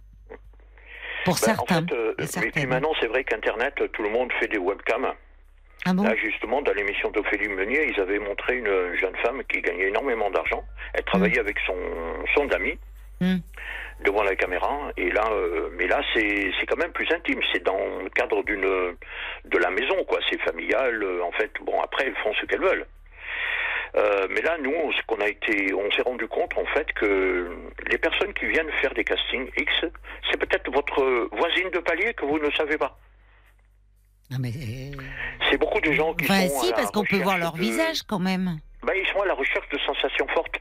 Pour 1.24 1.34
Ben, 1.34 1.40
certains. 1.40 1.84
En 1.84 1.86
fait, 1.86 2.46
Et 2.46 2.50
puis 2.50 2.66
maintenant, 2.66 2.92
c'est 3.00 3.08
vrai 3.08 3.24
qu'Internet, 3.24 3.74
tout 3.92 4.02
le 4.02 4.10
monde 4.10 4.30
fait 4.40 4.48
des 4.48 4.58
webcams. 4.58 5.12
Ah 5.86 5.94
bon? 5.94 6.02
Là, 6.04 6.14
justement, 6.16 6.60
dans 6.62 6.72
l'émission 6.72 7.10
d'Ophélie 7.10 7.48
Meunier, 7.48 7.90
ils 7.94 8.00
avaient 8.00 8.18
montré 8.18 8.58
une 8.58 8.94
jeune 8.96 9.16
femme 9.16 9.42
qui 9.44 9.62
gagnait 9.62 9.88
énormément 9.88 10.30
d'argent. 10.30 10.62
Elle 10.94 11.04
travaillait 11.04 11.38
avec 11.40 11.58
son, 11.66 11.76
son 12.34 12.48
ami 12.50 12.78
Mm. 13.22 13.36
devant 14.04 14.22
la 14.22 14.34
caméra. 14.34 14.90
Et 14.96 15.10
là, 15.10 15.24
euh, 15.30 15.68
mais 15.76 15.86
là, 15.86 16.00
c'est 16.14 16.50
c'est 16.58 16.64
quand 16.66 16.78
même 16.78 16.92
plus 16.92 17.06
intime. 17.12 17.40
C'est 17.52 17.62
dans 17.62 17.78
le 18.02 18.08
cadre 18.10 18.42
d'une 18.44 18.62
de 19.44 19.58
la 19.58 19.70
maison, 19.70 20.04
quoi. 20.04 20.18
C'est 20.30 20.40
familial. 20.40 21.02
euh, 21.02 21.22
En 21.22 21.32
fait, 21.32 21.50
bon, 21.62 21.78
après, 21.82 22.06
elles 22.06 22.16
font 22.22 22.32
ce 22.40 22.46
qu'elles 22.46 22.62
veulent. 22.62 22.86
Euh, 23.96 24.26
mais 24.30 24.40
là, 24.40 24.56
nous, 24.62 24.72
on- 24.72 24.92
ce 24.92 25.02
qu'on 25.06 25.20
a 25.20 25.28
été, 25.28 25.74
on 25.74 25.90
s'est 25.90 26.02
rendu 26.02 26.26
compte 26.28 26.56
en 26.56 26.64
fait 26.66 26.90
que 26.92 27.50
les 27.90 27.98
personnes 27.98 28.32
qui 28.34 28.46
viennent 28.46 28.70
faire 28.80 28.94
des 28.94 29.04
castings 29.04 29.50
X, 29.58 29.72
c'est 30.30 30.38
peut-être 30.38 30.70
votre 30.70 31.28
voisine 31.36 31.68
de 31.70 31.80
palier 31.80 32.14
que 32.14 32.24
vous 32.24 32.38
ne 32.38 32.50
savez 32.52 32.78
pas. 32.78 32.96
Ah, 34.32 34.36
mais, 34.38 34.50
euh, 34.50 34.96
C'est 35.50 35.58
beaucoup 35.58 35.80
de 35.80 35.92
gens 35.92 36.14
qui 36.14 36.24
Enfin, 36.24 36.46
sont. 36.48 36.60
si, 36.62 36.72
parce 36.72 36.90
qu'on 36.92 37.04
peut 37.04 37.16
voir 37.22 37.38
leur 37.38 37.52
de- 37.54 37.60
visage 37.60 38.02
quand 38.06 38.18
même. 38.20 38.58
Ben, 38.84 38.94
ils 38.96 39.06
sont 39.12 39.20
à 39.22 39.26
la 39.26 39.34
recherche 39.34 39.68
de 39.70 39.78
sensations 39.80 40.26
fortes. 40.28 40.56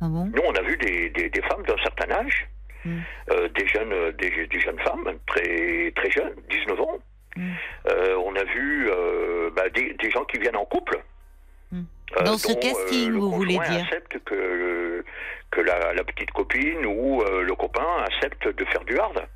Ah 0.00 0.08
bon? 0.08 0.26
Nous, 0.26 0.42
on 0.44 0.54
a 0.54 0.62
vu 0.62 0.76
des, 0.78 1.10
des, 1.10 1.30
des 1.30 1.42
femmes 1.42 1.62
d'un 1.66 1.78
certain 1.82 2.10
âge, 2.10 2.48
Mm. 2.84 2.98
euh, 3.30 3.48
des, 3.48 3.66
jeunes, 3.66 4.12
des, 4.18 4.46
des 4.46 4.60
jeunes 4.60 4.78
femmes 4.80 5.08
très, 5.26 5.90
très 5.96 6.10
jeunes, 6.10 6.34
19 6.50 6.78
ans. 6.80 6.98
Mm. 7.36 7.52
Euh, 7.88 8.16
on 8.26 8.36
a 8.36 8.44
vu 8.44 8.90
euh, 8.90 9.48
bah, 9.56 9.70
des, 9.70 10.10
gens 10.10 10.24
qui 10.26 10.38
viennent 10.38 10.56
en 10.56 10.66
couple. 10.66 11.00
Mm. 11.72 11.82
Dans 12.26 12.36
ce 12.36 12.48
dont, 12.52 12.60
casting, 12.60 13.12
vous 13.12 13.30
voulez 13.30 13.54
dire? 13.54 13.62
accepte 13.84 14.18
que, 14.24 15.02
que 15.50 15.60
la, 15.62 15.94
la 15.94 16.04
petite 16.04 16.30
copine 16.32 16.84
ou 16.84 17.22
le 17.24 17.54
copain 17.54 17.86
accepte 18.04 18.46
de 18.48 18.64
faire 18.66 18.84
du 18.84 18.98
hard. 18.98 19.26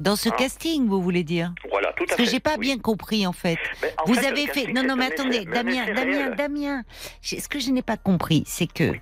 Dans 0.00 0.16
ce 0.16 0.28
Ah. 0.32 0.36
casting, 0.36 0.88
vous 0.88 1.00
voulez 1.02 1.22
dire 1.24 1.52
Voilà, 1.70 1.92
tout 1.92 2.04
à 2.04 2.06
Parce 2.06 2.16
fait. 2.16 2.24
que 2.24 2.30
j'ai 2.30 2.40
pas 2.40 2.54
oui. 2.58 2.66
bien 2.66 2.78
compris 2.78 3.26
en 3.26 3.32
fait. 3.32 3.58
En 3.98 4.06
Vous 4.06 4.14
fait, 4.14 4.26
avez 4.26 4.46
fait 4.46 4.72
non 4.72 4.82
non 4.82 4.96
mais 4.96 5.06
attendez 5.06 5.44
Damien 5.44 5.86
Damien. 5.94 6.30
Damien 6.30 6.82
ce 7.22 7.46
que 7.48 7.58
je 7.60 7.70
n'ai 7.70 7.82
pas 7.82 7.96
compris 7.98 8.42
c'est 8.46 8.66
que 8.72 8.92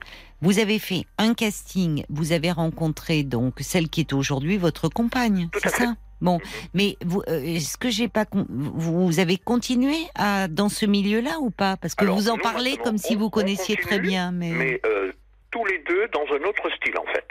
vous 0.40 0.58
avez 0.58 0.78
fait 0.78 1.04
un 1.18 1.34
casting 1.34 2.04
vous 2.08 2.32
avez 2.32 2.50
rencontré 2.50 3.22
donc 3.22 3.54
celle 3.60 3.88
qui 3.88 4.00
est 4.00 4.12
aujourd'hui 4.12 4.56
votre 4.56 4.88
compagne 4.88 5.48
c'est 5.54 5.70
fait. 5.70 5.84
ça? 5.84 5.94
Bon 6.20 6.40
mais 6.74 6.96
vous 7.04 7.22
euh, 7.28 7.60
ce 7.60 7.76
que 7.76 7.90
j'ai 7.90 8.08
pas 8.08 8.24
vous 8.32 9.20
avez 9.20 9.36
continué 9.38 9.96
à 10.16 10.48
dans 10.48 10.68
ce 10.68 10.84
milieu-là 10.84 11.38
ou 11.40 11.50
pas? 11.50 11.76
Parce 11.76 11.94
que 11.94 12.02
Alors, 12.04 12.16
vous 12.16 12.28
en 12.28 12.38
parlez 12.38 12.76
comme 12.76 12.98
si 12.98 13.14
vous 13.14 13.26
on 13.26 13.30
connaissiez 13.30 13.76
très 13.76 14.00
bien 14.00 14.32
mais, 14.32 14.50
mais 14.50 14.80
euh, 14.84 15.12
tous 15.52 15.64
les 15.64 15.78
deux 15.88 16.08
dans 16.12 16.24
un 16.34 16.42
autre 16.48 16.68
style 16.76 16.98
en 16.98 17.06
fait. 17.12 17.24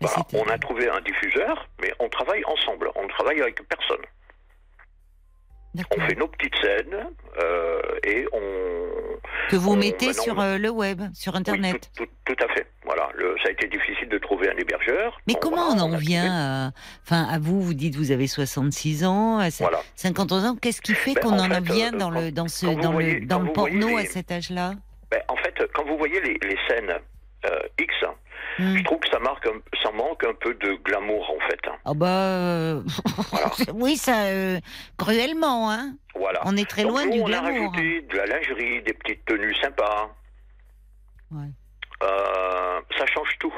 Voilà, 0.00 0.16
c'était- 0.16 0.38
on 0.44 0.48
a 0.52 0.58
trouvé 0.58 0.88
un 0.88 1.00
diffuseur, 1.00 1.68
mais 1.80 1.92
on 2.00 2.08
travaille 2.08 2.44
ensemble. 2.46 2.90
On 2.96 3.04
ne 3.04 3.08
travaille 3.08 3.40
avec 3.40 3.60
personne. 3.68 4.02
On 5.94 6.00
fait 6.08 6.14
nos 6.14 6.26
petites 6.28 6.56
scènes 6.62 7.06
euh, 7.38 7.80
et 8.02 8.26
on. 8.32 8.40
Que 9.50 9.56
vous 9.56 9.72
on- 9.72 9.76
mettez 9.76 10.06
maintenant, 10.06 10.22
sur 10.22 10.38
on- 10.38 10.40
euh, 10.42 10.56
le 10.58 10.70
web, 10.70 11.02
sur 11.12 11.34
Oui, 11.34 11.40
Internet. 11.40 11.90
tout, 11.94 12.06
tout- 12.06 12.34
tout 12.34 12.44
à 12.44 12.48
fait. 12.54 12.66
Voilà. 12.86 13.10
Le- 13.14 13.36
ça 13.42 13.48
a 13.48 13.52
été 13.52 13.68
difficile 13.68 14.08
de 14.08 14.16
trouver 14.16 14.48
un 14.50 14.56
hébergeur. 14.56 15.18
Mais 15.26 15.34
comment 15.34 15.66
voilà, 15.66 15.82
on 15.82 15.92
en 15.92 15.96
vient 15.98 16.66
à... 16.68 16.70
Enfin, 17.04 17.24
à 17.24 17.38
vous, 17.38 17.60
vous 17.60 17.74
dites 17.74 17.94
vous 17.94 18.10
avez 18.10 18.26
66 18.26 19.04
ans, 19.04 19.38
à 19.38 19.50
Voilà. 19.60 19.80
50 19.96 20.32
ans. 20.32 20.56
Qu'est-ce 20.56 20.80
qui 20.80 20.94
fait 20.94 21.12
Ben, 21.14 21.20
qu'on 21.20 21.32
en 21.38 21.50
en, 21.50 21.54
fait, 21.56 21.60
vient 21.72 21.92
euh, 21.92 21.98
dans 21.98 22.10
quand- 22.10 22.20
le 22.20 22.32
dans 22.32 22.48
ce 22.48 22.66
dans 22.66 22.92
voyez- 22.92 23.20
le 23.20 23.26
dans 23.26 23.44
porno 23.46 23.98
à 23.98 24.04
cet 24.06 24.32
âge-là? 24.32 24.72
Ben, 25.10 25.20
en 25.28 25.36
fait, 25.36 25.54
quand 25.74 25.84
vous 25.84 25.98
voyez 25.98 26.20
les, 26.22 26.38
les 26.42 26.56
scènes 26.68 26.94
euh, 27.44 27.60
X, 27.78 27.92
Hmm. 28.58 28.76
je 28.78 28.84
trouve 28.84 28.98
que 29.00 29.08
ça, 29.10 29.18
marque 29.18 29.46
un- 29.46 29.76
ça 29.82 29.90
manque 29.92 30.24
un 30.24 30.32
peu 30.40 30.54
de 30.54 30.74
glamour, 30.82 31.30
en 31.30 31.48
fait. 31.48 31.60
Ah 31.84 31.92
bah 31.94 32.06
euh, 32.08 32.82
Voilà. 33.30 33.50
oui, 33.74 33.96
ça 33.96 34.24
euh, 34.26 34.58
cruellement, 34.96 35.70
hein. 35.70 35.94
Voilà. 36.14 36.40
On 36.44 36.56
est 36.56 36.68
très 36.68 36.82
Donc, 36.82 36.92
loin 36.92 37.04
nous, 37.06 37.12
du 37.12 37.20
on 37.20 37.26
a 37.26 37.28
glamour. 37.28 37.70
rajouté 37.72 38.02
de 38.10 38.16
la 38.16 38.26
lingerie, 38.26 38.82
des 38.82 38.94
petites 38.94 39.24
tenues 39.26 39.54
sympas. 39.56 40.10
Ouais. 41.30 41.48
Euh, 42.02 42.80
ça 42.98 43.04
change 43.06 43.28
tout. 43.40 43.52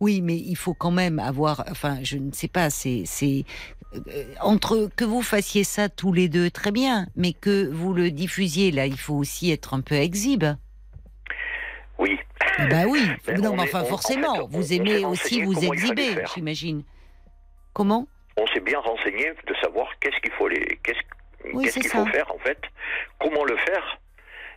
Oui, 0.00 0.20
mais 0.22 0.36
il 0.36 0.56
faut 0.56 0.74
quand 0.74 0.90
même 0.90 1.18
avoir. 1.18 1.64
Enfin, 1.70 1.98
je 2.02 2.18
ne 2.18 2.32
sais 2.32 2.48
pas. 2.48 2.70
C'est 2.70 3.04
entre 4.40 4.90
que 4.96 5.04
vous 5.04 5.22
fassiez 5.22 5.64
ça 5.64 5.88
tous 5.88 6.12
les 6.12 6.28
deux, 6.28 6.50
très 6.50 6.70
bien, 6.72 7.06
mais 7.16 7.32
que 7.32 7.66
vous 7.68 7.92
le 7.94 8.10
diffusiez 8.10 8.70
là, 8.70 8.86
il 8.86 8.98
faut 8.98 9.14
aussi 9.14 9.50
être 9.50 9.74
un 9.74 9.80
peu 9.80 9.94
exhibe. 9.94 10.44
Oui. 11.98 12.18
Bah 12.70 12.84
oui. 12.88 13.00
Ben, 13.26 13.40
non, 13.40 13.50
on 13.52 13.56
mais 13.56 13.62
est- 13.64 13.66
enfin, 13.74 13.82
en 13.82 13.84
forcément, 13.86 14.34
fait, 14.36 14.56
vous 14.56 14.72
aimez 14.72 15.04
aussi 15.04 15.42
vous 15.42 15.64
exhiber, 15.64 16.16
j'imagine. 16.34 16.82
Comment? 17.72 18.06
On 18.36 18.46
s'est 18.48 18.60
bien 18.60 18.78
renseigné 18.80 19.32
de 19.46 19.54
savoir 19.62 19.88
qu'est-ce 20.00 20.18
qu'il 20.20 20.32
faut, 20.32 20.48
les, 20.48 20.78
qu'est-ce, 20.82 20.98
Oui, 21.52 21.68
qu'il 21.70 21.86
faut 21.88 22.06
faire, 22.06 22.32
en 22.32 22.38
fait, 22.38 22.60
comment 23.20 23.44
le 23.44 23.56
faire, 23.58 24.00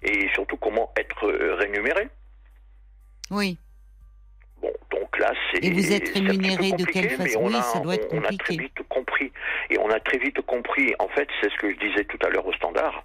et 0.03 0.29
surtout 0.33 0.57
comment 0.57 0.91
être 0.97 1.25
euh, 1.27 1.55
rémunéré. 1.55 2.07
Oui. 3.31 3.57
Bon, 4.61 4.71
donc 4.91 5.17
là, 5.17 5.33
c'est. 5.51 5.63
Et 5.63 5.71
vous 5.71 5.91
êtes 5.91 6.09
rémunéré 6.09 6.71
de 6.71 6.83
compliqué, 6.83 6.91
quelle 6.91 7.09
façon? 7.09 7.39
on 7.41 7.47
Oui, 7.47 7.55
a- 7.55 7.61
ça 7.63 7.79
doit 7.79 7.95
être 7.95 8.07
on- 8.13 8.17
On 8.17 8.19
a 8.19 8.27
très 8.27 8.37
compliqué. 8.37 8.63
vite 8.63 8.87
compris. 8.89 9.31
Et 9.69 9.79
on 9.79 9.89
a 9.89 9.99
très 9.99 10.17
vite 10.19 10.39
compris, 10.41 10.93
en 10.99 11.07
fait, 11.09 11.27
c'est 11.41 11.49
ce 11.49 11.55
que 11.57 11.71
je 11.71 11.77
disais 11.79 12.03
tout 12.05 12.19
à 12.25 12.29
l'heure 12.29 12.45
au 12.45 12.53
standard. 12.53 13.03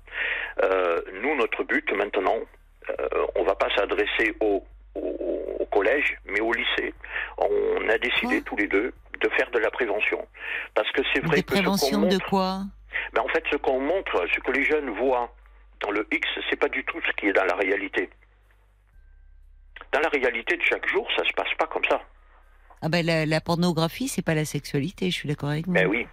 Euh, 0.63 1.01
nous, 1.23 1.35
notre 1.37 1.65
but 1.65 1.91
maintenant, 1.93 2.37
euh, 2.91 3.27
on 3.37 3.45
va 3.45 3.55
pas 3.55 3.69
s'adresser 3.75 4.35
au, 4.41 4.65
au, 4.95 5.57
au 5.61 5.67
collège, 5.67 6.17
mais 6.27 6.41
au 6.41 6.53
lycée. 6.53 6.95
On 7.39 7.89
a 7.89 7.99
décidé 7.99 8.43
tous 8.43 8.57
les 8.57 8.69
deux 8.69 8.93
de 9.21 9.29
faire 9.31 9.51
de 9.51 9.59
la 9.59 9.71
prévention. 9.71 10.27
Parce 10.75 10.91
que 10.93 11.03
c'est 11.13 11.21
vrai 11.25 11.37
Des 11.37 11.43
que 11.43 11.57
ce 11.57 11.61
de 11.91 11.97
montre, 11.97 12.29
quoi? 12.29 12.61
Ben, 13.13 13.23
en 13.23 13.29
fait, 13.29 13.45
ce 13.51 13.57
qu'on 13.57 13.81
montre, 13.81 14.27
ce 14.35 14.41
que 14.41 14.53
les 14.53 14.65
jeunes 14.65 14.91
voient 14.91 15.33
dans 15.81 15.91
le 15.91 16.07
X, 16.11 16.29
c'est 16.49 16.57
pas 16.57 16.69
du 16.69 16.85
tout 16.85 16.99
ce 17.07 17.13
qui 17.13 17.27
est 17.27 17.33
dans 17.33 17.45
la 17.45 17.55
réalité. 17.55 18.11
Dans 19.93 20.01
la 20.01 20.09
réalité 20.09 20.57
de 20.57 20.63
chaque 20.63 20.87
jour, 20.89 21.07
ça 21.17 21.25
se 21.25 21.33
passe 21.33 21.53
pas 21.59 21.67
comme 21.67 21.85
ça. 21.89 22.03
Ah 22.83 22.89
ben 22.89 23.05
la, 23.05 23.25
la 23.25 23.41
pornographie, 23.41 24.09
c'est 24.09 24.25
pas 24.25 24.35
la 24.35 24.45
sexualité. 24.45 25.11
Je 25.11 25.15
suis 25.17 25.29
d'accord 25.29 25.51
avec 25.51 25.67
vous. 25.67 25.73
Ben 25.73 25.87
oui, 25.87 26.07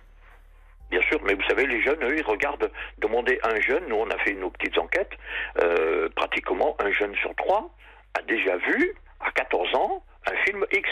bien 0.94 1.02
sûr. 1.08 1.20
Mais 1.26 1.34
vous 1.34 1.44
savez, 1.50 1.66
les 1.66 1.82
jeunes, 1.82 2.04
eux, 2.04 2.18
ils 2.18 2.26
regardent, 2.26 2.70
demander 3.00 3.40
à 3.44 3.50
un 3.50 3.62
jeune, 3.62 3.84
nous 3.90 3.96
on 3.96 4.10
a 4.10 4.18
fait 4.20 4.34
nos 4.34 4.52
petites 4.52 4.78
enquêtes, 4.78 5.14
euh, 5.62 6.08
pratiquement 6.16 6.76
un 6.80 6.92
jeune 6.92 7.16
sur 7.16 7.34
trois 7.36 7.74
a 8.16 8.22
déjà 8.22 8.58
vu, 8.58 8.94
à 9.20 9.32
14 9.32 9.76
ans, 9.76 10.04
un 10.28 10.36
film 10.46 10.64
X. 10.72 10.90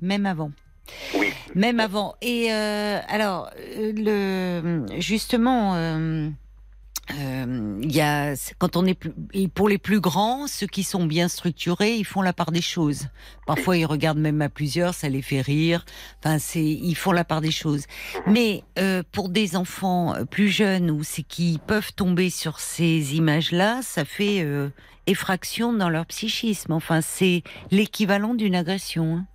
Même 0.00 0.24
avant. 0.24 0.50
Oui. 1.14 1.32
Même 1.54 1.78
avant. 1.78 2.14
Et 2.22 2.48
euh, 2.50 2.98
alors, 3.08 3.50
euh, 3.58 3.92
le, 3.94 4.86
justement, 4.98 5.74
euh, 7.10 7.14
euh, 7.46 7.78
il 7.82 7.94
y 7.94 8.00
a, 8.00 8.34
quand 8.58 8.76
on 8.76 8.84
est 8.86 8.94
plus, 8.94 9.12
pour 9.54 9.68
les 9.68 9.78
plus 9.78 10.00
grands, 10.00 10.46
ceux 10.46 10.66
qui 10.66 10.82
sont 10.82 11.04
bien 11.06 11.28
structurés, 11.28 11.94
ils 11.96 12.04
font 12.04 12.22
la 12.22 12.32
part 12.32 12.50
des 12.52 12.60
choses. 12.62 13.08
Parfois, 13.46 13.76
ils 13.76 13.86
regardent 13.86 14.18
même 14.18 14.42
à 14.42 14.48
plusieurs, 14.48 14.94
ça 14.94 15.08
les 15.08 15.22
fait 15.22 15.40
rire. 15.40 15.84
Enfin, 16.18 16.38
c'est, 16.38 16.64
ils 16.64 16.94
font 16.94 17.12
la 17.12 17.24
part 17.24 17.40
des 17.40 17.50
choses. 17.50 17.84
Mais 18.26 18.62
euh, 18.78 19.02
pour 19.12 19.28
des 19.28 19.56
enfants 19.56 20.14
plus 20.30 20.48
jeunes 20.48 20.90
ou 20.90 21.04
c'est 21.04 21.22
qui 21.22 21.60
peuvent 21.66 21.92
tomber 21.94 22.30
sur 22.30 22.58
ces 22.60 23.14
images-là, 23.16 23.80
ça 23.82 24.04
fait 24.04 24.40
euh, 24.42 24.68
effraction 25.06 25.72
dans 25.72 25.88
leur 25.88 26.06
psychisme. 26.06 26.72
Enfin, 26.72 27.00
c'est 27.00 27.42
l'équivalent 27.70 28.34
d'une 28.34 28.54
agression. 28.56 29.16
hein. 29.18 29.26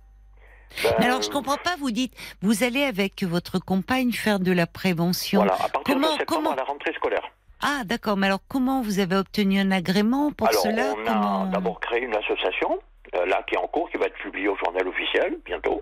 Ben, 0.82 0.94
Mais 1.00 1.04
alors, 1.06 1.20
je 1.22 1.28
comprends 1.30 1.58
pas. 1.58 1.76
Vous 1.78 1.90
dites, 1.90 2.14
vous 2.40 2.62
allez 2.64 2.82
avec 2.82 3.22
votre 3.24 3.58
compagne 3.58 4.12
faire 4.12 4.40
de 4.40 4.52
la 4.52 4.66
prévention. 4.66 5.40
Voilà, 5.40 5.54
à 5.54 5.68
partir 5.68 5.82
Comment- 5.94 6.12
de 6.14 6.18
septembre 6.18 6.26
comment- 6.26 6.52
à 6.52 6.56
la 6.56 6.64
rentrée 6.64 6.92
scolaire. 6.94 7.22
Ah, 7.62 7.82
d'accord. 7.84 8.16
Mais 8.16 8.26
alors, 8.26 8.40
comment 8.48 8.82
vous 8.82 8.98
avez 8.98 9.16
obtenu 9.16 9.60
un 9.60 9.70
agrément 9.70 10.32
pour 10.32 10.48
Alors, 10.48 10.62
cela 10.62 10.94
on 10.96 11.04
Comment 11.04 11.42
a 11.44 11.46
d'abord 11.46 11.80
créé 11.80 12.02
une 12.02 12.14
association, 12.14 12.80
euh, 13.14 13.26
là, 13.26 13.42
qui 13.46 13.54
est 13.54 13.58
en 13.58 13.68
cours, 13.68 13.88
qui 13.90 13.98
va 13.98 14.06
être 14.06 14.18
publiée 14.18 14.48
au 14.48 14.56
journal 14.56 14.86
officiel 14.86 15.38
bientôt. 15.44 15.80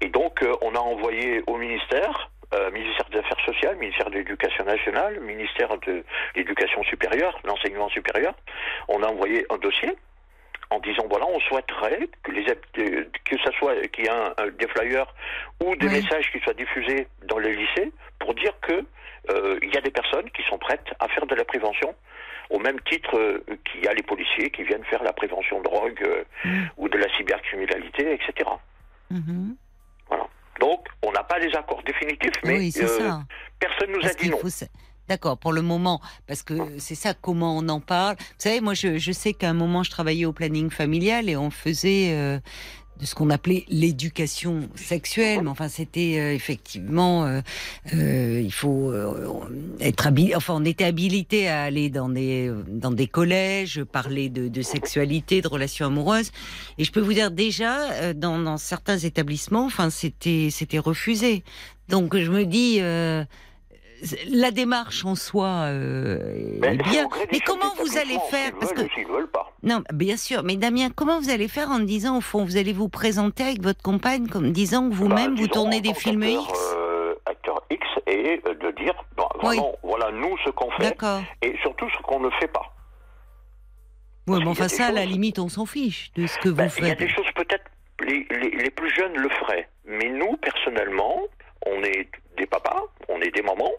Et 0.00 0.08
donc, 0.08 0.42
euh, 0.42 0.54
on 0.62 0.74
a 0.74 0.78
envoyé 0.78 1.42
au 1.46 1.56
ministère, 1.56 2.30
euh, 2.54 2.70
ministère 2.70 3.06
des 3.10 3.18
Affaires 3.18 3.44
sociales, 3.44 3.76
ministère 3.76 4.08
de 4.10 4.16
l'Éducation 4.16 4.64
nationale, 4.64 5.18
ministère 5.20 5.76
de 5.86 6.04
l'Éducation 6.36 6.82
supérieure, 6.84 7.38
l'enseignement 7.44 7.88
supérieur, 7.88 8.34
on 8.88 9.02
a 9.02 9.06
envoyé 9.06 9.46
un 9.50 9.58
dossier 9.58 9.96
en 10.70 10.78
disant 10.80 11.04
voilà, 11.08 11.26
on 11.26 11.40
souhaiterait 11.40 12.08
que 12.22 12.30
les 12.32 12.44
que 12.44 13.38
ça 13.44 13.50
soit 13.58 13.74
qu'il 13.88 14.04
y 14.04 14.08
ait 14.08 14.10
un- 14.10 14.34
un- 14.38 14.48
des 14.48 14.68
flyers 14.68 15.12
ou 15.62 15.76
des 15.76 15.86
Oui. 15.86 15.92
messages 16.02 16.30
qui 16.32 16.40
soient 16.40 16.54
diffusés 16.54 17.06
dans 17.24 17.38
les 17.38 17.54
lycées 17.54 17.92
pour 18.18 18.34
dire 18.34 18.52
que 18.62 18.84
euh, 19.30 19.58
il 19.62 19.72
y 19.74 19.76
a 19.78 19.80
des 19.80 19.90
personnes 19.90 20.28
qui 20.30 20.42
sont 20.44 20.58
prêtes 20.58 20.86
à 21.00 21.08
faire 21.08 21.26
de 21.26 21.34
la 21.34 21.44
prévention 21.44 21.94
au 22.50 22.58
même 22.58 22.78
titre 22.80 23.16
euh, 23.18 23.42
qu'il 23.70 23.82
y 23.84 23.88
a 23.88 23.94
les 23.94 24.02
policiers 24.02 24.50
qui 24.50 24.62
viennent 24.64 24.84
faire 24.84 25.02
la 25.02 25.12
prévention 25.12 25.58
de 25.60 25.64
drogue 25.64 26.02
euh, 26.02 26.24
Mm. 26.44 26.64
ou 26.76 26.88
de 26.88 26.98
la 26.98 27.08
cybercriminalité, 27.16 28.12
etc. 28.14 28.50
Mhm. 29.10 29.56
Donc, 30.60 30.86
on 31.02 31.10
n'a 31.12 31.24
pas 31.24 31.38
les 31.38 31.54
accords 31.56 31.82
définitifs, 31.82 32.40
mais 32.44 32.58
Oui, 32.58 32.72
personne 33.58 33.90
nous 33.90 34.00
Parce 34.00 34.12
a 34.12 34.16
dit 34.16 34.30
non. 34.30 34.38
faut 34.38 34.48
D'accord, 35.08 35.36
pour 35.36 35.52
le 35.52 35.60
moment, 35.60 36.00
parce 36.26 36.42
que 36.42 36.54
c'est 36.78 36.94
ça, 36.94 37.12
comment 37.12 37.58
on 37.58 37.68
en 37.68 37.80
parle. 37.80 38.16
Vous 38.18 38.24
savez, 38.38 38.62
moi, 38.62 38.72
je, 38.72 39.12
sais 39.12 39.34
qu'à 39.34 39.50
un 39.50 39.54
moment, 39.54 39.82
je 39.82 39.90
travaillais 39.90 40.24
au 40.24 40.32
planning 40.32 40.70
familial 40.70 41.28
et 41.28 41.36
on 41.36 41.50
faisait 41.50 42.12
euh, 42.12 42.38
de 42.98 43.04
ce 43.04 43.14
qu'on 43.14 43.28
appelait 43.28 43.66
l'éducation 43.68 44.70
sexuelle. 44.76 45.42
Mais 45.42 45.50
enfin, 45.50 45.68
c'était 45.68 46.16
euh, 46.18 46.34
effectivement, 46.34 47.26
euh, 47.26 48.40
il 48.42 48.52
faut 48.52 48.94
être 49.78 50.06
habilité. 50.06 50.36
Enfin, 50.36 50.54
on 50.56 50.64
était 50.64 50.84
habilité 50.84 51.48
à 51.48 51.64
aller 51.64 51.90
dans 51.90 52.08
des 52.08 52.50
dans 52.66 52.90
des 52.90 53.06
collèges, 53.06 53.84
parler 53.84 54.30
de, 54.30 54.62
sexualité, 54.62 55.42
de 55.42 55.48
relations 55.48 55.84
amoureuses. 55.84 56.30
Et 56.78 56.84
je 56.84 56.92
peux 56.92 57.00
vous 57.00 57.12
dire 57.12 57.30
déjà, 57.30 58.14
dans, 58.14 58.38
dans 58.38 58.56
certains 58.56 58.96
établissements, 58.96 59.66
enfin, 59.66 59.90
c'était 59.90 60.48
c'était 60.50 60.78
refusé. 60.78 61.44
Donc, 61.90 62.16
je 62.16 62.30
me 62.30 62.46
dis. 62.46 62.80
La 64.30 64.50
démarche 64.50 65.04
en 65.04 65.14
soi 65.14 65.46
euh, 65.68 66.18
est 66.36 66.60
c'est 66.62 66.76
bien. 66.90 67.08
Mais 67.32 67.40
comment 67.40 67.72
vous 67.78 67.96
allez 67.96 68.18
faire 68.30 68.52
Parce 68.58 68.72
que 68.72 68.82
pas. 69.26 69.52
non, 69.62 69.82
bien 69.92 70.16
sûr. 70.16 70.42
Mais 70.42 70.56
Damien, 70.56 70.88
comment 70.94 71.20
vous 71.20 71.30
allez 71.30 71.48
faire 71.48 71.70
en 71.70 71.78
disant 71.80 72.18
au 72.18 72.20
fond, 72.20 72.44
vous 72.44 72.56
allez 72.56 72.72
vous 72.72 72.88
présenter 72.88 73.42
avec 73.44 73.62
votre 73.62 73.82
compagne 73.82 74.26
comme 74.28 74.52
disant 74.52 74.88
que 74.88 74.94
vous-même 74.94 75.34
Bah, 75.34 75.40
vous 75.40 75.48
tournez 75.48 75.80
des 75.80 75.94
films 75.94 76.22
X 76.24 76.42
euh, 76.76 77.14
acteur 77.26 77.62
X 77.70 77.86
et 78.06 78.40
euh, 78.46 78.54
de 78.54 78.70
dire 78.82 78.94
Oui. 79.42 79.56
vraiment, 79.56 79.72
voilà 79.82 80.10
nous 80.12 80.36
ce 80.44 80.50
qu'on 80.50 80.70
fait 80.72 80.82
D'accord. 80.84 81.22
et 81.42 81.56
surtout 81.62 81.88
ce 81.90 82.02
qu'on 82.02 82.20
ne 82.20 82.30
fait 82.40 82.48
pas. 82.48 82.70
Oui, 84.26 84.38
mais 84.42 84.48
enfin 84.48 84.68
ça, 84.68 84.86
à 84.86 84.92
la 84.92 85.04
limite, 85.04 85.38
on 85.38 85.48
s'en 85.48 85.66
fiche 85.66 86.10
de 86.14 86.26
ce 86.26 86.38
que 86.38 86.48
vous 86.48 86.54
Ben, 86.54 86.70
il 86.78 86.82
y 86.84 86.86
a 86.86 86.88
faites. 86.90 86.98
des 87.00 87.08
choses 87.08 87.26
peut-être 87.34 87.64
les, 88.00 88.26
les, 88.30 88.50
les 88.56 88.70
plus 88.70 88.90
jeunes 88.94 89.14
le 89.16 89.28
feraient, 89.28 89.68
mais 89.86 90.08
nous 90.10 90.36
personnellement, 90.38 91.20
on 91.66 91.82
est 91.82 92.08
des 92.38 92.46
papas, 92.46 92.84
on 93.08 93.20
est 93.20 93.30
des 93.30 93.42
mamans. 93.42 93.70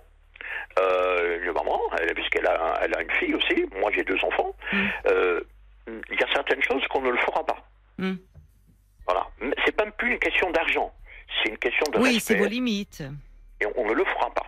Euh, 0.79 1.39
une 1.45 1.53
maman, 1.53 1.79
elle, 1.99 2.13
puisqu'elle 2.15 2.45
a, 2.47 2.79
elle 2.83 2.93
a 2.95 3.01
une 3.01 3.11
fille 3.11 3.33
aussi, 3.33 3.65
moi 3.79 3.91
j'ai 3.95 4.03
deux 4.03 4.17
enfants. 4.23 4.53
Mm. 4.73 4.77
Euh, 5.07 5.41
Il 5.87 6.19
y 6.19 6.23
a 6.23 6.27
certaines 6.33 6.61
choses 6.63 6.83
qu'on 6.89 7.01
ne 7.01 7.11
le 7.11 7.17
fera 7.19 7.45
pas. 7.45 7.57
Mm. 7.97 8.15
Voilà. 9.07 9.27
C'est 9.65 9.71
pas 9.75 9.85
plus 9.91 10.13
une 10.13 10.19
question 10.19 10.49
d'argent, 10.51 10.91
c'est 11.43 11.49
une 11.49 11.57
question 11.57 11.85
de 11.93 11.99
Oui, 11.99 12.19
c'est 12.19 12.35
vos 12.35 12.45
limites. 12.45 13.03
et 13.61 13.65
on 13.77 13.87
ne 13.87 13.93
le 13.93 14.03
fera 14.05 14.33
pas. 14.33 14.45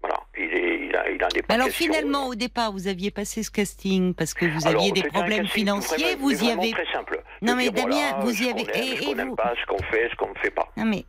Voilà, 0.00 0.20
il, 0.36 0.44
est, 0.44 0.86
il, 0.86 0.94
a, 0.96 1.10
il 1.10 1.24
a 1.24 1.28
des 1.28 1.42
Alors 1.48 1.68
finalement, 1.70 2.26
au 2.28 2.34
départ, 2.34 2.70
vous 2.72 2.86
aviez 2.88 3.10
passé 3.10 3.42
ce 3.42 3.50
casting 3.50 4.12
parce 4.14 4.34
que 4.34 4.44
vous 4.44 4.66
Alors, 4.66 4.82
aviez 4.82 4.92
des 4.92 5.08
problèmes 5.08 5.46
financiers, 5.46 6.14
vous 6.16 6.44
y 6.44 6.50
avez. 6.50 6.72
très 6.72 6.92
simple. 6.92 7.22
Non, 7.40 7.56
mais 7.56 7.70
dire, 7.70 7.84
Damien, 7.86 8.10
voilà, 8.10 8.24
vous 8.24 8.42
y 8.42 8.48
avez- 8.50 8.60
aime, 8.74 8.98
et- 9.00 9.04
qu'on 9.06 9.14
n'aime 9.14 9.28
vous 9.30 9.34
pas, 9.36 9.54
ce 9.58 9.66
qu'on 9.66 9.82
fait, 9.84 10.08
ce 10.10 10.14
qu'on 10.16 10.28
ne 10.28 10.38
fait 10.38 10.50
pas. 10.50 10.70
Non 10.76 10.84
mais 10.84 11.06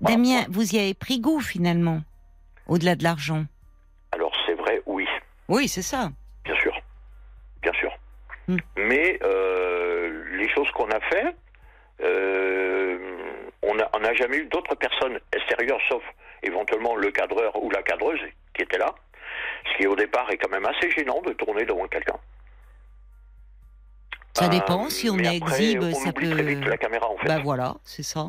Voilà. 0.00 0.16
Damien, 0.16 0.46
vous 0.48 0.74
y 0.74 0.78
avez 0.78 0.94
pris 0.94 1.20
goût 1.20 1.40
finalement, 1.40 2.00
au-delà 2.68 2.94
de 2.94 3.02
l'argent. 3.02 3.44
Alors 4.12 4.32
c'est 4.46 4.54
vrai, 4.54 4.82
oui, 4.86 5.06
Oui, 5.48 5.68
c'est 5.68 5.82
ça. 5.82 6.10
bien 6.44 6.54
sûr, 6.56 6.72
bien 7.62 7.72
sûr. 7.72 7.90
Hmm. 8.46 8.56
Mais 8.76 9.18
euh, 9.22 10.24
les 10.36 10.48
choses 10.50 10.70
qu'on 10.72 10.90
a 10.90 11.00
fait, 11.00 11.34
euh, 12.02 12.98
on 13.62 13.74
n'a 14.00 14.14
jamais 14.14 14.38
eu 14.38 14.46
d'autres 14.46 14.74
personnes 14.74 15.18
extérieures, 15.34 15.80
sauf 15.88 16.02
éventuellement 16.42 16.94
le 16.96 17.10
cadreur 17.10 17.62
ou 17.62 17.70
la 17.70 17.82
cadreuse 17.82 18.20
qui 18.54 18.62
était 18.62 18.78
là. 18.78 18.94
Ce 19.72 19.76
qui 19.76 19.86
au 19.86 19.96
départ 19.96 20.30
est 20.30 20.38
quand 20.38 20.50
même 20.50 20.64
assez 20.66 20.90
gênant 20.92 21.20
de 21.22 21.32
tourner 21.32 21.64
devant 21.66 21.86
quelqu'un. 21.88 22.16
Ça 24.34 24.46
Euh, 24.46 24.48
dépend, 24.48 24.88
si 24.88 25.10
on 25.10 25.18
est 25.18 25.36
après, 25.36 25.36
exhibe, 25.62 25.82
on 25.82 25.92
ça 25.94 26.10
oublie 26.10 26.28
peut... 26.28 26.34
très 26.34 26.42
vite 26.44 26.64
la 26.64 26.76
caméra 26.78 27.08
en 27.08 27.16
fait. 27.18 27.26
Bah 27.28 27.38
voilà, 27.42 27.74
c'est 27.84 28.02
ça. 28.04 28.28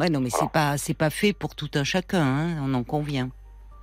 Ouais, 0.00 0.08
non, 0.08 0.20
mais 0.20 0.30
c'est 0.30 0.48
pas, 0.48 0.78
c'est 0.78 0.94
pas 0.94 1.10
fait 1.10 1.34
pour 1.34 1.54
tout 1.54 1.68
un 1.74 1.84
chacun, 1.84 2.22
hein, 2.22 2.56
on 2.64 2.72
en 2.72 2.84
convient. 2.84 3.28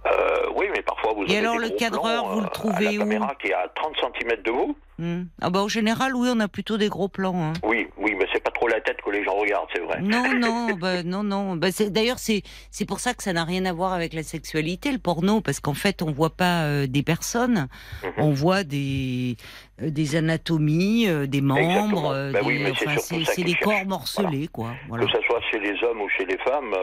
Euh, 0.08 0.50
oui, 0.56 0.66
mais 0.76 0.82
parfois 0.82 1.14
vous 1.14 1.24
Et 1.26 1.38
avez 1.38 1.38
alors, 1.38 1.58
des 1.58 1.62
le 1.62 1.68
gros 1.70 1.78
cadreur, 1.78 2.24
plans, 2.24 2.34
vous 2.34 2.40
le 2.40 2.46
euh, 2.48 2.50
trouvez 2.50 2.88
à 2.88 2.92
la 2.92 2.98
où 2.98 3.00
caméra 3.00 3.36
qui 3.40 3.48
est 3.50 3.54
à 3.54 3.68
30 3.76 3.94
cm 4.20 4.42
de 4.44 4.52
vous. 4.52 4.76
Hmm. 4.98 5.24
Ah 5.42 5.52
bah 5.52 5.62
au 5.62 5.70
général, 5.70 6.16
oui, 6.16 6.28
on 6.34 6.40
a 6.40 6.48
plutôt 6.48 6.78
des 6.78 6.90
gros 6.90 7.08
plans. 7.08 7.40
Hein. 7.40 7.54
Oui, 7.64 7.88
oui, 7.98 8.16
mais 8.18 8.26
pas 8.48 8.52
trop 8.52 8.68
la 8.70 8.80
tête 8.82 9.02
que 9.04 9.10
les 9.10 9.24
gens 9.24 9.36
regardent, 9.36 9.68
c'est 9.74 9.82
vrai. 9.82 10.00
Non, 10.02 10.34
non, 10.34 10.68
bah, 10.80 11.04
non, 11.04 11.24
non. 11.24 11.56
Bah, 11.56 11.68
D'ailleurs, 11.90 12.18
c'est 12.20 12.44
pour 12.88 13.00
ça 13.00 13.14
que 13.14 13.24
ça 13.24 13.34
n'a 13.34 13.44
rien 13.44 13.66
à 13.66 13.74
voir 13.74 13.92
avec 13.94 14.14
la 14.14 14.24
sexualité, 14.24 14.92
le 14.92 15.00
porno, 15.00 15.42
parce 15.42 15.60
qu'en 15.60 15.74
fait, 15.74 16.02
on 16.02 16.12
voit 16.12 16.30
pas 16.30 16.64
euh, 16.64 16.88
des 16.88 17.04
personnes, 17.04 17.68
Mhm. 18.04 18.12
on 18.18 18.32
voit 18.32 18.64
des 18.64 19.36
euh, 19.82 19.90
des 19.92 20.16
anatomies, 20.16 21.08
euh, 21.08 21.28
des 21.28 21.42
membres, 21.42 22.32
Bah 22.32 22.40
des- 22.42 22.48
oui, 22.48 22.64
enfin, 22.72 22.96
c'est 22.98 23.44
des 23.44 23.54
corps 23.56 23.86
morcelés, 23.86 24.48
quoi. 24.48 24.72
Voilà. 24.88 25.06
Que 25.06 25.12
ce 25.12 25.22
soit 25.24 25.42
chez 25.52 25.60
les 25.60 25.76
hommes 25.84 26.02
ou 26.02 26.10
chez 26.10 26.26
les 26.26 26.38
femmes, 26.40 26.74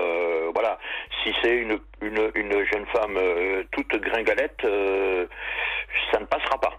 voilà. 0.52 0.78
Si 1.22 1.30
c'est 1.42 1.56
une, 1.56 1.78
une, 2.02 2.30
une 2.34 2.52
jeune 2.72 2.86
femme 2.92 3.18
toute 3.72 4.00
gringalette, 4.02 4.60
ça 6.12 6.20
ne 6.20 6.24
passera 6.26 6.58
pas. 6.60 6.72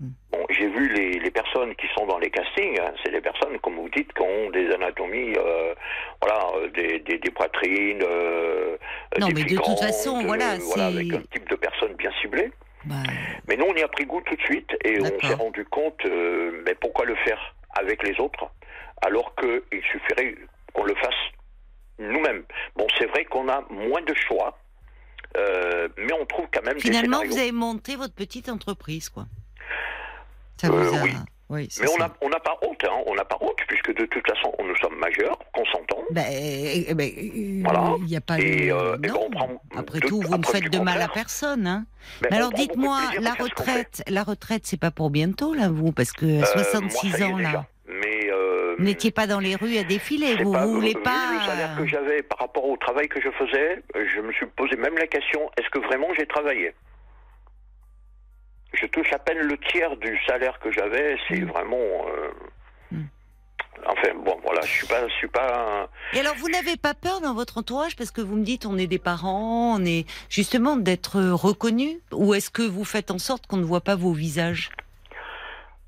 Hmm. 0.00 0.10
Bon, 0.30 0.46
j'ai 0.50 0.68
vu 0.68 0.88
les, 0.94 1.18
les 1.18 1.30
personnes 1.30 1.74
qui 1.74 1.86
sont 1.96 2.06
dans 2.06 2.18
les 2.18 2.30
castings, 2.30 2.78
hein, 2.80 2.92
c'est 3.04 3.10
des 3.10 3.20
personnes, 3.20 3.58
comme 3.60 3.74
vous 3.76 3.88
dites, 3.88 4.12
qui 4.12 4.22
ont 4.22 4.50
des 4.50 4.70
anatomies, 4.72 5.34
euh, 5.36 5.74
voilà, 6.22 6.40
euh, 6.56 6.68
des, 6.70 7.00
des, 7.00 7.18
des 7.18 7.30
poitrines, 7.30 8.02
euh, 8.02 8.76
Non, 9.18 9.26
des 9.28 9.34
mais 9.34 9.44
de 9.44 9.56
toute 9.56 9.78
façon, 9.80 10.22
voilà, 10.24 10.60
c'est- 10.60 10.80
avec 10.80 11.12
un 11.12 11.22
type 11.32 11.48
de 11.50 11.56
personne 11.56 11.94
bien 11.94 12.12
ciblée. 12.20 12.50
Bah, 12.84 12.94
Mais 13.48 13.56
nous, 13.56 13.64
on 13.68 13.74
y 13.74 13.82
a 13.82 13.88
pris 13.88 14.06
goût 14.06 14.20
tout 14.24 14.36
de 14.36 14.40
suite 14.42 14.70
et 14.84 15.00
on 15.00 15.04
s'est 15.26 15.34
rendu 15.34 15.64
compte, 15.64 15.98
euh, 16.06 16.62
mais 16.64 16.76
pourquoi 16.76 17.04
le 17.04 17.16
faire 17.16 17.54
avec 17.78 18.02
les 18.06 18.18
autres 18.20 18.46
alors 19.04 19.34
qu'il 19.36 19.82
suffirait 19.82 20.34
qu'on 20.74 20.84
le 20.84 20.94
fasse 20.96 21.14
nous-mêmes. 21.98 22.44
Bon, 22.76 22.86
c'est 22.98 23.06
vrai 23.06 23.24
qu'on 23.24 23.48
a 23.48 23.64
moins 23.70 24.02
de 24.02 24.14
choix, 24.14 24.56
mais 25.36 26.12
on 26.20 26.24
trouve 26.26 26.46
quand 26.52 26.64
même 26.64 26.74
des 26.76 26.80
finalement, 26.80 27.22
vous 27.24 27.36
avez 27.38 27.52
monté 27.52 27.96
votre 27.96 28.14
petite 28.14 28.48
entreprise, 28.48 29.08
quoi. 29.08 29.24
Ça 30.60 30.68
Euh, 30.68 30.70
vous 30.70 30.96
a... 30.96 31.02
oui. 31.50 31.66
c'est 31.70 31.82
Mais 31.84 31.88
on 31.88 31.92
ça. 31.94 31.98
n'a 32.08 32.12
on 32.20 32.28
pas 32.30 32.56
honte, 32.62 32.84
hein, 32.84 33.02
on 33.06 33.14
n'a 33.14 33.24
pas 33.24 33.36
honte, 33.40 33.56
puisque 33.68 33.94
de 33.94 34.04
toute 34.06 34.26
façon, 34.26 34.52
nous 34.62 34.76
sommes 34.76 34.96
majeurs, 34.98 35.38
consentants. 35.52 36.02
Ben, 36.10 36.24
eh, 36.30 36.92
ben, 36.94 37.08
euh, 37.08 37.62
Voilà. 37.64 37.94
il 38.00 38.04
n'y 38.04 38.16
a 38.16 38.20
pas 38.20 38.38
Et, 38.38 38.70
euh, 38.70 38.96
ben, 38.98 39.10
non. 39.12 39.20
on 39.26 39.30
prend 39.30 39.62
Après 39.76 40.00
tout, 40.00 40.20
vous 40.20 40.36
ne 40.36 40.44
faites 40.44 40.70
de 40.70 40.78
mal 40.78 41.00
à 41.00 41.08
personne. 41.08 41.66
Hein. 41.66 41.86
Mais 42.22 42.36
alors 42.36 42.52
dites-moi, 42.52 42.98
la 43.20 43.34
retraite, 43.34 44.02
la 44.08 44.22
retraite, 44.24 44.62
c'est 44.66 44.80
pas 44.80 44.90
pour 44.90 45.10
bientôt, 45.10 45.54
là, 45.54 45.68
vous 45.70 45.92
Parce 45.92 46.12
que 46.12 46.26
Euh, 46.26 46.44
66 46.44 47.08
moi, 47.08 47.18
ça 47.18 47.24
y 47.24 47.28
est 47.28 47.32
ans, 47.32 47.36
déjà. 47.38 47.52
là, 47.52 47.66
Mais 47.88 48.30
euh, 48.30 48.74
vous 48.78 48.84
n'étiez 48.84 49.10
pas 49.10 49.26
dans 49.26 49.40
les 49.40 49.54
rues 49.56 49.78
à 49.78 49.84
défiler, 49.84 50.36
vous, 50.42 50.52
pas- 50.52 50.64
vous 50.66 50.74
voulez 50.74 50.94
pas... 50.94 51.32
le 51.40 51.46
salaire 51.46 51.76
que 51.78 51.86
j'avais 51.86 52.22
par 52.22 52.38
rapport 52.40 52.64
au 52.68 52.76
travail 52.76 53.08
que 53.08 53.20
je 53.20 53.30
faisais, 53.30 53.82
je 53.94 54.20
me 54.20 54.32
suis 54.32 54.46
posé 54.46 54.76
même 54.76 54.96
la 54.98 55.06
question 55.06 55.40
est-ce 55.58 55.68
que 55.70 55.78
vraiment 55.86 56.08
j'ai 56.18 56.26
travaillé? 56.26 56.72
Je 58.80 58.86
touche 58.86 59.12
à 59.12 59.18
peine 59.18 59.38
le 59.38 59.56
tiers 59.58 59.96
du 59.96 60.18
salaire 60.26 60.58
que 60.60 60.70
j'avais, 60.70 61.16
c'est 61.28 61.40
Mm. 61.40 61.50
vraiment. 61.50 61.76
euh, 62.08 62.30
Mm. 62.92 63.02
Enfin 63.86 64.14
bon, 64.24 64.36
voilà, 64.42 64.60
je 64.62 64.70
suis 64.72 64.86
pas, 64.86 65.06
je 65.08 65.12
suis 65.14 65.28
pas. 65.28 65.88
Et 66.12 66.20
alors, 66.20 66.34
vous 66.36 66.48
n'avez 66.48 66.76
pas 66.76 66.94
peur 66.94 67.20
dans 67.20 67.32
votre 67.34 67.58
entourage 67.58 67.96
parce 67.96 68.10
que 68.10 68.20
vous 68.20 68.34
me 68.36 68.42
dites, 68.44 68.66
on 68.66 68.76
est 68.76 68.86
des 68.88 68.98
parents, 68.98 69.76
on 69.78 69.84
est 69.84 70.04
justement 70.30 70.76
d'être 70.76 71.20
reconnus 71.20 71.96
Ou 72.12 72.34
est-ce 72.34 72.50
que 72.50 72.62
vous 72.62 72.84
faites 72.84 73.10
en 73.10 73.18
sorte 73.18 73.46
qu'on 73.46 73.56
ne 73.58 73.64
voit 73.64 73.80
pas 73.82 73.94
vos 73.94 74.12
visages? 74.12 74.70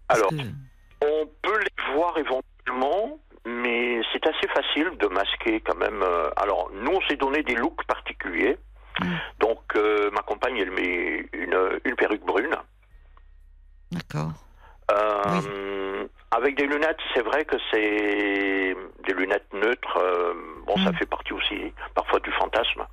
Parce 0.08 0.20
Alors, 0.20 0.30
que- 0.30 1.06
on 1.06 1.26
peut 1.42 1.58
les 1.58 1.94
voir 1.94 2.16
éventuellement, 2.18 3.18
mais 3.46 4.00
c'est 4.12 4.24
assez 4.26 4.48
facile 4.48 4.90
de 4.98 5.06
masquer 5.08 5.60
quand 5.60 5.76
même. 5.76 6.02
euh, 6.02 6.30
Alors, 6.36 6.70
nous, 6.74 6.92
on 6.92 7.00
s'est 7.08 7.16
donné 7.16 7.42
des 7.42 7.54
looks 7.54 7.84
particuliers. 7.86 8.56
Mm. 9.00 9.06
Donc, 9.40 9.60
euh, 9.76 10.10
ma 10.12 10.20
compagne, 10.22 10.58
elle 10.58 10.70
met 10.70 11.26
une, 11.32 11.58
une 11.84 11.96
perruque 11.96 12.24
brune. 12.24 12.54
D'accord. 13.92 14.32
Euh, 14.90 16.06
Avec 16.32 16.56
des 16.56 16.66
lunettes, 16.66 16.98
c'est 17.14 17.22
vrai 17.22 17.44
que 17.44 17.56
c'est 17.72 18.74
des 19.06 19.14
lunettes 19.14 19.52
neutres. 19.52 19.96
euh, 19.98 20.32
bon, 20.66 20.76
ça 20.84 20.90
Mm. 20.92 20.96
fait 20.96 21.06
partie 21.06 21.32
aussi 21.32 21.72
parfois 21.94 22.20
du 22.20 22.30
fantasme. 22.32 22.84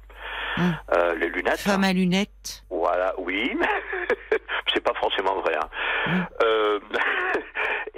Mm. 0.57 0.61
Euh, 0.94 1.15
les 1.15 1.30
lunettes. 1.30 1.60
Femme 1.60 1.84
à 1.84 1.94
lunettes. 1.94 2.64
Voilà, 2.69 3.14
oui. 3.19 3.56
c'est 4.74 4.84
pas 4.84 4.94
forcément 4.99 5.40
vrai. 5.41 5.56
hein. 5.56 6.28
Mm. 6.41 6.80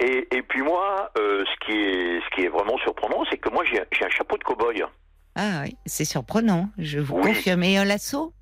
Et, 0.02 0.26
et 0.34 0.40
puis 0.42 0.62
moi, 0.62 1.10
ce 1.16 1.56
qui 1.66 1.72
est 1.72 2.20
ce 2.24 2.30
qui 2.34 2.46
est 2.46 2.48
vraiment 2.48 2.78
surprenant, 2.78 3.22
c'est 3.30 3.36
que 3.36 3.50
moi 3.50 3.62
j'ai 3.70 3.82
j'ai 3.92 4.06
un 4.06 4.08
chapeau 4.08 4.38
de 4.38 4.44
cow-boy. 4.44 4.82
Ah 5.36 5.60
oui, 5.64 5.76
c'est 5.84 6.06
surprenant, 6.06 6.70
je 6.78 7.00
vous 7.00 7.16
Oui. 7.16 7.34
confirme. 7.34 7.62
Et 7.64 7.76
un 7.76 7.84
lasso? 7.84 8.32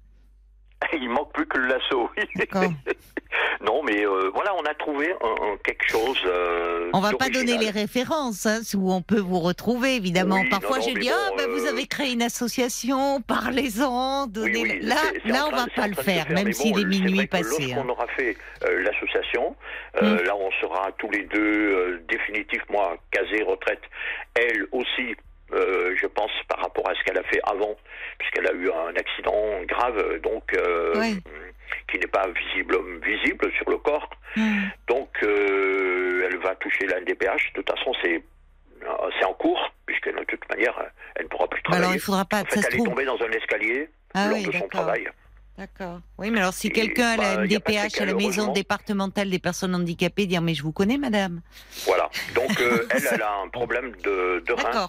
Il 0.92 1.10
manque 1.10 1.32
plus 1.32 1.46
que 1.46 1.59
le 1.59 1.66
lasso. 1.68 2.09
non, 3.60 3.82
mais 3.82 4.06
euh, 4.06 4.30
voilà, 4.34 4.55
on 4.55 4.62
a 4.64 4.74
trouvé 4.74 5.10
un, 5.22 5.52
un 5.52 5.56
quelque 5.64 5.86
chose. 5.88 6.20
euh, 6.26 6.90
On 6.92 7.00
va 7.00 7.12
pas 7.12 7.28
donner 7.28 7.59
les 7.59 7.70
références 7.70 8.46
hein, 8.46 8.60
où 8.76 8.92
on 8.92 9.02
peut 9.02 9.18
vous 9.20 9.40
retrouver, 9.40 9.96
évidemment. 9.96 10.40
Oui, 10.40 10.48
Parfois, 10.48 10.80
j'ai 10.80 10.94
dit, 10.94 11.09
bon, 11.09 11.14
ah, 11.14 11.30
ben, 11.36 11.50
vous 11.50 11.66
euh, 11.66 11.70
avez 11.70 11.86
créé 11.86 12.12
une 12.12 12.22
association, 12.22 13.20
parlez-en, 13.22 14.26
donnez. 14.28 14.62
oui, 14.62 14.78
là, 14.82 14.96
c'est- 15.12 15.20
c'est 15.24 15.28
là, 15.32 15.44
en 15.44 15.48
on 15.48 15.50
train- 15.50 15.66
va 15.66 15.72
pas 15.82 15.88
le 15.88 15.94
faire, 15.94 16.30
même 16.30 16.52
s'il 16.52 16.72
bon, 16.74 16.80
est 16.80 16.84
minuit 16.84 17.26
passé. 17.26 17.72
hein. 17.72 17.74
Lorsqu'on 17.76 17.88
aura 17.90 18.06
fait 18.09 18.36
euh, 18.64 18.82
l'association, 18.82 19.56
Mm. 20.00 20.16
là 20.26 20.36
on 20.36 20.50
sera 20.60 20.92
tous 20.98 21.10
les 21.10 21.24
deux 21.24 22.00
définitivement 22.09 22.90
casés 23.10 23.42
retraite. 23.42 23.80
Elle 24.34 24.66
aussi, 24.70 25.16
euh, 25.53 25.95
je 26.01 26.07
pense, 26.07 26.31
par 26.49 26.61
rapport 26.61 26.89
à 26.89 26.95
ce 26.95 27.03
qu'elle 27.05 27.19
a 27.19 27.23
fait 27.25 27.41
avant, 27.45 27.75
puisqu'elle 28.19 28.47
a 28.47 28.53
eu 28.53 28.70
un 28.70 28.95
accident 28.97 29.35
grave, 29.66 30.20
donc 30.23 30.45
euh, 30.55 31.15
qui 31.91 31.99
n'est 31.99 32.07
pas 32.07 32.27
visible, 32.29 32.77
visible 33.03 33.51
sur 33.57 33.69
le 33.70 33.79
corps. 33.79 34.11
Hmm. 34.37 34.65
Donc 34.89 35.11
euh, 35.23 36.29
elle 36.31 36.39
va 36.39 36.55
toucher 36.57 36.87
la 36.87 37.01
NDPH. 37.01 37.53
De 37.55 37.62
toute 37.62 37.70
façon, 37.70 37.93
c'est 38.03 38.23
c'est 39.19 39.25
en 39.25 39.35
cours, 39.35 39.73
puisque 39.87 40.09
de 40.09 40.25
toute 40.25 40.49
manière, 40.49 40.75
elle 41.16 41.25
ne 41.25 41.29
pourra 41.29 41.49
plus 41.49 41.61
Bah 41.62 41.70
travailler. 41.70 41.85
alors, 41.87 41.97
il 41.97 42.01
faudra 42.01 42.25
pas. 42.25 42.43
en 42.43 42.45
fait, 42.45 42.61
ça 42.61 42.69
elle 42.70 42.81
est 42.81 42.85
tombée 42.85 43.05
dans 43.05 43.20
un 43.20 43.31
escalier 43.31 43.89
Ah 44.15 44.29
lors 44.29 44.39
oui, 44.39 44.45
de 44.47 44.53
son 44.53 44.69
travail. 44.69 45.09
D'accord. 45.59 45.99
Oui, 46.19 46.31
mais 46.31 46.39
alors 46.39 46.53
si 46.53 46.70
quelqu'un 46.70 47.09
à 47.09 47.16
la 47.16 47.37
bah, 47.39 47.47
y 47.47 47.57
a 47.57 47.61
pas 47.61 47.73
de 47.73 47.77
MDPH, 47.79 48.01
à 48.01 48.05
la 48.07 48.15
maison 48.15 48.53
départementale 48.53 49.29
des 49.29 49.41
personnes 49.41 49.75
handicapées, 49.75 50.27
dire 50.27 50.41
mais 50.41 50.55
je 50.55 50.62
vous 50.62 50.70
connais, 50.70 50.99
madame. 50.99 51.41
Voilà. 51.85 52.09
Donc 52.37 52.61
euh, 52.61 52.87
elle, 52.91 53.03
elle 53.12 53.23
a 53.23 53.33
un 53.45 53.49
problème 53.49 53.91
de, 54.05 54.45
de 54.47 54.53
rein. 54.53 54.89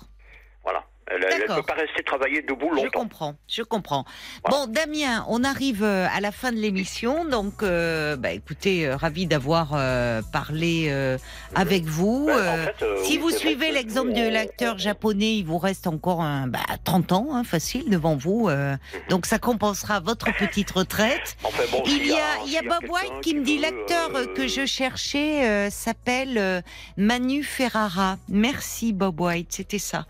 Elle 1.11 1.41
ne 1.49 1.55
peut 1.55 1.63
pas 1.63 1.73
rester 1.73 2.03
travailler 2.03 2.41
debout 2.41 2.69
Je 2.71 2.75
longtemps. 2.83 2.99
comprends, 3.01 3.35
je 3.47 3.63
comprends. 3.63 4.05
Voilà. 4.47 4.65
Bon, 4.65 4.71
Damien, 4.71 5.25
on 5.27 5.43
arrive 5.43 5.83
euh, 5.83 6.07
à 6.13 6.21
la 6.21 6.31
fin 6.31 6.51
de 6.51 6.57
l'émission, 6.57 7.25
donc 7.25 7.63
euh, 7.63 8.15
bah, 8.15 8.31
écoutez, 8.31 8.87
euh, 8.87 8.95
ravi 8.95 9.25
d'avoir 9.25 9.71
euh, 9.73 10.21
parlé 10.31 10.87
euh, 10.89 11.17
avec 11.55 11.83
vous. 11.85 12.27
Ben, 12.27 12.61
en 12.61 12.65
fait, 12.65 12.85
si 13.05 13.17
vous 13.17 13.31
suivez 13.31 13.71
l'exemple 13.71 14.13
de 14.13 14.27
l'acteur 14.29 14.75
on- 14.75 14.77
japonais, 14.77 15.35
il 15.37 15.45
vous 15.45 15.57
reste 15.57 15.87
encore 15.87 16.21
un, 16.21 16.47
bah, 16.47 16.59
30 16.83 17.11
ans, 17.11 17.27
hein, 17.33 17.43
facile, 17.43 17.89
devant 17.89 18.15
vous. 18.15 18.47
euh, 18.49 18.75
donc 19.09 19.25
ça 19.25 19.39
compensera 19.39 19.99
votre 19.99 20.27
petite 20.37 20.69
retraite. 20.71 21.37
Enfin, 21.43 21.63
bon, 21.71 21.81
Il 21.85 22.05
y 22.05 22.13
a, 22.13 22.17
il 22.45 22.51
y 22.51 22.57
a 22.57 22.59
s'il 22.59 22.69
Bob 22.69 22.83
White 22.89 23.21
qui 23.23 23.33
me 23.35 23.43
dit 23.43 23.57
l'acteur 23.57 24.11
que 24.35 24.47
je 24.47 24.65
cherchais 24.65 25.69
s'appelle 25.71 26.63
Manu 26.97 27.43
Ferrara. 27.43 28.17
Merci 28.29 28.93
Bob 28.93 29.19
White, 29.19 29.51
c'était 29.53 29.79
ça. 29.79 30.05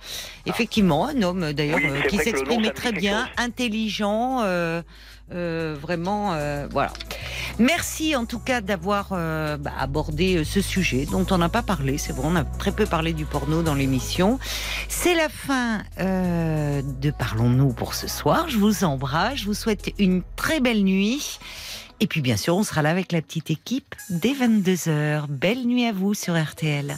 Effectivement, 0.46 0.89
un 0.92 1.22
homme 1.22 1.54
d'ailleurs 1.54 1.80
Oui, 1.82 1.90
euh, 1.90 2.02
qui 2.04 2.18
s'exprimait 2.18 2.72
très 2.72 2.92
bien, 2.92 3.28
intelligent. 3.38 4.42
euh, 4.42 4.82
euh, 5.32 5.76
vraiment, 5.80 6.34
euh, 6.34 6.68
voilà. 6.72 6.92
Merci 7.60 8.16
en 8.16 8.26
tout 8.26 8.40
cas 8.40 8.62
d'avoir 8.62 9.10
euh, 9.12 9.58
bah, 9.58 9.72
abordé 9.80 10.44
ce 10.44 10.60
sujet 10.60 11.06
dont 11.06 11.26
on 11.30 11.38
n'a 11.38 11.50
pas 11.50 11.62
parlé. 11.62 12.00
C'est 12.00 12.14
vrai, 12.14 12.24
on 12.26 12.36
a 12.36 12.44
très 12.44 12.72
peu 12.72 12.88
parlé 12.88 13.14
du 13.14 13.26
porno 13.26 13.62
dans 13.62 13.76
l'émission. 13.76 14.40
C'est 14.88 15.14
la 15.14 15.30
fin 15.30 15.84
de 16.00 17.12
Parlons-nous 17.12 17.74
pour 17.74 17.94
ce 17.94 18.08
soir. 18.08 18.50
Je 18.50 18.58
vous 18.58 18.84
embrasse, 18.84 19.36
je 19.40 19.46
vous 19.46 19.54
souhaite 19.54 19.92
une 20.00 20.24
très 20.36 20.60
belle 20.60 20.84
nuit. 20.84 21.38
Et 22.00 22.08
puis 22.08 22.22
bien 22.22 22.38
sûr, 22.38 22.56
on 22.56 22.64
sera 22.64 22.82
là 22.82 22.90
avec 22.90 23.12
la 23.12 23.22
petite 23.22 23.52
équipe 23.52 23.94
dès 24.10 24.34
22h. 24.34 25.28
Belle 25.28 25.66
nuit 25.68 25.86
à 25.86 25.92
vous 25.92 26.14
sur 26.14 26.42
RTL. 26.42 26.96